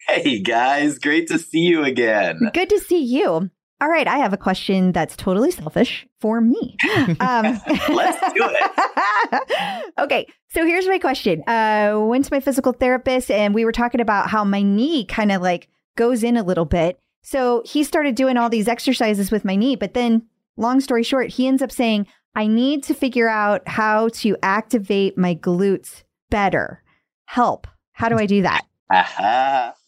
Hey 0.08 0.40
guys, 0.42 1.00
great 1.00 1.28
to 1.30 1.40
see 1.40 1.60
you 1.62 1.84
again. 1.84 2.40
good 2.54 2.70
to 2.70 2.80
see 2.80 3.02
you. 3.02 3.50
All 3.82 3.90
right, 3.90 4.08
I 4.08 4.18
have 4.18 4.32
a 4.32 4.38
question 4.38 4.92
that's 4.92 5.16
totally 5.16 5.50
selfish 5.50 6.08
for 6.20 6.40
me. 6.40 6.78
Um, 7.20 7.60
Let's 7.90 8.34
do 8.34 8.48
it. 8.48 9.94
okay, 10.00 10.28
so 10.50 10.66
here's 10.66 10.88
my 10.88 11.00
question. 11.00 11.42
Uh, 11.48 12.00
went 12.00 12.26
to 12.26 12.34
my 12.34 12.40
physical 12.40 12.74
therapist, 12.74 13.32
and 13.32 13.56
we 13.56 13.66
were 13.66 13.72
talking 13.72 14.00
about 14.02 14.30
how 14.30 14.44
my 14.44 14.62
knee 14.62 15.06
kind 15.06 15.32
of 15.32 15.42
like 15.42 15.68
goes 15.98 16.24
in 16.24 16.38
a 16.38 16.44
little 16.44 16.66
bit. 16.66 17.00
So 17.24 17.64
he 17.66 17.84
started 17.84 18.16
doing 18.16 18.38
all 18.38 18.50
these 18.50 18.68
exercises 18.68 19.32
with 19.32 19.44
my 19.44 19.56
knee, 19.56 19.76
but 19.76 19.94
then, 19.94 20.28
long 20.58 20.80
story 20.80 21.04
short, 21.04 21.30
he 21.32 21.48
ends 21.48 21.62
up 21.62 21.72
saying, 21.72 22.06
"I 22.36 22.48
need 22.48 22.84
to 22.84 22.94
figure 22.94 23.30
out 23.30 23.68
how 23.68 24.10
to 24.10 24.38
activate 24.44 25.18
my 25.18 25.34
glutes 25.34 26.04
better. 26.30 26.84
Help. 27.26 27.68
How 27.94 28.10
do 28.10 28.18
I 28.18 28.28
do 28.28 28.44
that?" 28.44 28.66
Aha. 28.92 29.74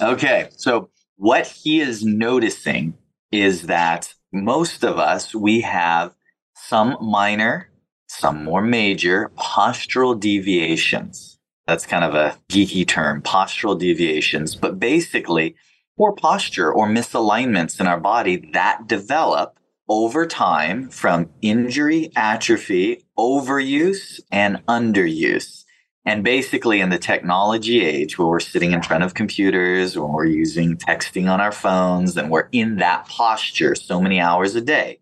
Okay, 0.00 0.48
so 0.56 0.90
what 1.16 1.44
he 1.44 1.80
is 1.80 2.04
noticing 2.04 2.96
is 3.30 3.62
that 3.62 4.14
most 4.32 4.84
of 4.84 4.98
us 4.98 5.34
we 5.34 5.60
have 5.60 6.14
some 6.54 6.96
minor 7.00 7.68
some 8.08 8.42
more 8.42 8.62
major 8.62 9.30
postural 9.36 10.18
deviations. 10.18 11.38
That's 11.66 11.86
kind 11.86 12.04
of 12.04 12.14
a 12.14 12.36
geeky 12.48 12.86
term, 12.86 13.22
postural 13.22 13.78
deviations, 13.78 14.56
but 14.56 14.80
basically 14.80 15.54
poor 15.96 16.12
posture 16.12 16.72
or 16.72 16.88
misalignments 16.88 17.80
in 17.80 17.86
our 17.86 18.00
body 18.00 18.50
that 18.52 18.86
develop 18.86 19.58
over 19.88 20.26
time 20.26 20.88
from 20.88 21.28
injury, 21.42 22.10
atrophy, 22.16 23.04
overuse, 23.18 24.20
and 24.30 24.64
underuse. 24.66 25.64
And 26.08 26.24
basically, 26.24 26.80
in 26.80 26.88
the 26.88 26.98
technology 26.98 27.84
age 27.84 28.18
where 28.18 28.28
we're 28.28 28.40
sitting 28.40 28.72
in 28.72 28.80
front 28.80 29.04
of 29.04 29.12
computers, 29.12 29.98
when 29.98 30.10
we're 30.10 30.24
using 30.24 30.78
texting 30.78 31.30
on 31.30 31.38
our 31.38 31.52
phones, 31.52 32.16
and 32.16 32.30
we're 32.30 32.48
in 32.50 32.76
that 32.76 33.06
posture 33.08 33.74
so 33.74 34.00
many 34.00 34.18
hours 34.18 34.54
a 34.54 34.62
day, 34.62 35.00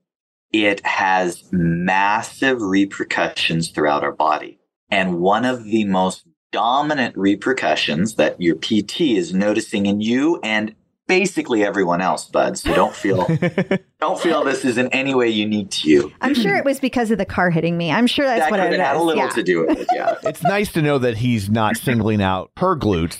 it 0.52 0.84
has 0.84 1.44
massive 1.52 2.60
repercussions 2.60 3.68
throughout 3.68 4.02
our 4.02 4.10
body. 4.10 4.58
And 4.90 5.20
one 5.20 5.44
of 5.44 5.62
the 5.62 5.84
most 5.84 6.26
dominant 6.50 7.16
repercussions 7.16 8.16
that 8.16 8.40
your 8.40 8.56
PT 8.56 9.02
is 9.02 9.32
noticing 9.32 9.86
in 9.86 10.00
you 10.00 10.40
and 10.42 10.74
basically 11.06 11.64
everyone 11.64 12.00
else, 12.00 12.24
bud. 12.26 12.58
So 12.58 12.74
don't 12.74 12.94
feel 12.94 13.26
don't 14.00 14.18
feel 14.20 14.44
this 14.44 14.64
is 14.64 14.78
in 14.78 14.88
any 14.88 15.14
way 15.14 15.28
unique 15.28 15.70
to 15.70 15.88
you. 15.90 16.12
I'm 16.20 16.34
sure 16.34 16.56
it 16.56 16.64
was 16.64 16.80
because 16.80 17.10
of 17.10 17.18
the 17.18 17.24
car 17.24 17.50
hitting 17.50 17.76
me. 17.76 17.90
I'm 17.92 18.06
sure 18.06 18.26
that's 18.26 18.40
that 18.44 18.50
what 18.50 18.60
could 18.60 18.72
it 18.72 18.80
have 18.80 18.88
had 18.88 18.96
a 18.96 19.02
little 19.02 19.22
Yeah. 19.24 19.30
to 19.30 19.42
do 19.42 19.66
with 19.66 19.78
it, 19.78 19.86
yeah. 19.94 20.14
It's 20.24 20.42
nice 20.42 20.72
to 20.72 20.82
know 20.82 20.98
that 20.98 21.18
he's 21.18 21.48
not 21.50 21.76
singling 21.76 22.22
out 22.22 22.50
her 22.56 22.76
glutes. 22.76 23.18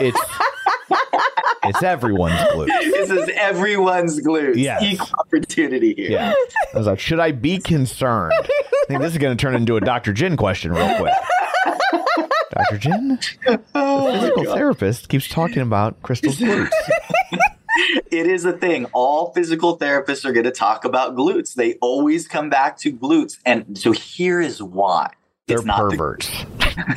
It's 0.00 0.18
it's 1.62 1.82
everyone's 1.82 2.40
glutes. 2.52 2.68
this 2.68 3.10
is 3.10 3.30
everyone's 3.36 4.20
glutes. 4.20 4.56
Yes. 4.56 4.82
Equal 4.82 5.08
opportunity 5.18 5.94
here. 5.94 6.10
Yeah. 6.10 6.34
I 6.74 6.78
was 6.78 6.86
like, 6.86 6.98
should 6.98 7.20
I 7.20 7.32
be 7.32 7.58
concerned? 7.58 8.32
I 8.34 8.84
think 8.88 9.00
this 9.02 9.12
is 9.12 9.18
going 9.18 9.36
to 9.36 9.40
turn 9.40 9.54
into 9.54 9.76
a 9.76 9.80
Dr. 9.80 10.12
Jenn 10.12 10.36
question 10.36 10.72
real 10.72 10.96
quick. 10.96 11.12
Dr. 12.62 12.78
Jenn, 12.78 13.18
Oh, 13.74 14.12
physical 14.12 14.44
therapist, 14.44 15.08
keeps 15.08 15.28
talking 15.28 15.62
about 15.62 16.02
Crystal's 16.02 16.38
glutes. 16.38 16.70
it 18.10 18.26
is 18.26 18.44
a 18.44 18.52
thing. 18.52 18.86
All 18.92 19.32
physical 19.32 19.78
therapists 19.78 20.24
are 20.24 20.32
going 20.32 20.44
to 20.44 20.50
talk 20.50 20.84
about 20.84 21.16
glutes. 21.16 21.54
They 21.54 21.74
always 21.74 22.28
come 22.28 22.50
back 22.50 22.78
to 22.78 22.92
glutes. 22.92 23.38
And 23.44 23.78
so 23.78 23.92
here 23.92 24.40
is 24.40 24.62
why. 24.62 25.10
They're 25.46 25.58
It's 25.58 25.66
not 25.66 25.90
the 25.90 25.96
perverts. 25.96 26.30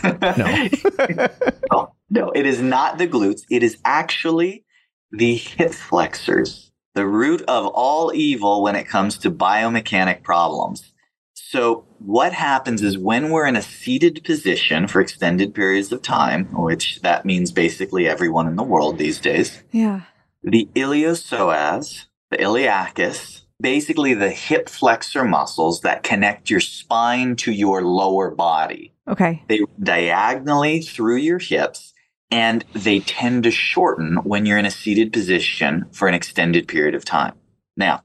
no. 0.37 1.47
no, 1.71 1.93
no, 2.09 2.31
it 2.31 2.45
is 2.45 2.61
not 2.61 2.97
the 2.97 3.07
glutes. 3.07 3.43
It 3.49 3.63
is 3.63 3.77
actually 3.83 4.65
the 5.11 5.35
hip 5.35 5.73
flexors, 5.73 6.71
the 6.93 7.07
root 7.07 7.41
of 7.47 7.67
all 7.67 8.11
evil 8.13 8.61
when 8.61 8.75
it 8.75 8.87
comes 8.87 9.17
to 9.19 9.31
biomechanic 9.31 10.23
problems. 10.23 10.92
So, 11.53 11.85
what 11.99 12.33
happens 12.33 12.81
is 12.81 12.97
when 12.97 13.29
we're 13.29 13.45
in 13.45 13.55
a 13.55 13.61
seated 13.61 14.23
position 14.23 14.87
for 14.87 14.99
extended 14.99 15.53
periods 15.53 15.91
of 15.91 16.01
time, 16.01 16.45
which 16.45 16.99
that 17.01 17.25
means 17.25 17.51
basically 17.51 18.07
everyone 18.07 18.47
in 18.47 18.55
the 18.55 18.63
world 18.63 18.97
these 18.97 19.19
days, 19.19 19.61
Yeah. 19.71 20.01
the 20.41 20.67
iliopsoas, 20.73 22.05
the 22.31 22.37
iliacus, 22.37 23.41
basically 23.61 24.15
the 24.15 24.31
hip 24.31 24.67
flexor 24.67 25.23
muscles 25.23 25.81
that 25.81 26.01
connect 26.01 26.49
your 26.49 26.59
spine 26.59 27.35
to 27.35 27.51
your 27.51 27.83
lower 27.83 28.31
body 28.31 28.91
Okay. 29.07 29.43
they 29.47 29.59
diagonally 29.79 30.81
through 30.81 31.17
your 31.17 31.37
hips 31.37 31.93
and 32.31 32.65
they 32.73 32.99
tend 32.99 33.43
to 33.43 33.51
shorten 33.51 34.15
when 34.23 34.47
you're 34.47 34.57
in 34.57 34.65
a 34.65 34.71
seated 34.71 35.13
position 35.13 35.85
for 35.91 36.07
an 36.07 36.15
extended 36.15 36.67
period 36.67 36.95
of 36.95 37.05
time. 37.05 37.35
Now, 37.77 38.01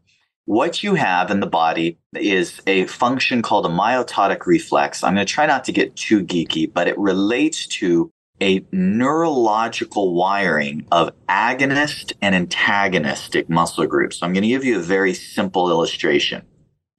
what 0.49 0.83
you 0.83 0.95
have 0.95 1.31
in 1.31 1.41
the 1.41 1.47
body 1.47 1.99
is 2.15 2.63
a 2.67 2.87
function 2.87 3.43
called 3.43 3.67
a 3.67 3.69
myotatic 3.69 4.47
reflex. 4.47 5.05
I'm 5.05 5.15
going 5.15 5.27
to 5.27 5.31
try 5.31 5.45
not 5.45 5.65
to 5.65 5.73
get 5.73 5.95
too 5.95 6.25
geeky, 6.25 6.73
but 6.73 6.89
it 6.89 6.97
relates 6.99 7.67
to 7.67 8.11
a 8.41 8.65
neurological 8.73 10.15
wiring 10.15 10.87
of 10.91 11.13
agonist 11.29 12.15
and 12.23 12.35
antagonistic 12.35 13.51
muscle 13.51 13.87
groups. 13.87 14.17
So 14.17 14.27
I'm 14.27 14.33
going 14.33 14.41
to 14.41 14.49
give 14.49 14.65
you 14.65 14.79
a 14.79 14.83
very 14.83 15.13
simple 15.13 15.69
illustration. 15.69 16.47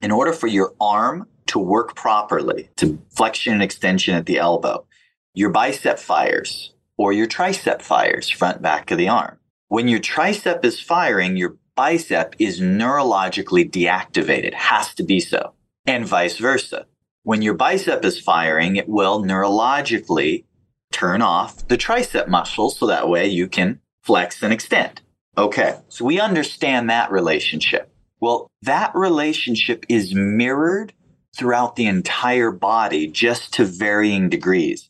In 0.00 0.12
order 0.12 0.32
for 0.32 0.46
your 0.46 0.72
arm 0.80 1.26
to 1.46 1.58
work 1.58 1.96
properly, 1.96 2.70
to 2.76 3.02
flexion 3.10 3.54
and 3.54 3.64
extension 3.64 4.14
at 4.14 4.26
the 4.26 4.38
elbow, 4.38 4.86
your 5.34 5.50
bicep 5.50 5.98
fires 5.98 6.72
or 6.96 7.12
your 7.12 7.26
tricep 7.26 7.82
fires, 7.82 8.30
front 8.30 8.62
back 8.62 8.92
of 8.92 8.98
the 8.98 9.08
arm. 9.08 9.38
When 9.66 9.88
your 9.88 10.00
tricep 10.00 10.64
is 10.64 10.80
firing, 10.80 11.36
your 11.36 11.56
bicep 11.80 12.36
is 12.38 12.60
neurologically 12.60 13.64
deactivated, 13.66 14.52
has 14.52 14.94
to 14.94 15.02
be 15.02 15.18
so, 15.18 15.54
and 15.86 16.06
vice 16.06 16.36
versa. 16.36 16.84
When 17.22 17.40
your 17.40 17.54
bicep 17.54 18.04
is 18.04 18.20
firing, 18.20 18.76
it 18.76 18.86
will 18.86 19.24
neurologically 19.24 20.44
turn 20.92 21.22
off 21.22 21.66
the 21.68 21.78
tricep 21.78 22.28
muscles 22.28 22.76
so 22.76 22.86
that 22.86 23.08
way 23.08 23.28
you 23.28 23.48
can 23.48 23.80
flex 24.02 24.42
and 24.42 24.52
extend. 24.52 25.00
Okay, 25.38 25.78
so 25.88 26.04
we 26.04 26.20
understand 26.20 26.90
that 26.90 27.10
relationship. 27.10 27.90
Well, 28.20 28.50
that 28.60 28.94
relationship 28.94 29.86
is 29.88 30.14
mirrored 30.14 30.92
throughout 31.34 31.76
the 31.76 31.86
entire 31.86 32.50
body, 32.50 33.06
just 33.06 33.54
to 33.54 33.64
varying 33.64 34.28
degrees. 34.28 34.86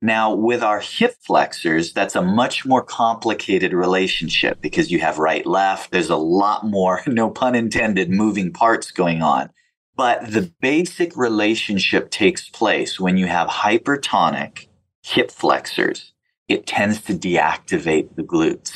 Now, 0.00 0.32
with 0.32 0.62
our 0.62 0.78
hip 0.78 1.16
flexors, 1.20 1.92
that's 1.92 2.14
a 2.14 2.22
much 2.22 2.64
more 2.64 2.82
complicated 2.82 3.72
relationship 3.72 4.60
because 4.60 4.92
you 4.92 5.00
have 5.00 5.18
right, 5.18 5.44
left. 5.44 5.90
There's 5.90 6.10
a 6.10 6.16
lot 6.16 6.64
more, 6.64 7.02
no 7.06 7.30
pun 7.30 7.54
intended, 7.54 8.10
moving 8.10 8.52
parts 8.52 8.90
going 8.92 9.22
on. 9.22 9.50
But 9.96 10.30
the 10.30 10.52
basic 10.60 11.16
relationship 11.16 12.10
takes 12.10 12.48
place 12.48 13.00
when 13.00 13.16
you 13.16 13.26
have 13.26 13.48
hypertonic 13.48 14.68
hip 15.02 15.32
flexors. 15.32 16.12
It 16.46 16.66
tends 16.66 17.00
to 17.02 17.14
deactivate 17.14 18.14
the 18.14 18.22
glutes. 18.22 18.72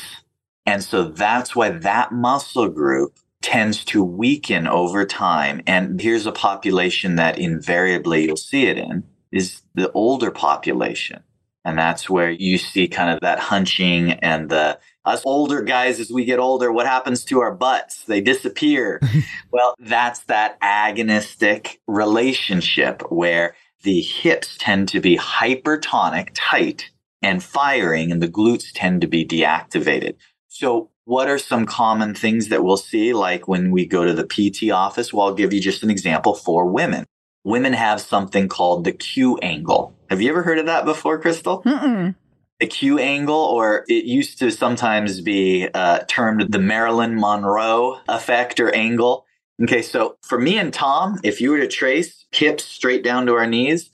And 0.65 0.83
so 0.83 1.05
that's 1.05 1.55
why 1.55 1.69
that 1.69 2.11
muscle 2.11 2.67
group 2.67 3.17
tends 3.41 3.85
to 3.85 4.03
weaken 4.03 4.67
over 4.67 5.05
time. 5.05 5.61
And 5.65 5.99
here's 5.99 6.25
a 6.25 6.31
population 6.33 7.15
that 7.15 7.39
invariably 7.39 8.25
you'll 8.25 8.35
see 8.35 8.65
it 8.65 8.77
in 8.77 9.03
is 9.33 9.63
the 9.73 9.91
older 9.91 10.31
population. 10.31 11.23
And 11.65 11.77
that's 11.77 12.09
where 12.09 12.29
you 12.29 12.57
see 12.57 12.87
kind 12.87 13.09
of 13.09 13.19
that 13.21 13.39
hunching 13.39 14.11
and 14.11 14.49
the 14.49 14.79
us 15.05 15.21
older 15.25 15.61
guys 15.61 15.99
as 15.99 16.11
we 16.11 16.23
get 16.23 16.39
older, 16.39 16.71
what 16.71 16.85
happens 16.85 17.25
to 17.25 17.41
our 17.41 17.53
butts? 17.53 18.03
They 18.05 18.21
disappear. 18.21 19.01
well, 19.51 19.75
that's 19.79 20.21
that 20.25 20.59
agonistic 20.61 21.79
relationship 21.87 23.01
where 23.11 23.55
the 23.83 24.01
hips 24.01 24.57
tend 24.57 24.87
to 24.89 25.01
be 25.01 25.17
hypertonic, 25.17 26.29
tight, 26.33 26.89
and 27.21 27.43
firing, 27.43 28.11
and 28.11 28.21
the 28.21 28.29
glutes 28.29 28.71
tend 28.73 29.01
to 29.01 29.07
be 29.07 29.25
deactivated. 29.25 30.15
So, 30.47 30.89
what 31.05 31.27
are 31.27 31.37
some 31.37 31.65
common 31.65 32.15
things 32.15 32.47
that 32.47 32.63
we'll 32.63 32.77
see, 32.77 33.11
like 33.11 33.45
when 33.45 33.71
we 33.71 33.85
go 33.85 34.05
to 34.05 34.13
the 34.13 34.25
PT 34.25 34.71
office? 34.71 35.11
Well, 35.11 35.27
I'll 35.27 35.33
give 35.33 35.51
you 35.51 35.59
just 35.59 35.83
an 35.83 35.89
example 35.89 36.33
for 36.33 36.65
women. 36.65 37.05
Women 37.43 37.73
have 37.73 37.99
something 37.99 38.47
called 38.47 38.85
the 38.85 38.93
Q 38.93 39.37
angle. 39.39 39.93
Have 40.09 40.21
you 40.21 40.29
ever 40.29 40.43
heard 40.43 40.59
of 40.59 40.65
that 40.67 40.85
before, 40.85 41.19
Crystal? 41.19 41.61
Mm-mm. 41.63 42.15
The 42.59 42.67
Q 42.67 42.99
angle, 42.99 43.35
or 43.35 43.83
it 43.89 44.05
used 44.05 44.39
to 44.39 44.51
sometimes 44.51 45.19
be 45.19 45.67
uh, 45.73 45.99
termed 46.07 46.51
the 46.51 46.59
Marilyn 46.59 47.19
Monroe 47.19 47.99
effect 48.07 48.59
or 48.59 48.73
angle. 48.73 49.25
Okay, 49.61 49.81
so 49.81 50.17
for 50.23 50.39
me 50.39 50.57
and 50.57 50.73
Tom, 50.73 51.19
if 51.23 51.41
you 51.41 51.51
were 51.51 51.59
to 51.59 51.67
trace 51.67 52.25
hips 52.31 52.63
straight 52.63 53.03
down 53.03 53.25
to 53.25 53.33
our 53.33 53.45
knees, 53.45 53.89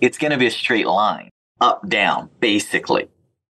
it's 0.00 0.18
going 0.18 0.32
to 0.32 0.38
be 0.38 0.46
a 0.46 0.50
straight 0.50 0.86
line, 0.86 1.28
up, 1.60 1.88
down, 1.88 2.30
basically. 2.40 3.08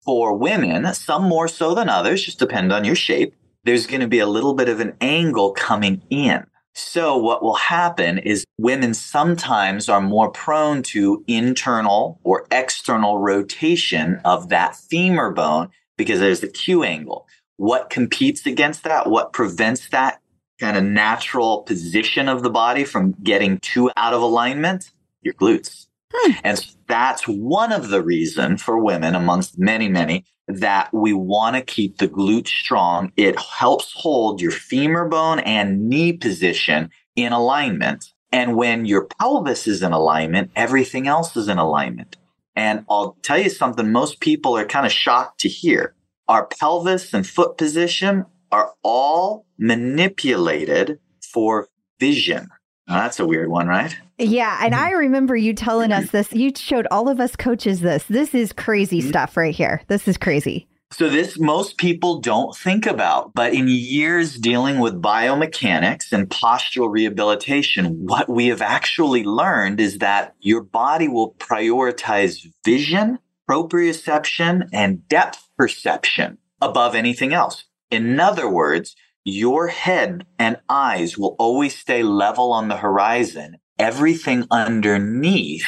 For 0.04 0.36
women, 0.36 0.94
some 0.94 1.24
more 1.24 1.48
so 1.48 1.74
than 1.74 1.88
others, 1.88 2.24
just 2.24 2.38
depend 2.38 2.72
on 2.72 2.84
your 2.84 2.94
shape, 2.94 3.34
there's 3.64 3.86
going 3.86 4.00
to 4.00 4.08
be 4.08 4.20
a 4.20 4.26
little 4.26 4.54
bit 4.54 4.68
of 4.68 4.80
an 4.80 4.96
angle 5.00 5.52
coming 5.52 6.02
in. 6.08 6.46
So 6.80 7.16
what 7.16 7.42
will 7.42 7.54
happen 7.54 8.18
is 8.18 8.44
women 8.58 8.94
sometimes 8.94 9.88
are 9.88 10.00
more 10.00 10.30
prone 10.30 10.82
to 10.84 11.22
internal 11.28 12.18
or 12.24 12.46
external 12.50 13.18
rotation 13.18 14.20
of 14.24 14.48
that 14.48 14.74
femur 14.74 15.30
bone 15.30 15.68
because 15.98 16.20
there's 16.20 16.40
the 16.40 16.48
Q 16.48 16.82
angle. 16.82 17.28
What 17.58 17.90
competes 17.90 18.46
against 18.46 18.84
that? 18.84 19.08
What 19.08 19.34
prevents 19.34 19.90
that 19.90 20.20
kind 20.58 20.76
of 20.76 20.82
natural 20.82 21.62
position 21.62 22.28
of 22.28 22.42
the 22.42 22.50
body 22.50 22.84
from 22.84 23.14
getting 23.22 23.58
too 23.58 23.90
out 23.96 24.14
of 24.14 24.22
alignment? 24.22 24.90
Your 25.20 25.34
glutes. 25.34 25.86
Hmm. 26.12 26.32
And 26.42 26.58
so 26.58 26.72
that's 26.88 27.24
one 27.24 27.72
of 27.72 27.90
the 27.90 28.02
reason 28.02 28.56
for 28.56 28.82
women 28.82 29.14
amongst 29.14 29.58
many, 29.58 29.88
many 29.88 30.24
that 30.54 30.92
we 30.92 31.12
want 31.12 31.56
to 31.56 31.62
keep 31.62 31.98
the 31.98 32.08
glute 32.08 32.48
strong. 32.48 33.12
It 33.16 33.38
helps 33.38 33.92
hold 33.94 34.40
your 34.40 34.50
femur 34.50 35.08
bone 35.08 35.38
and 35.40 35.88
knee 35.88 36.12
position 36.12 36.90
in 37.16 37.32
alignment. 37.32 38.12
And 38.32 38.56
when 38.56 38.84
your 38.84 39.06
pelvis 39.06 39.66
is 39.66 39.82
in 39.82 39.92
alignment, 39.92 40.50
everything 40.54 41.06
else 41.06 41.36
is 41.36 41.48
in 41.48 41.58
alignment. 41.58 42.16
And 42.54 42.84
I'll 42.88 43.16
tell 43.22 43.38
you 43.38 43.50
something 43.50 43.90
most 43.90 44.20
people 44.20 44.56
are 44.56 44.66
kind 44.66 44.86
of 44.86 44.92
shocked 44.92 45.40
to 45.40 45.48
hear. 45.48 45.94
Our 46.28 46.46
pelvis 46.46 47.12
and 47.14 47.26
foot 47.26 47.58
position 47.58 48.26
are 48.52 48.72
all 48.82 49.46
manipulated 49.58 50.98
for 51.32 51.68
vision. 51.98 52.48
Now, 52.88 53.02
that's 53.02 53.20
a 53.20 53.26
weird 53.26 53.48
one, 53.48 53.68
right? 53.68 53.96
Yeah, 54.20 54.58
and 54.62 54.74
mm-hmm. 54.74 54.84
I 54.84 54.90
remember 54.90 55.36
you 55.36 55.54
telling 55.54 55.92
us 55.92 56.06
mm-hmm. 56.06 56.16
this. 56.16 56.32
You 56.32 56.52
showed 56.54 56.86
all 56.90 57.08
of 57.08 57.20
us 57.20 57.36
coaches 57.36 57.80
this. 57.80 58.04
This 58.04 58.34
is 58.34 58.52
crazy 58.52 59.00
mm-hmm. 59.00 59.08
stuff 59.08 59.36
right 59.36 59.54
here. 59.54 59.82
This 59.88 60.06
is 60.06 60.16
crazy. 60.16 60.68
So 60.92 61.08
this 61.08 61.38
most 61.38 61.78
people 61.78 62.20
don't 62.20 62.56
think 62.56 62.84
about, 62.84 63.32
but 63.32 63.54
in 63.54 63.68
years 63.68 64.36
dealing 64.36 64.80
with 64.80 65.00
biomechanics 65.00 66.10
and 66.10 66.28
postural 66.28 66.90
rehabilitation, 66.90 68.06
what 68.06 68.28
we 68.28 68.48
have 68.48 68.60
actually 68.60 69.22
learned 69.22 69.78
is 69.78 69.98
that 69.98 70.34
your 70.40 70.64
body 70.64 71.06
will 71.06 71.34
prioritize 71.34 72.44
vision, 72.64 73.20
proprioception, 73.48 74.68
and 74.72 75.06
depth 75.06 75.48
perception 75.56 76.38
above 76.60 76.96
anything 76.96 77.32
else. 77.32 77.66
In 77.92 78.18
other 78.18 78.48
words, 78.48 78.96
your 79.24 79.68
head 79.68 80.26
and 80.40 80.56
eyes 80.68 81.16
will 81.16 81.36
always 81.38 81.78
stay 81.78 82.02
level 82.02 82.52
on 82.52 82.66
the 82.66 82.78
horizon. 82.78 83.58
Everything 83.80 84.46
underneath 84.50 85.64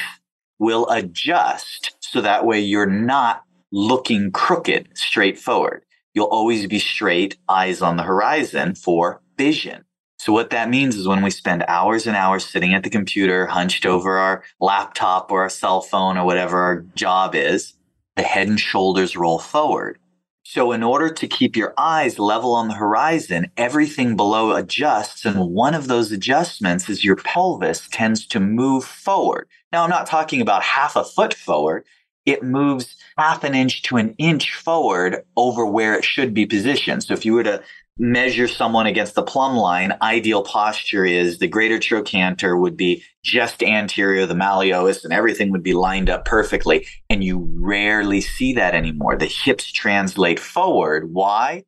will 0.58 0.86
adjust 0.90 1.96
so 2.00 2.20
that 2.20 2.44
way 2.44 2.60
you're 2.60 2.84
not 2.84 3.42
looking 3.72 4.30
crooked 4.30 4.90
straight 4.92 5.38
forward. 5.38 5.82
You'll 6.12 6.26
always 6.26 6.66
be 6.66 6.78
straight, 6.78 7.38
eyes 7.48 7.80
on 7.80 7.96
the 7.96 8.02
horizon 8.02 8.74
for 8.74 9.22
vision. 9.38 9.86
So 10.18 10.30
what 10.30 10.50
that 10.50 10.68
means 10.68 10.94
is 10.94 11.08
when 11.08 11.22
we 11.22 11.30
spend 11.30 11.64
hours 11.68 12.06
and 12.06 12.14
hours 12.14 12.44
sitting 12.44 12.74
at 12.74 12.82
the 12.82 12.90
computer, 12.90 13.46
hunched 13.46 13.86
over 13.86 14.18
our 14.18 14.44
laptop 14.60 15.32
or 15.32 15.40
our 15.40 15.48
cell 15.48 15.80
phone 15.80 16.18
or 16.18 16.26
whatever 16.26 16.60
our 16.60 16.82
job 16.94 17.34
is, 17.34 17.72
the 18.16 18.22
head 18.22 18.46
and 18.46 18.60
shoulders 18.60 19.16
roll 19.16 19.38
forward. 19.38 19.98
So 20.45 20.72
in 20.72 20.82
order 20.82 21.09
to 21.09 21.28
keep 21.28 21.57
your 21.57 21.72
eyes 21.78 22.18
level 22.18 22.53
on 22.53 22.68
the 22.68 22.74
horizon, 22.74 23.51
everything 23.57 24.16
below 24.16 24.55
adjusts. 24.57 25.24
And 25.24 25.38
one 25.51 25.74
of 25.74 25.86
those 25.86 26.11
adjustments 26.11 26.88
is 26.88 27.05
your 27.05 27.16
pelvis 27.16 27.88
tends 27.90 28.26
to 28.28 28.40
move 28.40 28.84
forward. 28.84 29.49
Now, 29.72 29.84
I'm 29.84 29.90
not 29.90 30.07
talking 30.07 30.40
about 30.40 30.62
half 30.62 30.97
a 30.97 31.05
foot 31.05 31.32
forward. 31.32 31.84
It 32.26 32.43
moves 32.43 32.97
half 33.16 33.45
an 33.45 33.55
inch 33.55 33.82
to 33.82 33.97
an 33.97 34.14
inch 34.18 34.55
forward 34.55 35.24
over 35.36 35.64
where 35.64 35.95
it 35.95 36.05
should 36.05 36.34
be 36.34 36.47
positioned. 36.47 37.05
So 37.05 37.14
if 37.14 37.24
you 37.24 37.34
were 37.34 37.45
to 37.45 37.62
measure 38.03 38.48
someone 38.48 38.86
against 38.86 39.14
the 39.14 39.22
plumb 39.22 39.57
line, 39.57 39.96
ideal 40.03 40.42
posture 40.42 41.05
is 41.05 41.38
the 41.38 41.46
greater 41.46 41.78
trochanter 41.78 42.57
would 42.57 42.76
be 42.76 43.05
just 43.22 43.62
anterior, 43.62 44.26
the 44.26 44.34
malleolus, 44.34 45.05
and 45.05 45.12
everything 45.12 45.53
would 45.53 45.62
be 45.62 45.72
lined 45.72 46.11
up 46.11 46.24
perfectly. 46.24 46.84
And 47.09 47.22
you 47.22 47.48
rarely 47.55 48.20
see 48.20 48.55
that 48.55 48.74
anymore. 48.74 49.16
The 49.16 49.26
hips 49.26 49.70
translate 49.70 50.40
forward. 50.40 51.14
Why? 51.14 51.64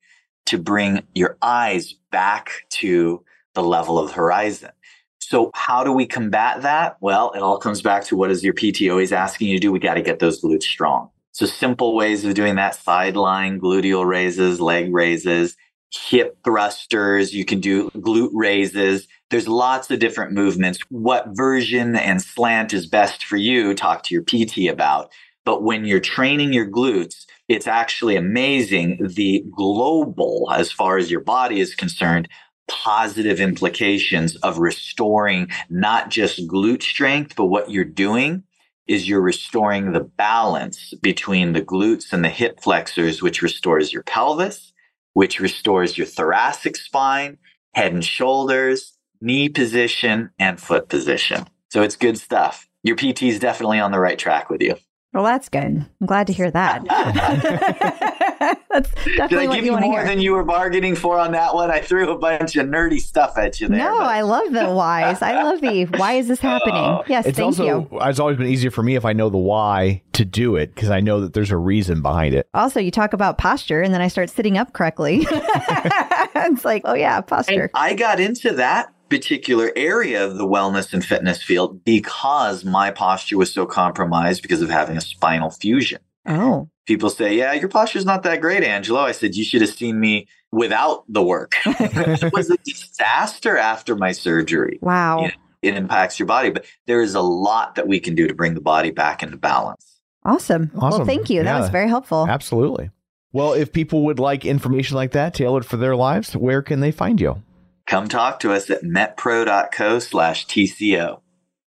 To 0.47 0.59
bring 0.59 1.05
your 1.15 1.39
eyes 1.41 1.95
back 2.11 2.51
to 2.71 3.25
the 3.55 3.63
level 3.63 3.97
of 3.97 4.09
the 4.09 4.15
horizon. 4.15 4.73
So 5.21 5.53
how 5.55 5.85
do 5.85 5.93
we 5.93 6.05
combat 6.05 6.63
that? 6.63 6.97
Well, 7.01 7.31
it 7.37 7.43
all 7.43 7.59
comes 7.59 7.81
back 7.81 8.05
to 8.07 8.17
what 8.17 8.33
is 8.33 8.43
your 8.43 8.55
PT 8.55 8.91
always 8.91 9.13
asking 9.13 9.51
you 9.51 9.59
to 9.59 9.61
do? 9.61 9.73
We 9.73 9.79
got 9.79 9.95
to 9.95 10.03
get 10.03 10.19
those 10.19 10.43
glutes 10.43 10.65
strong. 10.65 11.11
So 11.31 11.47
simple 11.47 11.95
ways 11.95 12.25
of 12.25 12.35
doing 12.35 12.57
that, 12.57 12.75
sideline 12.75 13.61
gluteal 13.61 14.05
raises, 14.05 14.61
leg 14.61 14.93
raises, 14.93 15.57
hip 15.97 16.39
thrusters. 16.45 17.33
You 17.33 17.45
can 17.45 17.61
do 17.61 17.91
glute 17.91 18.31
raises. 18.33 19.07
There's 19.31 19.49
lots 19.49 19.91
of 19.91 19.99
different 19.99 20.33
movements. 20.33 20.79
What 20.89 21.29
version 21.33 21.97
and 21.97 22.21
slant 22.23 22.73
is 22.73 22.87
best 22.87 23.25
for 23.25 23.37
you? 23.37 23.75
Talk 23.75 24.03
to 24.05 24.15
your 24.15 24.23
PT 24.23 24.71
about. 24.71 25.11
But 25.45 25.63
when 25.63 25.85
you're 25.85 26.01
training 26.01 26.53
your 26.53 26.71
glutes, 26.71 27.27
it's 27.49 27.67
actually 27.67 28.17
amazing 28.17 28.99
the 29.01 29.45
global, 29.55 30.51
as 30.55 30.73
far 30.73 30.97
as 30.97 31.11
your 31.11 31.21
body 31.21 31.61
is 31.61 31.75
concerned, 31.75 32.29
positive 32.69 33.41
implications 33.41 34.37
of 34.37 34.59
restoring 34.59 35.49
not 35.69 36.11
just 36.11 36.49
glute 36.49 36.83
strength, 36.83 37.37
but 37.37 37.47
what 37.47 37.71
you're 37.71 37.85
doing 37.85 38.43
is 38.87 39.09
you're 39.09 39.21
restoring 39.21 39.93
the 39.93 40.01
balance 40.01 40.93
between 41.03 41.53
the 41.53 41.63
glutes 41.63 42.13
and 42.13 42.25
the 42.25 42.29
hip 42.29 42.61
flexors, 42.61 43.23
which 43.23 43.43
restores 43.43 43.93
your 43.93 44.03
pelvis, 44.03 44.74
which 45.15 45.41
restores 45.41 45.97
your 45.97 46.07
thoracic 46.07 46.77
spine, 46.77 47.39
head 47.75 47.93
and 47.93 48.05
shoulders, 48.05 48.93
knee 49.21 49.49
position, 49.49 50.31
and 50.39 50.61
foot 50.61 50.89
position. 50.89 51.47
So 51.71 51.83
it's 51.83 51.97
good 51.97 52.19
stuff. 52.19 52.69
Your 52.83 52.97
PT 52.97 53.25
is 53.25 53.39
definitely 53.39 53.81
on 53.81 53.91
the 53.91 53.99
right 53.99 54.19
track 54.19 54.51
with 54.51 54.61
you. 54.61 54.77
Well, 55.15 55.25
that's 55.25 55.49
good. 55.49 55.87
I'm 56.01 56.07
glad 56.07 56.27
to 56.27 56.33
hear 56.33 56.51
that. 56.51 56.85
that's 58.71 58.91
Did 59.05 59.17
definitely 59.17 59.47
I 59.47 59.49
what 59.49 59.55
give 59.57 59.65
you 59.65 59.75
you 59.75 59.81
more 59.81 59.99
hear. 60.01 60.05
than 60.07 60.21
you 60.21 60.33
were 60.33 60.45
bargaining 60.45 60.95
for 60.97 61.19
on 61.19 61.33
that 61.33 61.55
one? 61.55 61.71
I 61.71 61.81
threw 61.81 62.11
a 62.11 62.19
bunch 62.19 62.57
of 62.57 62.67
nerdy 62.67 63.01
stuff 63.01 63.37
at 63.39 63.61
you 63.61 63.69
there. 63.69 63.79
no, 63.79 63.99
but- 63.99 64.07
I 64.07 64.21
love 64.23 64.53
the 64.53 64.71
whys. 64.71 65.23
I 65.23 65.43
love 65.43 65.61
the 65.61 65.85
why 65.99 66.15
is 66.15 66.29
this 66.29 66.41
happening? 66.41 66.75
Oh. 66.77 67.05
Yes, 67.07 67.27
It's 67.27 67.37
thank 67.39 67.47
also 67.47 67.65
you. 67.65 67.99
it's 68.03 68.19
always 68.21 68.37
been 68.37 68.47
easier 68.49 68.71
for 68.71 68.83
me 68.83 68.95
if 68.97 69.05
I 69.05 69.13
know 69.13 69.29
the 69.31 69.39
why 69.39 70.03
to 70.15 70.25
do 70.25 70.57
it 70.57 70.75
because 70.75 70.91
I 70.91 71.01
know 71.01 71.21
that 71.21 71.33
there's 71.35 71.51
a 71.51 71.57
reason 71.57 72.03
behind 72.03 72.35
it. 72.35 72.49
Also, 72.55 72.81
you 72.81 72.91
talk 72.91 73.13
about 73.13 73.37
posture, 73.39 73.83
and 73.83 73.93
then 73.93 74.01
I 74.01 74.09
start 74.09 74.31
sitting 74.31 74.57
up 74.59 74.73
correctly. 74.73 75.27
it's 75.31 76.65
like, 76.65 76.83
oh 76.85 76.95
yeah, 76.95 77.21
posture. 77.21 77.63
And 77.63 77.71
I 77.75 77.95
got 77.95 78.21
into 78.21 78.53
that 78.55 78.93
particular 79.11 79.71
area 79.77 80.25
of 80.25 80.37
the 80.37 80.47
wellness 80.47 80.93
and 80.93 81.05
fitness 81.05 81.43
field 81.43 81.85
because 81.85 82.65
my 82.65 82.91
posture 82.91 83.37
was 83.39 83.53
so 83.53 83.67
compromised 83.67 84.43
because 84.43 84.63
of 84.63 84.71
having 84.71 84.97
a 84.97 85.01
spinal 85.01 85.51
fusion. 85.51 85.99
Oh, 86.27 86.69
People 86.87 87.09
say, 87.11 87.37
Yeah, 87.37 87.53
your 87.55 87.69
posture's 87.69 88.05
not 88.05 88.23
that 88.25 88.41
great, 88.41 88.63
Angelo. 88.63 89.01
I 89.01 89.13
said, 89.13 89.35
You 89.35 89.45
should 89.45 89.63
have 89.63 89.71
seen 89.71 89.99
me 89.99 90.29
without 90.53 91.05
the 91.09 91.23
work. 91.23 91.55
it 91.67 92.33
was 92.33 92.51
a 92.51 92.57
disaster 92.59 93.57
after 93.57 93.97
my 93.97 94.13
surgery. 94.13 94.79
wow. 94.83 95.23
Yeah. 95.23 95.31
It 95.63 95.77
impacts 95.79 96.19
your 96.19 96.27
body, 96.27 96.51
but 96.51 96.67
there 96.87 97.01
is 97.01 97.15
a 97.15 97.23
lot 97.23 97.77
that 97.77 97.89
we 97.89 97.99
can 97.99 98.15
do 98.15 98.29
to 98.29 98.35
bring 98.35 98.53
the 98.53 98.61
body 98.61 98.91
back 98.91 99.23
into 99.23 99.39
balance. 99.39 99.99
Awesome. 100.23 100.71
Well, 100.75 100.85
Awesome. 100.93 101.07
thank 101.07 101.31
you. 101.31 101.43
That 101.43 101.59
was 101.59 101.71
very 101.71 101.89
helpful. 101.89 102.27
Absolutely. 102.29 102.91
Well, 103.33 103.55
if 103.55 103.73
people 103.73 104.05
would 104.05 104.19
like 104.19 104.45
information 104.45 104.97
like 104.97 105.13
that 105.13 105.33
tailored 105.33 105.65
for 105.65 105.79
their 105.79 105.97
lives, 105.97 106.37
where 106.37 106.61
can 106.61 106.81
they 106.81 106.93
find 106.93 107.19
you? 107.19 107.43
Come 107.87 108.09
talk 108.09 108.41
to 108.41 108.53
us 108.53 108.69
at 108.69 108.83
metpro.co 108.83 109.99
slash 110.01 110.47
TCO. 110.47 111.21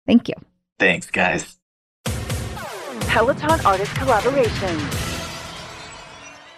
Thank 0.06 0.28
you. 0.30 0.36
Thanks, 0.80 1.10
guys. 1.10 1.58
Peloton 3.18 3.66
Artist 3.66 3.96
Collaboration. 3.96 4.80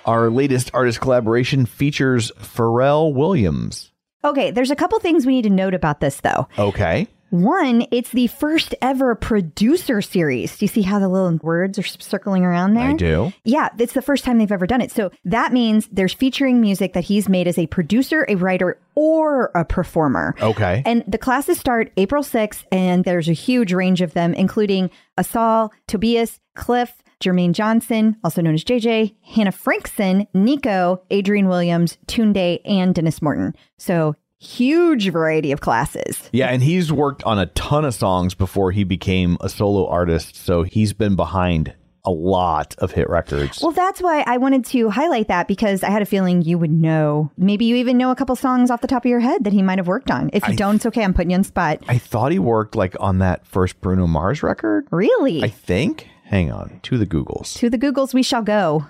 Our 0.03 0.29
latest 0.29 0.69
artist 0.73 0.99
collaboration 0.99 1.65
features 1.65 2.33
Pharrell 2.37 3.13
Williams. 3.13 3.93
Okay, 4.25 4.51
there's 4.51 4.69
a 4.69 4.75
couple 4.75 4.99
things 4.99 5.25
we 5.25 5.35
need 5.35 5.43
to 5.43 5.49
note 5.49 5.73
about 5.73 6.01
this, 6.01 6.19
though. 6.19 6.49
Okay. 6.57 7.07
One, 7.29 7.85
it's 7.91 8.11
the 8.11 8.27
first 8.27 8.73
ever 8.81 9.15
producer 9.15 10.01
series. 10.01 10.57
Do 10.57 10.65
you 10.65 10.67
see 10.67 10.81
how 10.81 10.99
the 10.99 11.07
little 11.07 11.37
words 11.41 11.77
are 11.77 11.83
circling 11.83 12.43
around 12.43 12.73
there? 12.73 12.89
I 12.89 12.93
do. 12.93 13.31
Yeah, 13.43 13.69
it's 13.77 13.93
the 13.93 14.01
first 14.01 14.23
time 14.23 14.37
they've 14.37 14.51
ever 14.51 14.67
done 14.67 14.81
it. 14.81 14.91
So 14.91 15.11
that 15.25 15.53
means 15.53 15.87
there's 15.91 16.13
featuring 16.13 16.59
music 16.59 16.93
that 16.93 17.03
he's 17.03 17.29
made 17.29 17.47
as 17.47 17.57
a 17.57 17.67
producer, 17.67 18.25
a 18.27 18.35
writer, 18.35 18.79
or 18.95 19.51
a 19.55 19.63
performer. 19.63 20.35
Okay. 20.41 20.81
And 20.85 21.03
the 21.07 21.17
classes 21.17 21.59
start 21.59 21.91
April 21.97 22.23
6th, 22.23 22.63
and 22.71 23.05
there's 23.05 23.29
a 23.29 23.33
huge 23.33 23.73
range 23.73 24.01
of 24.01 24.13
them, 24.13 24.33
including 24.33 24.89
Assal, 25.17 25.71
Tobias, 25.87 26.39
Cliff, 26.55 27.03
Jermaine 27.19 27.53
Johnson, 27.53 28.17
also 28.23 28.41
known 28.41 28.53
as 28.53 28.63
JJ, 28.63 29.15
Hannah 29.21 29.51
Frankson, 29.51 30.27
Nico, 30.33 31.01
Adrian 31.09 31.47
Williams, 31.47 31.97
Tunde, 32.07 32.61
and 32.65 32.95
Dennis 32.95 33.21
Morton. 33.21 33.55
So 33.77 34.15
huge 34.39 35.09
variety 35.11 35.51
of 35.51 35.61
classes. 35.61 36.29
Yeah, 36.31 36.47
and 36.47 36.63
he's 36.63 36.91
worked 36.91 37.23
on 37.23 37.37
a 37.39 37.45
ton 37.47 37.85
of 37.85 37.93
songs 37.93 38.33
before 38.33 38.71
he 38.71 38.83
became 38.83 39.37
a 39.41 39.49
solo 39.49 39.87
artist, 39.87 40.35
so 40.35 40.63
he's 40.63 40.93
been 40.93 41.15
behind 41.15 41.73
a 42.05 42.11
lot 42.11 42.73
of 42.77 42.91
hit 42.93 43.09
records. 43.09 43.61
Well, 43.61 43.73
that's 43.73 44.01
why 44.01 44.23
I 44.25 44.37
wanted 44.37 44.63
to 44.67 44.89
highlight 44.89 45.27
that 45.27 45.47
because 45.49 45.83
I 45.83 45.89
had 45.89 46.01
a 46.01 46.05
feeling 46.05 46.41
you 46.41 46.57
would 46.57 46.71
know. 46.71 47.29
Maybe 47.37 47.65
you 47.65 47.75
even 47.75 47.97
know 47.97 48.09
a 48.09 48.15
couple 48.15 48.35
songs 48.37 48.71
off 48.71 48.79
the 48.81 48.87
top 48.87 49.03
of 49.03 49.09
your 49.09 49.19
head 49.19 49.43
that 49.43 49.51
he 49.53 49.61
might 49.61 49.77
have 49.79 49.87
worked 49.87 50.09
on. 50.09 50.29
If 50.31 50.47
you 50.47 50.53
I- 50.53 50.55
don't, 50.55 50.75
it's 50.77 50.85
okay. 50.87 51.03
I'm 51.03 51.13
putting 51.13 51.31
you 51.31 51.37
on 51.37 51.43
spot. 51.43 51.83
I 51.89 51.97
thought 51.97 52.31
he 52.31 52.39
worked 52.39 52.75
like 52.75 52.95
on 53.01 53.19
that 53.19 53.45
first 53.45 53.81
Bruno 53.81 54.07
Mars 54.07 54.41
record. 54.41 54.87
Really? 54.91 55.43
I 55.43 55.49
think. 55.49 56.07
Hang 56.23 56.51
on, 56.51 56.79
to 56.83 56.97
the 56.97 57.07
Googles. 57.07 57.55
to 57.57 57.69
the 57.71 57.77
Googles 57.79 58.13
we 58.13 58.21
shall 58.23 58.43
go. 58.43 58.85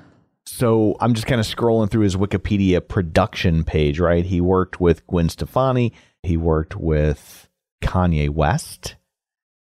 So 0.50 0.98
I'm 1.00 1.14
just 1.14 1.28
kind 1.28 1.40
of 1.40 1.46
scrolling 1.48 1.90
through 1.92 2.04
his 2.04 2.16
Wikipedia 2.16 2.86
production 2.86 3.64
page, 3.64 4.00
right? 4.00 4.26
He 4.26 4.42
worked 4.42 4.82
with 4.82 5.06
Gwen 5.08 5.30
Stefani. 5.30 5.94
He 6.24 6.38
worked 6.38 6.76
with 6.76 7.48
Kanye 7.84 8.30
West. 8.30 8.96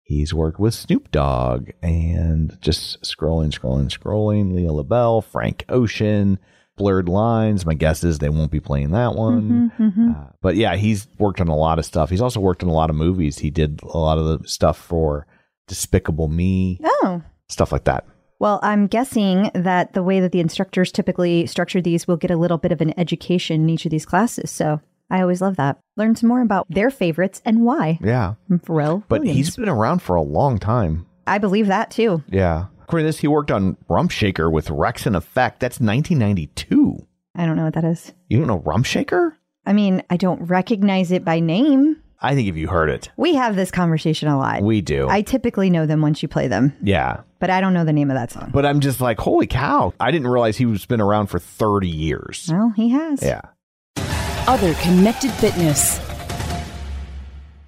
He's 0.02 0.32
worked 0.32 0.60
with 0.60 0.72
Snoop 0.74 1.10
Dogg 1.10 1.70
and 1.82 2.56
just 2.60 3.02
scrolling, 3.02 3.50
scrolling, 3.52 3.88
scrolling. 3.90 4.54
Leah 4.54 4.72
LaBelle, 4.72 5.20
Frank 5.22 5.64
Ocean, 5.68 6.38
Blurred 6.76 7.08
Lines. 7.08 7.66
My 7.66 7.74
guess 7.74 8.04
is 8.04 8.18
they 8.18 8.28
won't 8.28 8.52
be 8.52 8.60
playing 8.60 8.92
that 8.92 9.16
one. 9.16 9.72
Uh, 10.16 10.30
but 10.40 10.54
yeah, 10.54 10.76
he's 10.76 11.08
worked 11.18 11.40
on 11.40 11.48
a 11.48 11.56
lot 11.56 11.80
of 11.80 11.84
stuff. 11.84 12.10
He's 12.10 12.20
also 12.20 12.38
worked 12.38 12.62
on 12.62 12.68
a 12.68 12.72
lot 12.74 12.90
of 12.90 12.96
movies. 12.96 13.38
He 13.38 13.50
did 13.50 13.80
a 13.82 13.98
lot 13.98 14.18
of 14.18 14.24
the 14.40 14.48
stuff 14.48 14.78
for 14.78 15.26
Despicable 15.66 16.28
Me, 16.28 16.78
Oh. 16.84 17.22
stuff 17.48 17.72
like 17.72 17.84
that. 17.84 18.06
Well, 18.38 18.60
I'm 18.62 18.86
guessing 18.86 19.50
that 19.54 19.92
the 19.94 20.02
way 20.02 20.20
that 20.20 20.32
the 20.32 20.40
instructors 20.40 20.92
typically 20.92 21.46
structure 21.46 21.80
these 21.80 22.06
will 22.06 22.16
get 22.16 22.30
a 22.30 22.36
little 22.36 22.58
bit 22.58 22.72
of 22.72 22.80
an 22.80 22.98
education 22.98 23.62
in 23.62 23.70
each 23.70 23.84
of 23.86 23.90
these 23.90 24.06
classes. 24.06 24.50
So 24.50 24.80
I 25.10 25.20
always 25.20 25.40
love 25.40 25.56
that. 25.56 25.78
Learn 25.96 26.16
some 26.16 26.28
more 26.28 26.42
about 26.42 26.66
their 26.68 26.90
favorites 26.90 27.40
and 27.44 27.64
why. 27.64 27.98
Yeah. 28.02 28.34
From 28.48 28.58
Pharrell. 28.60 29.04
But 29.08 29.20
Williams. 29.20 29.36
he's 29.36 29.56
been 29.56 29.68
around 29.68 30.02
for 30.02 30.16
a 30.16 30.22
long 30.22 30.58
time. 30.58 31.06
I 31.26 31.38
believe 31.38 31.68
that 31.68 31.90
too. 31.90 32.22
Yeah. 32.28 32.66
According 32.82 33.04
to 33.04 33.08
this, 33.08 33.18
he 33.18 33.28
worked 33.28 33.50
on 33.50 33.76
Rump 33.88 34.10
Shaker 34.10 34.50
with 34.50 34.68
Wreckx-N-Effect. 34.68 35.58
That's 35.58 35.80
1992. 35.80 37.06
I 37.34 37.46
don't 37.46 37.56
know 37.56 37.64
what 37.64 37.74
that 37.74 37.84
is. 37.84 38.12
You 38.28 38.38
don't 38.38 38.46
know 38.46 38.58
Rump 38.58 38.86
Shaker? 38.86 39.36
I 39.64 39.72
mean, 39.72 40.02
I 40.08 40.16
don't 40.16 40.42
recognize 40.44 41.10
it 41.10 41.24
by 41.24 41.40
name. 41.40 42.00
I 42.20 42.34
think 42.34 42.48
if 42.48 42.56
you 42.56 42.68
heard 42.68 42.88
it, 42.90 43.10
We 43.16 43.34
have 43.34 43.56
this 43.56 43.70
conversation 43.70 44.28
a 44.28 44.38
lot. 44.38 44.62
we 44.62 44.80
do. 44.80 45.08
I 45.08 45.22
typically 45.22 45.70
know 45.70 45.86
them 45.86 46.00
once 46.00 46.22
you 46.22 46.28
play 46.28 46.48
them, 46.48 46.72
yeah. 46.82 47.20
but 47.38 47.50
I 47.50 47.60
don't 47.60 47.74
know 47.74 47.84
the 47.84 47.92
name 47.92 48.10
of 48.10 48.16
that 48.16 48.30
song. 48.32 48.50
But 48.52 48.64
I'm 48.64 48.80
just 48.80 49.00
like, 49.00 49.18
holy 49.18 49.46
cow. 49.46 49.92
I 50.00 50.10
didn't 50.10 50.28
realize 50.28 50.56
he 50.56 50.66
was 50.66 50.86
been 50.86 51.00
around 51.00 51.26
for 51.26 51.38
30 51.38 51.88
years. 51.88 52.48
Well, 52.50 52.72
he 52.74 52.88
has. 52.90 53.22
Yeah. 53.22 53.42
Other 54.48 54.74
connected 54.74 55.30
fitness. 55.32 56.00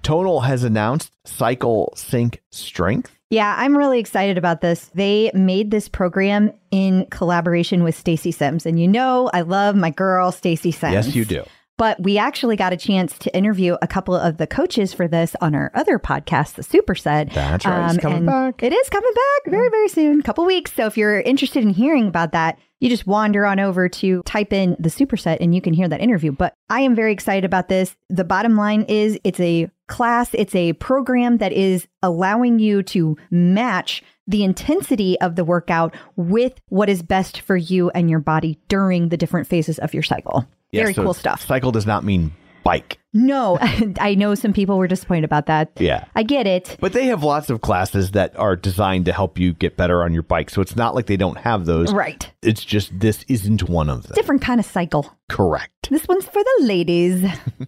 Tonal 0.01 0.41
has 0.41 0.63
announced 0.63 1.11
Cycle 1.25 1.93
Sync 1.95 2.41
Strength. 2.51 3.15
Yeah, 3.29 3.53
I'm 3.57 3.77
really 3.77 3.99
excited 3.99 4.39
about 4.39 4.61
this. 4.61 4.89
They 4.95 5.29
made 5.35 5.69
this 5.69 5.87
program 5.87 6.51
in 6.71 7.05
collaboration 7.11 7.83
with 7.83 7.95
Stacy 7.95 8.31
Sims, 8.31 8.65
and 8.65 8.79
you 8.79 8.87
know 8.87 9.29
I 9.31 9.41
love 9.41 9.75
my 9.75 9.91
girl 9.91 10.31
Stacy 10.31 10.71
Sims. 10.71 10.93
Yes, 10.93 11.15
you 11.15 11.25
do. 11.25 11.43
But 11.79 11.97
we 12.03 12.17
actually 12.17 12.57
got 12.57 12.73
a 12.73 12.77
chance 12.77 13.17
to 13.19 13.33
interview 13.33 13.77
a 13.81 13.87
couple 13.87 14.13
of 14.13 14.35
the 14.35 14.45
coaches 14.45 14.93
for 14.93 15.07
this 15.07 15.33
on 15.39 15.55
our 15.55 15.71
other 15.73 15.97
podcast, 15.97 16.55
the 16.55 16.61
Superset. 16.61 17.33
That's 17.33 17.65
right. 17.65 17.85
It's 17.85 17.93
um, 17.93 17.99
coming 17.99 18.25
back. 18.25 18.61
It 18.61 18.73
is 18.73 18.89
coming 18.89 19.13
back 19.13 19.49
very, 19.49 19.69
very 19.69 19.87
soon, 19.87 20.21
couple 20.21 20.45
weeks. 20.45 20.73
So 20.73 20.87
if 20.87 20.97
you're 20.97 21.21
interested 21.21 21.63
in 21.63 21.69
hearing 21.69 22.09
about 22.09 22.33
that, 22.33 22.59
you 22.81 22.89
just 22.89 23.07
wander 23.07 23.45
on 23.45 23.61
over 23.61 23.87
to 23.87 24.21
type 24.23 24.51
in 24.51 24.75
the 24.77 24.89
Superset 24.89 25.37
and 25.39 25.55
you 25.55 25.61
can 25.61 25.73
hear 25.73 25.87
that 25.87 26.01
interview. 26.01 26.33
But 26.33 26.53
I 26.69 26.81
am 26.81 26.95
very 26.95 27.13
excited 27.13 27.45
about 27.45 27.69
this. 27.69 27.95
The 28.09 28.25
bottom 28.25 28.57
line 28.57 28.81
is 28.89 29.17
it's 29.23 29.39
a 29.39 29.71
class, 29.87 30.31
it's 30.33 30.55
a 30.55 30.73
program 30.73 31.37
that 31.37 31.53
is 31.53 31.87
allowing 32.03 32.59
you 32.59 32.83
to 32.83 33.15
match 33.31 34.03
the 34.27 34.43
intensity 34.43 35.17
of 35.21 35.37
the 35.37 35.45
workout 35.45 35.95
with 36.17 36.59
what 36.67 36.89
is 36.89 37.01
best 37.01 37.39
for 37.39 37.55
you 37.55 37.89
and 37.91 38.09
your 38.09 38.19
body 38.19 38.59
during 38.67 39.07
the 39.07 39.17
different 39.17 39.47
phases 39.47 39.79
of 39.79 39.93
your 39.93 40.03
cycle. 40.03 40.45
Yeah, 40.71 40.83
very 40.83 40.93
so 40.93 41.03
cool 41.03 41.13
stuff. 41.13 41.45
Cycle 41.45 41.71
does 41.71 41.85
not 41.85 42.03
mean 42.03 42.31
bike. 42.63 42.99
No, 43.13 43.57
I 43.99 44.15
know 44.15 44.35
some 44.35 44.53
people 44.53 44.77
were 44.77 44.87
disappointed 44.87 45.23
about 45.23 45.47
that. 45.47 45.71
Yeah. 45.79 46.05
I 46.15 46.23
get 46.23 46.45
it. 46.45 46.77
But 46.79 46.93
they 46.93 47.07
have 47.07 47.23
lots 47.23 47.49
of 47.49 47.61
classes 47.61 48.11
that 48.11 48.37
are 48.37 48.55
designed 48.55 49.05
to 49.05 49.13
help 49.13 49.39
you 49.39 49.53
get 49.53 49.77
better 49.77 50.03
on 50.03 50.13
your 50.13 50.23
bike. 50.23 50.49
So 50.49 50.61
it's 50.61 50.75
not 50.75 50.93
like 50.93 51.07
they 51.07 51.17
don't 51.17 51.37
have 51.39 51.65
those. 51.65 51.91
Right. 51.91 52.31
It's 52.43 52.63
just 52.63 52.99
this 52.99 53.25
isn't 53.27 53.67
one 53.67 53.89
of 53.89 54.03
them. 54.03 54.13
Different 54.15 54.41
kind 54.41 54.59
of 54.59 54.65
cycle. 54.65 55.17
Correct. 55.27 55.89
This 55.89 56.07
one's 56.07 56.25
for 56.25 56.43
the 56.43 56.57
ladies. 56.61 57.25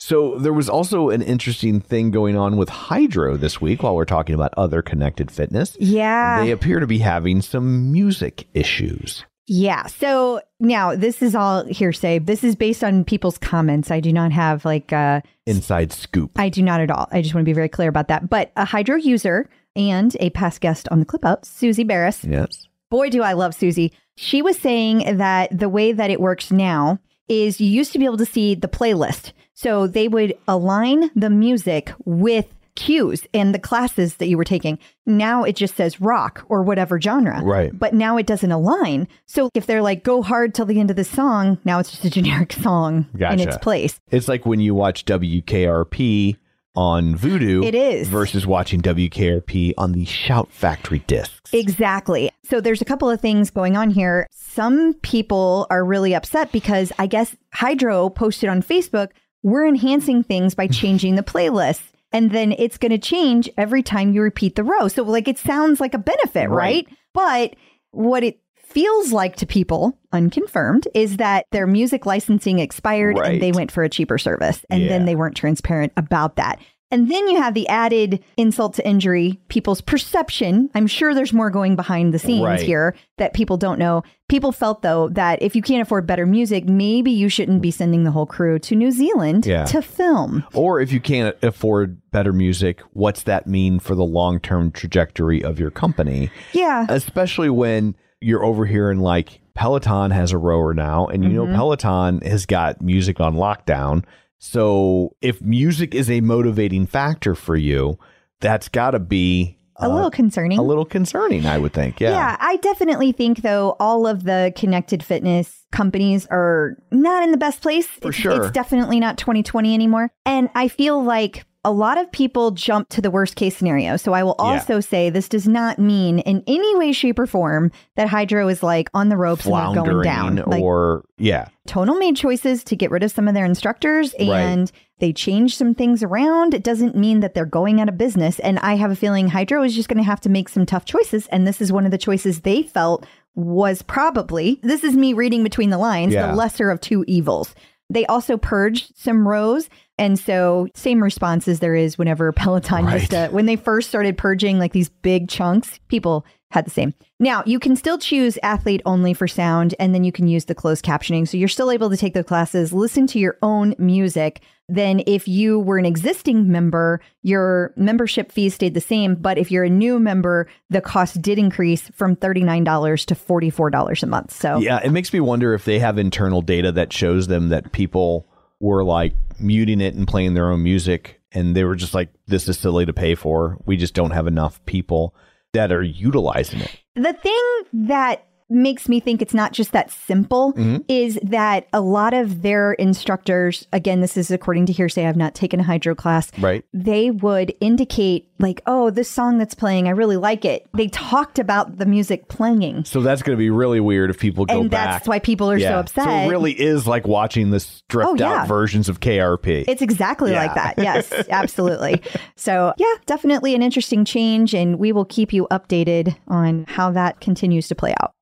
So 0.00 0.38
there 0.38 0.52
was 0.52 0.68
also 0.68 1.10
an 1.10 1.22
interesting 1.22 1.80
thing 1.80 2.12
going 2.12 2.36
on 2.36 2.56
with 2.56 2.68
Hydrow 2.68 3.36
this 3.36 3.60
week 3.60 3.82
while 3.82 3.96
we're 3.96 4.04
talking 4.04 4.34
about 4.34 4.54
other 4.56 4.80
connected 4.80 5.30
fitness. 5.30 5.76
Yeah. 5.80 6.40
They 6.44 6.52
appear 6.52 6.78
to 6.78 6.86
be 6.86 6.98
having 6.98 7.42
some 7.42 7.90
music 7.90 8.46
issues. 8.54 9.24
Yeah. 9.48 9.86
So 9.86 10.42
now 10.60 10.94
this 10.94 11.22
is 11.22 11.34
all 11.34 11.64
hearsay. 11.64 12.18
This 12.18 12.44
is 12.44 12.54
based 12.54 12.84
on 12.84 13.04
people's 13.04 13.38
comments. 13.38 13.90
I 13.90 13.98
do 13.98 14.12
not 14.12 14.30
have 14.30 14.64
like 14.64 14.92
uh 14.92 15.22
Inside 15.46 15.90
scoop. 15.90 16.32
I 16.36 16.50
do 16.50 16.62
not 16.62 16.80
at 16.80 16.90
all. 16.90 17.08
I 17.10 17.22
just 17.22 17.34
want 17.34 17.44
to 17.44 17.48
be 17.48 17.54
very 17.54 17.68
clear 17.68 17.88
about 17.88 18.08
that. 18.08 18.28
But 18.28 18.52
a 18.56 18.66
Hydrow 18.66 18.96
user 18.96 19.48
and 19.74 20.14
a 20.20 20.28
past 20.30 20.60
guest 20.60 20.86
on 20.90 21.00
the 21.00 21.06
clip 21.06 21.24
out, 21.24 21.46
Susie 21.46 21.84
Barris. 21.84 22.24
Yes. 22.24 22.68
Boy, 22.90 23.08
do 23.08 23.22
I 23.22 23.32
love 23.32 23.54
Susie. 23.54 23.92
She 24.16 24.42
was 24.42 24.58
saying 24.58 25.16
that 25.16 25.56
the 25.56 25.68
way 25.68 25.92
that 25.92 26.10
it 26.10 26.20
works 26.20 26.50
now 26.50 26.98
is 27.28 27.60
you 27.60 27.70
used 27.70 27.92
to 27.92 27.98
be 27.98 28.04
able 28.04 28.16
to 28.18 28.26
see 28.26 28.54
the 28.54 28.68
playlist. 28.68 29.32
So 29.54 29.86
they 29.86 30.08
would 30.08 30.36
align 30.46 31.10
the 31.16 31.30
music 31.30 31.92
with 32.04 32.46
cues 32.78 33.26
and 33.34 33.54
the 33.54 33.58
classes 33.58 34.14
that 34.16 34.28
you 34.28 34.38
were 34.38 34.44
taking. 34.44 34.78
Now 35.04 35.42
it 35.42 35.56
just 35.56 35.74
says 35.74 36.00
rock 36.00 36.44
or 36.48 36.62
whatever 36.62 37.00
genre. 37.00 37.42
Right. 37.42 37.76
But 37.76 37.92
now 37.92 38.16
it 38.16 38.26
doesn't 38.26 38.52
align. 38.52 39.08
So 39.26 39.50
if 39.52 39.66
they're 39.66 39.82
like, 39.82 40.04
go 40.04 40.22
hard 40.22 40.54
till 40.54 40.64
the 40.64 40.78
end 40.80 40.90
of 40.90 40.96
the 40.96 41.04
song, 41.04 41.58
now 41.64 41.80
it's 41.80 41.90
just 41.90 42.04
a 42.04 42.10
generic 42.10 42.52
song 42.52 43.06
in 43.14 43.40
its 43.40 43.58
place. 43.58 44.00
It's 44.10 44.28
like 44.28 44.46
when 44.46 44.60
you 44.60 44.74
watch 44.74 45.04
WKRP 45.04 46.36
on 46.78 47.16
Vudu. 47.18 47.64
It 47.64 47.74
is. 47.74 48.08
Versus 48.08 48.46
watching 48.46 48.80
WKRP 48.80 49.74
on 49.76 49.90
the 49.92 50.04
Shout 50.04 50.52
Factory 50.52 51.00
discs. 51.08 51.52
Exactly. 51.52 52.30
So 52.44 52.60
there's 52.60 52.80
a 52.80 52.84
couple 52.84 53.10
of 53.10 53.20
things 53.20 53.50
going 53.50 53.76
on 53.76 53.90
here. 53.90 54.28
Some 54.30 54.94
people 55.02 55.66
are 55.70 55.84
really 55.84 56.14
upset 56.14 56.52
because 56.52 56.92
I 56.96 57.08
guess 57.08 57.34
Hydrow 57.52 58.10
posted 58.10 58.48
on 58.48 58.62
Facebook, 58.62 59.08
we're 59.42 59.66
enhancing 59.66 60.22
things 60.22 60.54
by 60.54 60.66
changing 60.68 61.16
the 61.16 61.24
playlist. 61.24 61.82
And 62.12 62.30
then 62.30 62.52
it's 62.52 62.78
going 62.78 62.92
to 62.92 62.98
change 62.98 63.50
every 63.58 63.82
time 63.82 64.12
you 64.14 64.22
repeat 64.22 64.54
the 64.54 64.64
row. 64.64 64.88
So, 64.88 65.02
like, 65.02 65.28
it 65.28 65.38
sounds 65.38 65.80
like 65.80 65.94
a 65.94 65.98
benefit, 65.98 66.48
right? 66.48 66.86
Right. 66.86 66.88
But 67.14 67.56
what 67.90 68.22
it 68.22 68.40
feels 68.56 69.12
like 69.12 69.36
to 69.36 69.46
people, 69.46 69.98
unconfirmed, 70.12 70.88
is 70.94 71.16
that 71.18 71.44
their 71.52 71.66
music 71.66 72.06
licensing 72.06 72.58
expired 72.58 73.18
Right. 73.18 73.32
and 73.34 73.42
they 73.42 73.52
went 73.52 73.72
for 73.72 73.82
a 73.82 73.88
cheaper 73.88 74.18
service. 74.18 74.64
And 74.70 74.88
then 74.88 75.04
they 75.06 75.16
weren't 75.16 75.36
transparent 75.36 75.92
about 75.96 76.36
that. 76.36 76.60
And 76.90 77.10
then 77.10 77.28
you 77.28 77.36
have 77.40 77.52
the 77.54 77.68
added 77.68 78.24
insult 78.38 78.74
to 78.74 78.88
injury, 78.88 79.38
people's 79.48 79.80
perception. 79.82 80.70
I'm 80.74 80.86
sure 80.86 81.14
there's 81.14 81.32
more 81.34 81.50
going 81.50 81.76
behind 81.76 82.14
the 82.14 82.18
scenes 82.18 82.44
Right. 82.44 82.60
here 82.60 82.94
that 83.18 83.34
people 83.34 83.56
don't 83.58 83.78
know. 83.78 84.02
People 84.28 84.52
felt, 84.52 84.80
though, 84.82 85.08
that 85.10 85.42
if 85.42 85.54
you 85.54 85.60
can't 85.62 85.82
afford 85.82 86.06
better 86.06 86.24
music, 86.24 86.66
maybe 86.66 87.10
you 87.10 87.28
shouldn't 87.28 87.60
be 87.60 87.70
sending 87.70 88.04
the 88.04 88.10
whole 88.10 88.24
crew 88.26 88.58
to 88.60 88.74
New 88.74 88.90
Zealand 88.90 89.44
Yeah. 89.46 89.64
to 89.66 89.82
film. 89.82 90.44
Or 90.54 90.80
if 90.80 90.90
you 90.92 91.00
can't 91.00 91.36
afford 91.42 91.98
better 92.10 92.32
music, 92.32 92.80
what's 92.92 93.22
that 93.24 93.46
mean 93.46 93.78
for 93.80 93.94
the 93.94 94.04
long 94.04 94.40
term 94.40 94.70
trajectory 94.70 95.42
of 95.44 95.58
your 95.60 95.70
company? 95.70 96.30
Yeah. 96.52 96.86
Especially 96.88 97.50
when 97.50 97.96
you're 98.20 98.44
over 98.44 98.64
here 98.66 98.90
and 98.90 99.02
like 99.02 99.40
Peloton 99.54 100.10
has 100.12 100.32
a 100.32 100.38
rower 100.38 100.72
now, 100.72 101.06
and 101.06 101.22
you 101.24 101.30
Mm-hmm. 101.30 101.50
know 101.52 101.56
Peloton 101.56 102.20
has 102.22 102.46
got 102.46 102.80
music 102.80 103.20
on 103.20 103.34
lockdown. 103.34 104.04
So 104.38 105.16
if 105.20 105.40
music 105.42 105.94
is 105.94 106.10
a 106.10 106.20
motivating 106.20 106.86
factor 106.86 107.34
for 107.34 107.56
you, 107.56 107.98
that's 108.40 108.68
got 108.68 108.92
to 108.92 108.98
be 109.00 109.58
a 109.80 109.84
uh, 109.84 109.88
little 109.88 110.10
concerning. 110.10 110.58
a 110.58 110.62
little 110.62 110.84
concerning, 110.84 111.46
I 111.46 111.58
would 111.58 111.72
think. 111.72 112.00
Yeah. 112.00 112.10
Yeah, 112.10 112.36
I 112.40 112.56
definitely 112.56 113.12
think 113.12 113.42
though 113.42 113.76
all 113.78 114.06
of 114.06 114.24
the 114.24 114.52
connected 114.56 115.02
fitness 115.02 115.64
companies 115.70 116.26
are 116.30 116.76
not 116.90 117.22
in 117.22 117.30
the 117.30 117.36
best 117.36 117.62
place. 117.62 117.86
For 117.86 118.08
It's- 118.08 118.14
sure. 118.22 118.42
It's 118.44 118.52
definitely 118.52 119.00
not 119.00 119.18
2020 119.18 119.74
anymore. 119.74 120.10
And 120.24 120.48
I 120.54 120.68
feel 120.68 121.02
like 121.02 121.44
a 121.64 121.72
lot 121.72 121.98
of 121.98 122.10
people 122.12 122.52
jump 122.52 122.88
to 122.90 123.00
the 123.02 123.10
worst 123.10 123.34
case 123.36 123.56
scenario. 123.56 123.96
So 123.96 124.12
I 124.12 124.22
will 124.22 124.36
Yeah. 124.38 124.44
also 124.44 124.80
say 124.80 125.10
this 125.10 125.28
does 125.28 125.48
not 125.48 125.78
mean 125.78 126.20
in 126.20 126.42
any 126.46 126.76
way, 126.76 126.92
shape, 126.92 127.18
or 127.18 127.26
form 127.26 127.72
that 127.96 128.08
Hydrow 128.08 128.48
is 128.48 128.62
like 128.62 128.88
on 128.94 129.08
the 129.08 129.16
ropes 129.16 129.44
and 129.44 129.54
they're 129.76 129.82
going 129.84 130.02
down. 130.04 130.36
Like 130.46 130.62
or 130.62 131.04
yeah. 131.18 131.48
Tonal 131.66 131.96
made 131.98 132.16
choices 132.16 132.62
to 132.64 132.76
get 132.76 132.90
rid 132.90 133.02
of 133.02 133.10
some 133.10 133.26
of 133.28 133.34
their 133.34 133.44
instructors 133.44 134.14
Right. 134.18 134.28
and 134.28 134.72
they 135.00 135.12
changed 135.12 135.58
some 135.58 135.74
things 135.74 136.02
around. 136.02 136.54
It 136.54 136.62
doesn't 136.62 136.96
mean 136.96 137.20
that 137.20 137.34
they're 137.34 137.44
going 137.44 137.80
out 137.80 137.88
of 137.88 137.98
business. 137.98 138.38
And 138.38 138.58
I 138.60 138.74
have 138.76 138.90
a 138.90 138.96
feeling 138.96 139.28
Hydrow 139.28 139.62
is 139.64 139.74
just 139.74 139.88
going 139.88 139.98
to 139.98 140.08
have 140.08 140.20
to 140.22 140.28
make 140.28 140.48
some 140.48 140.64
tough 140.64 140.84
choices. 140.84 141.26
And 141.28 141.46
this 141.46 141.60
is 141.60 141.72
one 141.72 141.84
of 141.84 141.90
the 141.90 141.98
choices 141.98 142.40
they 142.40 142.62
felt 142.62 143.04
was 143.34 143.82
probably, 143.82 144.58
this 144.62 144.82
is 144.84 144.96
me 144.96 145.12
reading 145.12 145.42
between 145.42 145.70
the 145.70 145.78
lines, 145.78 146.14
Yeah. 146.14 146.28
the 146.28 146.34
lesser 146.36 146.70
of 146.70 146.80
two 146.80 147.04
evils. 147.06 147.54
They 147.90 148.06
also 148.06 148.36
purged 148.36 148.92
some 148.96 149.26
rows. 149.26 149.68
And 149.98 150.18
so, 150.18 150.68
same 150.74 151.02
response 151.02 151.48
as 151.48 151.58
there 151.58 151.74
is 151.74 151.98
whenever 151.98 152.30
Peloton 152.32 152.88
used 152.88 153.10
to, 153.10 153.28
when 153.28 153.46
they 153.46 153.56
first 153.56 153.88
started 153.88 154.16
purging 154.16 154.58
like 154.58 154.72
these 154.72 154.88
big 154.88 155.28
chunks, 155.28 155.80
people 155.88 156.24
had 156.50 156.64
the 156.64 156.70
same. 156.70 156.94
Now, 157.20 157.42
you 157.44 157.58
can 157.58 157.76
still 157.76 157.98
choose 157.98 158.38
athlete 158.42 158.80
only 158.86 159.12
for 159.12 159.28
sound, 159.28 159.74
and 159.78 159.94
then 159.94 160.04
you 160.04 160.12
can 160.12 160.28
use 160.28 160.46
the 160.46 160.54
closed 160.54 160.84
captioning. 160.84 161.28
So 161.28 161.36
you're 161.36 161.48
still 161.48 161.70
able 161.70 161.90
to 161.90 161.96
take 161.96 162.14
the 162.14 162.24
classes, 162.24 162.72
listen 162.72 163.06
to 163.08 163.18
your 163.18 163.36
own 163.42 163.74
music. 163.78 164.40
Then, 164.68 165.02
if 165.06 165.26
you 165.26 165.58
were 165.58 165.78
an 165.78 165.84
existing 165.84 166.50
member, 166.50 167.00
your 167.22 167.74
membership 167.76 168.30
fees 168.30 168.54
stayed 168.54 168.74
the 168.74 168.80
same. 168.80 169.14
But 169.14 169.36
if 169.36 169.50
you're 169.50 169.64
a 169.64 169.70
new 169.70 169.98
member, 169.98 170.46
the 170.70 170.80
cost 170.80 171.20
did 171.20 171.38
increase 171.38 171.88
from 171.88 172.14
$39 172.14 173.04
to 173.06 173.14
$44 173.14 174.02
a 174.02 174.06
month. 174.06 174.30
So, 174.30 174.58
Yeah, 174.58 174.80
it 174.82 174.90
makes 174.90 175.12
me 175.12 175.20
wonder 175.20 175.54
if 175.54 175.64
they 175.64 175.80
have 175.80 175.98
internal 175.98 176.40
data 176.40 176.70
that 176.72 176.92
shows 176.92 177.26
them 177.26 177.48
that 177.48 177.72
people 177.72 178.28
were 178.60 178.84
like 178.84 179.14
muting 179.38 179.80
it 179.80 179.94
and 179.94 180.06
playing 180.08 180.34
their 180.34 180.50
own 180.50 180.62
music 180.62 181.20
and 181.32 181.54
they 181.54 181.64
were 181.64 181.76
just 181.76 181.94
like 181.94 182.08
this 182.26 182.48
is 182.48 182.58
silly 182.58 182.86
to 182.86 182.92
pay 182.92 183.14
for. 183.14 183.58
We 183.66 183.76
just 183.76 183.94
don't 183.94 184.10
have 184.12 184.26
enough 184.26 184.64
people 184.66 185.14
that 185.52 185.72
are 185.72 185.82
utilizing 185.82 186.60
it. 186.60 186.80
the 186.94 187.12
thing 187.12 187.86
that 187.88 188.26
makes 188.50 188.88
me 188.88 188.98
think 189.00 189.20
it's 189.22 189.34
not 189.34 189.52
just 189.52 189.72
that 189.72 189.90
simple 189.90 190.52
Mhm. 190.54 190.82
is 190.88 191.18
that 191.22 191.66
a 191.72 191.80
lot 191.80 192.14
of 192.14 192.42
their 192.42 192.72
instructors, 192.74 193.66
again, 193.72 194.00
this 194.00 194.16
is 194.16 194.30
according 194.30 194.66
to 194.66 194.72
hearsay, 194.72 195.06
I've 195.06 195.16
not 195.16 195.34
taken 195.34 195.60
a 195.60 195.62
Hydrow 195.62 195.94
class, 195.94 196.30
Right. 196.40 196.64
they 196.72 197.10
would 197.10 197.52
indicate, 197.60 198.28
like, 198.38 198.62
oh, 198.66 198.90
this 198.90 199.10
song 199.10 199.38
that's 199.38 199.54
playing, 199.54 199.86
I 199.86 199.90
really 199.90 200.16
like 200.16 200.44
it. 200.44 200.66
They 200.74 200.88
talked 200.88 201.38
about 201.38 201.78
the 201.78 201.86
music 201.86 202.28
playing. 202.28 202.84
So 202.84 203.00
that's 203.02 203.22
going 203.22 203.36
to 203.36 203.38
be 203.38 203.50
really 203.50 203.80
weird 203.80 204.10
if 204.10 204.18
people 204.18 204.46
go 204.46 204.60
And 204.62 204.70
back. 204.70 204.90
that's 204.92 205.08
why 205.08 205.18
people 205.18 205.50
are 205.50 205.58
so 205.60 205.78
upset. 205.80 206.04
So 206.04 206.10
it 206.10 206.28
really 206.28 206.52
is 206.52 206.86
like 206.86 207.06
watching 207.06 207.50
the 207.50 207.60
stripped 207.60 208.08
Oh, 208.08 208.14
yeah. 208.18 208.42
out 208.42 208.48
versions 208.48 208.88
of 208.88 209.00
KRP. 209.00 209.64
It's 209.68 209.82
exactly 209.82 210.32
Yeah. 210.32 210.42
like 210.42 210.54
that. 210.54 210.74
Yes, 210.78 211.12
absolutely. 211.30 212.00
So, 212.36 212.72
yeah, 212.78 212.86
definitely 213.06 213.54
an 213.54 213.62
interesting 213.62 214.04
change, 214.04 214.54
and 214.54 214.78
we 214.78 214.92
will 214.92 215.04
keep 215.04 215.32
you 215.32 215.46
updated 215.50 216.16
on 216.28 216.64
how 216.68 216.90
that 216.92 217.20
continues 217.20 217.68
to 217.68 217.74
play 217.74 217.94
out. 218.00 218.12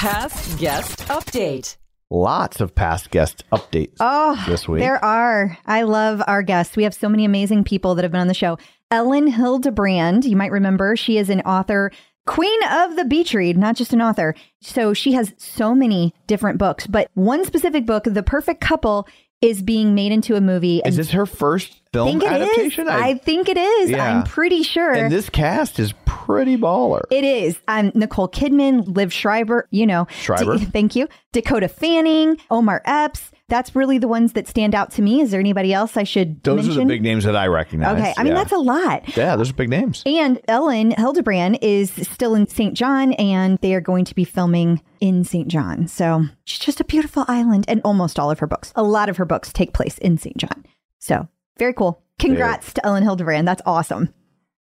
Past 0.00 0.58
guest 0.58 1.00
update. 1.08 1.76
Lots 2.08 2.62
of 2.62 2.74
past 2.74 3.10
guest 3.10 3.44
updates 3.52 3.96
Oh, 4.00 4.42
this 4.48 4.66
week. 4.66 4.80
there 4.80 5.04
are. 5.04 5.58
I 5.66 5.82
love 5.82 6.22
our 6.26 6.42
guests. 6.42 6.74
We 6.74 6.84
have 6.84 6.94
so 6.94 7.06
many 7.10 7.26
amazing 7.26 7.64
people 7.64 7.94
that 7.94 8.02
have 8.02 8.10
been 8.10 8.22
on 8.22 8.26
the 8.26 8.32
show. 8.32 8.56
Elin 8.90 9.30
Hilderbrand, 9.30 10.24
you 10.24 10.36
might 10.36 10.52
remember, 10.52 10.96
she 10.96 11.18
is 11.18 11.28
an 11.28 11.42
author, 11.42 11.92
queen 12.24 12.58
of 12.70 12.96
the 12.96 13.04
beach 13.04 13.34
read, 13.34 13.58
not 13.58 13.76
just 13.76 13.92
an 13.92 14.00
author. 14.00 14.34
So 14.62 14.94
she 14.94 15.12
has 15.12 15.34
so 15.36 15.74
many 15.74 16.14
different 16.26 16.56
books, 16.56 16.86
but 16.86 17.10
one 17.12 17.44
specific 17.44 17.84
book, 17.84 18.04
The 18.04 18.22
Perfect 18.22 18.62
Couple, 18.62 19.06
is 19.42 19.60
being 19.60 19.94
made 19.94 20.12
into 20.12 20.34
a 20.34 20.40
movie. 20.40 20.80
is 20.82 20.96
this 20.96 21.10
her 21.10 21.26
first 21.26 21.72
I 21.72 21.76
film 21.92 22.08
think 22.20 22.22
it 22.22 22.26
is. 22.40 22.48
adaptation? 22.48 22.88
I, 22.88 23.18
think 23.18 23.50
it 23.50 23.58
is. 23.58 23.90
Yeah. 23.90 24.04
I'm 24.16 24.24
pretty 24.24 24.62
sure. 24.62 24.92
and 24.94 25.12
this 25.12 25.28
cast 25.28 25.78
is 25.78 25.92
pretty 26.34 26.56
baller. 26.56 27.02
It 27.10 27.24
is. 27.24 27.58
Um, 27.68 27.92
Nicole 27.94 28.28
Kidman, 28.28 28.84
Liev 28.86 29.12
Schreiber, 29.12 29.68
you 29.70 29.86
know. 29.86 30.06
Schreiber. 30.10 30.58
D- 30.58 30.64
thank 30.72 30.96
you. 30.96 31.08
Dakota 31.32 31.68
Fanning, 31.68 32.36
Omar 32.50 32.82
Epps. 32.84 33.30
That's 33.48 33.74
really 33.74 33.98
the 33.98 34.06
ones 34.06 34.34
that 34.34 34.46
stand 34.46 34.76
out 34.76 34.92
to 34.92 35.02
me. 35.02 35.20
Is 35.20 35.32
there 35.32 35.40
anybody 35.40 35.72
else 35.72 35.96
I 35.96 36.04
should 36.04 36.40
Those 36.44 36.66
mention? 36.66 36.82
are 36.82 36.84
the 36.84 36.88
big 36.88 37.02
names 37.02 37.24
that 37.24 37.34
I 37.34 37.48
recognize. 37.48 37.98
Okay. 37.98 38.14
I 38.16 38.22
mean, 38.22 38.32
yeah. 38.32 38.38
that's 38.38 38.52
a 38.52 38.58
lot. 38.58 39.16
yeah, 39.16 39.34
those 39.34 39.50
are 39.50 39.54
big 39.54 39.68
names. 39.68 40.04
And 40.06 40.40
Elin 40.46 40.92
Hilderbrand 40.92 41.58
is 41.60 41.90
still 41.90 42.36
in 42.36 42.46
St. 42.46 42.74
John, 42.74 43.12
and 43.14 43.58
they 43.58 43.74
are 43.74 43.80
going 43.80 44.04
to 44.04 44.14
be 44.14 44.22
filming 44.24 44.80
in 45.00 45.24
St. 45.24 45.48
John. 45.48 45.88
So 45.88 46.26
she's 46.44 46.60
just 46.60 46.80
a 46.80 46.84
beautiful 46.84 47.24
island, 47.26 47.64
and 47.66 47.80
almost 47.84 48.20
all 48.20 48.30
of 48.30 48.38
her 48.38 48.46
books, 48.46 48.72
a 48.76 48.84
lot 48.84 49.08
of 49.08 49.16
her 49.16 49.24
books 49.24 49.52
take 49.52 49.72
place 49.72 49.98
in 49.98 50.16
St. 50.16 50.36
John. 50.36 50.64
So 51.00 51.26
very 51.58 51.74
cool. 51.74 52.04
Congrats 52.20 52.72
to 52.74 52.86
Elin 52.86 53.02
Hilderbrand. 53.02 53.46
That's 53.46 53.62
awesome. 53.66 54.14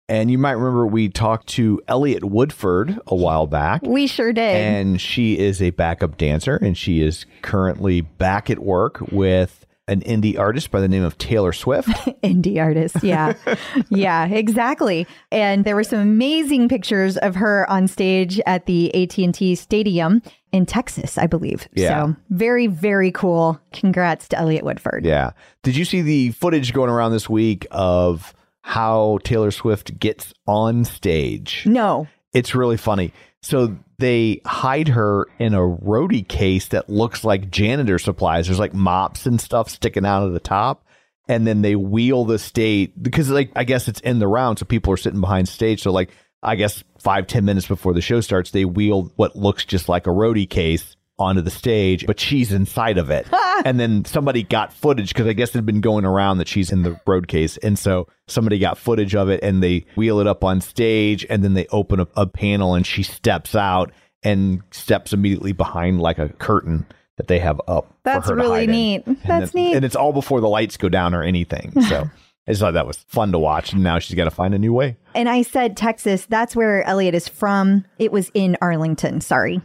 And 0.10 0.30
you 0.30 0.38
might 0.38 0.54
remember 0.54 0.86
we 0.86 1.10
talked 1.10 1.48
to 1.50 1.82
Eliotte 1.88 2.26
Woodford 2.26 3.00
a 3.08 3.16
while 3.16 3.48
back. 3.48 3.84
We 3.84 4.08
sure 4.08 4.34
did. 4.34 4.56
And 4.56 5.00
she 5.00 5.40
is 5.40 5.62
a 5.62 5.70
backup 5.70 6.18
dancer, 6.18 6.58
and 6.58 6.78
she 6.78 7.02
is 7.02 7.26
currently 7.42 8.02
back 8.02 8.50
at 8.50 8.60
work 8.60 9.00
with 9.12 9.66
an 9.88 10.02
indie 10.02 10.38
artist 10.40 10.72
by 10.72 10.80
the 10.80 10.88
name 10.88 11.04
of 11.04 11.18
Taylor 11.18 11.52
Swift. 11.52 11.88
indie 12.24 12.62
artist. 12.62 13.04
Yeah. 13.04 13.34
yeah, 13.90 14.26
exactly. 14.26 15.06
And 15.32 15.66
there 15.66 15.76
were 15.76 15.84
some 15.84 16.00
amazing 16.00 16.70
pictures 16.70 17.18
of 17.18 17.36
her 17.36 17.70
on 17.70 17.88
stage 17.88 18.40
at 18.46 18.66
the 18.66 18.94
AT&T 18.96 19.56
Stadium 19.56 20.22
in 20.52 20.66
Texas, 20.66 21.18
I 21.18 21.28
believe. 21.28 21.68
Yeah. 21.74 22.06
So, 22.06 22.16
very 22.30 22.68
very 22.68 23.12
cool. 23.12 23.60
Congrats 23.74 24.28
to 24.30 24.38
Eliotte 24.38 24.64
Woodford. 24.64 25.06
yeah. 25.06 25.32
Did 25.64 25.76
you 25.76 25.86
see 25.86 26.02
the 26.02 26.32
footage 26.32 26.74
going 26.74 26.90
around 26.90 27.12
this 27.12 27.30
week 27.30 27.68
of 27.72 28.34
how 28.64 29.20
Taylor 29.24 29.52
Swift 29.52 30.00
gets 30.00 30.34
on 30.48 30.86
stage? 30.86 31.64
No. 31.66 32.08
It's 32.34 32.56
really 32.56 32.78
funny. 32.78 33.14
So 33.42 33.78
they 34.00 34.42
hide 34.46 34.88
her 34.88 35.28
in 35.38 35.54
a 35.54 35.60
roadie 35.60 36.28
case 36.28 36.70
that 36.70 36.90
looks 36.90 37.26
like 37.26 37.52
janitor 37.52 38.00
supplies. 38.00 38.48
There's 38.48 38.60
like 38.60 38.74
mops 38.74 39.26
and 39.26 39.40
stuff 39.40 39.70
sticking 39.70 40.06
out 40.06 40.24
of 40.24 40.34
the 40.34 40.40
top. 40.40 40.86
And 41.28 41.46
then 41.46 41.62
they 41.62 41.76
wheel 41.76 42.26
the 42.26 42.40
stage 42.40 42.92
because 43.00 43.30
like 43.30 43.52
I 43.56 43.66
guess 43.66 43.88
it's 43.88 44.00
in 44.00 44.20
the 44.20 44.28
round, 44.28 44.60
so 44.60 44.66
people 44.66 44.94
are 44.94 44.98
sitting 44.98 45.22
behind 45.22 45.48
stage. 45.48 45.82
So 45.82 45.92
like 45.92 46.10
I 46.42 46.56
guess 46.56 46.84
five, 47.00 47.28
ten 47.28 47.46
minutes 47.46 47.68
before 47.68 47.94
the 47.94 48.02
show 48.02 48.22
starts, 48.22 48.52
they 48.52 48.66
wheel 48.66 49.12
what 49.16 49.36
looks 49.36 49.64
just 49.66 49.88
like 49.88 50.08
a 50.08 50.10
roadie 50.10 50.50
case 50.50 50.96
onto 51.20 51.42
the 51.42 51.52
stage, 51.52 52.06
but 52.08 52.20
she's 52.20 52.52
inside 52.52 52.98
of 52.98 53.10
it. 53.10 53.28
and 53.66 53.80
then 53.80 54.04
somebody 54.06 54.44
got 54.44 54.74
footage 54.74 55.10
because 55.10 55.28
I 55.28 55.34
guess 55.34 55.50
it 55.50 55.56
had 55.56 55.66
been 55.66 55.82
going 55.82 56.06
around 56.06 56.38
that 56.40 56.48
she's 56.48 56.72
in 56.72 56.84
the 56.84 57.00
road 57.06 57.28
case. 57.28 57.58
And 57.58 57.78
so 57.78 58.08
somebody 58.28 58.58
got 58.60 58.78
footage 58.78 59.16
of 59.16 59.30
it 59.30 59.44
and 59.44 59.62
they 59.62 59.86
wheel 59.96 60.20
it 60.20 60.28
up 60.28 60.44
on 60.44 60.60
stage 60.62 61.26
and 61.30 61.44
then 61.44 61.54
they 61.54 61.68
open 61.68 62.00
up 62.00 62.12
a 62.16 62.26
panel 62.26 62.74
and 62.74 62.86
she 62.86 63.04
steps 63.04 63.56
out 63.56 63.92
and 64.24 64.62
steps 64.72 65.14
immediately 65.14 65.52
behind 65.52 66.02
like 66.02 66.18
a 66.18 66.30
curtain 66.30 66.86
that 67.18 67.28
they 67.28 67.40
have 67.40 67.62
up. 67.68 67.96
That's 68.04 68.30
really 68.30 68.66
neat. 68.66 69.06
And 69.06 69.18
That's 69.26 69.52
then- 69.52 69.64
neat. 69.64 69.76
And 69.76 69.86
it's 69.86 69.96
all 69.96 70.14
before 70.14 70.42
the 70.42 70.50
lights 70.50 70.78
go 70.78 70.90
down 70.90 71.14
or 71.14 71.24
anything. 71.24 71.74
So 71.90 72.10
I 72.48 72.52
just 72.52 72.60
thought 72.60 72.74
that 72.74 72.88
was 72.88 72.98
fun 73.08 73.32
to 73.32 73.40
watch. 73.40 73.72
And 73.72 73.84
now 73.84 74.00
she's 74.00 74.16
got 74.18 74.26
to 74.26 74.32
find 74.32 74.54
a 74.54 74.60
new 74.60 74.74
way. 74.74 74.98
And 75.16 75.30
I 75.30 75.44
said 75.44 75.78
Texas, 75.78 76.26
that's 76.26 76.56
where 76.58 76.84
Eliotte 76.84 77.14
is 77.14 77.28
from. 77.30 77.86
It 78.00 78.12
was 78.12 78.32
in 78.34 78.58
Arlington, 78.62 79.22
sorry. 79.22 79.62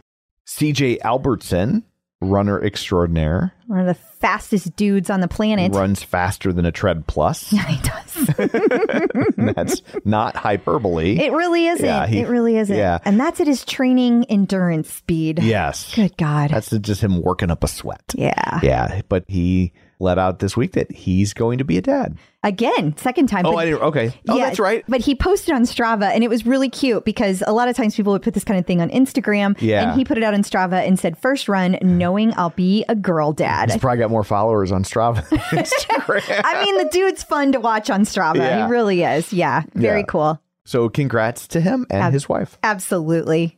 CJ 0.57 0.99
Albertson, 1.01 1.83
runner 2.21 2.61
extraordinaire, 2.63 3.53
One 3.67 3.79
of 3.81 3.85
the 3.85 3.93
fastest 3.93 4.75
dudes 4.75 5.09
on 5.09 5.21
the 5.21 5.27
planet. 5.27 5.73
runs 5.73 6.01
faster 6.03 6.51
than 6.51 6.65
a 6.65 6.71
tread 6.71 7.05
plus. 7.07 7.53
Yeah, 7.53 7.65
he 7.65 7.79
does. 7.87 9.29
That's 9.37 9.81
not 10.05 10.35
hyperbole. 10.35 11.17
It 11.19 11.31
really 11.31 11.67
isn't. 11.67 11.85
Yeah, 11.85 12.07
he- 12.07 12.19
it 12.19 12.27
really 12.27 12.57
isn't. 12.57 12.75
yeah. 12.75 12.97
And 13.05 13.19
that's 13.19 13.39
at 13.39 13.47
his 13.47 13.63
training 13.63 14.25
endurance 14.25 14.91
speed. 14.91 15.39
yes. 15.41 15.93
Good 15.95 16.17
God. 16.17 16.49
That's 16.49 16.69
just 16.71 17.01
him 17.01 17.21
working 17.21 17.51
up 17.51 17.63
a 17.63 17.67
sweat. 17.67 18.03
yeah. 18.15 18.59
Yeah. 18.63 19.01
But 19.07 19.25
he 19.27 19.71
let 20.01 20.17
out 20.17 20.39
this 20.39 20.55
week 20.55 20.71
that 20.73 20.89
he's 20.91 21.33
going 21.33 21.57
to 21.57 21.65
be 21.65 21.77
a 21.77 21.81
dad. 21.81 22.17
Again, 22.41 22.95
second 22.95 23.27
time. 23.27 23.45
Oh, 23.45 23.51
but- 23.51 23.57
I 23.57 23.65
didn't. 23.65 23.81
Okay. 23.81 24.13
Oh, 24.29 24.37
Yeah, 24.37 24.45
that's 24.45 24.59
right. 24.59 24.85
But 24.87 25.01
he 25.01 25.13
posted 25.13 25.53
on 25.53 25.63
Strava 25.63 26.05
and 26.13 26.23
it 26.23 26.29
was 26.29 26.45
really 26.45 26.69
cute 26.69 27.03
because 27.03 27.43
a 27.45 27.51
lot 27.51 27.67
of 27.67 27.75
times 27.75 27.95
people 27.97 28.13
would 28.13 28.21
put 28.21 28.33
this 28.33 28.45
kind 28.45 28.57
of 28.57 28.65
thing 28.65 28.79
on 28.81 28.89
Instagram. 28.91 29.59
Yeah. 29.61 29.89
And 29.89 29.99
he 29.99 30.05
put 30.05 30.17
it 30.17 30.23
out 30.23 30.33
on 30.33 30.41
Strava 30.43 30.87
and 30.87 30.97
said, 30.97 31.17
first 31.17 31.49
run, 31.49 31.77
knowing 31.81 32.33
I'll 32.37 32.51
be 32.51 32.85
a 32.87 32.95
girl 32.95 33.33
dad. 33.33 33.69
He's 33.71 33.81
probably 33.81 33.99
got 33.99 34.09
more 34.09 34.23
followers 34.23 34.71
on 34.71 34.83
Strava 34.83 35.21
Instagram. 35.27 36.41
I 36.45 36.63
mean, 36.63 36.77
the 36.77 36.85
dude's 36.89 37.23
fun 37.23 37.51
to 37.51 37.59
watch 37.59 37.89
on 37.89 38.03
Strava. 38.05 38.37
Yeah. 38.37 38.65
He 38.67 38.71
really 38.71 39.03
is. 39.03 39.33
Yeah. 39.33 39.63
Very 39.73 39.99
Yeah. 39.99 40.05
cool. 40.05 40.41
so 40.63 40.87
congrats 40.87 41.47
to 41.49 41.59
him 41.59 41.85
and 41.89 42.03
Ab- 42.03 42.13
his 42.13 42.29
wife. 42.29 42.57
Absolutely. 42.63 43.57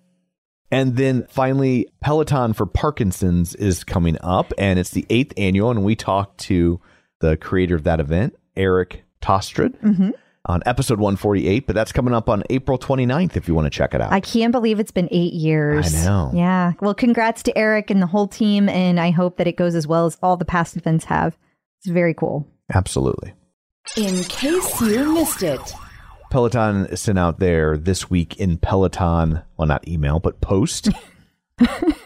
And 0.71 0.95
then 0.95 1.27
finally, 1.29 1.87
Peloton 2.01 2.53
for 2.53 2.65
Parkinson's 2.65 3.53
is 3.55 3.83
coming 3.83 4.17
up, 4.21 4.53
and 4.57 4.79
it's 4.79 4.91
the 4.91 5.05
eighth 5.09 5.33
annual. 5.37 5.69
And 5.69 5.83
we 5.83 5.95
talked 5.95 6.39
to 6.41 6.79
the 7.19 7.35
creator 7.37 7.75
of 7.75 7.83
that 7.83 7.99
event, 7.99 8.35
Eric 8.55 9.03
Tostrud, 9.21 9.77
Mm-hmm. 9.81 10.11
on 10.45 10.63
episode 10.65 10.99
148. 10.99 11.67
But 11.67 11.75
that's 11.75 11.91
coming 11.91 12.13
up 12.13 12.29
on 12.29 12.43
April 12.49 12.79
29th 12.79 13.35
if 13.35 13.47
you 13.47 13.53
want 13.53 13.65
to 13.65 13.69
check 13.69 13.93
it 13.93 14.01
out. 14.01 14.11
I 14.13 14.21
can't 14.21 14.51
believe 14.51 14.79
it's 14.79 14.91
been 14.91 15.09
eight 15.11 15.33
years. 15.33 15.93
I 15.93 16.05
know. 16.05 16.31
Yeah. 16.33 16.71
Well, 16.81 16.95
congrats 16.95 17.43
to 17.43 17.57
Eric 17.57 17.89
and 17.89 18.01
the 18.01 18.07
whole 18.07 18.27
team. 18.27 18.69
And 18.69 18.99
I 18.99 19.11
hope 19.11 19.37
that 19.37 19.47
it 19.47 19.57
goes 19.57 19.75
as 19.75 19.85
well 19.85 20.05
as 20.05 20.17
all 20.23 20.37
the 20.37 20.45
past 20.45 20.77
events 20.77 21.05
have. 21.05 21.37
It's 21.79 21.89
very 21.91 22.13
cool. 22.13 22.47
Absolutely. 22.73 23.33
In 23.97 24.23
case 24.23 24.79
you 24.81 25.13
missed 25.13 25.43
it. 25.43 25.73
Peloton 26.31 26.95
sent 26.95 27.19
out 27.19 27.39
there 27.39 27.77
this 27.77 28.09
week 28.09 28.37
in 28.37 28.57
Peloton, 28.57 29.41
well, 29.57 29.67
not 29.67 29.85
email, 29.85 30.19
but 30.19 30.39
post. 30.39 30.89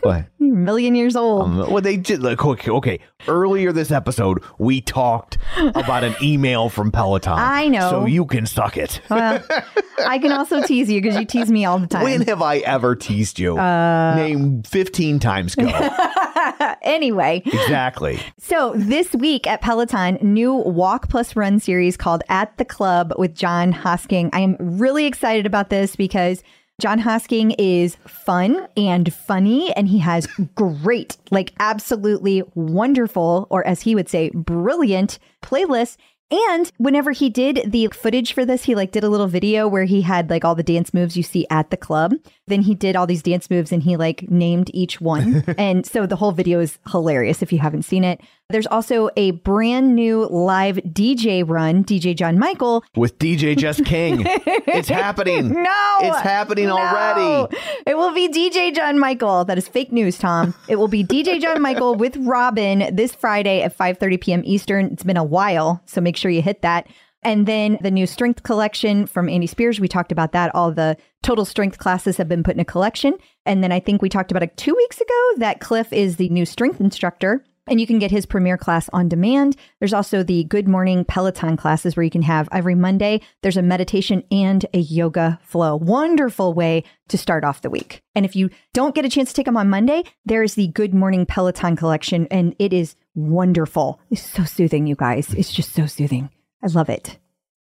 what? 0.02 0.26
You're 0.40 0.54
a 0.54 0.58
million 0.58 0.96
years 0.96 1.16
old. 1.16 1.44
Um, 1.44 1.58
well, 1.72 1.82
they 1.82 1.98
did. 1.98 2.22
Like, 2.22 2.44
okay, 2.44 2.72
okay. 2.72 3.00
Earlier 3.28 3.72
this 3.72 3.92
episode, 3.92 4.44
we 4.58 4.82
talked 4.82 5.38
about 5.58 6.04
an 6.04 6.16
email 6.22 6.70
from 6.70 6.92
Peloton. 6.92 7.38
I 7.38 7.68
know. 7.68 7.90
So 7.90 8.06
you 8.06 8.26
can 8.26 8.46
suck 8.46 8.78
it. 8.78 9.02
well, 9.10 9.44
I 10.06 10.20
can 10.20 10.32
also 10.32 10.62
tease 10.62 10.90
you 10.90 11.02
because 11.02 11.18
you 11.18 11.26
tease 11.26 11.50
me 11.50 11.66
all 11.66 11.80
the 11.80 11.88
time. 11.88 12.04
When 12.04 12.22
have 12.22 12.42
I 12.42 12.58
ever 12.58 12.96
teased 12.96 13.40
you? 13.40 13.58
Uh, 13.58 14.16
Name 14.16 14.64
15 14.64 15.20
times 15.20 15.56
go. 15.56 15.68
anyway, 16.82 17.42
exactly. 17.46 18.20
so 18.38 18.74
this 18.76 19.14
week 19.14 19.48
at 19.48 19.62
Peloton, 19.62 20.18
new 20.22 20.54
walk 20.54 21.10
plus 21.10 21.36
run 21.36 21.60
series 21.60 21.98
called 21.98 22.24
At 22.30 22.56
the 22.58 22.66
Club 22.66 23.14
with 23.18 23.34
Jon 23.34 23.74
Hosking. 23.74 24.30
I 24.34 24.42
am 24.42 24.58
really 24.60 25.06
excited 25.06 25.46
about 25.46 25.70
this 25.70 25.96
because 25.96 26.44
Jon 26.82 27.00
Hosking 27.00 27.56
is 27.58 27.96
fun 28.06 28.68
and 28.76 29.14
funny, 29.14 29.72
and 29.74 29.88
he 29.88 30.00
has 30.00 30.28
great, 30.56 31.16
like 31.32 31.54
absolutely 31.58 32.44
wonderful, 32.54 33.48
or 33.50 33.66
as 33.66 33.82
he 33.84 33.96
would 33.96 34.10
say, 34.10 34.30
brilliant 34.34 35.18
playlists. 35.42 35.96
And 36.32 36.72
whenever 36.78 37.12
he 37.12 37.30
did 37.30 37.72
the 37.72 37.88
footage 37.94 38.34
for 38.34 38.46
this, 38.46 38.64
he 38.64 38.74
like 38.74 38.92
did 38.92 39.04
a 39.04 39.10
little 39.10 39.28
video 39.28 39.68
where 39.68 39.84
he 39.86 40.02
had 40.02 40.30
like 40.30 40.44
all 40.44 40.56
the 40.56 40.64
dance 40.64 40.92
moves 40.94 41.16
you 41.16 41.22
see 41.22 41.46
at 41.52 41.70
the 41.70 41.78
club. 41.78 42.14
Then 42.48 42.62
he 42.64 42.74
did 42.74 42.96
all 42.96 43.06
these 43.06 43.22
dance 43.22 43.50
moves 43.50 43.72
and 43.72 43.84
he 43.84 43.96
like 43.96 44.30
named 44.30 44.72
each 44.74 45.00
one. 45.00 45.44
and 45.58 45.86
so 45.86 46.08
the 46.08 46.16
whole 46.16 46.32
video 46.32 46.60
is 46.60 46.80
hilarious 46.92 47.44
if 47.44 47.54
you 47.54 47.60
haven't 47.60 47.84
seen 47.84 48.04
it. 48.04 48.22
There's 48.50 48.68
also 48.68 49.10
a 49.16 49.32
brand 49.32 49.96
new 49.96 50.28
live 50.28 50.78
DJ 50.78 51.48
run, 51.48 51.84
DJ 51.84 52.16
John 52.16 52.38
Michael. 52.38 52.84
With 52.96 53.18
DJ 53.18 53.58
Just 53.58 53.86
King. 53.86 54.24
it's 54.26 54.90
happening. 54.90 55.50
No, 55.66 55.98
It's 56.02 56.20
happening 56.20 56.68
No. 56.68 56.78
already. 56.78 57.56
It 57.88 57.98
will 57.98 58.14
be 58.14 58.28
DJ 58.30 58.76
John 58.76 59.00
Michael. 59.00 59.46
That 59.46 59.58
is 59.58 59.68
fake 59.68 59.92
news, 59.92 60.18
Tom. 60.20 60.54
It 60.68 60.76
will 60.76 60.88
be 60.88 61.04
DJ 61.04 61.42
John 61.42 61.60
Michael 61.62 61.96
with 61.96 62.18
Robin 62.18 62.96
this 62.96 63.16
Friday 63.16 63.62
at 63.64 63.76
5:30 63.76 64.22
p.m. 64.22 64.42
Eastern. 64.46 64.88
It's 64.88 65.04
been 65.04 65.18
a 65.18 65.24
while, 65.24 65.82
so 65.88 66.02
make 66.02 66.15
sure 66.18 66.32
you 66.32 66.42
hit 66.42 66.62
that. 66.62 66.88
And 67.24 67.48
then 67.48 67.80
the 67.82 67.90
new 67.90 68.06
strength 68.06 68.44
collection 68.44 69.08
from 69.08 69.30
Andy 69.30 69.48
Spears. 69.48 69.80
We 69.80 69.88
talked 69.88 70.12
about 70.12 70.32
that. 70.34 70.54
All 70.54 70.72
the 70.72 70.96
total 71.24 71.44
strength 71.44 71.80
classes 71.80 72.18
have 72.18 72.30
been 72.30 72.44
put 72.44 72.54
in 72.54 72.60
a 72.60 72.66
collection. 72.66 73.16
And 73.48 73.64
then 73.64 73.72
I 73.72 73.80
think 73.80 74.02
we 74.02 74.10
talked 74.10 74.32
about 74.32 74.44
it 74.44 74.56
two 74.58 74.76
weeks 74.76 75.02
ago 75.02 75.32
that 75.38 75.60
Cliff 75.60 75.92
is 75.92 76.18
the 76.18 76.30
new 76.30 76.46
strength 76.46 76.80
instructor. 76.80 77.44
And 77.68 77.82
you 77.82 77.88
can 77.88 77.98
get 77.98 78.12
his 78.12 78.28
premier 78.28 78.60
class 78.60 78.92
on 78.94 79.10
demand. 79.10 79.56
There's 79.80 79.94
also 79.94 80.22
the 80.22 80.44
Good 80.44 80.68
Morning 80.68 81.04
Peloton 81.04 81.58
classes 81.58 81.96
where 81.96 82.04
you 82.04 82.12
can 82.12 82.22
have 82.22 82.48
every 82.52 82.76
Monday. 82.76 83.22
There's 83.42 83.58
a 83.58 83.64
meditation 83.64 84.22
and 84.30 84.64
a 84.72 84.78
yoga 84.78 85.40
flow. 85.42 85.76
Wonderful 85.76 86.54
way 86.54 86.84
to 87.08 87.18
start 87.18 87.44
off 87.44 87.62
the 87.62 87.72
week. 87.72 88.04
And 88.14 88.24
if 88.24 88.36
you 88.36 88.52
don't 88.76 88.94
get 88.94 89.04
a 89.04 89.10
chance 89.10 89.30
to 89.30 89.36
take 89.36 89.48
them 89.48 89.58
on 89.58 89.72
Monday, 89.72 90.04
there's 90.26 90.54
the 90.54 90.68
Good 90.68 90.94
Morning 90.94 91.26
Peloton 91.26 91.76
collection, 91.76 92.28
and 92.30 92.56
it 92.60 92.72
is 92.72 92.96
wonderful. 93.16 94.00
It's 94.12 94.22
so 94.22 94.44
soothing, 94.44 94.88
you 94.88 94.96
guys. 94.96 95.34
It's 95.34 95.52
just 95.52 95.74
so 95.74 95.86
soothing. 95.86 96.30
I 96.64 96.68
love 96.68 96.90
it. 96.90 97.18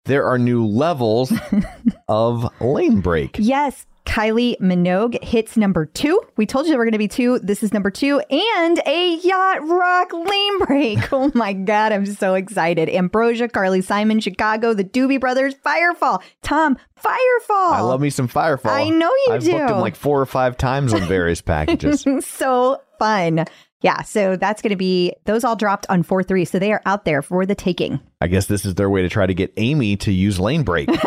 There 0.04 0.24
are 0.24 0.38
new 0.38 0.66
levels 0.66 1.32
of 2.08 2.42
Lanebreak. 2.60 3.36
Yes, 3.38 3.84
Kylie 4.06 4.58
Minogue 4.58 5.22
hits 5.22 5.58
number 5.58 5.84
two. 5.84 6.18
We 6.38 6.46
told 6.46 6.64
you 6.64 6.70
there 6.72 6.78
were 6.78 6.86
going 6.86 6.92
to 6.92 6.98
be 6.98 7.08
two. 7.08 7.40
This 7.40 7.62
is 7.62 7.74
number 7.74 7.90
two, 7.90 8.20
and 8.30 8.80
a 8.86 9.16
yacht 9.16 9.68
rock 9.68 10.10
Lanebreak. 10.12 11.08
Oh 11.12 11.30
my 11.34 11.52
God, 11.52 11.92
I'm 11.92 12.06
so 12.06 12.34
excited. 12.34 12.88
Ambrosia, 12.88 13.48
Carly 13.48 13.82
Simon, 13.82 14.20
Chicago, 14.20 14.72
the 14.72 14.84
Doobie 14.84 15.20
Brothers, 15.20 15.54
Firefall. 15.56 16.22
Tom, 16.42 16.78
Firefall. 16.98 17.72
I 17.72 17.80
love 17.80 18.00
me 18.00 18.08
some 18.08 18.28
Firefall. 18.28 18.70
I 18.70 18.88
know 18.88 19.10
you 19.10 19.26
do. 19.26 19.32
I've 19.34 19.42
do. 19.44 19.52
booked 19.52 19.68
them 19.68 19.80
like 19.80 19.96
four 19.96 20.20
or 20.20 20.26
five 20.26 20.56
times 20.56 20.94
on 20.94 21.02
various 21.06 21.40
packages. 21.42 22.06
so 22.20 22.80
fun. 22.98 23.44
Yeah, 23.80 24.02
so 24.02 24.34
that's 24.36 24.60
going 24.60 24.70
to 24.70 24.76
be, 24.76 25.14
those 25.24 25.44
all 25.44 25.54
dropped 25.56 25.86
on 25.88 26.02
4 26.02 26.22
3. 26.24 26.44
So 26.44 26.58
they 26.58 26.72
are 26.72 26.82
out 26.84 27.04
there 27.04 27.22
for 27.22 27.46
the 27.46 27.54
taking. 27.54 28.00
I 28.20 28.26
guess 28.26 28.46
this 28.46 28.64
is 28.64 28.74
their 28.74 28.90
way 28.90 29.02
to 29.02 29.08
try 29.08 29.26
to 29.26 29.34
get 29.34 29.52
Amy 29.56 29.96
to 29.98 30.12
use 30.12 30.38
Lanebreak. 30.38 30.88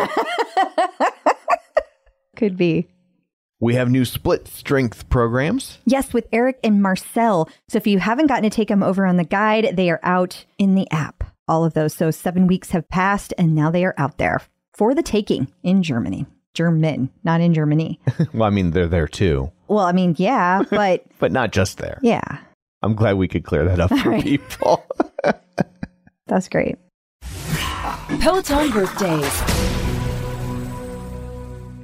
Could 2.36 2.56
be. 2.56 2.88
we 3.60 3.74
have 3.74 3.90
new 3.90 4.04
split 4.04 4.48
strength 4.48 5.08
programs. 5.10 5.78
Yes, 5.84 6.12
with 6.12 6.26
Erik 6.32 6.58
and 6.64 6.82
Marcel. 6.82 7.48
So 7.68 7.76
if 7.76 7.86
you 7.86 7.98
haven't 7.98 8.26
gotten 8.26 8.44
to 8.44 8.50
take 8.50 8.68
them 8.68 8.82
over 8.82 9.06
on 9.06 9.16
the 9.16 9.24
guide, 9.24 9.76
they 9.76 9.90
are 9.90 10.00
out 10.02 10.44
in 10.58 10.74
the 10.74 10.90
app. 10.90 11.24
All 11.46 11.64
of 11.64 11.74
those. 11.74 11.94
So 11.94 12.10
seven 12.10 12.46
weeks 12.46 12.70
have 12.70 12.88
passed 12.88 13.34
and 13.36 13.54
now 13.54 13.70
they 13.70 13.84
are 13.84 13.94
out 13.98 14.16
there 14.18 14.40
for 14.72 14.94
the 14.94 15.02
taking 15.02 15.52
in 15.62 15.82
Germany. 15.82 16.26
German, 16.54 17.10
not 17.22 17.40
in 17.40 17.54
Germany. 17.54 18.00
well, 18.34 18.44
I 18.44 18.50
mean, 18.50 18.70
they're 18.72 18.88
there 18.88 19.08
too, 19.08 19.52
well, 19.68 19.86
I 19.86 19.92
mean, 19.92 20.14
yeah, 20.18 20.62
but 20.68 21.04
but 21.18 21.32
not 21.32 21.50
just 21.50 21.78
there. 21.78 21.98
yeah, 22.02 22.38
I'm 22.82 22.94
glad 22.94 23.16
we 23.16 23.28
could 23.28 23.44
clear 23.44 23.64
that 23.64 23.80
up 23.80 23.90
for 23.90 24.10
right. 24.10 24.22
people. 24.22 24.84
that's 26.26 26.48
great. 26.48 26.76
Peloton 28.20 28.70
birthdays. 28.70 29.42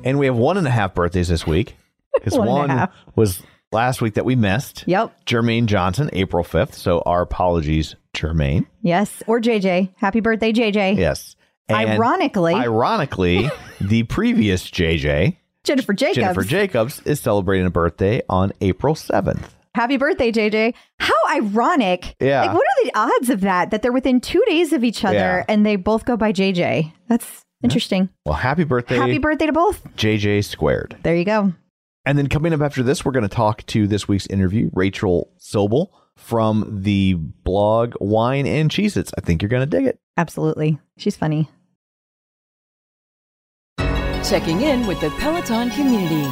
and 0.04 0.18
we 0.18 0.26
have 0.26 0.36
one 0.36 0.56
and 0.56 0.66
a 0.66 0.70
half 0.70 0.94
birthdays 0.94 1.28
this 1.28 1.46
week 1.46 1.76
because 2.14 2.36
One 2.36 2.68
one 2.68 2.88
was 3.16 3.42
last 3.72 4.00
week 4.00 4.14
that 4.14 4.24
we 4.24 4.36
missed. 4.36 4.84
Yep. 4.86 5.24
Jermaine 5.26 5.66
Johnson, 5.66 6.10
April 6.12 6.44
5th. 6.44 6.74
So 6.74 7.00
our 7.06 7.22
apologies, 7.22 7.94
Jermaine. 8.14 8.66
Yes. 8.82 9.22
Or 9.26 9.40
JJ. 9.40 9.90
Happy 9.96 10.20
birthday, 10.20 10.52
JJ. 10.52 10.96
Yes. 10.96 11.36
And 11.68 11.90
Ironically, 11.90 12.54
ironically, 12.54 13.50
the 13.80 14.04
previous 14.04 14.70
JJ, 14.70 15.36
Jennifer 15.64 15.92
Jacobs. 15.92 16.16
Jennifer 16.16 16.42
Jacobs, 16.42 17.02
is 17.04 17.20
celebrating 17.20 17.66
a 17.66 17.70
birthday 17.70 18.22
on 18.30 18.52
April 18.62 18.94
7th. 18.94 19.50
Happy 19.78 19.96
birthday, 19.96 20.32
JJ. 20.32 20.74
How 20.98 21.14
ironic. 21.30 22.16
Yeah. 22.20 22.40
Like, 22.42 22.52
what 22.54 22.64
are 22.66 22.84
the 22.84 22.90
odds 22.96 23.30
of 23.30 23.42
that? 23.42 23.70
That 23.70 23.80
they're 23.82 23.92
within 23.92 24.20
two 24.20 24.42
days 24.48 24.72
of 24.72 24.82
each 24.82 25.04
other 25.04 25.14
Yeah. 25.14 25.44
and 25.48 25.64
they 25.64 25.76
both 25.76 26.04
go 26.04 26.16
by 26.16 26.32
JJ. 26.32 26.92
That's 27.06 27.44
interesting. 27.62 28.08
Well, 28.26 28.34
happy 28.34 28.64
birthday, 28.64 28.96
Happy 28.96 29.18
birthday 29.18 29.46
to 29.46 29.52
both. 29.52 29.84
JJ 29.94 30.42
squared. 30.44 30.96
There 31.04 31.14
you 31.14 31.24
go. 31.24 31.52
And 32.04 32.18
then 32.18 32.26
coming 32.26 32.52
up 32.52 32.60
after 32.60 32.82
this, 32.82 33.04
we're 33.04 33.12
going 33.12 33.22
to 33.22 33.28
talk 33.28 33.64
to 33.66 33.86
this 33.86 34.08
week's 34.08 34.26
interview, 34.26 34.68
Rachel 34.72 35.30
Sobel 35.38 35.90
from 36.16 36.80
the 36.82 37.14
blog 37.14 37.94
Whine 38.00 38.48
and 38.48 38.70
Cheez 38.72 38.96
Its. 38.96 39.12
I 39.16 39.20
think 39.20 39.42
you're 39.42 39.48
going 39.48 39.62
to 39.62 39.66
dig 39.66 39.86
it. 39.86 40.00
Absolutely. 40.16 40.80
She's 40.96 41.14
funny. 41.14 41.48
Checking 44.24 44.60
in 44.62 44.88
with 44.88 45.00
the 45.00 45.10
Peloton 45.20 45.70
community. 45.70 46.26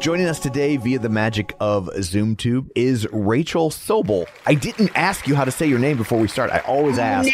Joining 0.00 0.26
us 0.26 0.40
today 0.40 0.78
via 0.78 0.98
the 0.98 1.10
magic 1.10 1.54
of 1.60 1.86
ZoomTube 1.94 2.70
is 2.74 3.06
Rachel 3.12 3.68
Sobel. 3.70 4.26
I 4.46 4.54
didn't 4.54 4.90
ask 4.94 5.28
you 5.28 5.34
how 5.34 5.44
to 5.44 5.50
say 5.50 5.66
your 5.66 5.78
name 5.78 5.98
before 5.98 6.18
we 6.18 6.26
start. 6.26 6.50
I 6.50 6.60
always 6.60 6.98
ask. 6.98 7.28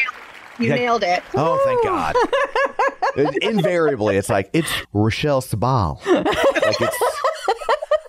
You 0.58 0.68
Yeah. 0.70 0.74
nailed 0.74 1.04
it. 1.04 1.22
Oh, 1.34 1.60
thank 1.64 1.84
God. 1.84 2.16
Invariably, 3.42 4.16
it's 4.16 4.28
like, 4.28 4.50
it's 4.52 4.68
Rochelle 4.92 5.42
Sabal. 5.42 6.00
Like 6.66 6.80
it's. 6.80 6.96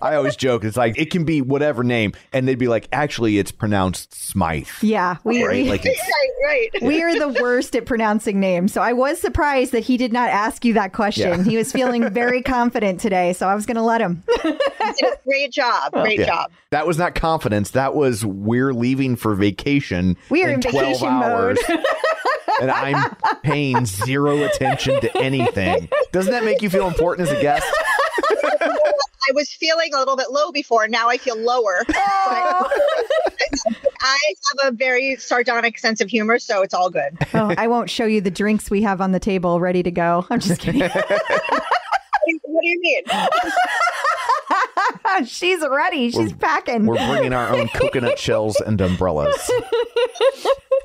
I 0.02 0.14
always 0.14 0.36
joke. 0.36 0.64
It's 0.64 0.76
like 0.76 0.98
it 0.98 1.10
can 1.10 1.24
be 1.24 1.40
whatever 1.42 1.82
name, 1.84 2.12
and 2.32 2.46
they'd 2.46 2.58
be 2.58 2.68
like, 2.68 2.88
"Actually, 2.92 3.38
it's 3.38 3.50
pronounced 3.52 4.14
Smythe." 4.14 4.68
Yeah. 4.82 5.16
We, 5.24 5.44
Right? 5.44 5.64
we, 5.64 5.68
Like 5.70 5.84
it's, 5.84 6.00
Right, 6.44 6.70
right. 6.72 6.82
we 6.82 7.02
are 7.02 7.18
the 7.18 7.40
worst 7.42 7.74
at 7.76 7.84
pronouncing 7.86 8.40
names. 8.40 8.72
So 8.72 8.80
I 8.80 8.92
was 8.92 9.20
surprised 9.20 9.72
that 9.72 9.80
he 9.84 9.96
did 9.96 10.12
not 10.12 10.30
ask 10.30 10.64
you 10.64 10.74
that 10.74 10.92
question. 10.92 11.40
Yeah. 11.40 11.42
He 11.50 11.56
was 11.56 11.72
feeling 11.72 12.08
very 12.10 12.42
confident 12.42 13.00
today. 13.00 13.32
So 13.32 13.48
I 13.48 13.54
was 13.54 13.66
going 13.66 13.76
to 13.76 13.82
let 13.82 14.00
him. 14.00 14.22
Did 14.42 14.54
a 15.02 15.16
great 15.26 15.52
job. 15.52 15.92
Great 15.92 16.20
Yeah. 16.20 16.26
job. 16.26 16.50
that 16.70 16.86
was 16.86 16.96
not 16.98 17.14
confidence. 17.14 17.70
That 17.72 17.94
was 17.94 18.24
we're 18.24 18.72
leaving 18.72 19.16
for 19.16 19.34
vacation. 19.34 20.16
We 20.30 20.44
are 20.44 20.50
in 20.50 20.60
12 20.60 20.74
vacation 20.86 21.12
mode. 21.14 21.58
and 22.60 22.70
I'm 22.70 23.14
paying 23.42 23.84
zero 23.86 24.42
attention 24.44 25.00
to 25.00 25.18
anything. 25.18 25.88
Doesn't 26.12 26.32
that 26.32 26.44
make 26.44 26.62
you 26.62 26.70
feel 26.70 26.86
important 26.88 27.28
as 27.28 27.36
a 27.36 27.40
guest? 27.40 27.66
I 29.28 29.32
was 29.34 29.50
feeling 29.52 29.92
a 29.94 29.98
little 29.98 30.16
bit 30.16 30.30
low 30.30 30.52
before. 30.52 30.88
Now 30.88 31.08
I 31.08 31.18
feel 31.18 31.36
lower. 31.38 31.84
But 33.58 33.74
I 34.00 34.18
have 34.62 34.72
a 34.72 34.76
very 34.76 35.16
sardonic 35.16 35.78
sense 35.78 36.00
of 36.00 36.08
humor, 36.08 36.38
so 36.38 36.62
it's 36.62 36.74
all 36.74 36.90
good. 36.90 37.16
oh, 37.34 37.54
I 37.56 37.66
won't 37.66 37.90
show 37.90 38.04
you 38.04 38.20
the 38.20 38.30
drinks 38.30 38.70
we 38.70 38.82
have 38.82 39.00
on 39.00 39.12
the 39.12 39.20
table 39.20 39.60
ready 39.60 39.82
to 39.82 39.90
go. 39.90 40.26
I'm 40.30 40.40
just 40.40 40.60
kidding. 40.60 40.88
What 42.42 42.62
do 42.62 42.68
you 42.68 42.80
mean? 42.80 43.04
She's 45.26 45.60
ready. 45.68 46.10
She's 46.10 46.32
packing. 46.32 46.86
We're 46.86 46.96
bringing 46.96 47.32
our 47.32 47.54
own 47.54 47.68
coconut 47.68 48.18
shells 48.18 48.60
and 48.60 48.80
umbrellas. 48.80 49.36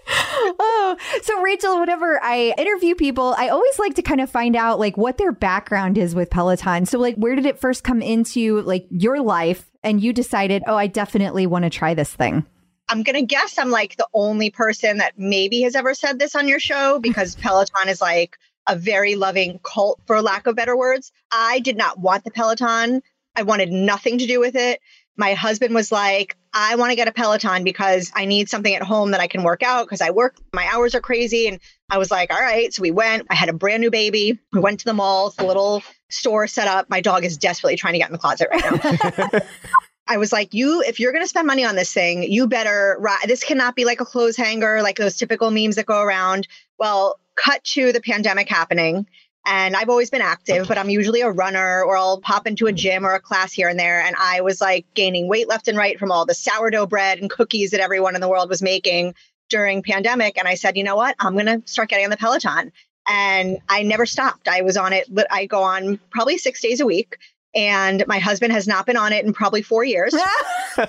oh, 0.08 0.98
so 1.22 1.42
Rachel, 1.42 1.80
whenever 1.80 2.22
I 2.22 2.54
interview 2.58 2.96
people, 2.96 3.36
I 3.38 3.50
always 3.50 3.80
like 3.80 3.96
to 3.96 4.02
kind 4.02 4.22
of 4.22 4.30
find 4.30 4.56
out 4.56 4.80
like 4.80 4.98
what 4.98 5.18
their 5.18 5.32
background 5.32 5.98
is 5.98 6.16
with 6.16 6.30
Peloton. 6.30 6.86
So 6.86 7.00
like 7.00 7.16
where 7.16 7.36
did 7.36 7.46
it 7.46 7.60
first 7.60 7.84
come 7.84 8.02
into 8.02 8.62
like 8.62 8.88
your 8.90 9.22
life 9.22 9.70
and 9.84 10.02
you 10.02 10.14
decided, 10.14 10.64
"Oh, 10.68 10.76
I 10.76 10.88
definitely 10.88 11.48
want 11.48 11.64
to 11.64 11.70
try 11.70 11.94
this 11.94 12.14
thing." 12.14 12.46
I'm 12.90 13.04
going 13.04 13.16
to 13.16 13.26
guess 13.26 13.58
I'm 13.58 13.70
like 13.70 13.96
the 13.96 14.08
only 14.14 14.50
person 14.50 14.98
that 14.98 15.14
maybe 15.18 15.62
has 15.62 15.76
ever 15.76 15.94
said 15.94 16.20
this 16.20 16.36
on 16.36 16.48
your 16.48 16.60
show 16.60 17.00
because 17.00 17.36
Peloton 17.36 17.88
is 17.88 18.02
like 18.02 18.38
a 18.68 18.76
very 18.76 19.16
loving 19.16 19.60
cult, 19.64 20.00
for 20.06 20.22
lack 20.22 20.48
of 20.48 20.56
better 20.56 20.78
words. 20.78 21.12
I 21.32 21.60
did 21.60 21.78
not 21.78 22.00
want 22.00 22.24
the 22.24 22.32
Peloton. 22.32 23.02
I 23.36 23.44
wanted 23.44 23.72
nothing 23.72 24.20
to 24.20 24.26
do 24.26 24.40
with 24.40 24.56
it. 24.56 24.80
My 25.16 25.34
husband 25.34 25.76
was 25.76 25.92
like, 25.92 26.36
I 26.54 26.76
want 26.76 26.92
to 26.92 26.96
get 26.96 27.08
a 27.08 27.12
Peloton 27.12 27.64
because 27.64 28.12
I 28.16 28.26
need 28.26 28.50
something 28.50 28.74
at 28.74 28.82
home 28.82 29.12
that 29.12 29.22
I 29.22 29.28
can 29.28 29.44
work 29.44 29.62
out 29.62 29.86
because 29.86 30.02
I 30.02 30.10
work, 30.10 30.36
my 30.54 30.68
hours 30.72 30.96
are 30.96 31.02
crazy. 31.02 31.48
And 31.48 31.60
I 31.90 31.98
was 31.98 32.10
like, 32.10 32.34
all 32.34 32.40
right. 32.40 32.74
So 32.74 32.82
we 32.82 32.92
went. 32.92 33.28
I 33.30 33.36
had 33.36 33.50
a 33.50 33.54
brand 33.54 33.82
new 33.82 33.92
baby. 33.92 34.40
We 34.52 34.60
went 34.60 34.80
to 34.80 34.86
the 34.86 34.94
mall, 34.94 35.28
it's 35.28 35.38
a 35.40 35.46
little 35.46 35.84
store 36.10 36.48
set 36.48 36.68
up. 36.68 36.90
My 36.90 37.02
dog 37.02 37.26
is 37.26 37.38
desperately 37.38 37.76
trying 37.76 37.94
to 37.94 38.00
get 38.00 38.10
in 38.10 38.14
the 38.14 38.20
closet 38.20 38.50
right 38.52 39.32
now. 39.34 39.40
I 40.08 40.18
was 40.18 40.34
like, 40.34 40.54
you, 40.54 40.82
if 40.82 41.00
you're 41.00 41.14
going 41.14 41.24
to 41.24 41.30
spend 41.30 41.48
money 41.48 41.64
on 41.64 41.76
this 41.76 41.94
thing, 41.94 42.24
you 42.24 42.48
better, 42.48 43.00
this 43.26 43.44
cannot 43.44 43.76
be 43.76 43.86
like 43.86 44.02
a 44.02 44.06
clothes 44.06 44.36
hanger, 44.36 44.82
like 44.82 44.98
those 44.98 45.16
typical 45.16 45.50
memes 45.50 45.78
that 45.78 45.86
go 45.86 46.02
around. 46.02 46.48
Well, 46.78 47.20
cut 47.36 47.64
to 47.64 47.94
the 47.94 48.02
pandemic 48.02 48.50
happening. 48.50 49.08
And 49.46 49.76
I've 49.76 49.90
always 49.90 50.10
been 50.10 50.22
active, 50.22 50.68
but 50.68 50.78
I'm 50.78 50.90
usually 50.90 51.22
a 51.22 51.30
runner 51.30 51.84
or 51.84 51.98
I'll 51.98 52.22
pop 52.22 52.48
into 52.48 52.68
a 52.68 52.72
mm. 52.72 52.76
gym 52.76 53.06
or 53.06 53.14
a 53.14 53.20
class 53.20 53.52
here 53.52 53.68
and 53.68 53.78
there. 53.78 54.02
And 54.02 54.16
I 54.18 54.42
was 54.42 54.62
like 54.62 54.86
gaining 54.94 55.28
weight 55.28 55.50
left 55.50 55.68
and 55.68 55.78
right 55.78 56.00
from 56.00 56.12
all 56.12 56.26
the 56.26 56.34
sourdough 56.34 56.88
bread 56.88 57.20
and 57.20 57.30
cookies 57.30 57.72
that 57.72 57.82
everyone 57.82 58.16
in 58.16 58.22
the 58.22 58.30
world 58.30 58.50
was 58.50 58.62
making. 58.62 59.16
during 59.50 59.84
pandemic 59.84 60.38
and 60.38 60.48
I 60.48 60.56
said, 60.56 60.78
you 60.78 60.84
know 60.84 60.96
what? 60.96 61.16
I'm 61.20 61.34
going 61.34 61.46
to 61.46 61.62
start 61.66 61.90
getting 61.90 62.06
on 62.06 62.10
the 62.10 62.18
Peloton. 62.18 62.72
And 63.08 63.58
I 63.68 63.84
never 63.84 64.06
stopped. 64.06 64.48
I 64.48 64.62
was 64.62 64.78
on 64.78 64.94
it. 64.94 65.08
I 65.30 65.46
go 65.46 65.62
on 65.62 66.00
probably 66.10 66.38
six 66.38 66.62
days 66.62 66.80
a 66.80 66.86
week. 66.86 67.18
And 67.54 68.04
my 68.08 68.18
husband 68.18 68.54
has 68.54 68.68
not 68.68 68.86
been 68.86 68.98
on 68.98 69.14
it 69.14 69.26
in 69.26 69.34
probably 69.34 69.62
four 69.62 69.84
years. 69.84 70.16
I 70.78 70.88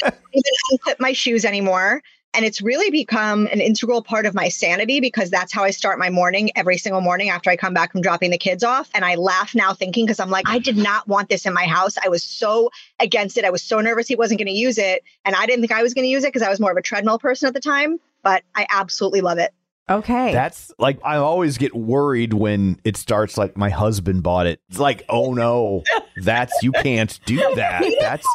don't 0.00 0.14
even 0.32 0.52
unclip 0.72 1.00
my 1.00 1.12
shoes 1.12 1.44
anymore. 1.44 2.02
And 2.36 2.44
it's 2.44 2.60
really 2.60 2.90
become 2.90 3.46
an 3.46 3.60
integral 3.60 4.02
part 4.02 4.26
of 4.26 4.34
my 4.34 4.48
sanity 4.48 5.00
because 5.00 5.30
that's 5.30 5.52
how 5.52 5.64
I 5.64 5.70
start 5.70 5.98
my 5.98 6.10
morning 6.10 6.50
every 6.54 6.76
single 6.76 7.00
morning 7.00 7.30
after 7.30 7.48
I 7.48 7.56
come 7.56 7.72
back 7.72 7.92
from 7.92 8.02
dropping 8.02 8.30
the 8.30 8.36
kids 8.36 8.62
off. 8.62 8.90
And 8.94 9.04
I 9.04 9.14
laugh 9.14 9.54
now 9.54 9.72
thinking, 9.72 10.04
because 10.04 10.20
I'm 10.20 10.28
like, 10.28 10.46
I 10.46 10.58
did 10.58 10.76
not 10.76 11.08
want 11.08 11.30
this 11.30 11.46
in 11.46 11.54
my 11.54 11.64
house. 11.64 11.96
I 12.04 12.10
was 12.10 12.22
so 12.22 12.70
against 13.00 13.38
it. 13.38 13.46
I 13.46 13.50
was 13.50 13.62
so 13.62 13.80
nervous 13.80 14.06
he 14.06 14.16
wasn't 14.16 14.38
going 14.38 14.48
to 14.48 14.52
use 14.52 14.76
it. 14.76 15.02
And 15.24 15.34
I 15.34 15.46
didn't 15.46 15.62
think 15.62 15.72
I 15.72 15.82
was 15.82 15.94
going 15.94 16.04
to 16.04 16.10
use 16.10 16.24
it 16.24 16.28
because 16.28 16.42
I 16.42 16.50
was 16.50 16.60
more 16.60 16.70
of 16.70 16.76
a 16.76 16.82
treadmill 16.82 17.18
person 17.18 17.48
at 17.48 17.54
the 17.54 17.60
time. 17.60 17.98
But 18.22 18.42
I 18.54 18.66
absolutely 18.68 19.22
love 19.22 19.38
it. 19.38 19.54
Okay. 19.88 20.32
That's 20.32 20.72
like 20.78 20.98
I 21.04 21.16
always 21.16 21.58
get 21.58 21.74
worried 21.74 22.34
when 22.34 22.80
it 22.84 22.96
starts 22.96 23.38
like 23.38 23.56
my 23.56 23.70
husband 23.70 24.22
bought 24.22 24.46
it. 24.46 24.60
It's 24.68 24.80
like, 24.80 25.04
oh 25.08 25.32
no, 25.32 25.84
that's 26.16 26.62
you 26.62 26.72
can't 26.72 27.18
do 27.24 27.36
that. 27.54 27.84
That's 28.00 28.26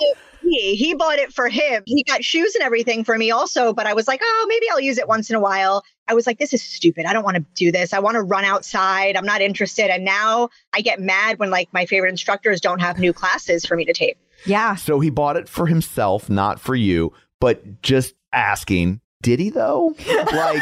he, 0.51 0.75
he 0.75 0.93
bought 0.93 1.17
it 1.17 1.33
for 1.33 1.47
him. 1.47 1.83
He 1.85 2.03
got 2.03 2.23
shoes 2.23 2.55
and 2.55 2.63
everything 2.63 3.03
for 3.03 3.17
me 3.17 3.31
also, 3.31 3.73
but 3.73 3.87
I 3.87 3.93
was 3.93 4.07
like, 4.07 4.19
oh, 4.21 4.45
maybe 4.49 4.65
I'll 4.71 4.81
use 4.81 4.97
it 4.97 5.07
once 5.07 5.29
in 5.29 5.35
a 5.35 5.39
while. 5.39 5.83
I 6.07 6.13
was 6.13 6.27
like, 6.27 6.39
this 6.39 6.53
is 6.53 6.61
stupid. 6.61 7.05
I 7.05 7.13
don't 7.13 7.23
want 7.23 7.37
to 7.37 7.45
do 7.55 7.71
this. 7.71 7.93
I 7.93 7.99
want 7.99 8.15
to 8.15 8.21
run 8.21 8.43
outside. 8.43 9.15
I'm 9.15 9.25
not 9.25 9.41
interested. 9.41 9.89
And 9.89 10.03
now 10.03 10.49
I 10.73 10.81
get 10.81 10.99
mad 10.99 11.39
when 11.39 11.49
like 11.49 11.69
my 11.73 11.85
favorite 11.85 12.09
instructors 12.09 12.59
don't 12.59 12.79
have 12.79 12.99
new 12.99 13.13
classes 13.13 13.65
for 13.65 13.75
me 13.77 13.85
to 13.85 13.93
take. 13.93 14.17
Yeah. 14.45 14.75
so 14.75 14.99
he 14.99 15.09
bought 15.09 15.37
it 15.37 15.47
for 15.47 15.67
himself, 15.67 16.29
not 16.29 16.59
for 16.59 16.75
you, 16.75 17.13
but 17.39 17.81
just 17.81 18.15
asking, 18.33 19.01
did 19.21 19.39
he 19.39 19.49
though? 19.49 19.95
Like 20.07 20.27
I 20.29 20.61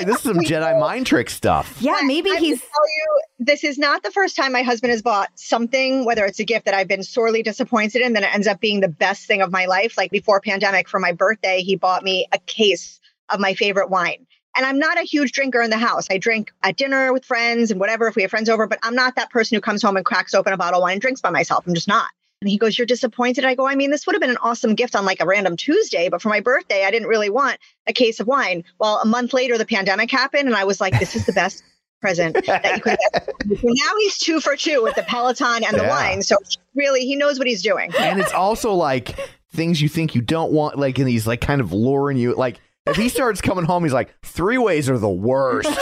like 0.00 0.06
this 0.06 0.16
is 0.16 0.22
some 0.22 0.38
Jedi 0.38 0.78
mind 0.78 1.06
trick 1.06 1.30
stuff. 1.30 1.76
Yeah, 1.80 2.00
maybe 2.04 2.30
I 2.30 2.34
can 2.34 2.44
he's 2.44 2.60
tell 2.60 2.68
you 2.68 3.20
this 3.38 3.64
is 3.64 3.78
not 3.78 4.02
the 4.02 4.10
first 4.10 4.36
time 4.36 4.52
my 4.52 4.62
husband 4.62 4.90
has 4.90 5.02
bought 5.02 5.30
something, 5.34 6.04
whether 6.04 6.24
it's 6.24 6.40
a 6.40 6.44
gift 6.44 6.66
that 6.66 6.74
I've 6.74 6.88
been 6.88 7.02
sorely 7.02 7.42
disappointed 7.42 8.02
in, 8.02 8.12
then 8.12 8.24
it 8.24 8.34
ends 8.34 8.46
up 8.46 8.60
being 8.60 8.80
the 8.80 8.88
best 8.88 9.26
thing 9.26 9.42
of 9.42 9.50
my 9.50 9.66
life. 9.66 9.96
Like 9.96 10.10
before 10.10 10.40
pandemic, 10.40 10.88
for 10.88 11.00
my 11.00 11.12
birthday, 11.12 11.62
he 11.62 11.76
bought 11.76 12.02
me 12.02 12.26
a 12.32 12.38
case 12.38 13.00
of 13.28 13.40
my 13.40 13.54
favorite 13.54 13.90
wine. 13.90 14.26
And 14.56 14.66
I'm 14.66 14.78
not 14.78 14.98
a 14.98 15.02
huge 15.02 15.32
drinker 15.32 15.62
in 15.62 15.70
the 15.70 15.78
house. 15.78 16.08
I 16.10 16.18
drink 16.18 16.50
at 16.62 16.76
dinner 16.76 17.12
with 17.12 17.24
friends 17.24 17.70
and 17.70 17.78
whatever 17.78 18.08
if 18.08 18.16
we 18.16 18.22
have 18.22 18.30
friends 18.30 18.48
over, 18.48 18.66
but 18.66 18.80
I'm 18.82 18.96
not 18.96 19.14
that 19.14 19.30
person 19.30 19.54
who 19.54 19.60
comes 19.60 19.82
home 19.82 19.96
and 19.96 20.04
cracks 20.04 20.34
open 20.34 20.52
a 20.52 20.56
bottle 20.56 20.80
of 20.80 20.82
wine 20.82 20.94
and 20.94 21.00
drinks 21.00 21.20
by 21.20 21.30
myself. 21.30 21.66
I'm 21.66 21.74
just 21.74 21.88
not. 21.88 22.10
And 22.40 22.48
he 22.48 22.56
goes, 22.56 22.78
You're 22.78 22.86
disappointed? 22.86 23.44
I 23.44 23.54
go, 23.54 23.66
I 23.66 23.74
mean, 23.74 23.90
this 23.90 24.06
would 24.06 24.14
have 24.14 24.20
been 24.20 24.30
an 24.30 24.38
awesome 24.38 24.74
gift 24.74 24.96
on 24.96 25.04
like 25.04 25.20
a 25.20 25.26
random 25.26 25.56
Tuesday, 25.56 26.08
but 26.08 26.22
for 26.22 26.30
my 26.30 26.40
birthday, 26.40 26.84
I 26.86 26.90
didn't 26.90 27.08
really 27.08 27.28
want 27.30 27.58
a 27.86 27.92
case 27.92 28.18
of 28.18 28.26
wine. 28.26 28.64
Well, 28.78 28.98
a 29.02 29.04
month 29.06 29.34
later, 29.34 29.58
the 29.58 29.66
pandemic 29.66 30.10
happened, 30.10 30.46
and 30.46 30.56
I 30.56 30.64
was 30.64 30.80
like, 30.80 30.98
This 30.98 31.14
is 31.14 31.26
the 31.26 31.32
best 31.34 31.62
present 32.00 32.34
that 32.46 32.76
you 32.76 32.80
could 32.80 32.96
have. 33.12 33.28
Now 33.62 33.92
he's 33.98 34.16
two 34.16 34.40
for 34.40 34.56
two 34.56 34.82
with 34.82 34.94
the 34.94 35.02
Peloton 35.02 35.64
and 35.64 35.76
the 35.78 35.82
Yeah. 35.82 35.90
wine. 35.90 36.22
So 36.22 36.36
really, 36.74 37.04
he 37.04 37.14
knows 37.14 37.38
what 37.38 37.46
he's 37.46 37.62
doing. 37.62 37.92
And 37.98 38.18
it's 38.18 38.32
also 38.32 38.72
like 38.72 39.14
things 39.52 39.82
you 39.82 39.88
think 39.90 40.14
you 40.14 40.22
don't 40.22 40.50
want, 40.50 40.78
like, 40.78 40.98
and 40.98 41.06
he's 41.08 41.26
like 41.26 41.42
kind 41.42 41.60
of 41.60 41.74
luring 41.74 42.16
you. 42.16 42.34
Like, 42.34 42.58
if 42.86 42.96
he 42.96 43.10
starts 43.10 43.42
coming 43.42 43.66
home, 43.66 43.82
he's 43.82 43.92
like, 43.92 44.14
three 44.22 44.56
ways 44.56 44.88
are 44.88 44.96
the 44.98 45.10
worst. 45.10 45.68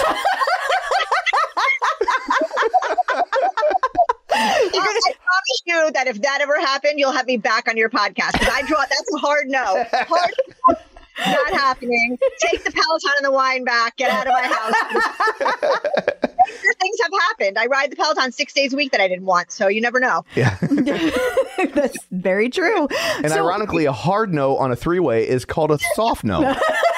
I 4.40 5.37
promise 5.48 5.86
you 5.86 5.92
that 5.92 6.06
if 6.06 6.20
that 6.22 6.38
ever 6.40 6.58
happened, 6.60 6.94
you'll 6.98 7.12
have 7.12 7.26
me 7.26 7.36
back 7.36 7.68
on 7.68 7.76
your 7.76 7.90
podcast 7.90 8.32
because 8.32 8.48
I 8.52 8.62
draw. 8.62 8.78
That's 8.80 9.14
a 9.14 9.18
hard 9.18 9.48
no. 9.48 9.84
Hard 9.92 10.34
no. 10.68 10.76
Not 11.26 11.50
happening. 11.52 12.16
Take 12.38 12.62
the 12.62 12.70
Peloton 12.70 13.10
and 13.18 13.24
the 13.26 13.32
wine 13.32 13.64
back. 13.64 13.96
Get 13.96 14.08
out 14.10 14.28
of 14.28 14.32
my 14.32 14.42
house. 14.42 14.72
Things 16.80 16.96
have 17.02 17.10
happened. 17.28 17.58
I 17.58 17.66
ride 17.66 17.90
the 17.90 17.96
Peloton 17.96 18.30
six 18.30 18.52
days 18.52 18.72
a 18.72 18.76
week 18.76 18.92
that 18.92 19.00
I 19.00 19.08
didn't 19.08 19.24
want. 19.24 19.50
So 19.50 19.66
you 19.66 19.80
never 19.80 19.98
know. 19.98 20.24
yeah. 20.36 20.56
that's 21.74 21.98
very 22.12 22.48
true. 22.50 22.86
And 23.16 23.30
So- 23.30 23.44
ironically, 23.44 23.84
a 23.86 23.92
hard 23.92 24.32
no 24.32 24.56
on 24.58 24.70
a 24.70 24.76
three 24.76 25.00
way 25.00 25.28
is 25.28 25.44
called 25.44 25.72
a 25.72 25.78
soft 25.96 26.22
no. 26.22 26.40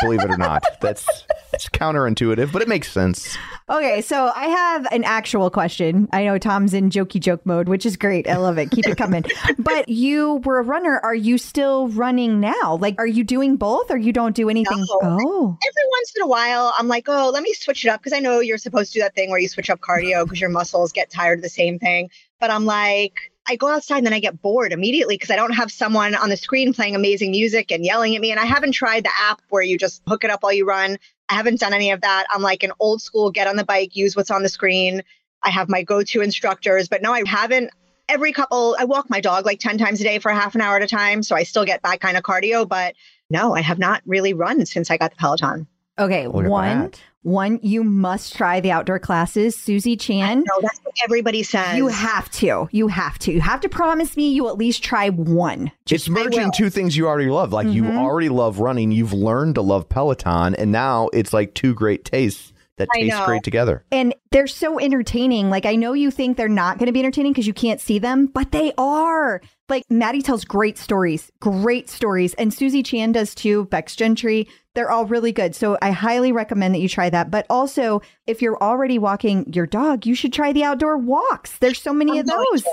Believe 0.00 0.20
it 0.20 0.30
or 0.30 0.36
not. 0.36 0.64
That's 0.80 1.06
it's 1.52 1.68
counterintuitive, 1.68 2.52
but 2.52 2.62
it 2.62 2.68
makes 2.68 2.90
sense. 2.90 3.36
Okay, 3.68 4.00
so 4.00 4.32
I 4.34 4.46
have 4.46 4.86
an 4.92 5.04
actual 5.04 5.50
question. 5.50 6.08
I 6.12 6.24
know 6.24 6.38
Tom's 6.38 6.74
in 6.74 6.90
jokey 6.90 7.20
joke 7.20 7.44
mode, 7.44 7.68
which 7.68 7.84
is 7.84 7.96
great. 7.96 8.28
I 8.28 8.36
love 8.36 8.58
it. 8.58 8.70
Keep 8.70 8.86
it 8.88 8.96
coming. 8.96 9.24
but 9.58 9.88
you 9.88 10.36
were 10.44 10.58
a 10.58 10.62
runner. 10.62 10.98
Are 11.02 11.14
you 11.14 11.38
still 11.38 11.88
running 11.88 12.40
now? 12.40 12.78
Like, 12.80 12.96
are 12.98 13.06
you 13.06 13.24
doing 13.24 13.56
both 13.56 13.90
or 13.90 13.96
you 13.96 14.12
don't 14.12 14.34
do 14.34 14.48
anything? 14.48 14.78
No. 14.78 14.98
Oh, 15.02 15.58
Every 15.68 15.90
once 15.90 16.12
in 16.16 16.22
a 16.22 16.26
while, 16.26 16.72
I'm 16.78 16.88
like, 16.88 17.08
oh, 17.08 17.30
let 17.32 17.42
me 17.42 17.52
switch 17.54 17.84
it 17.84 17.88
up 17.88 18.00
because 18.00 18.12
I 18.12 18.20
know 18.20 18.40
you're 18.40 18.58
supposed 18.58 18.92
to 18.92 18.98
do 18.98 19.02
that 19.02 19.14
thing 19.14 19.30
where 19.30 19.38
you 19.38 19.48
switch 19.48 19.70
up 19.70 19.80
cardio 19.80 20.24
because 20.24 20.40
your 20.40 20.50
muscles 20.50 20.92
get 20.92 21.10
tired 21.10 21.38
of 21.40 21.42
the 21.42 21.48
same 21.48 21.78
thing. 21.78 22.10
But 22.40 22.50
I'm 22.50 22.64
like, 22.64 23.29
I 23.50 23.56
go 23.56 23.66
outside 23.66 23.96
and 23.96 24.06
then 24.06 24.12
I 24.12 24.20
get 24.20 24.40
bored 24.40 24.72
immediately 24.72 25.16
because 25.16 25.30
I 25.30 25.34
don't 25.34 25.54
have 25.54 25.72
someone 25.72 26.14
on 26.14 26.28
the 26.28 26.36
screen 26.36 26.72
playing 26.72 26.94
amazing 26.94 27.32
music 27.32 27.72
and 27.72 27.84
yelling 27.84 28.14
at 28.14 28.20
me. 28.20 28.30
And 28.30 28.38
I 28.38 28.44
haven't 28.44 28.70
tried 28.70 29.02
the 29.02 29.10
app 29.18 29.42
where 29.48 29.60
you 29.60 29.76
just 29.76 30.02
hook 30.06 30.22
it 30.22 30.30
up 30.30 30.44
while 30.44 30.52
you 30.52 30.64
run. 30.64 30.98
I 31.28 31.34
haven't 31.34 31.58
done 31.58 31.74
any 31.74 31.90
of 31.90 32.02
that. 32.02 32.26
I'm 32.30 32.42
like 32.42 32.62
an 32.62 32.70
old 32.78 33.02
school 33.02 33.32
get 33.32 33.48
on 33.48 33.56
the 33.56 33.64
bike, 33.64 33.96
use 33.96 34.14
what's 34.14 34.30
on 34.30 34.44
the 34.44 34.48
screen. 34.48 35.02
I 35.42 35.50
have 35.50 35.68
my 35.68 35.82
go 35.82 36.04
to 36.04 36.20
instructors, 36.20 36.88
but 36.88 37.02
no, 37.02 37.12
I 37.12 37.24
haven't. 37.26 37.72
Every 38.08 38.32
couple, 38.32 38.76
I 38.78 38.84
walk 38.84 39.10
my 39.10 39.20
dog 39.20 39.46
like 39.46 39.58
10 39.58 39.78
times 39.78 40.00
a 40.00 40.04
day 40.04 40.20
for 40.20 40.30
half 40.30 40.54
an 40.54 40.60
hour 40.60 40.76
at 40.76 40.82
a 40.82 40.86
time. 40.86 41.24
So 41.24 41.34
I 41.34 41.42
still 41.42 41.64
get 41.64 41.82
that 41.82 42.00
kind 42.00 42.16
of 42.16 42.22
cardio. 42.22 42.68
But 42.68 42.94
no, 43.30 43.56
I 43.56 43.62
have 43.62 43.80
not 43.80 44.00
really 44.06 44.32
run 44.32 44.64
since 44.64 44.92
I 44.92 44.96
got 44.96 45.10
the 45.10 45.16
Peloton. 45.16 45.66
Okay. 46.00 46.26
One, 46.26 46.46
that. 46.80 47.00
one, 47.22 47.58
you 47.62 47.84
must 47.84 48.34
try 48.34 48.60
the 48.60 48.70
outdoor 48.72 48.98
classes. 48.98 49.56
Susie 49.56 49.96
Chan. 49.96 50.38
No, 50.40 50.60
that's 50.60 50.78
what 50.82 50.94
everybody 51.04 51.42
says. 51.42 51.76
You 51.76 51.88
have 51.88 52.30
to. 52.32 52.68
You 52.72 52.88
have 52.88 53.18
to. 53.20 53.32
You 53.32 53.40
have 53.40 53.60
to 53.60 53.68
promise 53.68 54.16
me 54.16 54.32
you 54.32 54.48
at 54.48 54.56
least 54.56 54.82
try 54.82 55.10
one. 55.10 55.70
It's 55.90 56.08
merging 56.08 56.50
two 56.52 56.70
things 56.70 56.96
you 56.96 57.06
already 57.06 57.30
love. 57.30 57.52
Like 57.52 57.68
you 57.68 57.82
Mhm. 57.84 57.98
already 57.98 58.28
love 58.28 58.58
running, 58.58 58.90
you've 58.92 59.12
learned 59.12 59.54
to 59.56 59.62
love 59.62 59.88
Peloton, 59.88 60.54
and 60.54 60.72
now 60.72 61.08
it's 61.12 61.32
like 61.32 61.54
two 61.54 61.74
great 61.74 62.04
tastes 62.04 62.52
that 62.80 62.88
taste 62.92 63.16
great 63.24 63.42
together. 63.42 63.84
And 63.90 64.14
they're 64.32 64.46
so 64.46 64.78
entertaining. 64.80 65.48
Like, 65.48 65.64
I 65.64 65.76
know 65.76 65.92
you 65.92 66.10
think 66.10 66.36
they're 66.36 66.48
not 66.48 66.78
going 66.78 66.86
to 66.86 66.92
be 66.92 67.00
entertaining 67.00 67.32
because 67.32 67.46
you 67.46 67.54
can't 67.54 67.80
see 67.80 67.98
them, 67.98 68.26
but 68.26 68.50
they 68.50 68.72
are. 68.76 69.40
Like, 69.68 69.84
Maddie 69.88 70.22
tells 70.22 70.44
great 70.44 70.76
stories, 70.76 71.30
great 71.40 71.88
stories. 71.88 72.34
And 72.34 72.52
Susie 72.52 72.82
Chan 72.82 73.12
does 73.12 73.34
too, 73.34 73.66
Bex 73.66 73.94
Gentry. 73.94 74.48
They're 74.74 74.90
all 74.90 75.06
really 75.06 75.32
good. 75.32 75.54
So 75.54 75.78
I 75.80 75.92
highly 75.92 76.32
recommend 76.32 76.74
that 76.74 76.80
you 76.80 76.88
try 76.88 77.08
that. 77.10 77.30
But 77.30 77.46
also, 77.48 78.02
if 78.26 78.42
you're 78.42 78.60
already 78.62 78.98
walking 78.98 79.52
your 79.52 79.66
dog, 79.66 80.06
you 80.06 80.14
should 80.14 80.32
try 80.32 80.52
the 80.52 80.64
outdoor 80.64 80.98
walks. 80.98 81.58
There's 81.58 81.80
so 81.80 81.92
many 81.92 82.18
I'm 82.18 82.28
of 82.28 82.30
oh 82.32 82.46
those. 82.52 82.62
to. 82.62 82.70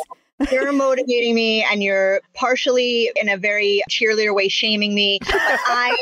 You're 0.51 0.71
motivating 0.71 1.33
me 1.33 1.63
and 1.63 1.81
you're 1.81 2.21
partially 2.35 3.11
in 3.15 3.27
a 3.27 3.37
very 3.37 3.81
cheerleader 3.89 4.35
way 4.35 4.49
shaming 4.49 4.93
me. 4.93 5.17
But 5.25 5.33
I 5.35 5.97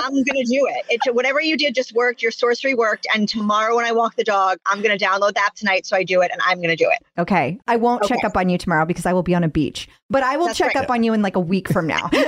I'm 0.00 0.12
gonna 0.14 0.44
do 0.44 0.66
it. 0.68 0.86
It 0.88 1.14
whatever 1.14 1.40
you 1.40 1.56
did 1.56 1.74
just 1.74 1.92
worked, 1.94 2.22
your 2.22 2.30
sorcery 2.30 2.74
worked. 2.74 3.06
And 3.14 3.28
tomorrow 3.28 3.76
when 3.76 3.84
I 3.84 3.92
walk 3.92 4.16
the 4.16 4.24
dog, 4.24 4.58
I'm 4.66 4.82
gonna 4.82 4.98
download 4.98 5.34
the 5.34 5.40
app 5.40 5.54
tonight 5.54 5.86
so 5.86 5.96
I 5.96 6.04
do 6.04 6.20
it 6.22 6.30
and 6.32 6.40
I'm 6.44 6.60
gonna 6.60 6.76
do 6.76 6.88
it. 6.90 7.04
Okay. 7.20 7.58
I 7.66 7.76
won't 7.76 8.04
check 8.04 8.24
up 8.24 8.36
on 8.36 8.48
you 8.48 8.58
tomorrow 8.58 8.84
because 8.84 9.06
I 9.06 9.12
will 9.12 9.22
be 9.22 9.34
on 9.34 9.44
a 9.44 9.48
beach, 9.48 9.88
but 10.10 10.22
I 10.22 10.36
will 10.36 10.46
That's 10.46 10.58
check 10.58 10.74
right. 10.74 10.84
up 10.84 10.90
on 10.90 11.02
you 11.02 11.12
in 11.12 11.22
like 11.22 11.36
a 11.36 11.40
week 11.40 11.68
from 11.68 11.86
now. 11.86 12.10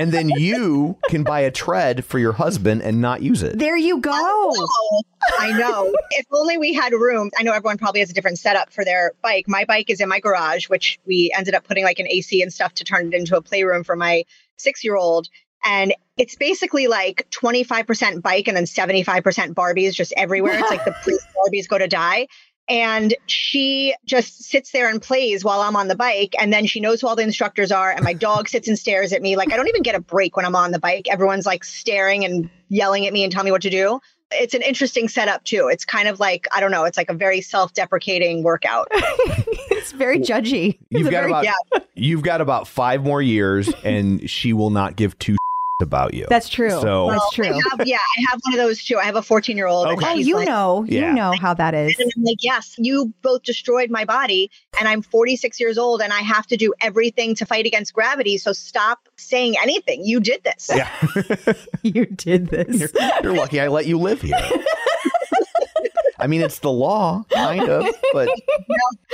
And 0.00 0.12
then 0.12 0.30
you 0.30 0.96
can 1.08 1.24
buy 1.24 1.40
a 1.40 1.50
tread 1.50 2.06
for 2.06 2.18
your 2.18 2.32
husband 2.32 2.82
and 2.82 3.02
not 3.02 3.22
use 3.22 3.42
it. 3.42 3.58
there 3.58 3.76
you 3.76 4.00
go. 4.00 4.10
Oh, 4.14 5.02
I 5.38 5.52
know. 5.58 5.92
if 6.12 6.26
only 6.32 6.56
we 6.56 6.72
had 6.72 6.92
room. 6.94 7.30
I 7.38 7.42
know 7.42 7.52
everyone 7.52 7.76
probably 7.76 8.00
has 8.00 8.08
a 8.10 8.14
different 8.14 8.38
setup 8.38 8.72
for 8.72 8.84
their 8.84 9.12
bike. 9.20 9.46
My 9.46 9.66
bike 9.66 9.90
is 9.90 10.00
in 10.00 10.08
my 10.08 10.20
garage, 10.20 10.68
which 10.68 10.98
we 11.06 11.30
ended 11.36 11.54
up 11.54 11.64
putting 11.64 11.84
like 11.84 11.98
an 11.98 12.06
AC 12.08 12.40
and 12.40 12.50
stuff 12.50 12.74
to 12.74 12.84
turn 12.84 13.08
it 13.08 13.14
into 13.14 13.36
a 13.36 13.42
playroom 13.42 13.84
for 13.84 13.94
my 13.94 14.24
six 14.56 14.84
year 14.84 14.96
old. 14.96 15.28
And 15.64 15.94
it's 16.16 16.36
basically 16.36 16.86
like 16.86 17.26
25% 17.30 18.22
bike 18.22 18.48
and 18.48 18.56
then 18.56 18.64
75% 18.64 19.54
Barbies 19.54 19.94
just 19.94 20.12
everywhere. 20.16 20.58
It's 20.58 20.70
like 20.70 20.84
the 20.84 20.94
please 21.02 21.24
Barbies 21.36 21.68
go 21.68 21.78
to 21.78 21.88
die. 21.88 22.28
And 22.68 23.14
she 23.26 23.94
just 24.04 24.44
sits 24.44 24.70
there 24.70 24.88
and 24.88 25.02
plays 25.02 25.44
while 25.44 25.60
I'm 25.60 25.74
on 25.74 25.88
the 25.88 25.96
bike. 25.96 26.34
And 26.38 26.52
then 26.52 26.66
she 26.66 26.78
knows 26.78 27.00
who 27.00 27.08
all 27.08 27.16
the 27.16 27.22
instructors 27.22 27.72
are. 27.72 27.90
And 27.90 28.04
my 28.04 28.12
dog 28.12 28.48
sits 28.48 28.68
and 28.68 28.78
stares 28.78 29.12
at 29.12 29.22
me. 29.22 29.36
Like 29.36 29.52
I 29.52 29.56
don't 29.56 29.66
even 29.68 29.82
get 29.82 29.96
a 29.96 30.00
break 30.00 30.36
when 30.36 30.46
I'm 30.46 30.54
on 30.54 30.70
the 30.70 30.78
bike. 30.78 31.06
Everyone's 31.10 31.46
like 31.46 31.64
staring 31.64 32.24
and 32.24 32.48
yelling 32.68 33.06
at 33.06 33.12
me 33.12 33.24
and 33.24 33.32
telling 33.32 33.46
me 33.46 33.50
what 33.50 33.62
to 33.62 33.70
do. 33.70 34.00
It's 34.32 34.54
an 34.54 34.62
interesting 34.62 35.08
setup 35.08 35.42
too. 35.42 35.68
It's 35.72 35.84
kind 35.84 36.06
of 36.06 36.20
like, 36.20 36.46
I 36.54 36.60
don't 36.60 36.70
know, 36.70 36.84
it's 36.84 36.96
like 36.96 37.10
a 37.10 37.14
very 37.14 37.40
self 37.40 37.72
deprecating 37.74 38.44
workout. 38.44 38.86
it's 38.92 39.90
very 39.90 40.20
judgy. 40.20 40.78
You've 40.90 41.08
a 41.08 41.10
got 41.10 41.20
very- 41.22 41.30
about 41.32 41.44
yeah. 41.44 41.78
you've 41.94 42.22
got 42.22 42.40
about 42.40 42.68
five 42.68 43.02
more 43.02 43.20
years, 43.20 43.68
and 43.82 44.30
she 44.30 44.52
will 44.52 44.70
not 44.70 44.94
give 44.94 45.18
two 45.18 45.36
about 45.82 46.14
you. 46.14 46.26
That's 46.28 46.48
true. 46.48 46.70
So 46.70 47.10
That's 47.10 47.30
true. 47.32 47.46
I 47.46 47.60
have, 47.76 47.86
yeah, 47.86 47.96
I 47.96 48.24
have 48.30 48.40
one 48.44 48.54
of 48.54 48.58
those 48.58 48.84
too. 48.84 48.98
I 48.98 49.04
have 49.04 49.16
a 49.16 49.22
14 49.22 49.56
year 49.56 49.66
old. 49.66 49.86
Okay. 49.88 50.06
Oh, 50.10 50.14
you 50.14 50.44
know, 50.44 50.84
you 50.88 51.00
Yeah. 51.00 51.12
know 51.12 51.32
how 51.40 51.54
that 51.54 51.74
is. 51.74 51.98
And 51.98 52.10
I'm 52.16 52.22
like, 52.24 52.38
yes, 52.42 52.74
you 52.78 53.12
both 53.22 53.42
destroyed 53.42 53.90
my 53.90 54.04
body, 54.04 54.50
and 54.78 54.88
I'm 54.88 55.02
46 55.02 55.58
years 55.60 55.78
old, 55.78 56.00
and 56.02 56.12
I 56.12 56.20
have 56.20 56.46
to 56.48 56.56
do 56.56 56.72
everything 56.80 57.34
to 57.36 57.46
fight 57.46 57.66
against 57.66 57.92
gravity. 57.94 58.38
So 58.38 58.52
stop 58.52 59.08
saying 59.16 59.56
anything. 59.62 60.04
You 60.04 60.20
did 60.20 60.42
this. 60.44 60.70
yeah, 60.74 60.90
you 61.82 62.06
did 62.06 62.48
this. 62.48 62.92
you're 63.22 63.34
lucky 63.34 63.60
I 63.60 63.68
let 63.68 63.86
you 63.86 63.98
live 63.98 64.20
here. 64.22 64.36
I 66.18 66.26
mean, 66.26 66.42
it's 66.42 66.58
the 66.58 66.70
law, 66.70 67.24
kind 67.32 67.66
of, 67.68 67.86
but 68.12 68.28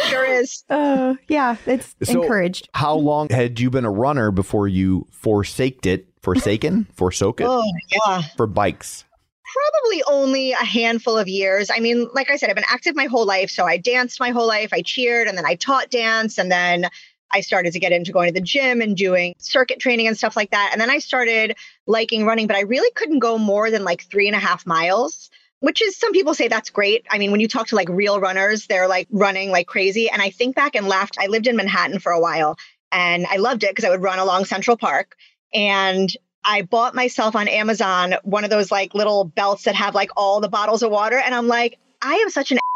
Sure 0.08 0.24
is. 0.24 0.64
Uh, 0.68 1.14
yeah, 1.28 1.56
it's 1.64 1.94
So- 2.02 2.20
encouraged. 2.22 2.68
how 2.74 2.94
long 2.96 3.28
had 3.28 3.60
you 3.60 3.70
been 3.70 3.84
a 3.84 3.90
runner 3.90 4.32
before 4.32 4.66
you 4.66 5.06
forsaked 5.12 5.86
it? 5.86 6.08
Forsaken? 6.26 6.88
Forsook 6.92 7.40
it? 7.40 7.46
Oh, 7.48 7.62
yeah. 7.88 8.22
For 8.36 8.48
bikes. 8.48 9.04
Probably 9.44 10.02
only 10.08 10.52
a 10.52 10.56
handful 10.56 11.16
of 11.16 11.28
years. 11.28 11.70
I 11.72 11.78
mean, 11.78 12.08
like 12.12 12.30
I 12.30 12.36
said, 12.36 12.50
I've 12.50 12.56
been 12.56 12.64
active 12.66 12.96
my 12.96 13.04
whole 13.04 13.24
life. 13.24 13.48
So 13.48 13.64
I 13.64 13.76
danced 13.76 14.18
my 14.18 14.30
whole 14.30 14.48
life. 14.48 14.72
I 14.72 14.82
cheered 14.82 15.28
and 15.28 15.38
then 15.38 15.46
I 15.46 15.54
taught 15.54 15.88
dance. 15.88 16.36
And 16.38 16.50
then 16.50 16.86
I 17.30 17.42
started 17.42 17.74
to 17.74 17.78
get 17.78 17.92
into 17.92 18.10
going 18.10 18.26
to 18.26 18.34
the 18.34 18.44
gym 18.44 18.80
and 18.80 18.96
doing 18.96 19.36
circuit 19.38 19.78
training 19.78 20.08
and 20.08 20.18
stuff 20.18 20.34
like 20.34 20.50
that. 20.50 20.70
And 20.72 20.80
then 20.80 20.90
I 20.90 20.98
started 20.98 21.56
liking 21.86 22.26
running, 22.26 22.48
but 22.48 22.56
I 22.56 22.62
really 22.62 22.90
couldn't 22.90 23.20
go 23.20 23.38
more 23.38 23.70
than 23.70 23.84
like 23.84 24.02
three 24.02 24.26
and 24.26 24.34
a 24.34 24.40
half 24.40 24.66
miles. 24.66 25.30
Which 25.60 25.80
is 25.80 25.96
some 25.96 26.12
people 26.12 26.34
say 26.34 26.48
that's 26.48 26.70
great. 26.70 27.06
I 27.08 27.18
mean, 27.18 27.30
when 27.30 27.40
you 27.40 27.46
talk 27.46 27.68
to 27.68 27.76
like 27.76 27.88
real 27.88 28.18
runners, 28.18 28.66
they're 28.66 28.88
like 28.88 29.06
running 29.12 29.52
like 29.52 29.68
crazy. 29.68 30.10
And 30.10 30.20
I 30.20 30.30
think 30.30 30.56
back 30.56 30.74
and 30.74 30.88
laughed. 30.88 31.18
I 31.20 31.28
lived 31.28 31.46
in 31.46 31.54
Manhattan 31.54 32.00
for 32.00 32.10
a 32.10 32.20
while 32.20 32.58
and 32.90 33.26
I 33.26 33.36
loved 33.36 33.62
it 33.62 33.70
because 33.70 33.84
I 33.84 33.90
would 33.90 34.02
run 34.02 34.18
along 34.18 34.46
Central 34.46 34.76
Park. 34.76 35.16
And 35.54 36.10
I 36.44 36.62
bought 36.62 36.94
myself 36.94 37.34
on 37.34 37.48
Amazon 37.48 38.14
one 38.22 38.44
of 38.44 38.50
those 38.50 38.70
like 38.70 38.94
little 38.94 39.24
belts 39.24 39.64
that 39.64 39.74
have 39.74 39.94
like 39.94 40.10
all 40.16 40.40
the 40.40 40.48
bottles 40.48 40.82
of 40.82 40.90
water. 40.90 41.18
And 41.18 41.34
I'm 41.34 41.48
like, 41.48 41.78
I 42.00 42.14
am 42.14 42.30
such 42.30 42.52
an 42.52 42.58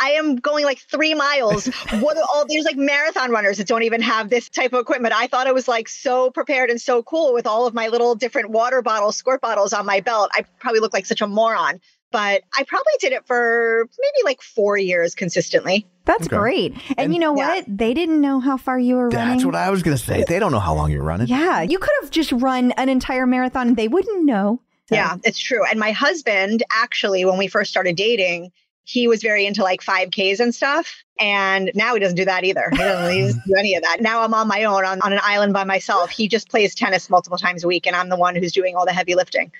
I 0.00 0.10
am 0.10 0.36
going 0.36 0.64
like 0.64 0.78
three 0.78 1.14
miles. 1.14 1.66
What 2.00 2.16
are 2.16 2.22
all 2.22 2.44
there's 2.46 2.64
like 2.64 2.76
marathon 2.76 3.30
runners 3.30 3.58
that 3.58 3.66
don't 3.66 3.82
even 3.82 4.02
have 4.02 4.28
this 4.28 4.48
type 4.48 4.72
of 4.72 4.80
equipment. 4.80 5.14
I 5.14 5.26
thought 5.26 5.46
it 5.46 5.54
was 5.54 5.66
like 5.66 5.88
so 5.88 6.30
prepared 6.30 6.70
and 6.70 6.80
so 6.80 7.02
cool 7.02 7.32
with 7.34 7.46
all 7.46 7.66
of 7.66 7.74
my 7.74 7.88
little 7.88 8.14
different 8.14 8.50
water 8.50 8.82
bottles, 8.82 9.16
squirt 9.16 9.40
bottles 9.40 9.72
on 9.72 9.86
my 9.86 10.00
belt. 10.00 10.30
I 10.32 10.44
probably 10.60 10.80
look 10.80 10.92
like 10.92 11.06
such 11.06 11.20
a 11.20 11.26
moron. 11.26 11.80
But 12.10 12.42
I 12.56 12.62
probably 12.64 12.92
did 13.00 13.12
it 13.12 13.26
for 13.26 13.86
maybe 14.00 14.24
like 14.24 14.40
four 14.40 14.78
years 14.78 15.14
consistently. 15.14 15.86
That's 16.06 16.26
Okay. 16.26 16.36
great. 16.36 16.74
And, 16.96 17.12
you 17.12 17.20
know 17.20 17.36
Yeah. 17.36 17.48
what? 17.56 17.64
They 17.68 17.92
didn't 17.92 18.20
know 18.22 18.40
how 18.40 18.56
far 18.56 18.78
you 18.78 18.96
were 18.96 19.10
running. 19.10 19.34
That's 19.34 19.44
what 19.44 19.54
I 19.54 19.68
was 19.70 19.82
going 19.82 19.96
to 19.96 20.02
say. 20.02 20.24
They 20.26 20.38
don't 20.38 20.52
know 20.52 20.58
how 20.58 20.74
long 20.74 20.90
you're 20.90 21.02
running. 21.02 21.26
yeah, 21.26 21.60
you 21.60 21.78
could 21.78 21.90
have 22.00 22.10
just 22.10 22.32
run 22.32 22.72
an 22.72 22.88
entire 22.88 23.26
marathon. 23.26 23.68
And 23.68 23.76
they 23.76 23.88
wouldn't 23.88 24.24
know. 24.24 24.62
So- 24.88 24.94
Yeah, 24.94 25.16
it's 25.22 25.38
true. 25.38 25.66
And 25.66 25.78
my 25.78 25.92
husband, 25.92 26.62
actually, 26.72 27.26
when 27.26 27.36
we 27.36 27.46
first 27.46 27.70
started 27.70 27.94
dating, 27.96 28.52
he 28.88 29.06
was 29.06 29.22
very 29.22 29.44
into 29.44 29.62
like 29.62 29.82
5Ks 29.82 30.40
and 30.40 30.54
stuff. 30.54 31.04
And 31.20 31.70
now 31.74 31.92
he 31.92 32.00
doesn't 32.00 32.16
do 32.16 32.24
that 32.24 32.44
either. 32.44 32.68
He 32.70 32.78
doesn't, 32.78 33.12
he 33.12 33.20
doesn't 33.26 33.42
do 33.46 33.54
any 33.58 33.74
of 33.74 33.82
that. 33.82 34.00
Now 34.00 34.22
I'm 34.22 34.32
on 34.32 34.48
my 34.48 34.64
own 34.64 34.86
on, 34.86 35.02
on 35.02 35.12
an 35.12 35.20
island 35.22 35.52
by 35.52 35.64
myself. 35.64 36.08
He 36.10 36.26
just 36.26 36.48
plays 36.48 36.74
tennis 36.74 37.10
multiple 37.10 37.36
times 37.36 37.64
a 37.64 37.66
week, 37.66 37.86
and 37.86 37.94
I'm 37.94 38.08
the 38.08 38.16
one 38.16 38.34
who's 38.34 38.52
doing 38.52 38.76
all 38.76 38.86
the 38.86 38.94
heavy 38.94 39.14
lifting. 39.14 39.52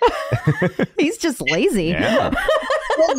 He's 0.99 1.19
just 1.19 1.43
lazy. 1.43 1.89
Yeah. 1.89 2.33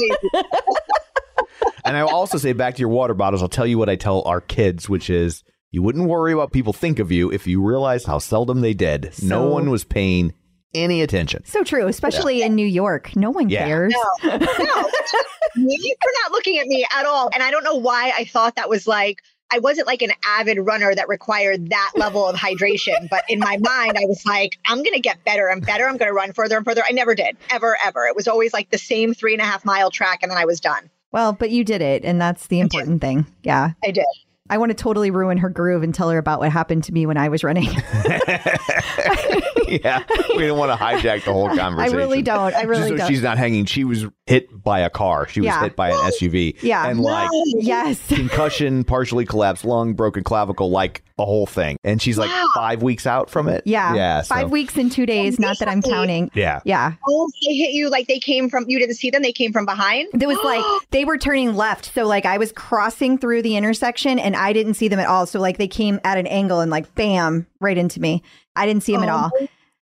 and 1.85 1.95
I'll 1.95 2.09
also 2.09 2.39
say 2.39 2.53
back 2.53 2.75
to 2.75 2.79
your 2.79 2.89
water 2.89 3.13
bottles, 3.13 3.43
I'll 3.43 3.49
tell 3.49 3.67
you 3.67 3.77
what 3.77 3.89
I 3.89 3.95
tell 3.95 4.23
our 4.23 4.41
kids, 4.41 4.89
which 4.89 5.11
is 5.11 5.43
you 5.69 5.83
wouldn't 5.83 6.09
worry 6.09 6.33
what 6.33 6.51
people 6.51 6.73
think 6.73 6.97
of 6.97 7.11
you 7.11 7.31
if 7.31 7.45
you 7.45 7.61
realized 7.63 8.07
how 8.07 8.17
seldom 8.17 8.61
they 8.61 8.73
did. 8.73 9.13
no 9.21 9.47
one 9.47 9.69
was 9.69 9.83
paying 9.83 10.33
any 10.73 11.01
attention. 11.01 11.43
So 11.45 11.63
true, 11.63 11.87
especially 11.87 12.41
in 12.43 12.55
New 12.55 12.65
York. 12.67 13.15
No 13.15 13.31
one 13.31 13.49
Yeah. 13.49 13.65
cares. 13.65 13.93
No, 14.23 14.37
no, 14.37 14.37
you 15.55 15.95
are 16.03 16.13
not 16.23 16.31
looking 16.31 16.59
at 16.59 16.67
me 16.67 16.85
at 16.95 17.05
all. 17.05 17.29
And 17.33 17.41
I 17.41 17.51
don't 17.51 17.63
know 17.63 17.75
why 17.75 18.11
I 18.17 18.25
thought 18.25 18.55
that 18.55 18.69
was 18.69 18.87
like, 18.87 19.21
I 19.51 19.57
wasn't 19.57 19.87
like 19.87 20.03
an 20.03 20.11
avid 20.23 20.59
runner 20.59 20.93
that 20.93 21.09
required 21.09 21.71
that 21.71 21.93
level 21.95 22.23
of 22.27 22.35
hydration. 22.35 23.09
But 23.09 23.23
in 23.27 23.39
my 23.39 23.57
mind, 23.57 23.97
I 23.97 24.05
was 24.05 24.23
like, 24.25 24.59
I'm 24.67 24.77
going 24.77 24.93
to 24.93 24.99
get 24.99 25.23
better 25.25 25.47
and 25.47 25.65
better. 25.65 25.87
I'm 25.87 25.97
going 25.97 26.09
to 26.09 26.13
run 26.13 26.33
further 26.33 26.55
and 26.57 26.63
further. 26.65 26.83
I 26.87 26.91
never 26.91 27.15
did, 27.15 27.35
ever, 27.49 27.75
ever. 27.83 28.05
It 28.05 28.15
was 28.15 28.27
always 28.27 28.53
like 28.53 28.69
the 28.69 28.77
same 28.77 29.15
three 29.15 29.33
and 29.33 29.41
a 29.41 29.45
half 29.45 29.65
mile 29.65 29.89
track, 29.89 30.19
and 30.21 30.31
then 30.31 30.37
I 30.37 30.45
was 30.45 30.59
done. 30.59 30.87
Well, 31.11 31.33
but 31.33 31.49
you 31.49 31.63
did 31.63 31.81
it, 31.81 32.05
and 32.05 32.21
that's 32.21 32.45
the 32.45 32.59
important 32.59 33.01
thing. 33.01 33.25
Yeah. 33.41 33.71
I 33.83 33.89
did. 33.89 34.05
I 34.51 34.59
want 34.59 34.69
to 34.69 34.75
totally 34.75 35.09
ruin 35.09 35.39
her 35.39 35.49
groove 35.49 35.81
and 35.81 35.95
tell 35.95 36.11
her 36.11 36.19
about 36.19 36.39
what 36.39 36.51
happened 36.51 36.83
to 36.83 36.93
me 36.93 37.07
when 37.07 37.17
I 37.17 37.29
was 37.29 37.43
running. 37.43 37.69
yeah. 39.83 40.03
We 40.35 40.47
don't 40.47 40.57
want 40.57 40.71
to 40.71 40.83
hijack 40.83 41.25
the 41.25 41.33
whole 41.33 41.47
conversation. 41.55 41.59
I 41.59 41.65
conversation. 41.73 41.97
really 41.97 42.21
don't. 42.21 42.55
I 42.55 42.61
really 42.63 42.89
so 42.89 42.97
don't. 42.97 43.07
she's 43.07 43.21
not 43.21 43.37
hanging. 43.37 43.65
She 43.65 43.83
was 43.83 44.05
hit 44.25 44.63
by 44.63 44.79
a 44.81 44.89
car. 44.89 45.27
She 45.27 45.41
was 45.41 45.45
Yeah. 45.47 45.61
hit 45.61 45.75
by 45.75 45.89
an 45.89 45.95
SUV. 46.11 46.55
Yeah. 46.61 46.87
And 46.87 46.99
like 46.99 47.29
yes. 47.55 47.99
concussion, 48.07 48.83
partially 48.83 49.25
collapsed 49.25 49.65
lung, 49.65 49.93
broken 49.93 50.23
clavicle, 50.23 50.69
like 50.69 51.03
a 51.17 51.25
whole 51.25 51.45
thing. 51.45 51.77
And 51.83 52.01
she's 52.01 52.17
like 52.17 52.29
Wow. 52.29 52.45
five 52.55 52.81
weeks 52.83 53.05
out 53.07 53.29
from 53.29 53.49
it. 53.49 53.63
Yeah. 53.65 53.93
Yeah. 53.95 54.21
so- 54.21 54.35
Five 54.35 54.51
weeks 54.51 54.77
and 54.77 54.91
two 54.91 55.05
days. 55.05 55.39
Not 55.39 55.57
that 55.59 55.67
I'm 55.67 55.81
counting. 55.81 56.29
Yeah. 56.33 56.61
Yeah. 56.65 56.93
Oh, 57.07 57.29
they 57.47 57.55
hit 57.55 57.71
you 57.71 57.89
like 57.89 58.07
they 58.07 58.19
came 58.19 58.49
from, 58.49 58.65
you 58.67 58.79
didn't 58.79 58.95
see 58.95 59.09
them. 59.09 59.21
They 59.21 59.33
came 59.33 59.51
from 59.51 59.65
behind. 59.65 60.07
There 60.13 60.27
was 60.27 60.37
like 60.43 60.63
they 60.91 61.05
were 61.05 61.17
turning 61.17 61.55
left. 61.55 61.93
So 61.93 62.05
like 62.05 62.25
I 62.25 62.37
was 62.37 62.51
crossing 62.51 63.17
through 63.17 63.41
the 63.41 63.55
intersection 63.57 64.19
and 64.19 64.35
I 64.35 64.53
didn't 64.53 64.75
see 64.75 64.87
them 64.87 64.99
at 64.99 65.07
all. 65.07 65.25
So 65.25 65.39
like 65.39 65.57
they 65.57 65.67
came 65.67 65.99
at 66.03 66.17
an 66.17 66.27
angle 66.27 66.59
and 66.59 66.69
like 66.71 66.93
bam, 66.95 67.47
right 67.59 67.77
into 67.77 67.99
me. 67.99 68.21
I 68.55 68.65
didn't 68.65 68.83
see 68.83 68.93
them 68.93 69.03
at 69.03 69.09
Oh, 69.09 69.13
all. 69.13 69.31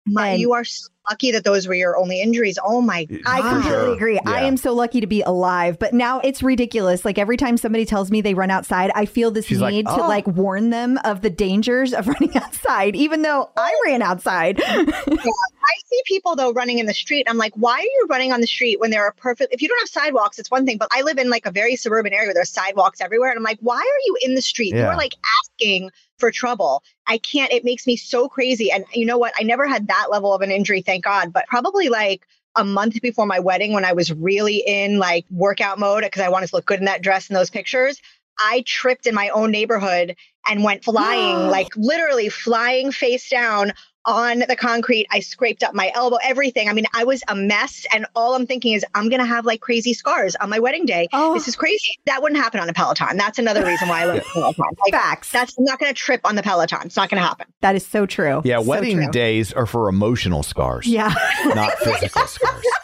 My, 0.06 0.30
And- 0.30 0.40
you 0.40 0.52
are 0.52 0.64
so 0.64 0.88
lucky 1.10 1.32
that 1.32 1.44
those 1.44 1.66
were 1.68 1.74
your 1.74 1.98
only 1.98 2.20
injuries. 2.22 2.58
Oh 2.64 2.80
my 2.80 3.06
I 3.26 3.40
completely 3.42 3.70
sure. 3.70 3.92
agree. 3.94 4.20
I 4.26 4.44
am 4.44 4.56
so 4.56 4.72
lucky 4.72 5.00
to 5.00 5.06
be 5.06 5.20
alive, 5.22 5.78
but 5.78 5.92
now 5.92 6.20
it's 6.20 6.42
ridiculous. 6.42 7.04
Like 7.04 7.18
every 7.18 7.36
time 7.36 7.56
somebody 7.58 7.84
tells 7.84 8.10
me 8.10 8.20
they 8.22 8.32
run 8.34 8.50
outside, 8.50 8.90
I 8.94 9.04
feel 9.04 9.30
this 9.30 9.44
She's 9.46 9.60
like, 9.60 9.72
need 9.72 9.86
to 9.86 9.92
"Oh." 10.02 10.08
like 10.08 10.26
warn 10.26 10.70
them 10.70 10.98
of 11.04 11.20
the 11.20 11.28
dangers 11.30 11.92
of 11.92 12.06
running 12.20 12.34
outside, 12.36 12.96
even 12.96 13.20
though 13.22 13.50
I 13.56 13.74
ran 13.86 14.00
outside. 14.02 14.62
I 14.62 15.74
see 15.86 16.00
people 16.06 16.36
though 16.36 16.52
running 16.52 16.78
in 16.78 16.86
the 16.86 16.94
street. 16.94 17.26
I'm 17.28 17.38
like, 17.38 17.52
why 17.54 17.74
are 17.74 17.80
you 17.82 18.06
running 18.08 18.32
on 18.32 18.40
the 18.40 18.46
street 18.46 18.80
when 18.80 18.90
there 18.90 19.04
are 19.04 19.12
perfect? 19.12 19.52
If 19.52 19.62
you 19.62 19.68
don't 19.68 19.80
have 19.80 19.88
sidewalks, 19.88 20.38
it's 20.38 20.50
one 20.50 20.64
thing. 20.66 20.78
But 20.78 20.88
I 20.92 21.02
live 21.02 21.18
in 21.18 21.28
like 21.30 21.46
a 21.46 21.50
very 21.50 21.76
suburban 21.76 22.12
area 22.12 22.28
where 22.28 22.34
there's 22.34 22.50
sidewalks 22.50 23.00
everywhere, 23.00 23.30
and 23.30 23.36
I'm 23.38 23.44
like, 23.44 23.58
why 23.60 23.76
are 23.76 24.00
you 24.06 24.16
in 24.22 24.34
the 24.34 24.42
street? 24.42 24.74
Yeah. 24.74 24.86
You're 24.86 24.96
like 24.96 25.14
asking 25.42 25.90
for 26.24 26.30
trouble. 26.30 26.82
I 27.06 27.18
can't. 27.18 27.52
It 27.52 27.66
makes 27.66 27.86
me 27.86 27.96
so 27.96 28.30
crazy. 28.30 28.72
And 28.72 28.86
you 28.94 29.04
know 29.04 29.18
what? 29.18 29.34
I 29.38 29.42
never 29.42 29.66
had 29.66 29.88
that 29.88 30.06
level 30.10 30.32
of 30.32 30.40
an 30.40 30.50
injury, 30.50 30.80
thank 30.80 31.04
God. 31.04 31.34
But 31.34 31.46
probably 31.48 31.90
like 31.90 32.26
a 32.56 32.64
month 32.64 32.98
before 33.02 33.26
my 33.26 33.40
wedding, 33.40 33.74
when 33.74 33.84
I 33.84 33.92
was 33.92 34.10
really 34.10 34.64
in 34.66 34.98
like 34.98 35.26
workout 35.30 35.78
mode 35.78 36.02
because 36.02 36.22
I 36.22 36.30
wanted 36.30 36.46
to 36.48 36.56
look 36.56 36.64
good 36.64 36.78
in 36.78 36.86
that 36.86 37.02
dress 37.02 37.28
and 37.28 37.36
those 37.36 37.50
pictures. 37.50 38.00
I 38.38 38.62
tripped 38.64 39.06
in 39.06 39.14
my 39.14 39.28
own 39.28 39.50
neighborhood 39.50 40.16
and 40.48 40.64
went 40.64 40.82
flying, 40.82 41.46
like 41.50 41.68
literally 41.76 42.30
flying 42.30 42.90
face 42.90 43.28
down 43.28 43.74
on 44.06 44.40
the 44.48 44.56
concrete. 44.56 45.06
I 45.10 45.20
scraped 45.20 45.62
up 45.62 45.74
my 45.74 45.90
elbow, 45.94 46.18
everything. 46.22 46.68
I 46.68 46.72
mean, 46.72 46.84
I 46.94 47.04
was 47.04 47.22
a 47.28 47.34
mess. 47.34 47.86
And 47.92 48.06
all 48.14 48.34
I'm 48.34 48.46
thinking 48.46 48.72
is, 48.74 48.84
I'm 48.94 49.08
going 49.08 49.20
to 49.20 49.26
have 49.26 49.44
like 49.46 49.60
crazy 49.60 49.94
scars 49.94 50.36
on 50.36 50.50
my 50.50 50.58
wedding 50.58 50.86
day. 50.86 51.08
Oh. 51.12 51.34
This 51.34 51.48
is 51.48 51.56
crazy. 51.56 51.92
That 52.06 52.22
wouldn't 52.22 52.40
happen 52.40 52.60
on 52.60 52.68
a 52.68 52.72
Peloton. 52.72 53.16
That's 53.16 53.38
another 53.38 53.64
reason 53.64 53.88
why 53.88 54.02
I 54.02 54.04
love 54.06 54.22
Peloton. 54.32 54.64
Like, 54.86 54.92
Facts. 55.00 55.30
that's 55.32 55.58
not 55.58 55.78
going 55.78 55.92
to 55.92 55.98
trip 55.98 56.20
on 56.24 56.34
the 56.36 56.42
Peloton. 56.42 56.80
It's 56.86 56.96
not 56.96 57.08
going 57.10 57.20
to 57.22 57.26
happen. 57.26 57.46
That 57.60 57.74
is 57.76 57.86
so 57.86 58.06
true. 58.06 58.42
Yeah. 58.44 58.58
So 58.60 58.66
wedding 58.68 58.96
true. 58.98 59.10
days 59.10 59.52
are 59.52 59.66
for 59.66 59.88
emotional 59.88 60.42
scars, 60.42 60.86
Yeah. 60.86 61.12
not 61.46 61.72
physical 61.78 62.26
scars. 62.26 62.64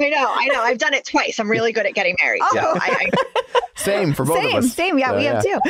I 0.00 0.08
know. 0.10 0.26
I 0.34 0.48
know. 0.52 0.60
I've 0.60 0.78
done 0.78 0.92
it 0.92 1.04
twice. 1.06 1.38
I'm 1.38 1.48
really 1.50 1.72
good 1.72 1.86
at 1.86 1.94
getting 1.94 2.16
married. 2.22 2.42
So 2.50 2.58
Oh. 2.60 2.78
I, 2.80 3.10
Same 3.76 4.12
for 4.12 4.24
both 4.24 4.38
same, 4.42 4.56
of 4.56 4.64
us. 4.64 4.72
same. 4.72 4.98
Yeah, 4.98 5.10
So, 5.10 5.16
we 5.16 5.24
have 5.24 5.42
too. 5.42 5.60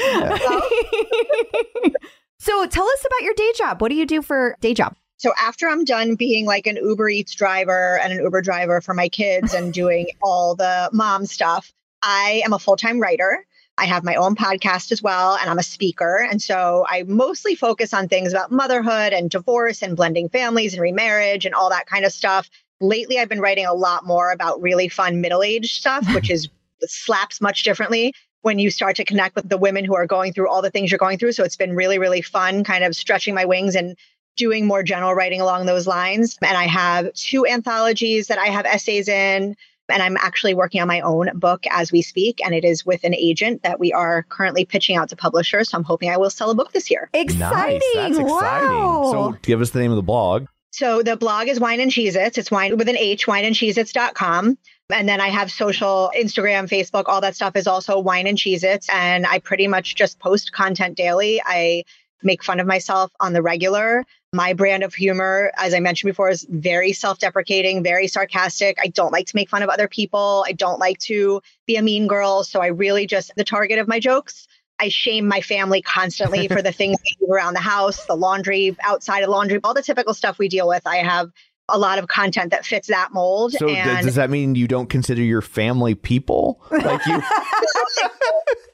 So 2.45 2.67
tell 2.67 2.87
us 2.87 3.07
about 3.07 3.23
your 3.23 3.35
day 3.35 3.53
job. 3.57 3.81
What 3.81 3.89
do 3.89 3.95
you 3.95 4.05
do 4.05 4.21
for 4.21 4.57
day 4.61 4.75
job? 4.75 4.95
So 5.17 5.33
after 5.41 5.67
I'm 5.67 5.85
done 5.85 6.17
being 6.17 6.45
like 6.45 6.67
an 6.67 6.77
Uber 6.77 7.09
Eats 7.09 7.35
driver 7.35 7.99
and 8.03 8.13
an 8.13 8.19
Uber 8.19 8.43
driver 8.43 8.83
for 8.83 8.93
my 8.93 9.09
kids 9.09 9.55
and 9.55 9.73
doing 9.83 10.09
all 10.23 10.55
the 10.55 10.91
mom 10.93 11.25
stuff, 11.25 11.73
I 12.03 12.43
am 12.45 12.53
a 12.53 12.59
full-time 12.59 13.01
writer. 13.01 13.47
I 13.79 13.87
have 13.87 14.05
my 14.05 14.15
own 14.17 14.37
podcast 14.37 14.93
as 14.93 15.03
well, 15.03 15.37
and 15.41 15.49
I'm 15.49 15.59
a 15.59 15.63
speaker. 15.63 16.29
And 16.31 16.41
so 16.41 16.85
I 16.89 17.05
mostly 17.05 17.55
focus 17.55 17.95
on 17.95 18.09
things 18.09 18.33
about 18.33 18.53
motherhood 18.53 19.13
and 19.13 19.31
divorce 19.31 19.83
and 19.83 19.97
blending 19.97 20.29
families 20.29 20.75
and 20.75 20.83
remarriage 20.83 21.47
and 21.47 21.55
all 21.55 21.71
that 21.71 21.87
kind 21.87 22.05
of 22.05 22.13
stuff. 22.13 22.51
Lately, 22.81 23.19
I've 23.19 23.29
been 23.29 23.41
writing 23.41 23.67
a 23.67 23.73
lot 23.73 24.05
more 24.05 24.31
about 24.31 24.61
really 24.61 24.89
fun 24.89 25.21
middle 25.21 25.43
age 25.43 25.73
stuff, 25.73 26.07
which 26.15 26.31
is 26.31 26.49
slaps 26.87 27.41
much 27.41 27.65
differently 27.65 28.13
when 28.45 28.59
you 28.59 28.71
start 28.71 28.97
to 28.97 29.05
connect 29.05 29.35
with 29.35 29.49
the 29.49 29.57
women 29.57 29.87
who 29.87 29.95
are 29.95 30.07
going 30.07 30.35
through 30.35 30.51
all 30.51 30.61
the 30.61 30.71
things 30.71 30.91
you're 30.91 30.99
going 30.99 31.17
through. 31.19 31.33
So 31.33 31.45
it's 31.45 31.57
been 31.57 31.75
really, 31.75 31.99
really 31.99 32.21
fun, 32.21 32.63
kind 32.63 32.85
of 32.85 32.95
stretching 32.95 33.35
my 33.35 33.47
wings 33.47 33.75
and 33.75 33.97
doing 34.37 34.67
more 34.67 34.83
general 34.83 35.15
writing 35.15 35.41
along 35.41 35.65
those 35.65 35.87
lines. 35.87 36.37
And 36.43 36.57
I 36.57 36.65
have 36.65 37.15
two 37.15 37.47
anthologies 37.47 38.27
that 38.27 38.39
I 38.39 38.47
have 38.47 38.67
essays 38.67 39.09
in. 39.09 39.57
And 39.89 40.03
I'm 40.03 40.17
actually 40.19 40.55
working 40.55 40.83
on 40.83 40.89
my 40.89 41.01
own 41.01 41.31
book 41.39 41.65
as 41.71 41.91
we 41.91 42.03
speak. 42.03 42.41
And 42.45 42.55
it 42.55 42.65
is 42.65 42.85
with 42.85 43.05
an 43.05 43.15
agent 43.15 43.63
that 43.63 43.81
we 43.81 43.93
are 43.95 44.25
currently 44.25 44.67
pitching 44.67 44.97
out 44.97 45.09
to 45.09 45.17
publishers. 45.17 45.71
So 45.71 45.79
I'm 45.79 45.85
hoping 45.85 46.11
I 46.11 46.19
will 46.19 46.31
sell 46.31 46.51
a 46.51 46.55
book 46.55 46.73
this 46.73 46.91
year. 46.91 47.09
Exciting. 47.15 47.81
Nice. 47.95 47.95
That's 47.95 48.19
exciting. 48.19 48.69
Wow. 48.69 49.11
So 49.11 49.39
give 49.43 49.63
us 49.63 49.71
the 49.71 49.81
name 49.81 49.91
of 49.91 49.97
the 49.97 50.03
blog. 50.03 50.47
So 50.71 51.03
the 51.03 51.17
blog 51.17 51.49
is 51.49 51.61
Whine 51.61 51.81
and 51.81 51.91
Cheez 51.91 52.17
Its. 52.17 52.37
It's 52.37 52.51
wine 52.51 52.77
with 52.77 52.89
an 52.89 52.97
H, 52.99 53.27
whineandcheezits.com. 53.27 54.59
And 54.91 55.09
then 55.09 55.21
I 55.21 55.29
have 55.29 55.51
social, 55.51 56.11
Instagram, 56.17 56.69
Facebook, 56.69 57.05
all 57.07 57.23
that 57.23 57.35
stuff 57.35 57.57
is 57.57 57.67
also 57.67 57.99
Whine 57.99 58.27
and 58.27 58.37
Cheez 58.37 58.63
Its. 58.63 58.89
And 58.93 59.27
I 59.27 59.39
pretty 59.39 59.67
much 59.67 59.95
just 59.95 60.19
post 60.19 60.53
content 60.53 60.97
daily. 60.97 61.41
I 61.45 61.85
make 62.23 62.45
fun 62.45 62.61
of 62.61 62.67
myself 62.67 63.11
on 63.21 63.33
the 63.33 63.43
regular. 63.43 64.05
My 64.35 64.53
brand 64.53 64.83
of 64.83 64.93
humor, 64.93 65.53
as 65.57 65.75
I 65.75 65.81
mentioned 65.81 66.11
before, 66.11 66.29
is 66.29 66.47
very 66.51 66.93
self 66.93 67.19
deprecating, 67.19 67.83
very 67.83 68.09
sarcastic. 68.09 68.79
I 68.83 68.89
don't 68.89 69.13
like 69.13 69.27
to 69.29 69.37
make 69.37 69.49
fun 69.49 69.63
of 69.63 69.71
other 69.71 69.89
people. 69.89 70.45
I 70.47 70.53
don't 70.53 70.81
like 70.81 70.99
to 71.01 71.41
be 71.67 71.77
a 71.77 71.83
mean 71.83 72.07
girl. 72.07 72.45
So 72.45 72.61
I 72.61 72.67
really 72.67 73.07
just, 73.07 73.33
the 73.37 73.45
target 73.45 73.79
of 73.79 73.89
my 73.89 74.01
jokes. 74.01 74.47
I 74.81 74.89
shame 74.89 75.29
my 75.29 75.41
family 75.41 75.83
constantly 75.83 76.49
for 76.49 76.61
the 76.63 76.73
things 76.73 76.99
around 77.31 77.55
the 77.55 77.61
house, 77.61 78.05
the 78.07 78.17
laundry, 78.17 78.77
outside 78.83 79.23
of 79.23 79.31
laundry, 79.31 79.61
all 79.63 79.73
the 79.73 79.83
typical 79.83 80.15
stuff 80.15 80.39
we 80.39 80.49
deal 80.49 80.67
with. 80.67 80.87
I 80.87 80.97
have 80.97 81.31
a 81.69 81.79
lot 81.79 81.99
of 81.99 82.09
content 82.09 82.51
that 82.51 82.65
fits 82.65 82.89
that 82.89 83.13
mold. 83.13 83.53
So 83.53 83.69
and 83.69 84.05
does 84.05 84.17
that 84.17 84.31
mean 84.31 84.55
you 84.55 84.69
don't 84.69 84.89
consider 84.89 85.23
your 85.23 85.43
family 85.43 85.95
people? 85.95 86.63
Like 86.71 87.05
you 87.07 87.23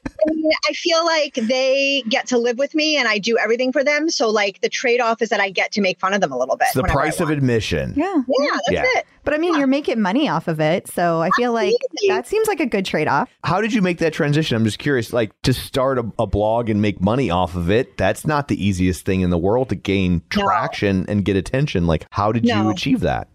I 0.29 0.33
mean, 0.33 0.51
I 0.69 0.73
feel 0.73 1.05
like 1.05 1.33
they 1.35 2.03
get 2.09 2.27
to 2.27 2.37
live 2.37 2.57
with 2.57 2.75
me 2.75 2.97
and 2.97 3.07
I 3.07 3.17
do 3.17 3.37
everything 3.37 3.71
for 3.71 3.83
them. 3.83 4.09
So 4.09 4.29
like 4.29 4.61
the 4.61 4.69
trade 4.69 4.99
off 4.99 5.21
is 5.21 5.29
that 5.29 5.39
I 5.39 5.49
get 5.49 5.71
to 5.73 5.81
make 5.81 5.99
fun 5.99 6.13
of 6.13 6.21
them 6.21 6.31
a 6.31 6.37
little 6.37 6.57
bit. 6.57 6.67
it's 6.67 6.75
the 6.75 6.83
price 6.83 7.19
of 7.19 7.29
admission. 7.29 7.93
Yeah. 7.95 8.21
Yeah, 8.39 8.51
that's 8.51 8.71
Yeah. 8.71 8.83
it. 8.99 9.05
But 9.23 9.33
I 9.35 9.37
mean, 9.37 9.55
you're 9.57 9.67
making 9.67 10.01
money 10.01 10.27
off 10.29 10.47
of 10.47 10.59
it. 10.59 10.87
So 10.87 11.21
I 11.21 11.29
feel 11.35 11.53
like 11.53 11.73
Absolutely. 11.91 12.07
that 12.15 12.27
seems 12.27 12.47
like 12.47 12.59
a 12.59 12.65
good 12.65 12.85
trade 12.85 13.07
off. 13.07 13.29
How 13.43 13.61
did 13.61 13.71
you 13.73 13.81
make 13.81 13.99
that 13.99 14.13
transition? 14.13 14.55
I'm 14.57 14.65
just 14.65 14.79
curious, 14.79 15.13
like 15.13 15.31
to 15.43 15.53
start 15.53 15.99
a, 15.99 16.11
a 16.17 16.25
blog 16.27 16.69
and 16.69 16.81
make 16.81 16.99
money 17.01 17.29
off 17.29 17.55
of 17.55 17.69
it. 17.69 17.97
That's 17.97 18.25
not 18.25 18.47
the 18.47 18.63
easiest 18.63 19.05
thing 19.05 19.21
in 19.21 19.29
the 19.29 19.37
world 19.37 19.69
to 19.69 19.75
gain 19.75 20.21
No. 20.35 20.43
traction 20.43 21.05
and 21.07 21.23
get 21.23 21.35
attention. 21.35 21.85
Like, 21.87 22.05
how 22.09 22.31
did 22.31 22.47
you 22.47 22.69
achieve 22.69 23.01
that? 23.01 23.27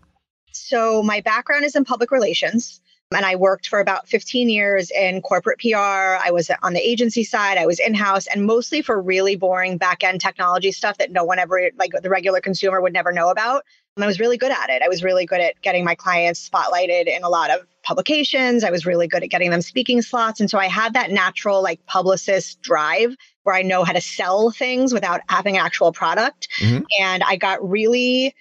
So 0.53 1.03
my 1.03 1.21
background 1.21 1.65
is 1.65 1.77
in 1.77 1.85
public 1.85 2.11
relations. 2.11 2.81
And 3.15 3.25
I 3.25 3.37
worked 3.37 3.69
for 3.69 3.79
about 3.79 4.09
15 4.09 4.49
years 4.49 4.91
in 4.91 5.23
corporate 5.23 5.61
PR. 5.61 5.77
I 5.77 6.31
was 6.33 6.51
on 6.63 6.73
the 6.73 6.81
agency 6.81 7.23
side, 7.23 7.57
I 7.57 7.65
was 7.65 7.79
in 7.79 7.95
house, 7.95 8.27
and 8.27 8.45
mostly 8.45 8.83
for 8.83 9.01
really 9.01 9.37
boring 9.37 9.79
back 9.79 10.03
end 10.03 10.21
technology 10.21 10.73
stuff 10.73 10.99
that 10.99 11.13
no 11.13 11.23
one 11.23 11.39
ever, 11.39 11.71
like 11.79 11.93
the 12.03 12.11
regular 12.11 12.41
consumer, 12.41 12.81
would 12.81 12.93
never 12.93 13.13
know 13.13 13.29
about. 13.31 13.63
And 13.97 14.03
I 14.03 14.09
was 14.09 14.19
really 14.19 14.37
good 14.37 14.51
at 14.51 14.71
it. 14.71 14.83
I 14.83 14.89
was 14.89 15.05
really 15.05 15.25
good 15.25 15.41
at 15.41 15.61
getting 15.63 15.85
my 15.85 15.95
clients 15.95 16.51
spotlighted 16.51 17.07
in 17.07 17.23
a 17.23 17.29
lot 17.29 17.51
of 17.51 17.61
publications. 17.85 18.65
I 18.65 18.71
was 18.71 18.85
really 18.85 19.07
good 19.07 19.23
at 19.23 19.31
getting 19.31 19.51
them 19.51 19.63
speaking 19.63 20.03
slots. 20.03 20.41
And 20.41 20.51
so 20.51 20.59
I 20.59 20.67
had 20.67 20.93
that 20.95 21.13
natural, 21.13 21.63
like, 21.63 21.87
publicist 21.87 22.61
drive 22.61 23.15
where 23.45 23.55
I 23.55 23.63
know 23.63 23.85
how 23.85 23.93
to 23.93 24.01
sell 24.01 24.51
things 24.51 24.93
without 24.93 25.21
having 25.29 25.57
actual 25.57 25.93
product. 25.93 26.49
Mhm. 26.61 26.85
And 27.01 27.23
I 27.23 27.37
got 27.37 27.67
really 27.67 28.35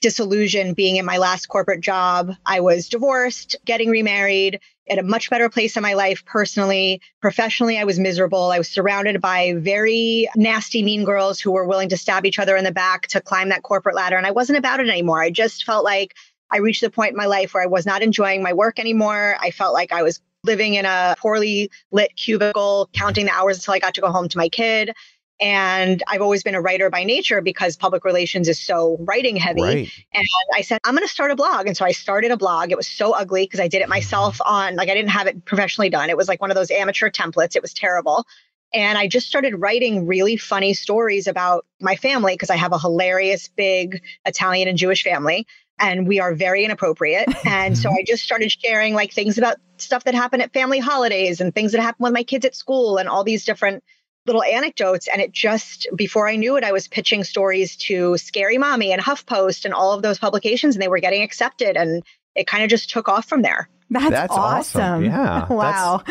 disillusioned 0.00 0.76
being 0.76 0.96
in 0.96 1.04
my 1.04 1.18
last 1.18 1.46
corporate 1.46 1.80
job. 1.80 2.32
I 2.44 2.60
was 2.60 2.88
divorced, 2.88 3.56
getting 3.64 3.90
remarried, 3.90 4.60
at 4.90 4.98
a 4.98 5.02
much 5.02 5.28
better 5.30 5.48
place 5.48 5.76
in 5.76 5.82
my 5.82 5.94
life 5.94 6.24
personally. 6.24 7.00
Professionally, 7.20 7.78
I 7.78 7.84
was 7.84 7.98
miserable. 7.98 8.50
I 8.50 8.58
was 8.58 8.68
surrounded 8.68 9.20
by 9.20 9.54
very 9.56 10.28
nasty, 10.34 10.82
mean 10.82 11.04
girls 11.04 11.40
who 11.40 11.50
were 11.52 11.66
willing 11.66 11.90
to 11.90 11.96
stab 11.96 12.24
each 12.24 12.38
other 12.38 12.56
in 12.56 12.64
the 12.64 12.72
back 12.72 13.06
to 13.08 13.20
climb 13.20 13.50
that 13.50 13.62
corporate 13.62 13.94
ladder. 13.94 14.16
And 14.16 14.26
I 14.26 14.30
wasn't 14.30 14.58
about 14.58 14.80
it 14.80 14.88
anymore. 14.88 15.20
I 15.20 15.30
just 15.30 15.64
felt 15.64 15.84
like 15.84 16.14
I 16.50 16.58
reached 16.58 16.80
the 16.80 16.90
point 16.90 17.10
in 17.10 17.16
my 17.16 17.26
life 17.26 17.52
where 17.52 17.62
I 17.62 17.66
was 17.66 17.84
not 17.84 18.02
enjoying 18.02 18.42
my 18.42 18.52
work 18.52 18.78
anymore. 18.78 19.36
I 19.40 19.50
felt 19.50 19.74
like 19.74 19.92
I 19.92 20.02
was 20.02 20.20
living 20.44 20.74
in 20.74 20.86
a 20.86 21.14
poorly 21.18 21.70
lit 21.90 22.16
cubicle, 22.16 22.88
counting 22.92 23.26
the 23.26 23.32
hours 23.32 23.58
until 23.58 23.74
I 23.74 23.78
got 23.80 23.94
to 23.94 24.00
go 24.00 24.10
home 24.10 24.28
to 24.28 24.38
my 24.38 24.48
kid. 24.48 24.94
And 25.40 26.02
I've 26.08 26.20
always 26.20 26.42
been 26.42 26.56
a 26.56 26.60
writer 26.60 26.90
by 26.90 27.04
nature 27.04 27.40
because 27.40 27.76
public 27.76 28.04
relations 28.04 28.48
is 28.48 28.58
so 28.58 28.96
writing 29.00 29.36
heavy. 29.36 29.62
Right. 29.62 29.92
And 30.12 30.24
I 30.54 30.62
said, 30.62 30.80
I'm 30.84 30.94
going 30.94 31.06
to 31.06 31.12
start 31.12 31.30
a 31.30 31.36
blog. 31.36 31.66
And 31.66 31.76
so 31.76 31.84
I 31.84 31.92
started 31.92 32.32
a 32.32 32.36
blog. 32.36 32.72
It 32.72 32.76
was 32.76 32.88
so 32.88 33.12
ugly 33.12 33.44
because 33.44 33.60
I 33.60 33.68
did 33.68 33.78
it 33.78 33.82
mm-hmm. 33.82 33.90
myself 33.90 34.40
on, 34.44 34.74
like, 34.74 34.88
I 34.88 34.94
didn't 34.94 35.10
have 35.10 35.28
it 35.28 35.44
professionally 35.44 35.90
done. 35.90 36.10
It 36.10 36.16
was 36.16 36.26
like 36.26 36.40
one 36.40 36.50
of 36.50 36.56
those 36.56 36.70
amateur 36.70 37.08
templates. 37.08 37.54
It 37.54 37.62
was 37.62 37.72
terrible. 37.72 38.26
And 38.74 38.98
I 38.98 39.06
just 39.06 39.28
started 39.28 39.54
writing 39.56 40.06
really 40.06 40.36
funny 40.36 40.74
stories 40.74 41.26
about 41.26 41.64
my 41.80 41.96
family 41.96 42.34
because 42.34 42.50
I 42.50 42.56
have 42.56 42.72
a 42.72 42.78
hilarious, 42.78 43.48
big 43.48 44.02
Italian 44.26 44.68
and 44.68 44.76
Jewish 44.76 45.02
family. 45.04 45.46
And 45.78 46.08
we 46.08 46.18
are 46.18 46.34
very 46.34 46.64
inappropriate. 46.64 47.28
And 47.46 47.78
so 47.78 47.90
I 47.90 48.02
just 48.06 48.22
started 48.22 48.50
sharing 48.50 48.94
like 48.94 49.12
things 49.12 49.38
about 49.38 49.58
stuff 49.76 50.04
that 50.04 50.14
happened 50.14 50.42
at 50.42 50.52
family 50.52 50.80
holidays 50.80 51.40
and 51.40 51.54
things 51.54 51.72
that 51.72 51.80
happened 51.80 52.04
with 52.04 52.12
my 52.12 52.24
kids 52.24 52.44
at 52.44 52.54
school 52.54 52.98
and 52.98 53.08
all 53.08 53.24
these 53.24 53.44
different 53.44 53.84
little 54.28 54.44
anecdotes. 54.44 55.08
And 55.12 55.20
it 55.20 55.32
just, 55.32 55.88
before 55.96 56.28
I 56.28 56.36
knew 56.36 56.56
it, 56.56 56.62
I 56.62 56.70
was 56.70 56.86
pitching 56.86 57.24
stories 57.24 57.74
to 57.78 58.16
Scary 58.16 58.58
Mommy 58.58 58.92
and 58.92 59.02
HuffPost 59.02 59.64
and 59.64 59.74
all 59.74 59.92
of 59.92 60.02
those 60.02 60.18
publications, 60.18 60.76
and 60.76 60.82
they 60.82 60.86
were 60.88 61.00
getting 61.00 61.22
accepted. 61.22 61.76
And 61.76 62.04
it 62.36 62.46
kind 62.46 62.62
of 62.62 62.70
just 62.70 62.90
took 62.90 63.08
off 63.08 63.26
from 63.26 63.42
there. 63.42 63.68
That's, 63.90 64.10
That's 64.10 64.32
awesome. 64.32 64.80
awesome. 64.82 65.04
Yeah, 65.06 65.46
Wow. 65.52 66.02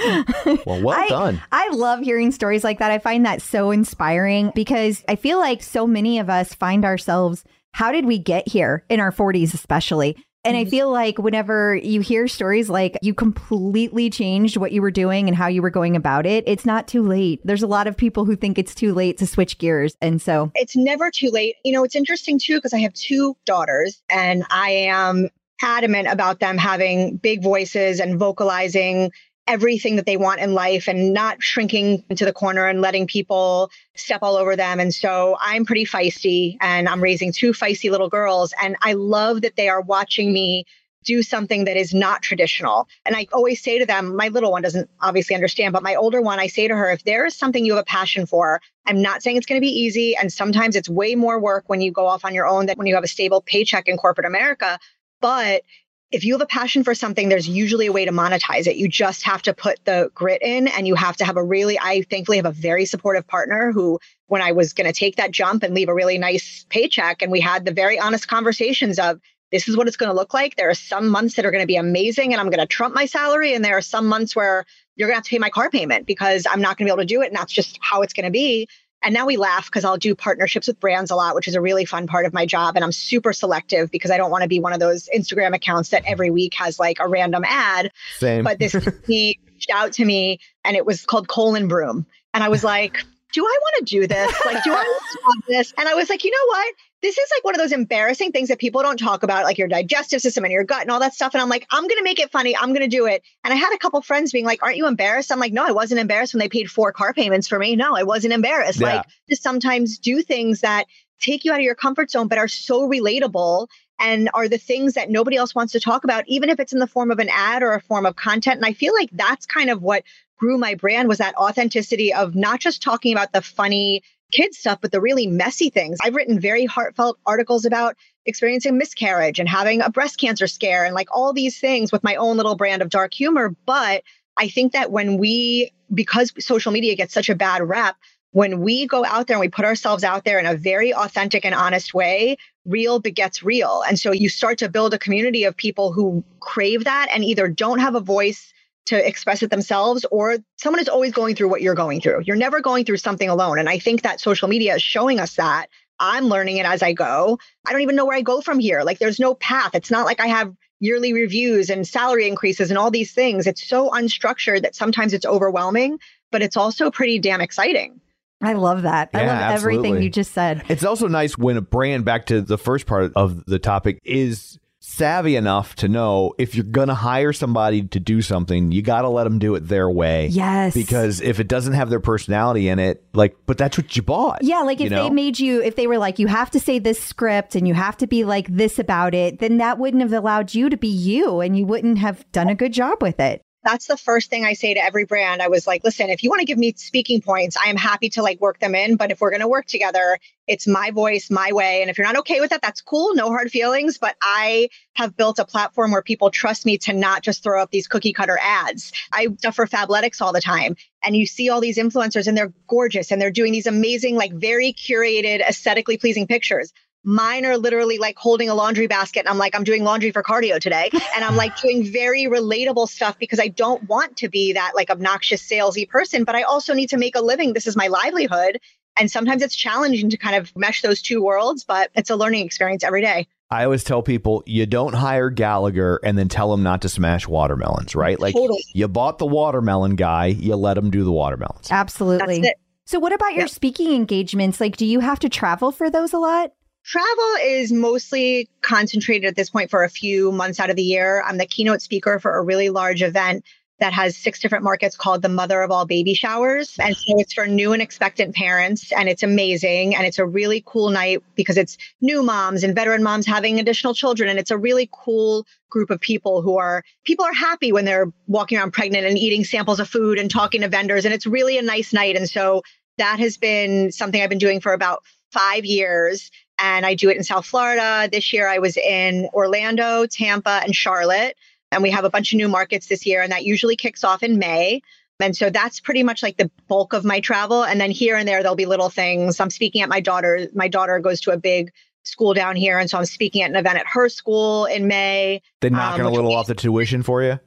Well, 0.66 0.82
well 0.82 0.90
I- 1.00 1.08
done. 1.08 1.42
I 1.52 1.70
love 1.70 2.00
hearing 2.02 2.32
stories 2.32 2.64
like 2.64 2.80
that. 2.80 2.92
I 2.92 2.98
find 3.00 3.26
that 3.26 3.42
so 3.42 3.72
inspiring 3.72 4.52
because 4.56 5.06
I 5.08 5.16
feel 5.16 5.38
like 5.40 5.62
so 5.62 5.86
many 5.88 6.20
of 6.20 6.30
us 6.30 6.54
find 6.56 6.84
ourselves, 6.84 7.44
how 7.74 7.92
did 7.92 8.06
we 8.06 8.18
get 8.18 8.48
here 8.48 8.84
in 8.90 9.00
our 9.00 9.12
40s, 9.12 9.54
especially? 9.54 10.18
And 10.48 10.56
I 10.56 10.62
mm-hmm. 10.62 10.70
feel 10.70 10.90
like 10.90 11.18
whenever 11.18 11.76
you 11.76 12.00
hear 12.00 12.28
stories 12.30 12.70
like 12.70 12.98
you 13.02 13.14
completely 13.14 14.10
changed 14.10 14.56
what 14.56 14.72
you 14.72 14.82
were 14.82 14.92
doing 14.92 15.28
and 15.28 15.36
how 15.36 15.48
you 15.48 15.62
were 15.62 15.70
going 15.70 15.98
about 15.98 16.26
it, 16.26 16.46
it's 16.48 16.66
not 16.66 16.88
too 16.88 17.02
late. 17.02 17.42
There's 17.44 17.64
a 17.64 17.68
lot 17.68 17.86
of 17.86 17.98
people 17.98 18.24
who 18.24 18.38
think 18.38 18.58
it's 18.58 18.74
too 18.74 18.94
late 18.94 19.18
to 19.18 19.28
switch 19.28 19.58
gears. 19.58 19.98
And 20.02 20.22
so, 20.22 20.52
It's 20.56 20.78
never 20.78 21.12
too 21.12 21.32
late. 21.32 21.56
You 21.66 21.74
know, 21.74 21.84
it's 21.84 21.98
interesting 21.98 22.40
too, 22.40 22.56
because 22.56 22.74
I 22.74 22.80
have 22.80 22.94
two 22.94 23.36
daughters 23.46 24.02
and 24.10 24.46
I 24.50 24.70
am 24.70 25.30
adamant 25.62 26.08
about 26.08 26.40
them 26.40 26.58
having 26.58 27.18
big 27.18 27.44
voices 27.44 28.00
and 28.00 28.18
vocalizing 28.18 29.12
everything 29.48 29.96
that 29.96 30.06
they 30.06 30.18
want 30.18 30.42
in 30.42 30.54
life 30.54 30.88
and 30.88 31.14
not 31.14 31.42
shrinking 31.42 32.04
into 32.10 32.26
the 32.26 32.34
corner 32.34 32.68
and 32.68 32.82
letting 32.82 33.08
people 33.08 33.72
step 33.96 34.20
all 34.22 34.36
over 34.36 34.56
them. 34.56 34.80
And 34.80 34.94
so 34.94 35.38
I'm 35.40 35.66
pretty 35.66 35.86
feisty 35.86 36.58
and 36.62 36.88
I'm 36.88 37.02
raising 37.02 37.32
two 37.32 37.54
feisty 37.54 37.90
little 37.90 38.10
girls. 38.10 38.54
And 38.62 38.76
I 38.82 38.94
love 38.94 39.42
that 39.42 39.56
they 39.56 39.70
are 39.70 39.82
watching 39.82 40.32
me 40.32 40.66
do 41.08 41.24
something 41.24 41.64
that 41.64 41.78
is 41.78 41.94
not 41.94 42.22
traditional. 42.22 42.88
And 43.06 43.16
I 43.16 43.28
always 43.32 43.64
say 43.64 43.80
to 43.80 43.86
them, 43.86 44.16
my 44.16 44.28
little 44.28 44.52
one 44.52 44.62
doesn't 44.62 44.90
obviously 45.00 45.36
understand, 45.36 45.72
but 45.72 45.82
my 45.82 45.96
older 45.96 46.22
one, 46.22 46.40
I 46.40 46.48
say 46.48 46.68
to 46.68 46.76
her, 46.76 46.92
if 46.92 47.06
there 47.06 47.26
is 47.26 47.36
something 47.36 47.66
you 47.66 47.74
have 47.74 47.82
a 47.82 47.86
passion 47.86 48.26
for, 48.26 48.60
I'm 48.86 49.02
not 49.02 49.24
saying 49.24 49.38
it's 49.38 49.46
going 49.46 49.60
to 49.60 49.66
be 49.66 49.72
easy. 49.72 50.18
And 50.18 50.32
sometimes 50.32 50.76
it's 50.76 50.90
way 50.90 51.16
more 51.16 51.40
work 51.40 51.64
when 51.68 51.80
you 51.80 51.92
go 51.92 52.06
off 52.06 52.26
on 52.26 52.34
your 52.34 52.46
own 52.46 52.66
than 52.66 52.76
when 52.76 52.88
you 52.88 52.96
have 52.96 53.06
a 53.06 53.08
stable 53.08 53.42
paycheck 53.42 53.88
in 53.88 53.96
corporate 53.96 54.28
America. 54.28 54.80
But 55.22 55.64
if 56.12 56.24
you 56.24 56.34
have 56.34 56.42
a 56.42 56.48
passion 56.48 56.84
for 56.84 56.96
something, 56.96 57.28
there's 57.28 57.50
usually 57.50 57.88
a 57.88 57.92
way 57.92 58.06
to 58.06 58.12
monetize 58.12 58.66
it. 58.68 58.78
You 58.78 58.88
just 58.88 59.24
have 59.24 59.42
to 59.44 59.54
put 59.54 59.84
the 59.84 60.10
grit 60.14 60.42
in 60.42 60.68
and 60.68 60.88
you 60.88 60.96
have 60.96 61.18
to 61.18 61.26
have 61.26 61.36
a 61.36 61.44
really, 61.44 61.78
I 61.78 62.04
thankfully 62.04 62.38
have 62.38 62.46
a 62.46 62.52
very 62.52 62.86
supportive 62.86 63.28
partner 63.28 63.72
who, 63.74 64.00
when 64.28 64.42
I 64.42 64.54
was 64.54 64.74
going 64.74 64.88
to 64.88 64.98
take 64.98 65.18
that 65.18 65.32
jump 65.32 65.64
and 65.64 65.74
leave 65.74 65.90
a 65.90 65.94
really 65.94 66.18
nice 66.18 66.66
paycheck, 66.70 67.22
and 67.22 67.32
we 67.32 67.42
had 67.42 67.66
the 67.66 67.74
very 67.74 68.00
honest 68.00 68.28
conversations 68.28 69.00
of, 69.00 69.20
this 69.52 69.68
is 69.68 69.78
what 69.78 69.88
it's 69.88 69.98
going 69.98 70.10
to 70.10 70.16
look 70.16 70.34
like. 70.34 70.56
There 70.56 70.70
are 70.70 70.74
some 70.76 71.08
months 71.08 71.36
that 71.36 71.46
are 71.46 71.52
going 71.52 71.64
to 71.64 71.68
be 71.68 71.78
amazing 71.78 72.34
and 72.34 72.42
I'm 72.42 72.50
going 72.50 72.60
to 72.60 72.66
trump 72.66 72.94
my 72.94 73.06
salary. 73.06 73.54
And 73.54 73.64
there 73.64 73.78
are 73.78 73.82
some 73.82 74.06
months 74.06 74.36
where 74.36 74.66
you're 74.98 75.08
going 75.08 75.14
to 75.14 75.20
have 75.20 75.24
to 75.24 75.30
pay 75.30 75.40
my 75.40 75.50
car 75.50 75.70
payment 75.70 76.06
because 76.06 76.46
I'm 76.50 76.60
not 76.60 76.78
going 76.78 76.86
to 76.86 76.94
be 76.94 76.94
able 76.94 77.08
to 77.08 77.14
do 77.14 77.22
it. 77.22 77.28
And 77.28 77.36
that's 77.36 77.54
just 77.54 77.80
how 77.82 78.02
it's 78.02 78.12
going 78.12 78.26
to 78.26 78.32
be. 78.32 78.68
And 79.08 79.14
now 79.14 79.26
we 79.26 79.38
laugh 79.38 79.68
because 79.68 79.86
I'll 79.86 79.96
do 79.96 80.16
partnerships 80.16 80.68
with 80.68 80.82
brands 80.82 81.12
a 81.12 81.16
lot, 81.16 81.34
which 81.34 81.48
is 81.48 81.56
a 81.56 81.62
really 81.62 81.86
fun 81.86 82.08
part 82.08 82.26
of 82.26 82.34
my 82.34 82.46
job. 82.46 82.76
And 82.76 82.84
I'm 82.84 82.92
super 82.92 83.32
selective 83.32 83.90
because 83.90 84.12
I 84.12 84.18
don't 84.18 84.30
want 84.30 84.42
to 84.42 84.50
be 84.50 84.60
one 84.60 84.74
of 84.74 84.82
those 84.82 85.08
Instagram 85.16 85.56
accounts 85.56 85.92
that 85.92 86.04
every 86.06 86.30
week 86.30 86.54
has 86.56 86.78
like 86.78 86.98
a 87.00 87.08
random 87.08 87.46
ad. 87.46 87.94
Same. 88.18 88.44
But 88.44 88.60
this 88.60 88.74
he 89.08 89.40
reached 89.48 89.70
out 89.74 89.94
to 89.94 90.04
me 90.04 90.42
and 90.66 90.76
it 90.76 90.86
was 90.86 91.06
called 91.06 91.30
Colon 91.30 91.70
Broom. 91.70 92.06
And 92.34 92.44
I 92.44 92.50
was 92.50 92.66
like, 92.66 93.02
do 93.32 93.46
I 93.46 93.58
want 93.62 93.76
to 93.78 93.86
do 93.86 94.08
this? 94.08 94.46
Like, 94.46 94.62
do 94.66 94.74
I 94.74 94.84
want 94.84 95.04
to 95.12 95.18
do 95.48 95.54
this? 95.54 95.74
And 95.78 95.88
I 95.88 95.94
was 95.94 96.10
like, 96.10 96.26
you 96.26 96.32
know 96.32 96.48
what? 96.48 96.76
This 97.02 97.18
is 97.18 97.30
like 97.36 97.44
one 97.44 97.54
of 97.54 97.60
those 97.60 97.72
embarrassing 97.72 98.32
things 98.32 98.50
that 98.50 98.58
people 98.58 98.82
don't 98.82 98.98
talk 98.98 99.22
about, 99.22 99.44
like 99.44 99.60
your 99.60 99.68
digestive 99.68 100.20
system 100.20 100.44
and 100.46 100.52
your 100.52 100.64
gut 100.64 100.82
and 100.82 100.90
all 100.90 101.00
that 101.00 101.14
stuff. 101.14 101.36
And 101.36 101.42
I'm 101.42 101.50
like, 101.50 101.68
I'm 101.70 101.84
going 101.84 101.98
to 101.98 102.04
make 102.04 102.20
it 102.20 102.32
funny. 102.32 102.58
I'm 102.58 102.70
going 102.70 102.82
to 102.82 102.88
do 102.88 103.06
it. 103.06 103.22
And 103.44 103.54
I 103.54 103.58
had 103.58 103.74
a 103.74 103.78
couple 103.78 104.02
friends 104.02 104.32
being 104.32 104.46
like, 104.46 104.64
aren't 104.64 104.78
you 104.78 104.88
embarrassed? 104.88 105.32
I'm 105.32 105.40
like, 105.40 105.54
no, 105.54 105.64
I 105.64 105.72
wasn't 105.72 106.02
embarrassed 106.02 106.34
when 106.34 106.40
they 106.40 106.50
paid 106.50 106.72
four 106.72 106.92
car 106.92 107.14
payments 107.14 107.48
for 107.48 107.60
me. 107.60 107.76
No, 107.76 107.96
I 107.96 108.04
wasn't 108.04 108.34
embarrassed. 108.34 108.80
Yeah. 108.80 108.88
Like, 108.88 109.06
just 109.30 109.44
sometimes 109.44 110.00
do 110.00 110.24
things 110.24 110.62
that 110.62 110.86
take 111.20 111.46
you 111.46 111.52
out 111.52 111.60
of 111.60 111.64
your 111.64 111.76
comfort 111.76 112.10
zone, 112.10 112.28
but 112.28 112.40
are 112.40 112.48
so 112.48 112.90
relatable 112.90 113.68
and 114.00 114.30
are 114.34 114.48
the 114.48 114.58
things 114.58 114.94
that 114.94 115.10
nobody 115.10 115.38
else 115.38 115.56
wants 115.56 115.74
to 115.74 115.80
talk 115.80 116.04
about, 116.04 116.24
even 116.28 116.50
if 116.50 116.60
it's 116.60 116.74
in 116.74 116.80
the 116.80 116.88
form 116.88 117.12
of 117.12 117.20
an 117.20 117.30
ad 117.32 117.64
or 117.64 117.74
a 117.74 117.82
form 117.82 118.06
of 118.06 118.16
content. 118.16 118.58
And 118.58 118.66
I 118.66 118.74
feel 118.74 118.94
like 118.94 119.10
that's 119.12 119.46
kind 119.46 119.70
of 119.70 119.82
what 119.82 120.04
grew 120.38 120.58
my 120.58 120.76
brand 120.76 121.08
was 121.08 121.18
that 121.18 121.36
authenticity 121.36 122.14
of 122.14 122.36
not 122.36 122.60
just 122.60 122.82
talking 122.82 123.14
about 123.14 123.34
the 123.34 123.42
funny 123.42 124.04
kid 124.32 124.54
stuff, 124.54 124.80
but 124.82 124.92
the 124.92 125.02
really 125.02 125.28
messy 125.28 125.70
things. 125.70 125.98
I've 126.04 126.16
written 126.16 126.40
very 126.40 126.66
heartfelt 126.66 127.18
articles 127.26 127.66
about 127.66 127.96
experiencing 128.26 128.78
miscarriage 128.78 129.40
and 129.40 129.48
having 129.48 129.82
a 129.82 129.90
breast 129.90 130.20
cancer 130.20 130.48
scare 130.48 130.86
and 130.86 130.94
like 130.94 131.08
all 131.12 131.34
these 131.34 131.60
things 131.60 131.92
with 131.92 132.04
my 132.04 132.16
own 132.16 132.38
little 132.38 132.56
brand 132.56 132.82
of 132.82 132.90
dark 132.90 133.14
humor. 133.14 133.56
But 133.66 134.04
I 134.38 134.50
think 134.50 134.74
that 134.74 134.92
when 134.92 135.18
we, 135.18 135.72
because 135.94 136.34
social 136.40 136.72
media 136.72 136.96
gets 136.96 137.14
such 137.14 137.30
a 137.30 137.36
bad 137.36 137.68
rep, 137.68 137.96
when 138.32 138.60
we 138.60 138.86
go 138.86 139.06
out 139.06 139.28
there 139.28 139.36
and 139.36 139.42
we 139.42 139.50
put 139.50 139.66
ourselves 139.66 140.04
out 140.04 140.26
there 140.26 140.38
in 140.38 140.46
a 140.46 140.56
very 140.56 140.94
authentic 140.94 141.46
and 141.46 141.56
honest 141.56 141.94
way, 141.94 142.38
real 142.66 143.00
begets 143.00 143.42
real. 143.42 143.82
And 143.88 143.98
so 143.98 144.12
you 144.12 144.30
start 144.30 144.58
to 144.60 144.70
build 144.70 144.94
a 144.94 145.00
community 145.00 145.46
of 145.46 145.56
people 145.56 145.94
who 145.94 146.24
crave 146.40 146.84
that 146.84 147.08
and 147.14 147.24
either 147.24 147.48
don't 147.48 147.80
have 147.80 147.96
a 147.96 148.02
voice 148.02 148.54
to 148.88 149.08
express 149.08 149.44
it 149.44 149.50
themselves 149.50 150.06
or 150.12 150.38
someone 150.58 150.82
is 150.82 150.90
always 150.90 151.14
going 151.14 151.36
through 151.36 151.50
what 151.50 151.62
you're 151.62 151.76
going 151.76 152.02
through. 152.02 152.22
You're 152.26 152.36
never 152.36 152.62
going 152.62 152.86
through 152.86 152.98
something 152.98 153.30
alone. 153.30 153.60
And 153.60 153.70
I 153.70 153.80
think 153.80 154.02
that 154.02 154.20
social 154.20 154.48
media 154.48 154.76
is 154.76 154.82
showing 154.82 155.20
us 155.20 155.36
that. 155.36 155.68
I'm 156.00 156.26
learning 156.26 156.58
it 156.58 156.66
as 156.66 156.84
I 156.84 156.94
go. 156.94 157.40
I 157.66 157.72
don't 157.72 157.82
even 157.82 157.96
know 157.96 158.06
where 158.06 158.18
I 158.18 158.22
go 158.22 158.42
from 158.42 158.60
here. 158.60 158.84
Like 158.84 159.00
there's 159.00 159.20
no 159.20 159.34
path. 159.36 159.72
It's 159.74 159.92
not 159.92 160.06
like 160.06 160.20
I 160.20 160.28
have 160.28 160.54
yearly 160.80 161.14
reviews 161.14 161.70
and 161.70 161.88
salary 161.88 162.28
increases 162.28 162.70
and 162.70 162.78
all 162.78 162.92
these 162.92 163.14
things. 163.14 163.48
It's 163.48 163.68
so 163.68 163.90
unstructured 163.90 164.62
that 164.62 164.76
sometimes 164.76 165.14
it's 165.14 165.26
overwhelming, 165.26 166.00
but 166.32 166.42
it's 166.42 166.56
also 166.56 166.92
pretty 166.92 167.20
damn 167.20 167.42
exciting. 167.42 168.00
I 168.42 168.54
love 168.54 168.84
that. 168.84 169.10
I 169.14 169.22
Yeah, 169.22 169.40
love 169.40 169.56
everything 169.56 170.02
you 170.02 170.10
just 170.10 170.34
said. 170.34 170.64
It's 170.70 170.84
also 170.84 171.08
nice 171.08 171.38
when 171.38 171.58
a 171.58 171.62
brand, 171.62 172.06
back 172.06 172.28
to 172.28 172.42
the 172.42 172.58
first 172.58 172.86
part 172.86 173.12
of 173.16 173.44
the 173.46 173.58
topic, 173.58 174.00
is 174.04 174.60
savvy 174.88 175.36
enough 175.36 175.76
to 175.76 175.88
know 175.88 176.34
if 176.38 176.56
you're 176.56 176.64
going 176.64 176.88
to 176.88 176.94
hire 176.94 177.34
somebody 177.34 177.84
to 177.84 178.00
do 178.00 178.22
something, 178.22 178.72
you 178.72 178.82
got 178.82 179.02
to 179.02 179.10
let 179.10 179.26
them 179.26 179.38
do 179.38 179.54
it 179.56 179.68
their 179.68 179.90
way. 179.90 180.28
Yes. 180.28 180.74
Because 180.74 181.20
if 181.22 181.40
it 181.40 181.48
doesn't 181.48 181.74
have 181.74 181.90
their 181.90 182.00
personality 182.00 182.70
in 182.70 182.80
it, 182.80 183.04
like, 183.14 183.36
but 183.46 183.58
that's 183.58 183.78
what 183.78 183.96
you 183.96 184.02
bought. 184.02 184.44
Yeah, 184.44 184.62
like 184.62 184.80
if 184.80 184.90
know? 184.90 185.04
they 185.04 185.10
made 185.10 185.40
you, 185.40 185.62
if 185.62 185.76
they 185.76 185.88
were 185.88 185.98
like, 185.98 186.20
you 186.20 186.28
have 186.28 186.50
to 186.52 186.60
say 186.60 186.80
this 186.80 187.02
script 187.02 187.56
and 187.56 187.68
you 187.68 187.74
have 187.74 187.98
to 187.98 188.08
be 188.08 188.24
like 188.24 188.48
this 188.48 188.80
about 188.80 189.14
it, 189.14 189.40
then 189.40 189.58
that 189.58 189.78
wouldn't 189.78 190.02
have 190.02 190.14
allowed 190.14 190.54
you 190.54 190.70
to 190.70 190.78
be 190.78 190.88
you 190.88 191.42
and 191.42 191.58
you 191.58 191.66
wouldn't 191.66 191.98
have 191.98 192.30
done 192.32 192.50
a 192.50 192.56
good 192.56 192.74
job 192.74 193.02
with 193.02 193.20
it. 193.20 193.42
That's 193.68 193.88
the 193.88 193.98
first 193.98 194.30
thing 194.30 194.46
I 194.46 194.54
say 194.54 194.76
to 194.76 194.80
every 194.82 195.04
brand. 195.04 195.42
I 195.42 195.50
was 195.50 195.68
like, 195.68 195.84
listen, 195.84 196.10
if 196.10 196.24
you 196.24 196.30
want 196.30 196.40
to 196.40 196.46
give 196.46 196.58
me 196.58 196.72
speaking 196.78 197.20
points, 197.20 197.58
I 197.58 197.70
am 197.70 197.76
happy 197.76 198.08
to 198.12 198.22
like 198.22 198.40
work 198.40 198.60
them 198.60 198.74
in. 198.74 198.96
But 198.96 199.12
if 199.12 199.20
we're 199.20 199.30
going 199.30 199.42
to 199.42 199.48
work 199.50 199.66
together, 199.66 200.20
it's 200.48 200.68
my 200.68 200.92
voice, 200.92 201.30
my 201.30 201.52
way. 201.52 201.82
And 201.82 201.90
if 201.90 201.98
you're 201.98 202.08
not 202.08 202.16
okay 202.20 202.40
with 202.40 202.52
that, 202.52 202.62
that's 202.62 202.80
cool. 202.80 203.14
No 203.14 203.28
hard 203.28 203.52
feelings. 203.52 203.98
But 203.98 204.16
I 204.22 204.70
have 204.94 205.18
built 205.18 205.38
a 205.40 205.44
platform 205.44 205.92
where 205.92 206.02
people 206.02 206.30
trust 206.32 206.66
me 206.66 206.78
to 206.78 206.94
not 206.94 207.24
just 207.24 207.44
throw 207.44 207.62
up 207.62 207.70
these 207.70 207.90
cookie 207.90 208.14
cutter 208.14 208.40
ads. 208.42 208.94
I 209.12 209.28
stuff 209.38 209.56
for 209.56 209.68
Fabletics 209.68 210.22
all 210.22 210.32
the 210.32 210.40
time. 210.40 210.78
And 211.04 211.14
you 211.14 211.26
see 211.26 211.50
all 211.50 211.60
these 211.60 211.78
influencers 211.78 212.28
and 212.28 212.38
they're 212.38 212.54
gorgeous 212.70 213.12
and 213.12 213.22
they're 213.22 213.32
doing 213.32 213.52
these 213.52 213.68
amazing, 213.68 214.16
like 214.16 214.32
very 214.32 214.72
curated, 214.72 215.42
aesthetically 215.42 215.98
pleasing 215.98 216.26
pictures. 216.26 216.72
Mine 217.08 217.46
are 217.46 217.58
literally 217.58 218.00
like 218.00 218.18
holding 218.18 218.50
a 218.50 218.54
laundry 218.54 218.86
basket. 218.86 219.22
And 219.22 219.30
I'm 219.30 219.38
like, 219.38 219.56
I'm 219.56 219.64
doing 219.64 219.86
laundry 219.86 220.12
for 220.12 220.22
cardio 220.22 220.60
today. 220.60 220.92
And 221.16 221.24
I'm 221.24 221.38
like 221.38 221.56
doing 221.56 221.84
very 221.86 222.26
relatable 222.26 222.90
stuff 222.90 223.18
because 223.18 223.40
I 223.40 223.48
don't 223.48 223.82
want 223.84 224.18
to 224.18 224.28
be 224.28 224.54
that 224.54 224.74
like 224.76 224.90
obnoxious 224.92 225.42
salesy 225.42 225.88
person, 225.88 226.26
but 226.26 226.36
I 226.36 226.44
also 226.44 226.74
need 226.74 226.90
to 226.90 226.98
make 226.98 227.16
a 227.16 227.22
living. 227.22 227.54
This 227.54 227.66
is 227.66 227.78
my 227.78 227.88
livelihood. 227.88 228.60
And 229.00 229.10
sometimes 229.10 229.42
it's 229.42 229.56
challenging 229.56 230.10
to 230.10 230.18
kind 230.18 230.36
of 230.36 230.54
mesh 230.58 230.82
those 230.82 231.02
two 231.02 231.24
worlds, 231.24 231.64
but 231.64 231.90
it's 231.96 232.10
a 232.10 232.16
learning 232.18 232.46
experience 232.46 232.84
every 232.84 233.02
day. 233.02 233.26
I 233.50 233.64
always 233.64 233.86
tell 233.86 234.04
people 234.04 234.44
you 234.46 234.66
don't 234.66 234.94
hire 234.94 235.30
Gallagher 235.30 236.02
and 236.04 236.18
then 236.18 236.28
tell 236.28 236.54
him 236.54 236.62
not 236.62 236.82
to 236.82 236.90
smash 236.90 237.26
watermelons, 237.26 237.96
right? 237.96 238.20
Like 238.20 238.36
Totally. 238.36 238.66
you 238.74 238.90
bought 238.90 239.18
the 239.18 239.26
watermelon 239.26 239.96
guy, 239.96 240.26
you 240.26 240.58
let 240.58 240.78
him 240.78 240.92
do 240.92 241.06
the 241.06 241.12
watermelons. 241.14 241.72
Absolutely. 241.72 242.42
That's 242.42 242.50
it. 242.50 242.58
So, 242.86 243.00
what 243.00 243.14
about 243.14 243.34
your 243.34 243.42
Yep. 243.42 243.50
speaking 243.50 243.94
engagements? 243.94 244.60
Like, 244.62 244.78
do 244.78 244.86
you 244.86 245.00
have 245.00 245.20
to 245.20 245.30
travel 245.30 245.72
for 245.72 245.90
those 245.90 246.14
a 246.14 246.20
lot? 246.20 246.52
Travel 246.88 247.36
is 247.44 247.74
mostly 247.74 248.50
concentrated 248.62 249.28
at 249.28 249.36
this 249.36 249.50
point 249.50 249.70
for 249.70 249.84
a 249.84 249.90
few 249.90 250.32
months 250.32 250.58
out 250.58 250.70
of 250.70 250.78
the 250.78 250.84
year. 250.84 251.22
I'm 251.22 251.38
the 251.38 251.46
keynote 251.46 251.82
speaker 251.82 252.18
for 252.18 252.38
a 252.38 252.42
really 252.42 252.70
large 252.70 253.04
event 253.04 253.44
that 253.82 253.92
has 253.92 254.16
six 254.16 254.40
different 254.40 254.64
markets 254.64 254.96
called 254.96 255.22
the 255.22 255.28
Mother 255.28 255.62
of 255.62 255.70
All 255.70 255.86
Baby 255.86 256.14
Showers. 256.14 256.78
And 256.80 256.96
so 256.96 257.20
it's 257.20 257.34
for 257.34 257.46
new 257.46 257.74
and 257.74 257.82
expectant 257.82 258.36
parents, 258.36 258.94
and 258.94 259.10
it's 259.10 259.22
amazing. 259.22 259.96
And 259.96 260.08
it's 260.08 260.18
a 260.18 260.26
really 260.26 260.64
cool 260.66 260.90
night 260.90 261.22
because 261.36 261.58
it's 261.58 261.78
new 262.00 262.24
moms 262.24 262.64
and 262.64 262.74
veteran 262.74 263.04
moms 263.04 263.26
having 263.26 263.60
additional 263.60 263.94
children. 263.94 264.30
And 264.30 264.40
it's 264.40 264.50
a 264.50 264.58
really 264.58 264.90
cool 264.94 265.46
group 265.70 265.90
of 265.90 266.00
people 266.00 266.42
who 266.42 266.58
are, 266.58 266.86
people 267.04 267.26
are 267.26 267.34
happy 267.34 267.74
when 267.74 267.84
they're 267.84 268.14
walking 268.28 268.58
around 268.58 268.72
pregnant 268.72 269.06
and 269.06 269.18
eating 269.18 269.44
samples 269.44 269.82
of 269.82 269.90
food 269.90 270.18
and 270.18 270.32
talking 270.32 270.62
to 270.62 270.70
vendors. 270.70 271.04
And 271.04 271.14
it's 271.14 271.28
really 271.28 271.58
a 271.58 271.62
nice 271.62 271.92
night. 271.92 272.16
And 272.16 272.30
so 272.30 272.62
that 272.98 273.20
has 273.20 273.36
been 273.36 273.92
something 273.92 274.22
I've 274.22 274.30
been 274.30 274.38
doing 274.38 274.62
for 274.62 274.72
about 274.72 275.04
five 275.34 275.66
years 275.66 276.32
and 276.60 276.86
I 276.86 276.96
do 276.96 277.10
it 277.10 277.18
in 277.18 277.24
South 277.24 277.46
Florida. 277.46 278.10
This 278.12 278.34
year 278.34 278.48
I 278.48 278.60
was 278.60 278.78
in 278.78 279.30
Orlando, 279.34 280.06
Tampa, 280.06 280.62
and 280.64 280.76
Charlotte. 280.76 281.36
And 281.72 281.84
we 281.84 281.92
have 281.92 282.06
a 282.06 282.10
bunch 282.10 282.32
of 282.32 282.38
new 282.38 282.48
markets 282.48 282.88
this 282.88 283.06
year, 283.06 283.22
and 283.22 283.32
that 283.32 283.44
usually 283.44 283.76
kicks 283.76 284.04
off 284.04 284.24
in 284.24 284.40
May. 284.40 284.82
And 285.20 285.36
so 285.36 285.50
that's 285.50 285.80
pretty 285.80 286.04
much 286.04 286.24
like 286.24 286.38
the 286.38 286.52
bulk 286.68 286.94
of 286.94 287.04
my 287.04 287.20
travel. 287.20 287.64
And 287.64 287.82
then 287.82 287.92
here 287.92 288.16
and 288.16 288.28
there, 288.28 288.42
there'll 288.42 288.56
be 288.56 288.66
little 288.66 288.90
things. 288.90 289.40
I'm 289.40 289.50
speaking 289.50 289.82
at 289.82 289.90
my 289.90 290.00
daughter. 290.00 290.48
My 290.54 290.68
daughter 290.68 291.00
goes 291.00 291.22
to 291.22 291.32
a 291.32 291.38
big 291.38 291.72
school 292.08 292.34
down 292.34 292.56
here. 292.56 292.80
And 292.80 292.90
so 292.90 292.98
I'm 292.98 293.06
speaking 293.06 293.42
at 293.44 293.50
an 293.50 293.56
event 293.56 293.78
at 293.78 293.86
her 293.88 294.10
school 294.10 294.66
in 294.66 294.88
May. 294.88 295.42
They're 295.62 295.70
knocking 295.72 296.02
Um, 296.06 296.12
a 296.12 296.16
little 296.16 296.34
off 296.36 296.48
the 296.48 296.56
tuition 296.56 297.04
for 297.04 297.24
you. 297.24 297.40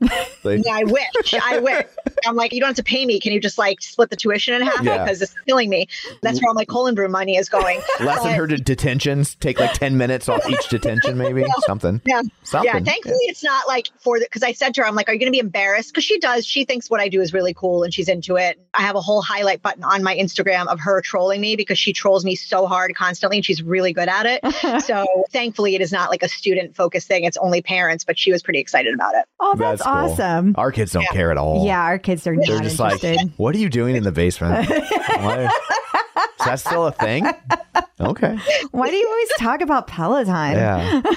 They- 0.44 0.56
Yeah, 0.56 0.72
I 0.74 0.84
wish. 0.84 1.34
I 1.42 1.58
wish. 1.58 1.86
I'm 2.26 2.34
like, 2.36 2.52
you 2.52 2.60
don't 2.60 2.68
have 2.68 2.76
to 2.76 2.82
pay 2.82 3.06
me. 3.06 3.20
Can 3.20 3.32
you 3.32 3.40
just 3.40 3.56
like 3.58 3.80
split 3.80 4.10
the 4.10 4.16
tuition 4.16 4.54
in 4.54 4.62
half? 4.62 4.82
Yeah. 4.82 5.04
Because 5.04 5.22
it's 5.22 5.34
killing 5.46 5.70
me. 5.70 5.86
That's 6.22 6.40
where 6.40 6.48
all 6.48 6.54
my 6.54 6.64
colon 6.64 6.94
brew 6.94 7.08
money 7.08 7.36
is 7.36 7.48
going. 7.48 7.80
Lessen 8.00 8.32
her 8.32 8.46
to 8.46 8.56
detentions. 8.56 9.34
Take 9.36 9.60
like 9.60 9.72
ten 9.74 9.96
minutes 9.96 10.28
off 10.28 10.48
each 10.48 10.68
detention, 10.68 11.16
maybe 11.18 11.44
something. 11.66 12.00
Yeah. 12.06 12.22
Something. 12.42 12.66
Yeah, 12.72 12.80
thankfully 12.80 13.14
it's 13.24 13.44
not 13.44 13.68
like 13.68 13.88
for 14.00 14.18
the 14.18 14.24
because 14.24 14.42
I 14.42 14.52
said 14.52 14.74
to 14.74 14.80
her, 14.82 14.86
I'm 14.88 14.94
like, 14.96 15.08
are 15.08 15.12
you 15.12 15.18
going 15.20 15.28
to 15.32 15.36
be 15.36 15.38
embarrassed? 15.38 15.90
Because 15.92 16.04
she 16.04 16.18
does. 16.18 16.44
She 16.46 16.64
thinks 16.64 16.90
what 16.90 17.00
I 17.00 17.08
do 17.08 17.20
is 17.20 17.32
really 17.32 17.54
cool 17.54 17.84
and 17.84 17.94
she's 17.94 18.08
into 18.08 18.36
it. 18.36 18.58
I 18.74 18.82
have 18.82 18.96
a 18.96 19.00
whole 19.00 19.22
highlight 19.22 19.62
button 19.62 19.84
on 19.84 20.02
my 20.02 20.16
Instagram 20.16 20.66
of 20.66 20.80
her 20.80 21.00
trolling 21.00 21.40
me 21.40 21.54
because 21.56 21.78
she 21.78 21.92
trolls 21.92 22.24
me 22.24 22.34
so 22.34 22.66
hard 22.66 22.94
constantly 22.96 23.38
and 23.38 23.44
she's 23.44 23.62
really 23.62 23.92
good 23.92 24.08
at 24.08 24.26
it. 24.26 24.40
so 24.85 25.05
thankfully 25.31 25.74
it 25.74 25.81
is 25.81 25.93
not 25.93 26.10
like 26.10 26.22
a 26.22 26.28
student 26.28 26.74
focused 26.77 27.09
thing. 27.09 27.24
It's 27.24 27.36
only 27.36 27.62
parents, 27.62 28.05
but 28.05 28.18
she 28.18 28.32
was 28.32 28.43
pretty 28.43 28.59
excited 28.60 28.94
about 28.94 29.14
it. 29.14 29.24
Oh, 29.40 29.55
that's, 29.56 29.82
cool. 29.82 29.93
awesome. 29.93 30.55
Our 30.59 30.72
kids 30.72 30.93
don't 30.93 31.06
care 31.10 31.31
at 31.31 31.36
all. 31.36 31.66
Yeah, 31.66 31.81
our 31.81 31.98
kids 31.98 32.27
are 32.27 32.35
They're 32.36 32.55
not 32.56 32.62
just 32.64 32.78
interested. 32.81 33.16
like, 33.16 33.31
what 33.36 33.55
are 33.55 33.59
you 33.59 33.68
doing 33.68 33.97
in 33.97 34.02
the 34.05 34.12
basement? 34.12 34.68
Why- 35.16 35.44
Is 36.40 36.47
that 36.47 36.60
still 36.60 36.86
a 36.86 36.93
thing? 36.93 37.27
Okay. 38.01 38.39
Why 38.70 38.89
do 38.90 38.97
you 38.97 39.06
always 39.06 39.28
talk 39.39 39.60
about 39.60 39.86
Peloton? 39.86 40.52
Yeah. 40.52 41.02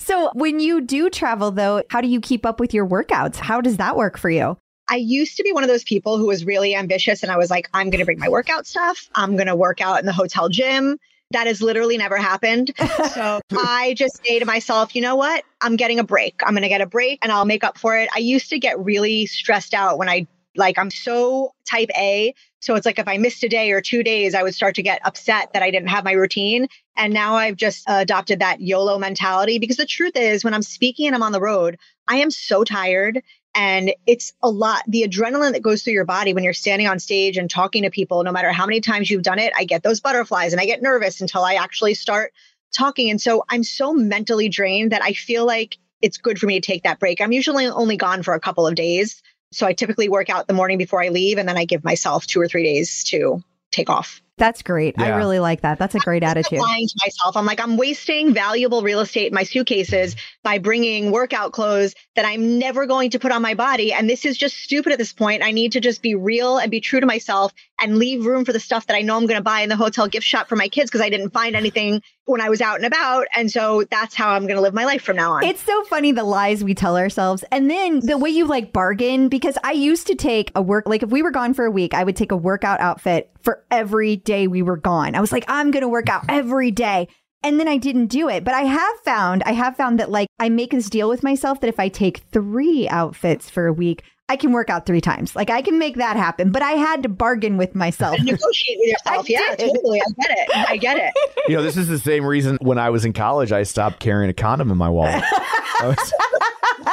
So, 0.00 0.30
when 0.34 0.58
you 0.58 0.80
do 0.80 1.10
travel, 1.10 1.50
though, 1.50 1.82
how 1.90 2.00
do 2.00 2.08
you 2.08 2.20
keep 2.20 2.46
up 2.46 2.60
with 2.60 2.72
your 2.72 2.86
workouts? 2.86 3.36
How 3.36 3.60
does 3.60 3.76
that 3.76 3.94
work 3.94 4.16
for 4.16 4.30
you? 4.30 4.56
I 4.88 4.96
used 4.96 5.36
to 5.36 5.42
be 5.42 5.52
one 5.52 5.64
of 5.64 5.68
those 5.68 5.84
people 5.84 6.18
who 6.18 6.26
was 6.26 6.44
really 6.44 6.74
ambitious 6.74 7.22
and 7.22 7.30
I 7.30 7.36
was 7.36 7.50
like, 7.50 7.68
I'm 7.74 7.90
going 7.90 7.98
to 8.00 8.04
bring 8.04 8.18
my 8.18 8.28
workout 8.28 8.66
stuff. 8.66 9.08
I'm 9.14 9.36
going 9.36 9.46
to 9.46 9.56
work 9.56 9.80
out 9.80 10.00
in 10.00 10.06
the 10.06 10.12
hotel 10.12 10.48
gym. 10.48 10.98
That 11.32 11.46
has 11.46 11.60
literally 11.60 11.98
never 11.98 12.16
happened. 12.16 12.72
So 13.14 13.40
I 13.52 13.94
just 13.94 14.24
say 14.24 14.38
to 14.38 14.44
myself, 14.44 14.94
you 14.94 15.02
know 15.02 15.16
what? 15.16 15.44
I'm 15.60 15.76
getting 15.76 15.98
a 15.98 16.04
break. 16.04 16.40
I'm 16.44 16.52
going 16.52 16.62
to 16.62 16.68
get 16.68 16.80
a 16.80 16.86
break 16.86 17.18
and 17.22 17.32
I'll 17.32 17.44
make 17.44 17.64
up 17.64 17.78
for 17.78 17.96
it. 17.96 18.08
I 18.14 18.18
used 18.18 18.50
to 18.50 18.58
get 18.58 18.78
really 18.78 19.26
stressed 19.26 19.74
out 19.74 19.98
when 19.98 20.08
I 20.08 20.26
like, 20.56 20.78
I'm 20.78 20.90
so 20.90 21.52
type 21.68 21.90
A. 21.96 22.34
So 22.60 22.74
it's 22.74 22.84
like 22.84 22.98
if 22.98 23.08
I 23.08 23.18
missed 23.18 23.42
a 23.44 23.48
day 23.48 23.70
or 23.72 23.80
two 23.80 24.02
days, 24.02 24.34
I 24.34 24.42
would 24.42 24.54
start 24.54 24.74
to 24.76 24.82
get 24.82 25.00
upset 25.04 25.52
that 25.52 25.62
I 25.62 25.70
didn't 25.70 25.88
have 25.88 26.04
my 26.04 26.12
routine. 26.12 26.68
And 26.96 27.14
now 27.14 27.34
I've 27.34 27.56
just 27.56 27.84
adopted 27.86 28.40
that 28.40 28.60
YOLO 28.60 28.98
mentality 28.98 29.58
because 29.58 29.76
the 29.76 29.86
truth 29.86 30.16
is, 30.16 30.44
when 30.44 30.54
I'm 30.54 30.62
speaking 30.62 31.06
and 31.06 31.14
I'm 31.14 31.22
on 31.22 31.32
the 31.32 31.40
road, 31.40 31.78
I 32.08 32.16
am 32.16 32.30
so 32.30 32.64
tired. 32.64 33.22
And 33.60 33.92
it's 34.06 34.34
a 34.40 34.48
lot. 34.48 34.84
The 34.86 35.02
adrenaline 35.02 35.50
that 35.50 35.62
goes 35.62 35.82
through 35.82 35.94
your 35.94 36.04
body 36.04 36.32
when 36.32 36.44
you're 36.44 36.52
standing 36.52 36.86
on 36.86 37.00
stage 37.00 37.36
and 37.36 37.50
talking 37.50 37.82
to 37.82 37.90
people, 37.90 38.22
no 38.22 38.30
matter 38.30 38.52
how 38.52 38.66
many 38.66 38.80
times 38.80 39.10
you've 39.10 39.24
done 39.24 39.40
it, 39.40 39.52
I 39.56 39.64
get 39.64 39.82
those 39.82 39.98
butterflies 39.98 40.52
and 40.52 40.60
I 40.60 40.64
get 40.64 40.80
nervous 40.80 41.20
until 41.20 41.42
I 41.42 41.54
actually 41.54 41.94
start 41.94 42.32
talking. 42.72 43.10
And 43.10 43.20
so 43.20 43.44
I'm 43.48 43.64
so 43.64 43.92
mentally 43.92 44.48
drained 44.48 44.92
that 44.92 45.02
I 45.02 45.12
feel 45.12 45.44
like 45.44 45.76
it's 46.00 46.18
good 46.18 46.38
for 46.38 46.46
me 46.46 46.60
to 46.60 46.64
take 46.64 46.84
that 46.84 47.00
break. 47.00 47.20
I'm 47.20 47.32
usually 47.32 47.66
only 47.66 47.96
gone 47.96 48.22
for 48.22 48.34
a 48.34 48.40
couple 48.40 48.64
of 48.64 48.76
days. 48.76 49.24
So 49.50 49.66
I 49.66 49.72
typically 49.72 50.08
work 50.08 50.30
out 50.30 50.46
the 50.46 50.54
morning 50.54 50.78
before 50.78 51.02
I 51.02 51.08
leave, 51.08 51.36
and 51.36 51.48
then 51.48 51.58
I 51.58 51.64
give 51.64 51.82
myself 51.82 52.28
two 52.28 52.40
or 52.40 52.46
three 52.46 52.62
days 52.62 53.02
to 53.04 53.42
take 53.72 53.90
off. 53.90 54.22
That's 54.38 54.62
great. 54.62 54.94
I 54.98 55.16
really 55.16 55.40
like 55.40 55.62
that. 55.62 55.78
That's 55.78 55.94
a 55.94 55.98
great 55.98 56.22
I'm 56.22 56.30
attitude. 56.30 56.60
lying 56.60 56.86
to 56.86 56.94
myself. 57.04 57.36
I'm 57.36 57.44
like, 57.44 57.60
I'm 57.60 57.76
wasting 57.76 58.32
valuable 58.32 58.82
real 58.82 59.00
estate 59.00 59.26
in 59.26 59.34
my 59.34 59.42
suitcases 59.42 60.14
by 60.44 60.58
bringing 60.58 61.10
workout 61.10 61.52
clothes 61.52 61.94
that 62.14 62.24
I'm 62.24 62.58
never 62.58 62.86
going 62.86 63.10
to 63.10 63.18
put 63.18 63.32
on 63.32 63.42
my 63.42 63.54
body. 63.54 63.92
And 63.92 64.08
this 64.08 64.24
is 64.24 64.38
just 64.38 64.56
stupid 64.56 64.92
at 64.92 64.98
this 64.98 65.12
point. 65.12 65.42
I 65.42 65.50
need 65.50 65.72
to 65.72 65.80
just 65.80 66.02
be 66.02 66.14
real 66.14 66.58
and 66.58 66.70
be 66.70 66.80
true 66.80 67.00
to 67.00 67.06
myself 67.06 67.52
and 67.80 67.98
leave 67.98 68.24
room 68.24 68.44
for 68.44 68.52
the 68.52 68.60
stuff 68.60 68.86
that 68.86 68.96
I 68.96 69.02
know 69.02 69.16
I'm 69.16 69.26
going 69.26 69.40
to 69.40 69.44
buy 69.44 69.60
in 69.60 69.68
the 69.68 69.76
hotel 69.76 70.06
gift 70.06 70.26
shop 70.26 70.48
for 70.48 70.56
my 70.56 70.68
kids 70.68 70.90
because 70.90 71.00
I 71.04 71.10
didn't 71.10 71.30
find 71.30 71.56
anything 71.56 72.00
when 72.28 72.40
I 72.42 72.50
was 72.50 72.60
out 72.60 72.76
and 72.76 72.84
about. 72.84 73.26
And 73.34 73.50
so 73.50 73.84
that's 73.90 74.14
how 74.14 74.30
I'm 74.30 74.42
going 74.42 74.56
to 74.56 74.60
live 74.60 74.74
my 74.74 74.84
life 74.84 75.02
from 75.02 75.16
now 75.16 75.32
on. 75.32 75.44
It's 75.44 75.62
so 75.62 75.82
funny 75.84 76.12
the 76.12 76.24
lies 76.24 76.62
we 76.62 76.74
tell 76.74 76.96
ourselves. 76.96 77.42
And 77.50 77.70
then 77.70 78.00
the 78.00 78.18
way 78.18 78.30
you 78.30 78.46
like 78.46 78.72
bargain, 78.72 79.28
because 79.28 79.56
I 79.64 79.72
used 79.72 80.06
to 80.08 80.14
take 80.14 80.52
a 80.54 80.60
work, 80.60 80.86
like 80.86 81.02
if 81.02 81.10
we 81.10 81.22
were 81.22 81.30
gone 81.30 81.54
for 81.54 81.64
a 81.64 81.70
week, 81.70 81.94
I 81.94 82.04
would 82.04 82.16
take 82.16 82.30
a 82.30 82.36
workout 82.36 82.80
outfit 82.80 83.30
for 83.40 83.64
every 83.70 84.16
day 84.16 84.46
we 84.46 84.62
were 84.62 84.76
gone. 84.76 85.14
I 85.14 85.20
was 85.20 85.32
like, 85.32 85.44
I'm 85.48 85.70
going 85.70 85.82
to 85.82 85.88
work 85.88 86.08
out 86.08 86.26
every 86.28 86.70
day. 86.70 87.08
And 87.42 87.58
then 87.58 87.68
I 87.68 87.78
didn't 87.78 88.08
do 88.08 88.28
it. 88.28 88.44
But 88.44 88.54
I 88.54 88.62
have 88.62 88.96
found, 89.04 89.42
I 89.44 89.52
have 89.52 89.76
found 89.76 89.98
that 89.98 90.10
like 90.10 90.28
I 90.38 90.48
make 90.50 90.72
this 90.72 90.90
deal 90.90 91.08
with 91.08 91.22
myself 91.22 91.60
that 91.60 91.68
if 91.68 91.80
I 91.80 91.88
take 91.88 92.18
three 92.30 92.88
outfits 92.88 93.48
for 93.48 93.66
a 93.66 93.72
week, 93.72 94.02
I 94.30 94.36
can 94.36 94.52
work 94.52 94.68
out 94.68 94.84
three 94.84 95.00
times. 95.00 95.34
Like 95.34 95.48
I 95.48 95.62
can 95.62 95.78
make 95.78 95.96
that 95.96 96.16
happen. 96.16 96.50
But 96.52 96.62
I 96.62 96.72
had 96.72 97.02
to 97.04 97.08
bargain 97.08 97.56
with 97.56 97.74
myself. 97.74 98.18
Negotiate 98.22 98.78
with 98.78 98.88
yourself. 99.06 99.24
I 99.24 99.28
yeah, 99.28 99.56
did. 99.56 99.74
totally. 99.74 100.00
I 100.02 100.04
get 100.20 100.30
it. 100.38 100.68
I 100.70 100.76
get 100.76 100.96
it. 100.98 101.14
You 101.48 101.56
know, 101.56 101.62
this 101.62 101.78
is 101.78 101.88
the 101.88 101.98
same 101.98 102.26
reason 102.26 102.58
when 102.60 102.76
I 102.78 102.90
was 102.90 103.06
in 103.06 103.14
college, 103.14 103.52
I 103.52 103.62
stopped 103.62 104.00
carrying 104.00 104.28
a 104.28 104.34
condom 104.34 104.70
in 104.70 104.76
my 104.76 104.90
wallet. 104.90 105.24
Was 105.82 106.12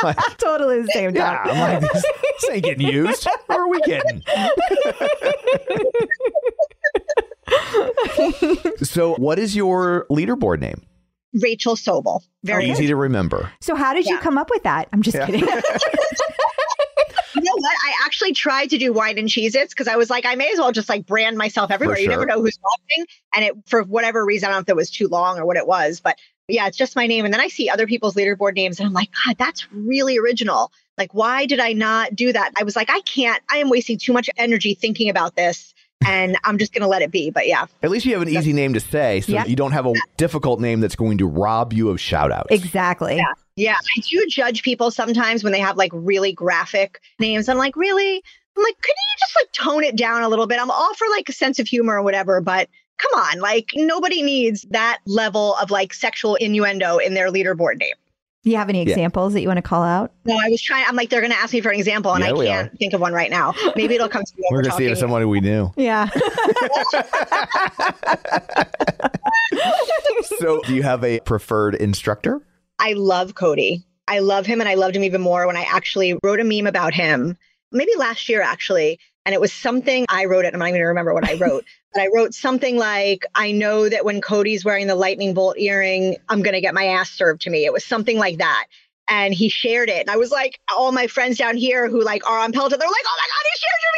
like, 0.01 0.15
totally 0.37 0.81
the 0.81 0.87
same 0.93 1.13
yeah, 1.13 1.37
time. 1.43 1.49
I'm 1.49 1.81
like, 1.81 1.91
this, 1.91 2.03
this 2.41 2.51
ain't 2.51 2.63
getting 2.63 2.87
used. 2.87 3.27
Where 3.47 3.59
are 3.61 3.67
we 3.69 3.81
getting? 3.81 4.21
so, 8.83 9.15
what 9.15 9.39
is 9.39 9.55
your 9.55 10.05
leaderboard 10.09 10.59
name? 10.61 10.81
Rachel 11.41 11.75
Sobel. 11.75 12.21
Very 12.43 12.69
Easy 12.69 12.87
to 12.87 12.95
remember. 12.95 13.51
So 13.59 13.75
how 13.75 13.93
did 13.93 14.05
you 14.05 14.17
come 14.19 14.37
up 14.37 14.49
with 14.49 14.63
that? 14.63 14.87
I'm 14.93 15.01
just 15.01 15.17
Yeah. 15.17 15.25
kidding. 15.25 15.41
You 15.41 15.47
know 17.43 17.51
what? 17.57 17.75
I 17.85 17.93
actually 18.15 18.33
tried 18.33 18.69
to 18.69 18.77
do 18.77 18.93
whine 18.93 19.17
and 19.17 19.27
Cheez 19.27 19.55
Its 19.55 19.73
because 19.73 19.89
I 19.89 19.97
was 19.97 20.09
like, 20.09 20.25
I 20.25 20.35
may 20.35 20.49
as 20.49 20.57
well 20.57 20.71
just 20.71 20.87
like 20.87 21.05
brand 21.05 21.37
myself 21.37 21.69
everywhere. 21.69 21.99
You 21.99 22.07
never 22.07 22.25
know 22.25 22.41
who's 22.41 22.57
watching. 22.63 23.05
And 23.35 23.45
it, 23.45 23.55
for 23.67 23.83
whatever 23.83 24.23
reason, 24.23 24.47
I 24.47 24.53
don't 24.53 24.59
know 24.59 24.61
if 24.61 24.69
it 24.69 24.75
was 24.75 24.89
too 24.89 25.09
long 25.09 25.37
or 25.37 25.45
what 25.45 25.57
it 25.57 25.67
was, 25.67 25.99
but 25.99 26.17
yeah, 26.47 26.67
it's 26.67 26.77
just 26.77 26.95
my 26.95 27.07
name. 27.07 27.25
And 27.25 27.33
then 27.33 27.41
I 27.41 27.49
see 27.49 27.69
other 27.69 27.87
people's 27.87 28.15
leaderboard 28.15 28.55
names 28.55 28.79
and 28.79 28.87
I'm 28.87 28.93
like, 28.93 29.09
God, 29.25 29.37
that's 29.37 29.69
really 29.73 30.17
original. 30.17 30.71
Like, 30.97 31.13
why 31.13 31.45
did 31.45 31.59
I 31.59 31.73
not 31.73 32.15
do 32.15 32.31
that? 32.31 32.53
I 32.57 32.63
was 32.63 32.77
like, 32.77 32.89
I 32.89 33.01
can't, 33.01 33.43
I 33.51 33.57
am 33.57 33.69
wasting 33.69 33.97
too 33.97 34.13
much 34.13 34.29
energy 34.37 34.75
thinking 34.75 35.09
about 35.09 35.35
this 35.35 35.73
and 36.05 36.37
I'm 36.43 36.57
just 36.57 36.73
going 36.73 36.81
to 36.81 36.87
let 36.87 37.01
it 37.01 37.11
be. 37.11 37.29
But 37.29 37.47
yeah, 37.47 37.65
At 37.83 37.89
least 37.89 38.05
you 38.05 38.13
have 38.13 38.21
an 38.21 38.29
easy 38.29 38.53
name 38.53 38.73
to 38.73 38.79
say, 38.79 39.21
so 39.21 39.31
Yep. 39.33 39.47
you 39.49 39.55
don't 39.55 39.71
have 39.71 39.85
a 39.85 39.93
difficult 40.17 40.59
name 40.59 40.79
that's 40.81 40.95
going 40.95 41.17
to 41.19 41.27
rob 41.27 41.73
you 41.73 41.89
of 41.89 41.99
shout 41.99 42.31
outs. 42.31 42.47
exactly. 42.51 43.17
Yeah. 43.17 43.23
Yeah, 43.57 43.75
I 43.75 44.01
do 44.01 44.25
judge 44.27 44.63
people 44.63 44.91
sometimes 44.91 45.41
when 45.41 45.53
they 45.53 45.61
have 45.61 45.77
like 45.77 45.91
really 45.93 46.33
graphic 46.33 46.99
names. 47.19 47.47
I'm 47.47 47.57
like, 47.57 47.77
really? 47.77 48.21
I'm 48.57 48.63
like, 48.63 48.75
couldn't 48.81 48.97
you 49.11 49.17
just 49.19 49.35
like 49.41 49.51
tone 49.53 49.83
it 49.85 49.95
down 49.95 50.23
a 50.23 50.27
little 50.29 50.45
bit? 50.45 50.59
I'm 50.59 50.69
all 50.69 50.93
for 50.95 51.07
like 51.09 51.29
a 51.29 51.31
sense 51.33 51.57
of 51.59 51.65
humor 51.67 51.95
or 51.97 52.01
whatever, 52.03 52.41
but 52.41 52.67
come 52.97 53.11
on, 53.21 53.39
like 53.39 53.71
nobody 53.75 54.21
needs 54.23 54.63
that 54.71 54.99
level 55.05 55.55
of 55.55 55.71
like 55.71 55.93
sexual 55.93 56.35
innuendo 56.35 56.97
in 56.97 57.13
their 57.13 57.31
leaderboard 57.31 57.77
name. 57.79 57.95
Do 58.45 58.51
you 58.51 58.57
have 58.57 58.69
any 58.69 58.83
Yeah. 58.83 58.89
examples 58.91 59.33
that 59.33 59.41
you 59.41 59.47
want 59.47 59.57
to 59.57 59.63
call 59.63 59.81
out? 59.83 60.11
No, 60.23 60.37
I 60.37 60.49
was 60.49 60.61
trying. 60.61 60.85
I'm 60.87 60.95
like, 60.95 61.09
they're 61.09 61.19
going 61.21 61.31
to 61.33 61.37
ask 61.37 61.51
me 61.51 61.61
for 61.61 61.69
an 61.71 61.79
example, 61.79 62.13
and 62.13 62.23
Yeah, 62.23 62.31
I 62.31 62.45
can't 62.45 62.77
think 62.79 62.93
of 62.93 63.01
one 63.01 63.11
right 63.11 63.31
now. 63.31 63.53
Maybe 63.75 63.95
it'll 63.95 64.07
come 64.07 64.23
to 64.23 64.33
me. 64.37 64.43
We're 64.51 64.57
We're 64.57 64.61
going 64.61 64.71
to 64.71 64.77
see 64.77 64.83
it 64.85 64.89
talking. 64.89 64.91
as 64.93 64.99
somebody 64.99 65.25
we 65.25 65.41
knew. 65.41 65.71
Yeah. 65.75 66.07
So, 70.39 70.59
do 70.61 70.73
you 70.75 70.83
have 70.83 71.03
a 71.03 71.19
preferred 71.21 71.75
instructor? 71.75 72.41
I 72.79 72.93
love 72.93 73.35
Cody. 73.35 73.83
I 74.07 74.19
love 74.19 74.45
him 74.45 74.59
and 74.59 74.67
I 74.69 74.73
loved 74.75 74.95
him 74.95 75.03
even 75.03 75.21
more 75.21 75.47
when 75.47 75.55
I 75.57 75.63
actually 75.63 76.17
wrote 76.23 76.39
a 76.39 76.43
meme 76.43 76.67
about 76.67 76.93
him, 76.93 77.37
maybe 77.71 77.91
last 77.97 78.27
year 78.29 78.41
actually. 78.41 78.99
And 79.25 79.33
it 79.33 79.41
was 79.41 79.51
something 79.53 80.05
I 80.09 80.25
wrote 80.25 80.45
it. 80.45 80.53
I'm 80.53 80.59
not 80.59 80.67
even 80.69 80.79
gonna 80.79 80.87
remember 80.89 81.13
what 81.13 81.27
I 81.27 81.33
wrote, 81.35 81.63
but 81.95 82.01
I 82.01 82.09
wrote 82.13 82.33
something 82.33 82.77
like, 82.77 83.25
I 83.33 83.53
know 83.53 83.87
that 83.87 84.03
when 84.03 84.19
Cody's 84.19 84.65
wearing 84.65 84.87
the 84.87 84.95
lightning 84.95 85.33
bolt 85.33 85.57
earring, 85.57 86.17
I'm 86.27 86.41
going 86.41 86.53
to 86.53 86.61
get 86.61 86.73
my 86.73 86.87
ass 86.87 87.09
served 87.09 87.41
to 87.43 87.49
me. 87.49 87.63
It 87.63 87.71
was 87.71 87.85
something 87.85 88.19
like 88.19 88.39
that. 88.39 88.65
And 89.07 89.33
he 89.33 89.49
shared 89.49 89.89
it. 89.89 90.01
And 90.01 90.09
I 90.09 90.17
was 90.17 90.29
like, 90.31 90.59
all 90.75 90.91
my 90.91 91.07
friends 91.07 91.37
down 91.37 91.55
here 91.55 91.87
who 91.89 92.03
like 92.03 92.27
are 92.29 92.39
on 92.39 92.51
Peloton, 92.51 92.79
they're 92.79 92.87
like, 92.87 93.05
oh 93.05 93.17
my 93.17 93.27
God, 93.27 93.43
he 93.43 93.59
shared 93.59 93.81
your. 93.81 93.95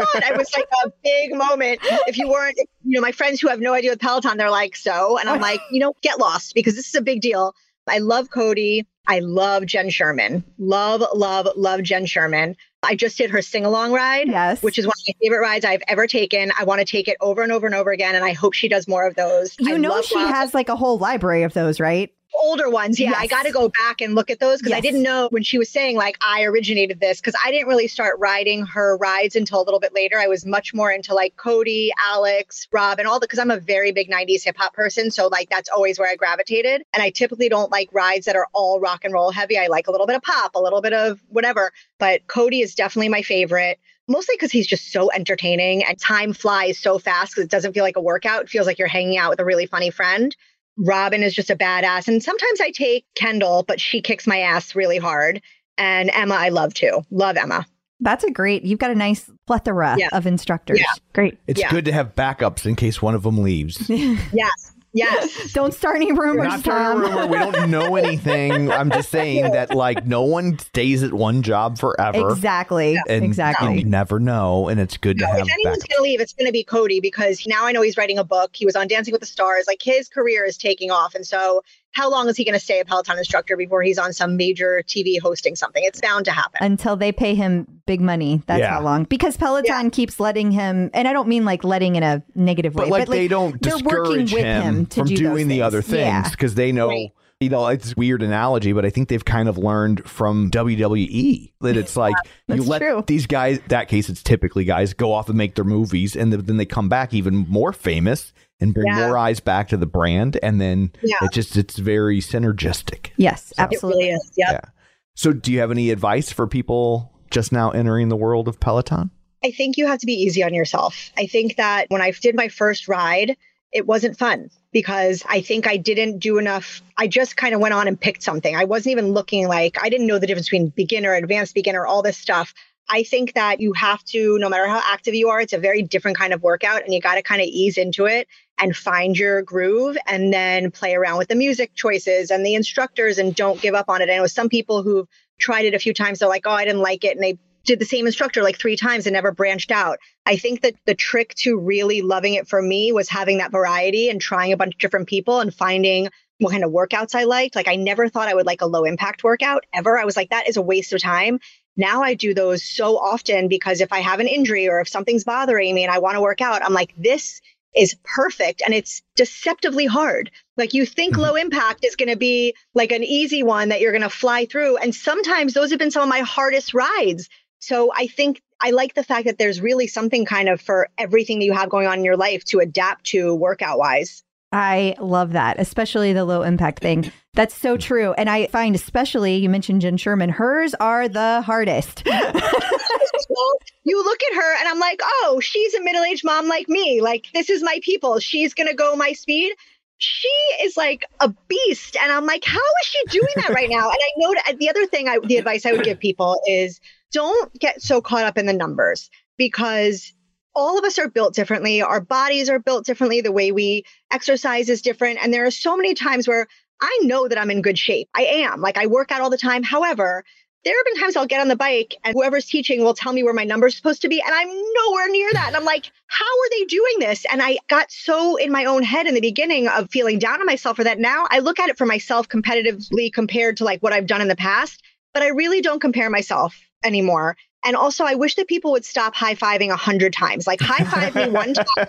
I 0.00 0.18
it. 0.18 0.32
It 0.32 0.36
was 0.36 0.52
like 0.54 0.68
a 0.84 0.90
big 1.02 1.34
moment. 1.34 1.80
If 2.06 2.18
you 2.18 2.28
weren't, 2.28 2.56
you 2.56 2.66
know, 2.84 3.00
my 3.00 3.12
friends 3.12 3.40
who 3.40 3.48
have 3.48 3.60
no 3.60 3.72
idea 3.72 3.90
with 3.90 4.00
Peloton, 4.00 4.36
they're 4.36 4.50
like, 4.50 4.76
so, 4.76 5.18
and 5.18 5.28
I'm 5.28 5.40
like, 5.40 5.60
you 5.70 5.80
know, 5.80 5.94
get 6.02 6.18
lost 6.18 6.54
because 6.54 6.74
this 6.74 6.88
is 6.88 6.94
a 6.94 7.02
big 7.02 7.20
deal. 7.20 7.54
I 7.88 7.98
love 7.98 8.30
Cody. 8.30 8.86
I 9.06 9.20
love 9.20 9.64
Jenn 9.64 9.88
Sherman. 9.88 10.44
Love, 10.58 11.02
love, 11.14 11.48
love 11.56 11.82
Jenn 11.82 12.04
Sherman. 12.04 12.56
I 12.82 12.94
just 12.94 13.18
did 13.18 13.30
her 13.30 13.42
sing 13.42 13.64
along 13.64 13.92
ride, 13.92 14.28
Yes. 14.28 14.62
which 14.62 14.78
is 14.78 14.86
one 14.86 14.92
of 14.92 15.04
my 15.08 15.14
favorite 15.20 15.40
rides 15.40 15.64
I've 15.64 15.82
ever 15.88 16.06
taken. 16.06 16.52
I 16.58 16.64
want 16.64 16.78
to 16.80 16.84
take 16.84 17.08
it 17.08 17.16
over 17.20 17.42
and 17.42 17.50
over 17.50 17.66
and 17.66 17.74
over 17.74 17.90
again, 17.90 18.14
and 18.14 18.24
I 18.24 18.32
hope 18.32 18.52
she 18.54 18.68
does 18.68 18.86
more 18.86 19.06
of 19.06 19.16
those. 19.16 19.56
You 19.58 19.74
I 19.74 19.78
know 19.78 20.00
she 20.00 20.18
has 20.18 20.54
like 20.54 20.68
a 20.68 20.76
whole 20.76 20.96
library 20.98 21.42
of 21.42 21.54
those, 21.54 21.80
right? 21.80 22.12
Older 22.38 22.70
ones. 22.70 22.98
Yeah, 22.98 23.14
I 23.16 23.26
got 23.26 23.44
to 23.44 23.52
go 23.52 23.68
back 23.68 24.00
and 24.00 24.14
look 24.14 24.30
at 24.30 24.40
those 24.40 24.58
because 24.58 24.72
I 24.72 24.80
didn't 24.80 25.02
know 25.02 25.28
when 25.30 25.42
she 25.42 25.58
was 25.58 25.68
saying 25.68 25.96
like 25.96 26.16
I 26.20 26.44
originated 26.44 27.00
this 27.00 27.20
because 27.20 27.34
I 27.44 27.50
didn't 27.50 27.68
really 27.68 27.88
start 27.88 28.18
riding 28.18 28.66
her 28.66 28.96
rides 28.96 29.36
until 29.36 29.60
a 29.60 29.64
little 29.64 29.80
bit 29.80 29.94
later. 29.94 30.18
I 30.18 30.26
was 30.26 30.46
much 30.46 30.74
more 30.74 30.90
into 30.90 31.14
like 31.14 31.36
Cody, 31.36 31.92
Alex, 32.02 32.66
Rob, 32.72 32.98
and 32.98 33.08
all 33.08 33.20
the 33.20 33.26
because 33.26 33.38
I'm 33.38 33.50
a 33.50 33.60
very 33.60 33.92
big 33.92 34.10
90s 34.10 34.44
hip 34.44 34.56
hop 34.56 34.74
person. 34.74 35.10
So 35.10 35.28
like 35.28 35.50
that's 35.50 35.68
always 35.68 35.98
where 35.98 36.10
I 36.10 36.16
gravitated. 36.16 36.82
And 36.92 37.02
I 37.02 37.10
typically 37.10 37.48
don't 37.48 37.70
like 37.70 37.88
rides 37.92 38.26
that 38.26 38.36
are 38.36 38.48
all 38.52 38.80
rock 38.80 39.04
and 39.04 39.12
roll 39.12 39.30
heavy. 39.30 39.58
I 39.58 39.66
like 39.66 39.86
a 39.86 39.90
little 39.90 40.06
bit 40.06 40.16
of 40.16 40.22
pop, 40.22 40.54
a 40.54 40.60
little 40.60 40.80
bit 40.80 40.92
of 40.92 41.20
whatever. 41.28 41.72
But 41.98 42.26
Cody 42.26 42.60
is 42.60 42.74
definitely 42.74 43.08
my 43.08 43.22
favorite. 43.22 43.78
Mostly 44.10 44.36
because 44.36 44.50
he's 44.50 44.66
just 44.66 44.90
so 44.90 45.10
entertaining 45.12 45.84
and 45.84 46.00
time 46.00 46.32
flies 46.32 46.78
so 46.78 46.98
fast 46.98 47.32
because 47.32 47.44
it 47.44 47.50
doesn't 47.50 47.74
feel 47.74 47.84
like 47.84 47.96
a 47.96 48.00
workout. 48.00 48.44
It 48.44 48.48
feels 48.48 48.66
like 48.66 48.78
you're 48.78 48.88
hanging 48.88 49.18
out 49.18 49.28
with 49.28 49.40
a 49.40 49.44
really 49.44 49.66
funny 49.66 49.90
friend. 49.90 50.34
Robin 50.78 51.22
is 51.22 51.34
just 51.34 51.50
a 51.50 51.56
badass. 51.56 52.08
And 52.08 52.22
sometimes 52.22 52.60
I 52.60 52.70
take 52.70 53.04
Kendall, 53.16 53.64
but 53.66 53.80
she 53.80 54.00
kicks 54.00 54.26
my 54.26 54.38
ass 54.40 54.74
really 54.74 54.98
hard. 54.98 55.42
And 55.76 56.10
Emma, 56.12 56.34
I 56.34 56.48
love 56.48 56.74
too. 56.74 57.02
Love 57.10 57.36
Emma. 57.36 57.66
That's 58.00 58.22
a 58.24 58.30
great. 58.30 58.64
You've 58.64 58.78
got 58.78 58.90
a 58.90 58.94
nice 58.94 59.28
plethora 59.46 59.96
Yeah. 59.98 60.08
of 60.12 60.26
instructors. 60.26 60.78
Yeah. 60.78 60.86
Great. 61.12 61.38
It's 61.48 61.60
Yeah. 61.60 61.70
good 61.70 61.84
to 61.86 61.92
have 61.92 62.14
backups 62.14 62.64
in 62.64 62.76
case 62.76 63.02
one 63.02 63.14
of 63.14 63.22
them 63.24 63.38
leaves. 63.42 63.88
Yes. 63.88 64.72
Yes. 64.94 65.52
Don't 65.52 65.74
start 65.74 65.96
any 65.96 66.12
rumors, 66.12 66.48
Not 66.48 66.60
starting 66.60 67.02
a 67.02 67.08
Tom. 67.08 67.18
rumor. 67.18 67.26
We 67.26 67.38
don't 67.52 67.70
know 67.70 67.96
anything. 67.96 68.70
I'm 68.70 68.90
just 68.90 69.10
saying 69.10 69.52
that 69.52 69.74
like 69.74 70.06
no 70.06 70.22
one 70.22 70.58
stays 70.58 71.02
at 71.02 71.12
one 71.12 71.42
job 71.42 71.78
forever. 71.78 72.30
Exactly. 72.30 72.98
And 73.08 73.24
exactly. 73.24 73.78
you 73.78 73.84
never 73.84 74.18
know, 74.18 74.68
and 74.68 74.80
it's 74.80 74.96
good 74.96 75.18
to 75.18 75.24
No, 75.24 75.30
have 75.32 75.40
if 75.46 75.52
anyone's 75.52 75.78
backups. 75.84 75.88
going 75.88 75.96
to 75.98 76.02
leave, 76.02 76.20
it's 76.20 76.32
going 76.32 76.46
to 76.46 76.52
be 76.52 76.64
Cody 76.64 77.00
because 77.00 77.46
now 77.46 77.66
I 77.66 77.72
know 77.72 77.82
he's 77.82 77.96
writing 77.96 78.18
a 78.18 78.24
book. 78.24 78.50
He 78.54 78.64
was 78.64 78.76
on 78.76 78.88
Dancing 78.88 79.12
with 79.12 79.20
the 79.20 79.26
Stars. 79.26 79.66
Like 79.66 79.82
his 79.82 80.08
career 80.08 80.44
is 80.44 80.56
taking 80.56 80.90
off. 80.90 81.14
And 81.14 81.26
so, 81.26 81.62
how 81.98 82.08
long 82.10 82.28
is 82.28 82.36
he 82.36 82.44
going 82.44 82.54
to 82.54 82.60
stay 82.64 82.78
a 82.80 82.84
Peloton 82.84 83.18
instructor 83.18 83.56
before 83.56 83.82
he's 83.82 83.98
on 83.98 84.12
some 84.12 84.36
major 84.36 84.82
TV 84.86 85.20
hosting 85.20 85.56
something? 85.56 85.82
It's 85.84 86.00
bound 86.00 86.24
to 86.26 86.30
happen. 86.30 86.58
Until 86.62 86.96
they 86.96 87.10
pay 87.12 87.34
him 87.34 87.66
big 87.86 88.00
money. 88.00 88.42
That's 88.46 88.60
Yeah. 88.60 88.70
how 88.74 88.82
long. 88.82 89.04
Because 89.04 89.36
Peloton 89.36 89.90
keeps 89.90 90.20
letting 90.20 90.52
him, 90.52 90.90
and 90.94 91.08
I 91.08 91.12
don't 91.12 91.28
mean 91.28 91.44
like 91.44 91.64
letting 91.64 91.96
in 91.96 92.02
a 92.04 92.22
negative 92.34 92.74
way, 92.74 92.84
But 92.88 92.90
like, 92.90 93.08
they 93.08 93.26
don't 93.28 93.60
they're 93.60 93.72
working 93.78 94.24
discourage 94.26 94.32
with 94.32 94.44
him, 94.44 94.62
him 94.62 94.86
to 94.86 95.00
from 95.00 95.08
do 95.08 95.16
doing 95.16 95.48
the 95.48 95.54
things. 95.56 95.62
other 95.64 95.82
things 95.82 95.98
Yeah. 95.98 96.28
because 96.30 96.54
they 96.54 96.70
know. 96.72 96.88
Right. 96.88 97.10
You 97.40 97.50
know, 97.50 97.68
it's 97.68 97.92
a 97.92 97.94
weird 97.96 98.20
analogy, 98.22 98.72
but 98.72 98.84
I 98.84 98.90
think 98.90 99.08
they've 99.08 99.24
kind 99.24 99.48
of 99.48 99.56
learned 99.56 100.04
from 100.08 100.50
WWE 100.50 101.52
that 101.60 101.76
it's 101.76 101.96
like 101.96 102.16
you 102.48 102.62
let 102.64 102.80
true. 102.80 103.04
these 103.06 103.26
guys, 103.26 103.60
that 103.68 103.86
case, 103.88 104.08
it's 104.08 104.22
typically 104.24 104.64
guys 104.64 104.92
go 104.92 105.12
off 105.12 105.28
and 105.28 105.38
make 105.38 105.54
their 105.54 105.64
movies, 105.64 106.16
and 106.16 106.32
then 106.32 106.56
they 106.56 106.64
come 106.66 106.88
back 106.88 107.14
even 107.14 107.36
more 107.36 107.72
famous 107.72 108.32
and 108.60 108.74
bring 108.74 108.86
Yeah. 108.86 109.06
more 109.06 109.16
eyes 109.18 109.40
back 109.40 109.68
to 109.68 109.76
the 109.76 109.86
brand, 109.86 110.38
and 110.42 110.60
then 110.60 110.92
Yeah. 111.02 111.16
it 111.22 111.32
just 111.32 111.56
it's 111.56 111.78
very 111.78 112.20
synergistic. 112.20 113.10
Yes, 113.16 113.52
It 113.52 113.60
absolutely. 113.60 114.04
really 114.06 114.16
is. 114.16 114.30
Yep. 114.36 114.48
Yeah. 114.52 114.70
So, 115.14 115.32
do 115.32 115.52
you 115.52 115.60
have 115.60 115.70
any 115.70 115.90
advice 115.90 116.30
for 116.32 116.46
people 116.46 117.12
just 117.30 117.52
now 117.52 117.70
entering 117.70 118.08
the 118.08 118.16
world 118.16 118.48
of 118.48 118.60
Peloton? 118.60 119.10
I 119.44 119.50
think 119.52 119.76
you 119.76 119.86
have 119.86 119.98
to 120.00 120.06
be 120.06 120.14
easy 120.14 120.42
on 120.42 120.54
yourself. 120.54 121.10
I 121.16 121.26
think 121.26 121.56
that 121.56 121.86
when 121.88 122.02
I 122.02 122.10
did 122.10 122.34
my 122.34 122.48
first 122.48 122.88
ride, 122.88 123.36
it 123.72 123.86
wasn't 123.86 124.18
fun 124.18 124.50
because 124.72 125.22
I 125.28 125.40
think 125.40 125.66
I 125.66 125.76
didn't 125.76 126.18
do 126.18 126.38
enough. 126.38 126.82
I 126.96 127.06
just 127.06 127.36
kind 127.36 127.54
of 127.54 127.60
went 127.60 127.74
on 127.74 127.86
and 127.86 128.00
picked 128.00 128.22
something. 128.22 128.56
I 128.56 128.64
wasn't 128.64 128.92
even 128.92 129.12
looking 129.12 129.46
like 129.46 129.76
I 129.80 129.88
didn't 129.88 130.06
know 130.06 130.18
the 130.18 130.26
difference 130.26 130.48
between 130.48 130.68
beginner, 130.70 131.14
advanced 131.14 131.54
beginner, 131.54 131.86
all 131.86 132.02
this 132.02 132.16
stuff. 132.16 132.54
I 132.90 133.02
think 133.02 133.34
that 133.34 133.60
you 133.60 133.74
have 133.74 134.02
to, 134.06 134.38
no 134.38 134.48
matter 134.48 134.66
how 134.66 134.80
active 134.84 135.14
you 135.14 135.28
are, 135.28 135.40
it's 135.40 135.52
a 135.52 135.58
very 135.58 135.82
different 135.82 136.16
kind 136.16 136.32
of 136.32 136.42
workout 136.42 136.84
and 136.84 136.94
you 136.94 137.00
got 137.00 137.16
to 137.16 137.22
kind 137.22 137.42
of 137.42 137.46
ease 137.46 137.76
into 137.76 138.06
it 138.06 138.26
and 138.58 138.76
find 138.76 139.18
your 139.18 139.42
groove 139.42 139.96
and 140.06 140.32
then 140.32 140.70
play 140.70 140.94
around 140.94 141.18
with 141.18 141.28
the 141.28 141.34
music 141.34 141.74
choices 141.74 142.30
and 142.30 142.44
the 142.44 142.54
instructors 142.54 143.18
and 143.18 143.34
don't 143.34 143.60
give 143.60 143.74
up 143.74 143.88
on 143.88 144.02
it. 144.02 144.10
I 144.10 144.16
know 144.16 144.26
some 144.26 144.48
people 144.48 144.82
who've 144.82 145.08
tried 145.38 145.66
it 145.66 145.74
a 145.74 145.78
few 145.78 145.94
times, 145.94 146.18
they're 146.18 146.28
like, 146.28 146.46
oh, 146.46 146.52
I 146.52 146.64
didn't 146.64 146.82
like 146.82 147.04
it. 147.04 147.16
And 147.16 147.22
they 147.22 147.38
did 147.64 147.78
the 147.78 147.84
same 147.84 148.06
instructor 148.06 148.42
like 148.42 148.58
three 148.58 148.76
times 148.76 149.06
and 149.06 149.14
never 149.14 149.30
branched 149.30 149.70
out. 149.70 149.98
I 150.24 150.36
think 150.36 150.62
that 150.62 150.74
the 150.86 150.94
trick 150.94 151.34
to 151.36 151.58
really 151.58 152.02
loving 152.02 152.34
it 152.34 152.48
for 152.48 152.60
me 152.60 152.92
was 152.92 153.08
having 153.08 153.38
that 153.38 153.52
variety 153.52 154.08
and 154.08 154.20
trying 154.20 154.52
a 154.52 154.56
bunch 154.56 154.74
of 154.74 154.80
different 154.80 155.08
people 155.08 155.40
and 155.40 155.54
finding 155.54 156.08
what 156.38 156.52
kind 156.52 156.64
of 156.64 156.70
workouts 156.70 157.14
I 157.14 157.24
liked. 157.24 157.56
Like 157.56 157.68
I 157.68 157.76
never 157.76 158.08
thought 158.08 158.28
I 158.28 158.34
would 158.34 158.46
like 158.46 158.62
a 158.62 158.66
low 158.66 158.84
impact 158.84 159.22
workout 159.24 159.66
ever. 159.72 159.98
I 159.98 160.04
was 160.04 160.16
like, 160.16 160.30
that 160.30 160.48
is 160.48 160.56
a 160.56 160.62
waste 160.62 160.92
of 160.92 161.02
time. 161.02 161.40
Now 161.76 162.02
I 162.02 162.14
do 162.14 162.34
those 162.34 162.64
so 162.64 162.96
often 162.96 163.48
because 163.48 163.80
if 163.80 163.92
I 163.92 164.00
have 164.00 164.20
an 164.20 164.28
injury 164.28 164.68
or 164.68 164.80
if 164.80 164.88
something's 164.88 165.24
bothering 165.24 165.74
me 165.74 165.84
and 165.84 165.92
I 165.92 165.98
want 165.98 166.16
to 166.16 166.20
work 166.20 166.40
out, 166.40 166.64
I'm 166.64 166.72
like, 166.72 166.94
this 166.96 167.40
is 167.78 167.96
perfect 168.02 168.60
and 168.64 168.74
it's 168.74 169.02
deceptively 169.14 169.86
hard. 169.86 170.30
Like 170.56 170.74
you 170.74 170.84
think 170.84 171.14
mm-hmm. 171.14 171.22
low 171.22 171.34
impact 171.36 171.84
is 171.84 171.96
going 171.96 172.08
to 172.08 172.16
be 172.16 172.54
like 172.74 172.92
an 172.92 173.04
easy 173.04 173.42
one 173.42 173.68
that 173.68 173.80
you're 173.80 173.92
going 173.92 174.02
to 174.02 174.10
fly 174.10 174.46
through. 174.46 174.76
And 174.78 174.94
sometimes 174.94 175.54
those 175.54 175.70
have 175.70 175.78
been 175.78 175.92
some 175.92 176.02
of 176.02 176.08
my 176.08 176.20
hardest 176.20 176.74
rides. 176.74 177.28
So 177.60 177.92
I 177.94 178.08
think 178.08 178.42
I 178.60 178.70
like 178.70 178.94
the 178.94 179.04
fact 179.04 179.26
that 179.26 179.38
there's 179.38 179.60
really 179.60 179.86
something 179.86 180.24
kind 180.24 180.48
of 180.48 180.60
for 180.60 180.88
everything 180.98 181.38
that 181.38 181.44
you 181.44 181.52
have 181.52 181.70
going 181.70 181.86
on 181.86 181.98
in 181.98 182.04
your 182.04 182.16
life 182.16 182.44
to 182.46 182.58
adapt 182.58 183.06
to 183.06 183.34
workout 183.34 183.78
wise. 183.78 184.24
I 184.50 184.96
love 184.98 185.32
that, 185.32 185.60
especially 185.60 186.12
the 186.12 186.24
low 186.24 186.42
impact 186.42 186.80
thing. 186.80 187.12
That's 187.38 187.56
so 187.56 187.74
hmm. 187.74 187.80
true. 187.80 188.12
And 188.14 188.28
I 188.28 188.48
find, 188.48 188.74
especially, 188.74 189.36
you 189.36 189.48
mentioned 189.48 189.80
Jenn 189.80 189.96
Sherman, 189.96 190.28
hers 190.28 190.74
are 190.74 191.08
the 191.08 191.40
hardest. 191.40 192.02
well, 192.06 193.52
you 193.84 194.02
look 194.02 194.18
at 194.32 194.34
her 194.34 194.56
and 194.58 194.68
I'm 194.68 194.80
like, 194.80 195.00
oh, 195.04 195.38
she's 195.40 195.72
a 195.74 195.82
middle 195.84 196.02
aged 196.02 196.24
mom 196.24 196.48
like 196.48 196.68
me. 196.68 197.00
Like, 197.00 197.26
this 197.32 197.48
is 197.48 197.62
my 197.62 197.78
people. 197.82 198.18
She's 198.18 198.54
going 198.54 198.66
to 198.66 198.74
go 198.74 198.96
my 198.96 199.12
speed. 199.12 199.54
She 199.98 200.28
is 200.62 200.76
like 200.76 201.04
a 201.20 201.32
beast. 201.46 201.96
And 202.02 202.10
I'm 202.10 202.26
like, 202.26 202.44
how 202.44 202.58
is 202.58 202.86
she 202.86 203.20
doing 203.20 203.32
that 203.36 203.50
right 203.50 203.70
now? 203.70 203.88
And 203.88 203.98
I 204.00 204.10
know 204.16 204.34
the 204.58 204.70
other 204.70 204.86
thing, 204.86 205.08
I, 205.08 205.20
the 205.22 205.36
advice 205.36 205.64
I 205.64 205.70
would 205.70 205.84
give 205.84 206.00
people 206.00 206.40
is 206.44 206.80
don't 207.12 207.56
get 207.56 207.80
so 207.80 208.00
caught 208.00 208.24
up 208.24 208.36
in 208.36 208.46
the 208.46 208.52
numbers 208.52 209.10
because 209.36 210.12
all 210.56 210.76
of 210.76 210.84
us 210.84 210.98
are 210.98 211.08
built 211.08 211.34
differently. 211.34 211.82
Our 211.82 212.00
bodies 212.00 212.50
are 212.50 212.58
built 212.58 212.84
differently. 212.84 213.20
The 213.20 213.30
way 213.30 213.52
we 213.52 213.84
exercise 214.10 214.68
is 214.68 214.82
different. 214.82 215.20
And 215.22 215.32
there 215.32 215.46
are 215.46 215.52
so 215.52 215.76
many 215.76 215.94
times 215.94 216.26
where 216.26 216.48
I 216.80 217.00
know 217.02 217.28
that 217.28 217.38
I'm 217.38 217.50
in 217.50 217.62
good 217.62 217.78
shape. 217.78 218.08
I 218.14 218.22
am. 218.22 218.60
Like 218.60 218.76
I 218.76 218.86
work 218.86 219.10
out 219.10 219.20
all 219.20 219.30
the 219.30 219.38
time. 219.38 219.62
However, 219.62 220.24
there 220.64 220.76
have 220.76 220.86
been 220.86 221.02
times 221.02 221.16
I'll 221.16 221.26
get 221.26 221.40
on 221.40 221.48
the 221.48 221.56
bike 221.56 221.96
and 222.04 222.14
whoever's 222.14 222.46
teaching 222.46 222.82
will 222.82 222.94
tell 222.94 223.12
me 223.12 223.22
where 223.22 223.32
my 223.32 223.44
number's 223.44 223.76
supposed 223.76 224.02
to 224.02 224.08
be. 224.08 224.20
And 224.20 224.34
I'm 224.34 224.48
nowhere 224.48 225.08
near 225.08 225.30
that. 225.32 225.46
And 225.48 225.56
I'm 225.56 225.64
like, 225.64 225.90
how 226.08 226.24
are 226.24 226.50
they 226.50 226.64
doing 226.64 226.94
this? 226.98 227.24
And 227.30 227.40
I 227.40 227.58
got 227.68 227.90
so 227.90 228.36
in 228.36 228.50
my 228.50 228.64
own 228.64 228.82
head 228.82 229.06
in 229.06 229.14
the 229.14 229.20
beginning 229.20 229.68
of 229.68 229.90
feeling 229.90 230.18
down 230.18 230.40
on 230.40 230.46
myself 230.46 230.76
for 230.76 230.84
that. 230.84 230.98
Now 230.98 231.26
I 231.30 231.38
look 231.38 231.58
at 231.58 231.68
it 231.68 231.78
for 231.78 231.86
myself 231.86 232.28
competitively 232.28 233.12
compared 233.12 233.58
to 233.58 233.64
like 233.64 233.82
what 233.82 233.92
I've 233.92 234.06
done 234.06 234.20
in 234.20 234.28
the 234.28 234.36
past, 234.36 234.82
but 235.14 235.22
I 235.22 235.28
really 235.28 235.60
don't 235.60 235.80
compare 235.80 236.10
myself 236.10 236.60
anymore. 236.84 237.36
And 237.64 237.76
also, 237.76 238.04
I 238.04 238.14
wish 238.14 238.36
that 238.36 238.46
people 238.46 238.72
would 238.72 238.84
stop 238.84 239.14
high 239.14 239.34
fiving 239.34 239.70
a 239.70 239.76
hundred 239.76 240.12
times. 240.12 240.46
Like 240.46 240.60
high 240.60 240.84
five 240.84 241.14
me 241.14 241.28
one 241.28 241.54
time. 241.76 241.88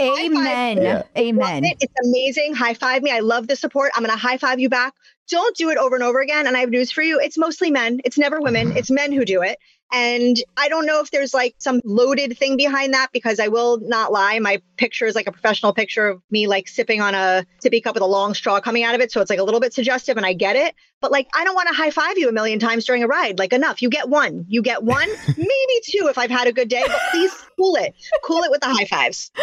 Amen. 0.00 0.82
Yeah. 0.82 1.02
Amen. 1.16 1.64
It. 1.64 1.76
It's 1.80 1.94
amazing. 2.04 2.54
High 2.54 2.74
five 2.74 3.02
me. 3.02 3.10
I 3.10 3.20
love 3.20 3.46
the 3.46 3.56
support. 3.56 3.92
I'm 3.94 4.02
going 4.02 4.10
to 4.10 4.18
high 4.18 4.38
five 4.38 4.58
you 4.58 4.68
back. 4.68 4.94
Don't 5.28 5.56
do 5.56 5.70
it 5.70 5.78
over 5.78 5.96
and 5.96 6.04
over 6.04 6.20
again. 6.20 6.46
And 6.46 6.56
I 6.56 6.60
have 6.60 6.70
news 6.70 6.90
for 6.90 7.02
you. 7.02 7.20
It's 7.20 7.36
mostly 7.36 7.70
men. 7.70 8.00
It's 8.04 8.16
never 8.16 8.40
women. 8.40 8.68
Mm-hmm. 8.68 8.78
It's 8.78 8.90
men 8.90 9.12
who 9.12 9.24
do 9.24 9.42
it. 9.42 9.58
And 9.92 10.36
I 10.56 10.68
don't 10.68 10.86
know 10.86 11.00
if 11.00 11.10
there's 11.10 11.32
like 11.32 11.54
some 11.58 11.80
loaded 11.84 12.36
thing 12.38 12.56
behind 12.56 12.94
that 12.94 13.08
because 13.12 13.38
I 13.38 13.48
will 13.48 13.78
not 13.80 14.12
lie. 14.12 14.38
My 14.40 14.60
picture 14.76 15.06
is 15.06 15.14
like 15.14 15.26
a 15.26 15.32
professional 15.32 15.72
picture 15.72 16.08
of 16.08 16.22
me 16.30 16.46
like 16.46 16.68
sipping 16.68 17.00
on 17.00 17.14
a 17.14 17.46
sippy 17.64 17.82
cup 17.82 17.94
with 17.94 18.02
a 18.02 18.06
long 18.06 18.34
straw 18.34 18.60
coming 18.60 18.82
out 18.82 18.94
of 18.94 19.00
it. 19.00 19.12
So 19.12 19.20
it's 19.20 19.30
like 19.30 19.38
a 19.38 19.44
little 19.44 19.60
bit 19.60 19.72
suggestive 19.72 20.16
and 20.16 20.26
I 20.26 20.32
get 20.32 20.56
it. 20.56 20.74
But 21.00 21.12
like, 21.12 21.28
I 21.34 21.44
don't 21.44 21.54
want 21.54 21.68
to 21.68 21.74
high 21.74 21.90
five 21.90 22.18
you 22.18 22.28
a 22.28 22.32
million 22.32 22.58
times 22.58 22.84
during 22.84 23.02
a 23.02 23.06
ride. 23.06 23.38
Like, 23.38 23.52
enough. 23.52 23.82
You 23.82 23.90
get 23.90 24.08
one. 24.08 24.46
You 24.48 24.62
get 24.62 24.82
one, 24.82 25.08
maybe 25.28 25.80
two 25.84 26.08
if 26.08 26.18
I've 26.18 26.30
had 26.30 26.48
a 26.48 26.52
good 26.52 26.68
day, 26.68 26.82
but 26.86 26.98
please 27.10 27.32
cool 27.56 27.76
it. 27.76 27.94
Cool 28.24 28.42
it 28.42 28.50
with 28.50 28.62
the 28.62 28.68
high 28.68 28.86
fives. 28.86 29.30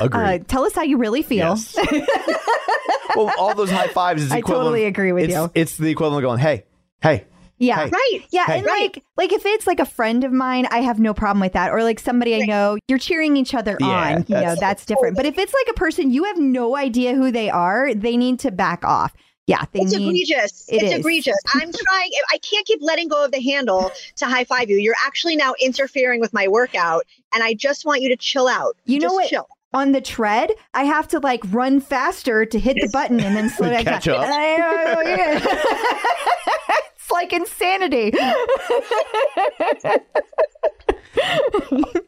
Agreed. 0.00 0.22
Uh, 0.22 0.38
tell 0.46 0.64
us 0.64 0.74
how 0.74 0.82
you 0.82 0.98
really 0.98 1.22
feel. 1.22 1.56
Yes. 1.56 1.76
well, 3.16 3.32
all 3.38 3.54
those 3.54 3.70
high 3.70 3.88
fives 3.88 4.22
is 4.22 4.30
I 4.30 4.38
equivalent. 4.38 4.66
totally 4.66 4.84
agree 4.84 5.12
with 5.12 5.24
it's, 5.24 5.34
you. 5.34 5.50
It's 5.54 5.76
the 5.76 5.90
equivalent 5.90 6.24
of 6.24 6.28
going, 6.28 6.38
hey, 6.38 6.64
hey. 7.02 7.24
Yeah. 7.58 7.84
Hey. 7.86 7.90
Right. 7.90 8.20
Yeah, 8.30 8.46
Hey. 8.46 8.58
and 8.58 8.66
like 8.66 9.04
like 9.16 9.32
if 9.32 9.44
it's 9.46 9.66
like 9.66 9.80
a 9.80 9.84
friend 9.86 10.24
of 10.24 10.32
mine, 10.32 10.66
I 10.70 10.78
have 10.82 10.98
no 11.00 11.12
problem 11.14 11.40
with 11.40 11.52
that. 11.54 11.70
Or 11.72 11.82
like 11.82 11.98
somebody 12.00 12.34
I 12.40 12.46
know, 12.46 12.78
you're 12.88 12.98
cheering 12.98 13.36
each 13.36 13.54
other 13.54 13.76
Yeah, 13.80 13.86
on. 13.86 14.24
You 14.28 14.34
know, 14.36 14.40
that's- 14.40 14.60
that's 14.60 14.84
different. 14.86 15.16
But 15.16 15.26
if 15.26 15.38
it's 15.38 15.52
like 15.52 15.66
a 15.68 15.74
person 15.74 16.10
you 16.12 16.24
have 16.24 16.38
no 16.38 16.76
idea 16.76 17.14
who 17.14 17.30
they 17.32 17.50
are, 17.50 17.92
they 17.94 18.16
need 18.16 18.38
to 18.40 18.50
back 18.50 18.84
off. 18.84 19.12
Yeah, 19.46 19.64
they 19.72 19.80
It's 19.80 19.92
need 19.94 20.02
egregious. 20.08 20.68
It 20.68 20.82
it's 20.82 20.92
is. 20.92 20.98
egregious. 20.98 21.36
I'm 21.54 21.72
trying. 21.72 22.10
I 22.32 22.38
can't 22.38 22.66
keep 22.66 22.80
letting 22.82 23.08
go 23.08 23.24
of 23.24 23.32
the 23.32 23.40
handle 23.40 23.90
to 24.16 24.26
high 24.26 24.44
five 24.44 24.68
you. 24.68 24.76
You're 24.76 24.94
actually 25.06 25.36
now 25.36 25.54
interfering 25.58 26.20
with 26.20 26.34
my 26.34 26.48
workout, 26.48 27.04
and 27.32 27.42
I 27.42 27.54
just 27.54 27.86
want 27.86 28.02
you 28.02 28.10
to 28.10 28.16
chill 28.16 28.46
out. 28.46 28.76
You 28.84 28.98
know 29.00 29.14
what? 29.14 29.28
Chill. 29.30 29.48
on 29.72 29.92
the 29.92 30.02
tread, 30.02 30.50
I 30.74 30.84
have 30.84 31.08
to 31.08 31.18
like 31.18 31.40
run 31.50 31.80
faster 31.80 32.44
to 32.44 32.58
hit 32.58 32.76
the 32.76 32.90
button 32.92 33.20
and 33.20 33.34
then 33.34 33.48
slow 33.48 33.70
back 33.74 33.84
Catch 33.84 34.04
down. 34.04 34.16
up. 34.16 34.30
I- 34.30 34.94
oh, 34.96 35.00
yeah. 35.02 36.78
it's 37.08 37.12
like 37.12 37.32
insanity. 37.32 38.12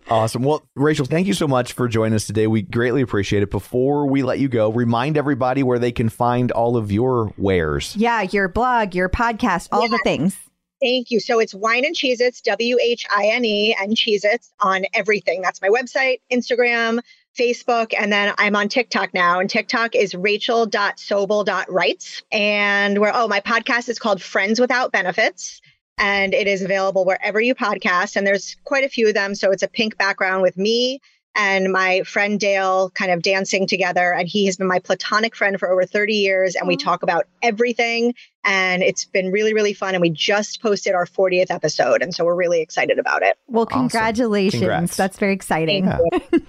Awesome. 0.09 0.43
Well, 0.43 0.63
Rachel, 0.77 1.05
thank 1.05 1.27
you 1.27 1.35
so 1.35 1.47
much 1.49 1.73
for 1.73 1.89
joining 1.89 2.15
us 2.15 2.27
today. 2.27 2.47
We 2.47 2.63
greatly 2.63 3.01
appreciate 3.03 3.43
it. 3.43 3.51
Before 3.51 4.07
we 4.07 4.23
let 4.23 4.39
you 4.39 4.49
go, 4.49 4.71
remind 4.71 5.17
everybody 5.17 5.63
where 5.63 5.79
they 5.79 5.93
can 5.93 6.09
find 6.09 6.51
all 6.53 6.77
of 6.77 6.91
your 6.93 7.33
wares. 7.37 7.95
yeah, 7.97 8.23
your 8.23 8.49
blog, 8.49 8.95
your 8.95 9.09
podcast, 9.09 9.69
all 9.73 9.89
the 9.89 10.01
things. 10.05 10.37
Thank 10.81 11.11
you. 11.11 11.21
So 11.21 11.39
it's 11.41 11.55
Whine 11.55 11.85
and 11.85 11.95
Cheez 11.95 12.21
Its, 12.21 12.41
W 12.43 12.79
H 12.83 13.07
I 13.15 13.27
N 13.27 13.45
E, 13.45 13.77
and 13.81 13.95
Cheez 13.97 14.25
Its 14.25 14.53
on 14.61 14.85
everything. 14.95 15.43
That's 15.43 15.61
my 15.61 15.69
website, 15.69 16.21
Instagram, 16.33 17.01
Facebook, 17.41 17.95
and 17.99 18.13
then 18.13 18.35
I'm 18.37 18.55
on 18.55 18.69
TikTok 18.69 19.15
now. 19.15 19.41
And 19.41 19.49
TikTok 19.49 19.95
is 19.95 20.15
rachel.sobel.writes. 20.15 22.23
And 22.31 22.99
where, 22.99 23.13
oh, 23.15 23.29
my 23.29 23.41
podcast 23.41 23.89
is 23.89 23.99
called 23.99 24.21
Friends 24.21 24.61
Without 24.61 24.93
Benefits. 24.93 25.63
And 25.97 26.35
it 26.35 26.47
is 26.47 26.63
available 26.63 27.05
wherever 27.05 27.41
you 27.41 27.55
podcast. 27.55 28.17
And 28.17 28.27
there's 28.27 28.57
quite 28.65 28.85
a 28.85 28.89
few 28.89 29.09
of 29.09 29.15
them. 29.15 29.35
So 29.35 29.51
it's 29.51 29.63
a 29.63 29.69
pink 29.69 29.97
background 29.97 30.43
with 30.43 30.57
me 30.57 31.01
and 31.37 31.73
my 31.73 32.03
friend 32.03 32.41
Dale 32.41 32.91
kind 32.91 33.11
of 33.11 33.23
dancing 33.23 33.67
together. 33.67 34.13
And 34.13 34.29
he 34.29 34.47
has 34.47 34.57
been 34.57 34.67
my 34.67 34.81
platonic 34.81 35.37
friend 35.37 35.59
for 35.59 35.71
over 35.71 35.85
30 35.87 36.15
years. 36.15 36.57
And 36.57 36.67
we 36.67 36.77
mm. 36.77 36.83
talk 36.83 37.03
about 37.03 37.27
everything. 37.43 38.15
And 38.45 38.83
it's 38.83 39.05
been 39.05 39.31
really, 39.31 39.55
really 39.55 39.73
fun. 39.73 39.95
And 39.95 40.03
we 40.03 40.11
just 40.11 40.61
posted 40.61 40.95
our 40.95 41.07
40th 41.07 41.51
episode. 41.51 42.03
And 42.03 42.15
so 42.15 42.25
we're 42.25 42.35
really 42.35 42.61
excited 42.61 42.99
about 42.99 43.23
it. 43.23 43.39
Well, 43.47 43.67
Awesome. 43.71 43.81
congratulations. 43.81 44.61
Congrats. 44.61 44.97
That's 44.97 45.19
very 45.19 45.35
exciting. 45.35 45.87
Yeah. 45.87 45.99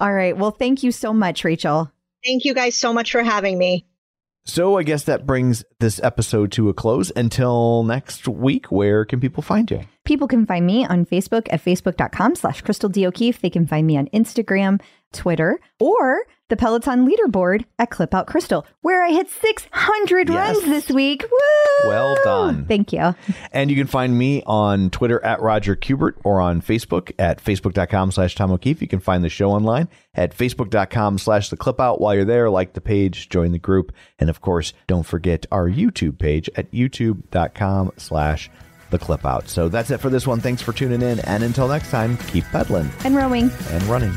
All 0.00 0.12
right. 0.12 0.36
Well, 0.36 0.52
thank 0.52 0.82
you 0.82 0.92
so 0.92 1.12
much, 1.12 1.44
Rachel. 1.44 1.92
Thank 2.24 2.44
you 2.44 2.54
guys 2.54 2.76
so 2.76 2.92
much 2.92 3.12
for 3.12 3.22
having 3.22 3.58
me. 3.58 3.86
So 4.44 4.78
I 4.78 4.82
guess 4.82 5.04
that 5.04 5.26
brings 5.26 5.64
this 5.78 6.00
episode 6.02 6.50
to 6.52 6.68
a 6.68 6.74
close. 6.74 7.12
Until 7.14 7.84
next 7.84 8.26
week, 8.26 8.66
where 8.72 9.04
can 9.04 9.20
people 9.20 9.42
find 9.42 9.70
you? 9.70 9.82
People 10.04 10.26
can 10.26 10.46
find 10.46 10.66
me 10.66 10.84
on 10.84 11.04
Facebook 11.04 11.46
at 11.50 11.62
facebook.com 11.62 12.34
slash 12.34 12.62
Crystal 12.62 12.88
D. 12.88 13.06
O'Keefe. 13.06 13.40
They 13.40 13.50
can 13.50 13.66
find 13.66 13.86
me 13.86 13.96
on 13.96 14.08
Instagram, 14.08 14.80
Twitter, 15.12 15.60
or 15.78 16.22
the 16.48 16.56
Peloton 16.56 17.06
leaderboard 17.06 17.64
at 17.78 17.90
Clip 17.90 18.12
Out 18.12 18.26
Crystal, 18.26 18.66
where 18.82 19.04
I 19.04 19.10
hit 19.10 19.28
600 19.30 20.28
Yes. 20.28 20.56
runs 20.56 20.64
this 20.66 20.90
week. 20.90 21.22
Woo! 21.22 21.88
Well 21.88 22.16
done. 22.24 22.64
Thank 22.66 22.92
you. 22.92 23.14
And 23.52 23.70
you 23.70 23.76
can 23.76 23.86
find 23.86 24.18
me 24.18 24.42
on 24.46 24.90
Twitter 24.90 25.24
at 25.24 25.40
Roger 25.40 25.76
Kubert 25.76 26.14
or 26.24 26.40
on 26.40 26.60
Facebook 26.60 27.12
at 27.20 27.42
facebook.com 27.42 28.10
slash 28.10 28.34
Tom 28.34 28.50
O'Keefe. 28.50 28.82
You 28.82 28.88
can 28.88 28.98
find 28.98 29.22
the 29.22 29.28
show 29.28 29.50
online 29.52 29.88
at 30.14 30.36
facebook.com 30.36 31.18
slash 31.18 31.50
the 31.50 31.56
clip 31.56 31.80
out. 31.80 32.00
While 32.00 32.16
you're 32.16 32.24
there, 32.24 32.50
like 32.50 32.72
the 32.72 32.80
page, 32.80 33.28
join 33.28 33.52
the 33.52 33.58
group. 33.60 33.92
And 34.18 34.28
of 34.28 34.40
course, 34.40 34.72
don't 34.88 35.06
forget 35.06 35.46
our 35.52 35.68
YouTube 35.70 36.18
page 36.18 36.50
at 36.56 36.72
youtube.com 36.72 37.92
slash 37.96 38.50
the 38.90 38.98
clip 38.98 39.24
out. 39.24 39.48
So 39.48 39.68
that's 39.68 39.92
it 39.92 39.98
for 39.98 40.10
this 40.10 40.26
one. 40.26 40.40
Thanks 40.40 40.62
for 40.62 40.72
tuning 40.72 41.00
in. 41.02 41.20
And 41.20 41.44
until 41.44 41.68
next 41.68 41.90
time, 41.92 42.16
keep 42.16 42.42
pedaling 42.46 42.90
And 43.04 43.14
rowing. 43.14 43.50
and 43.70 43.82
running. 43.84 44.12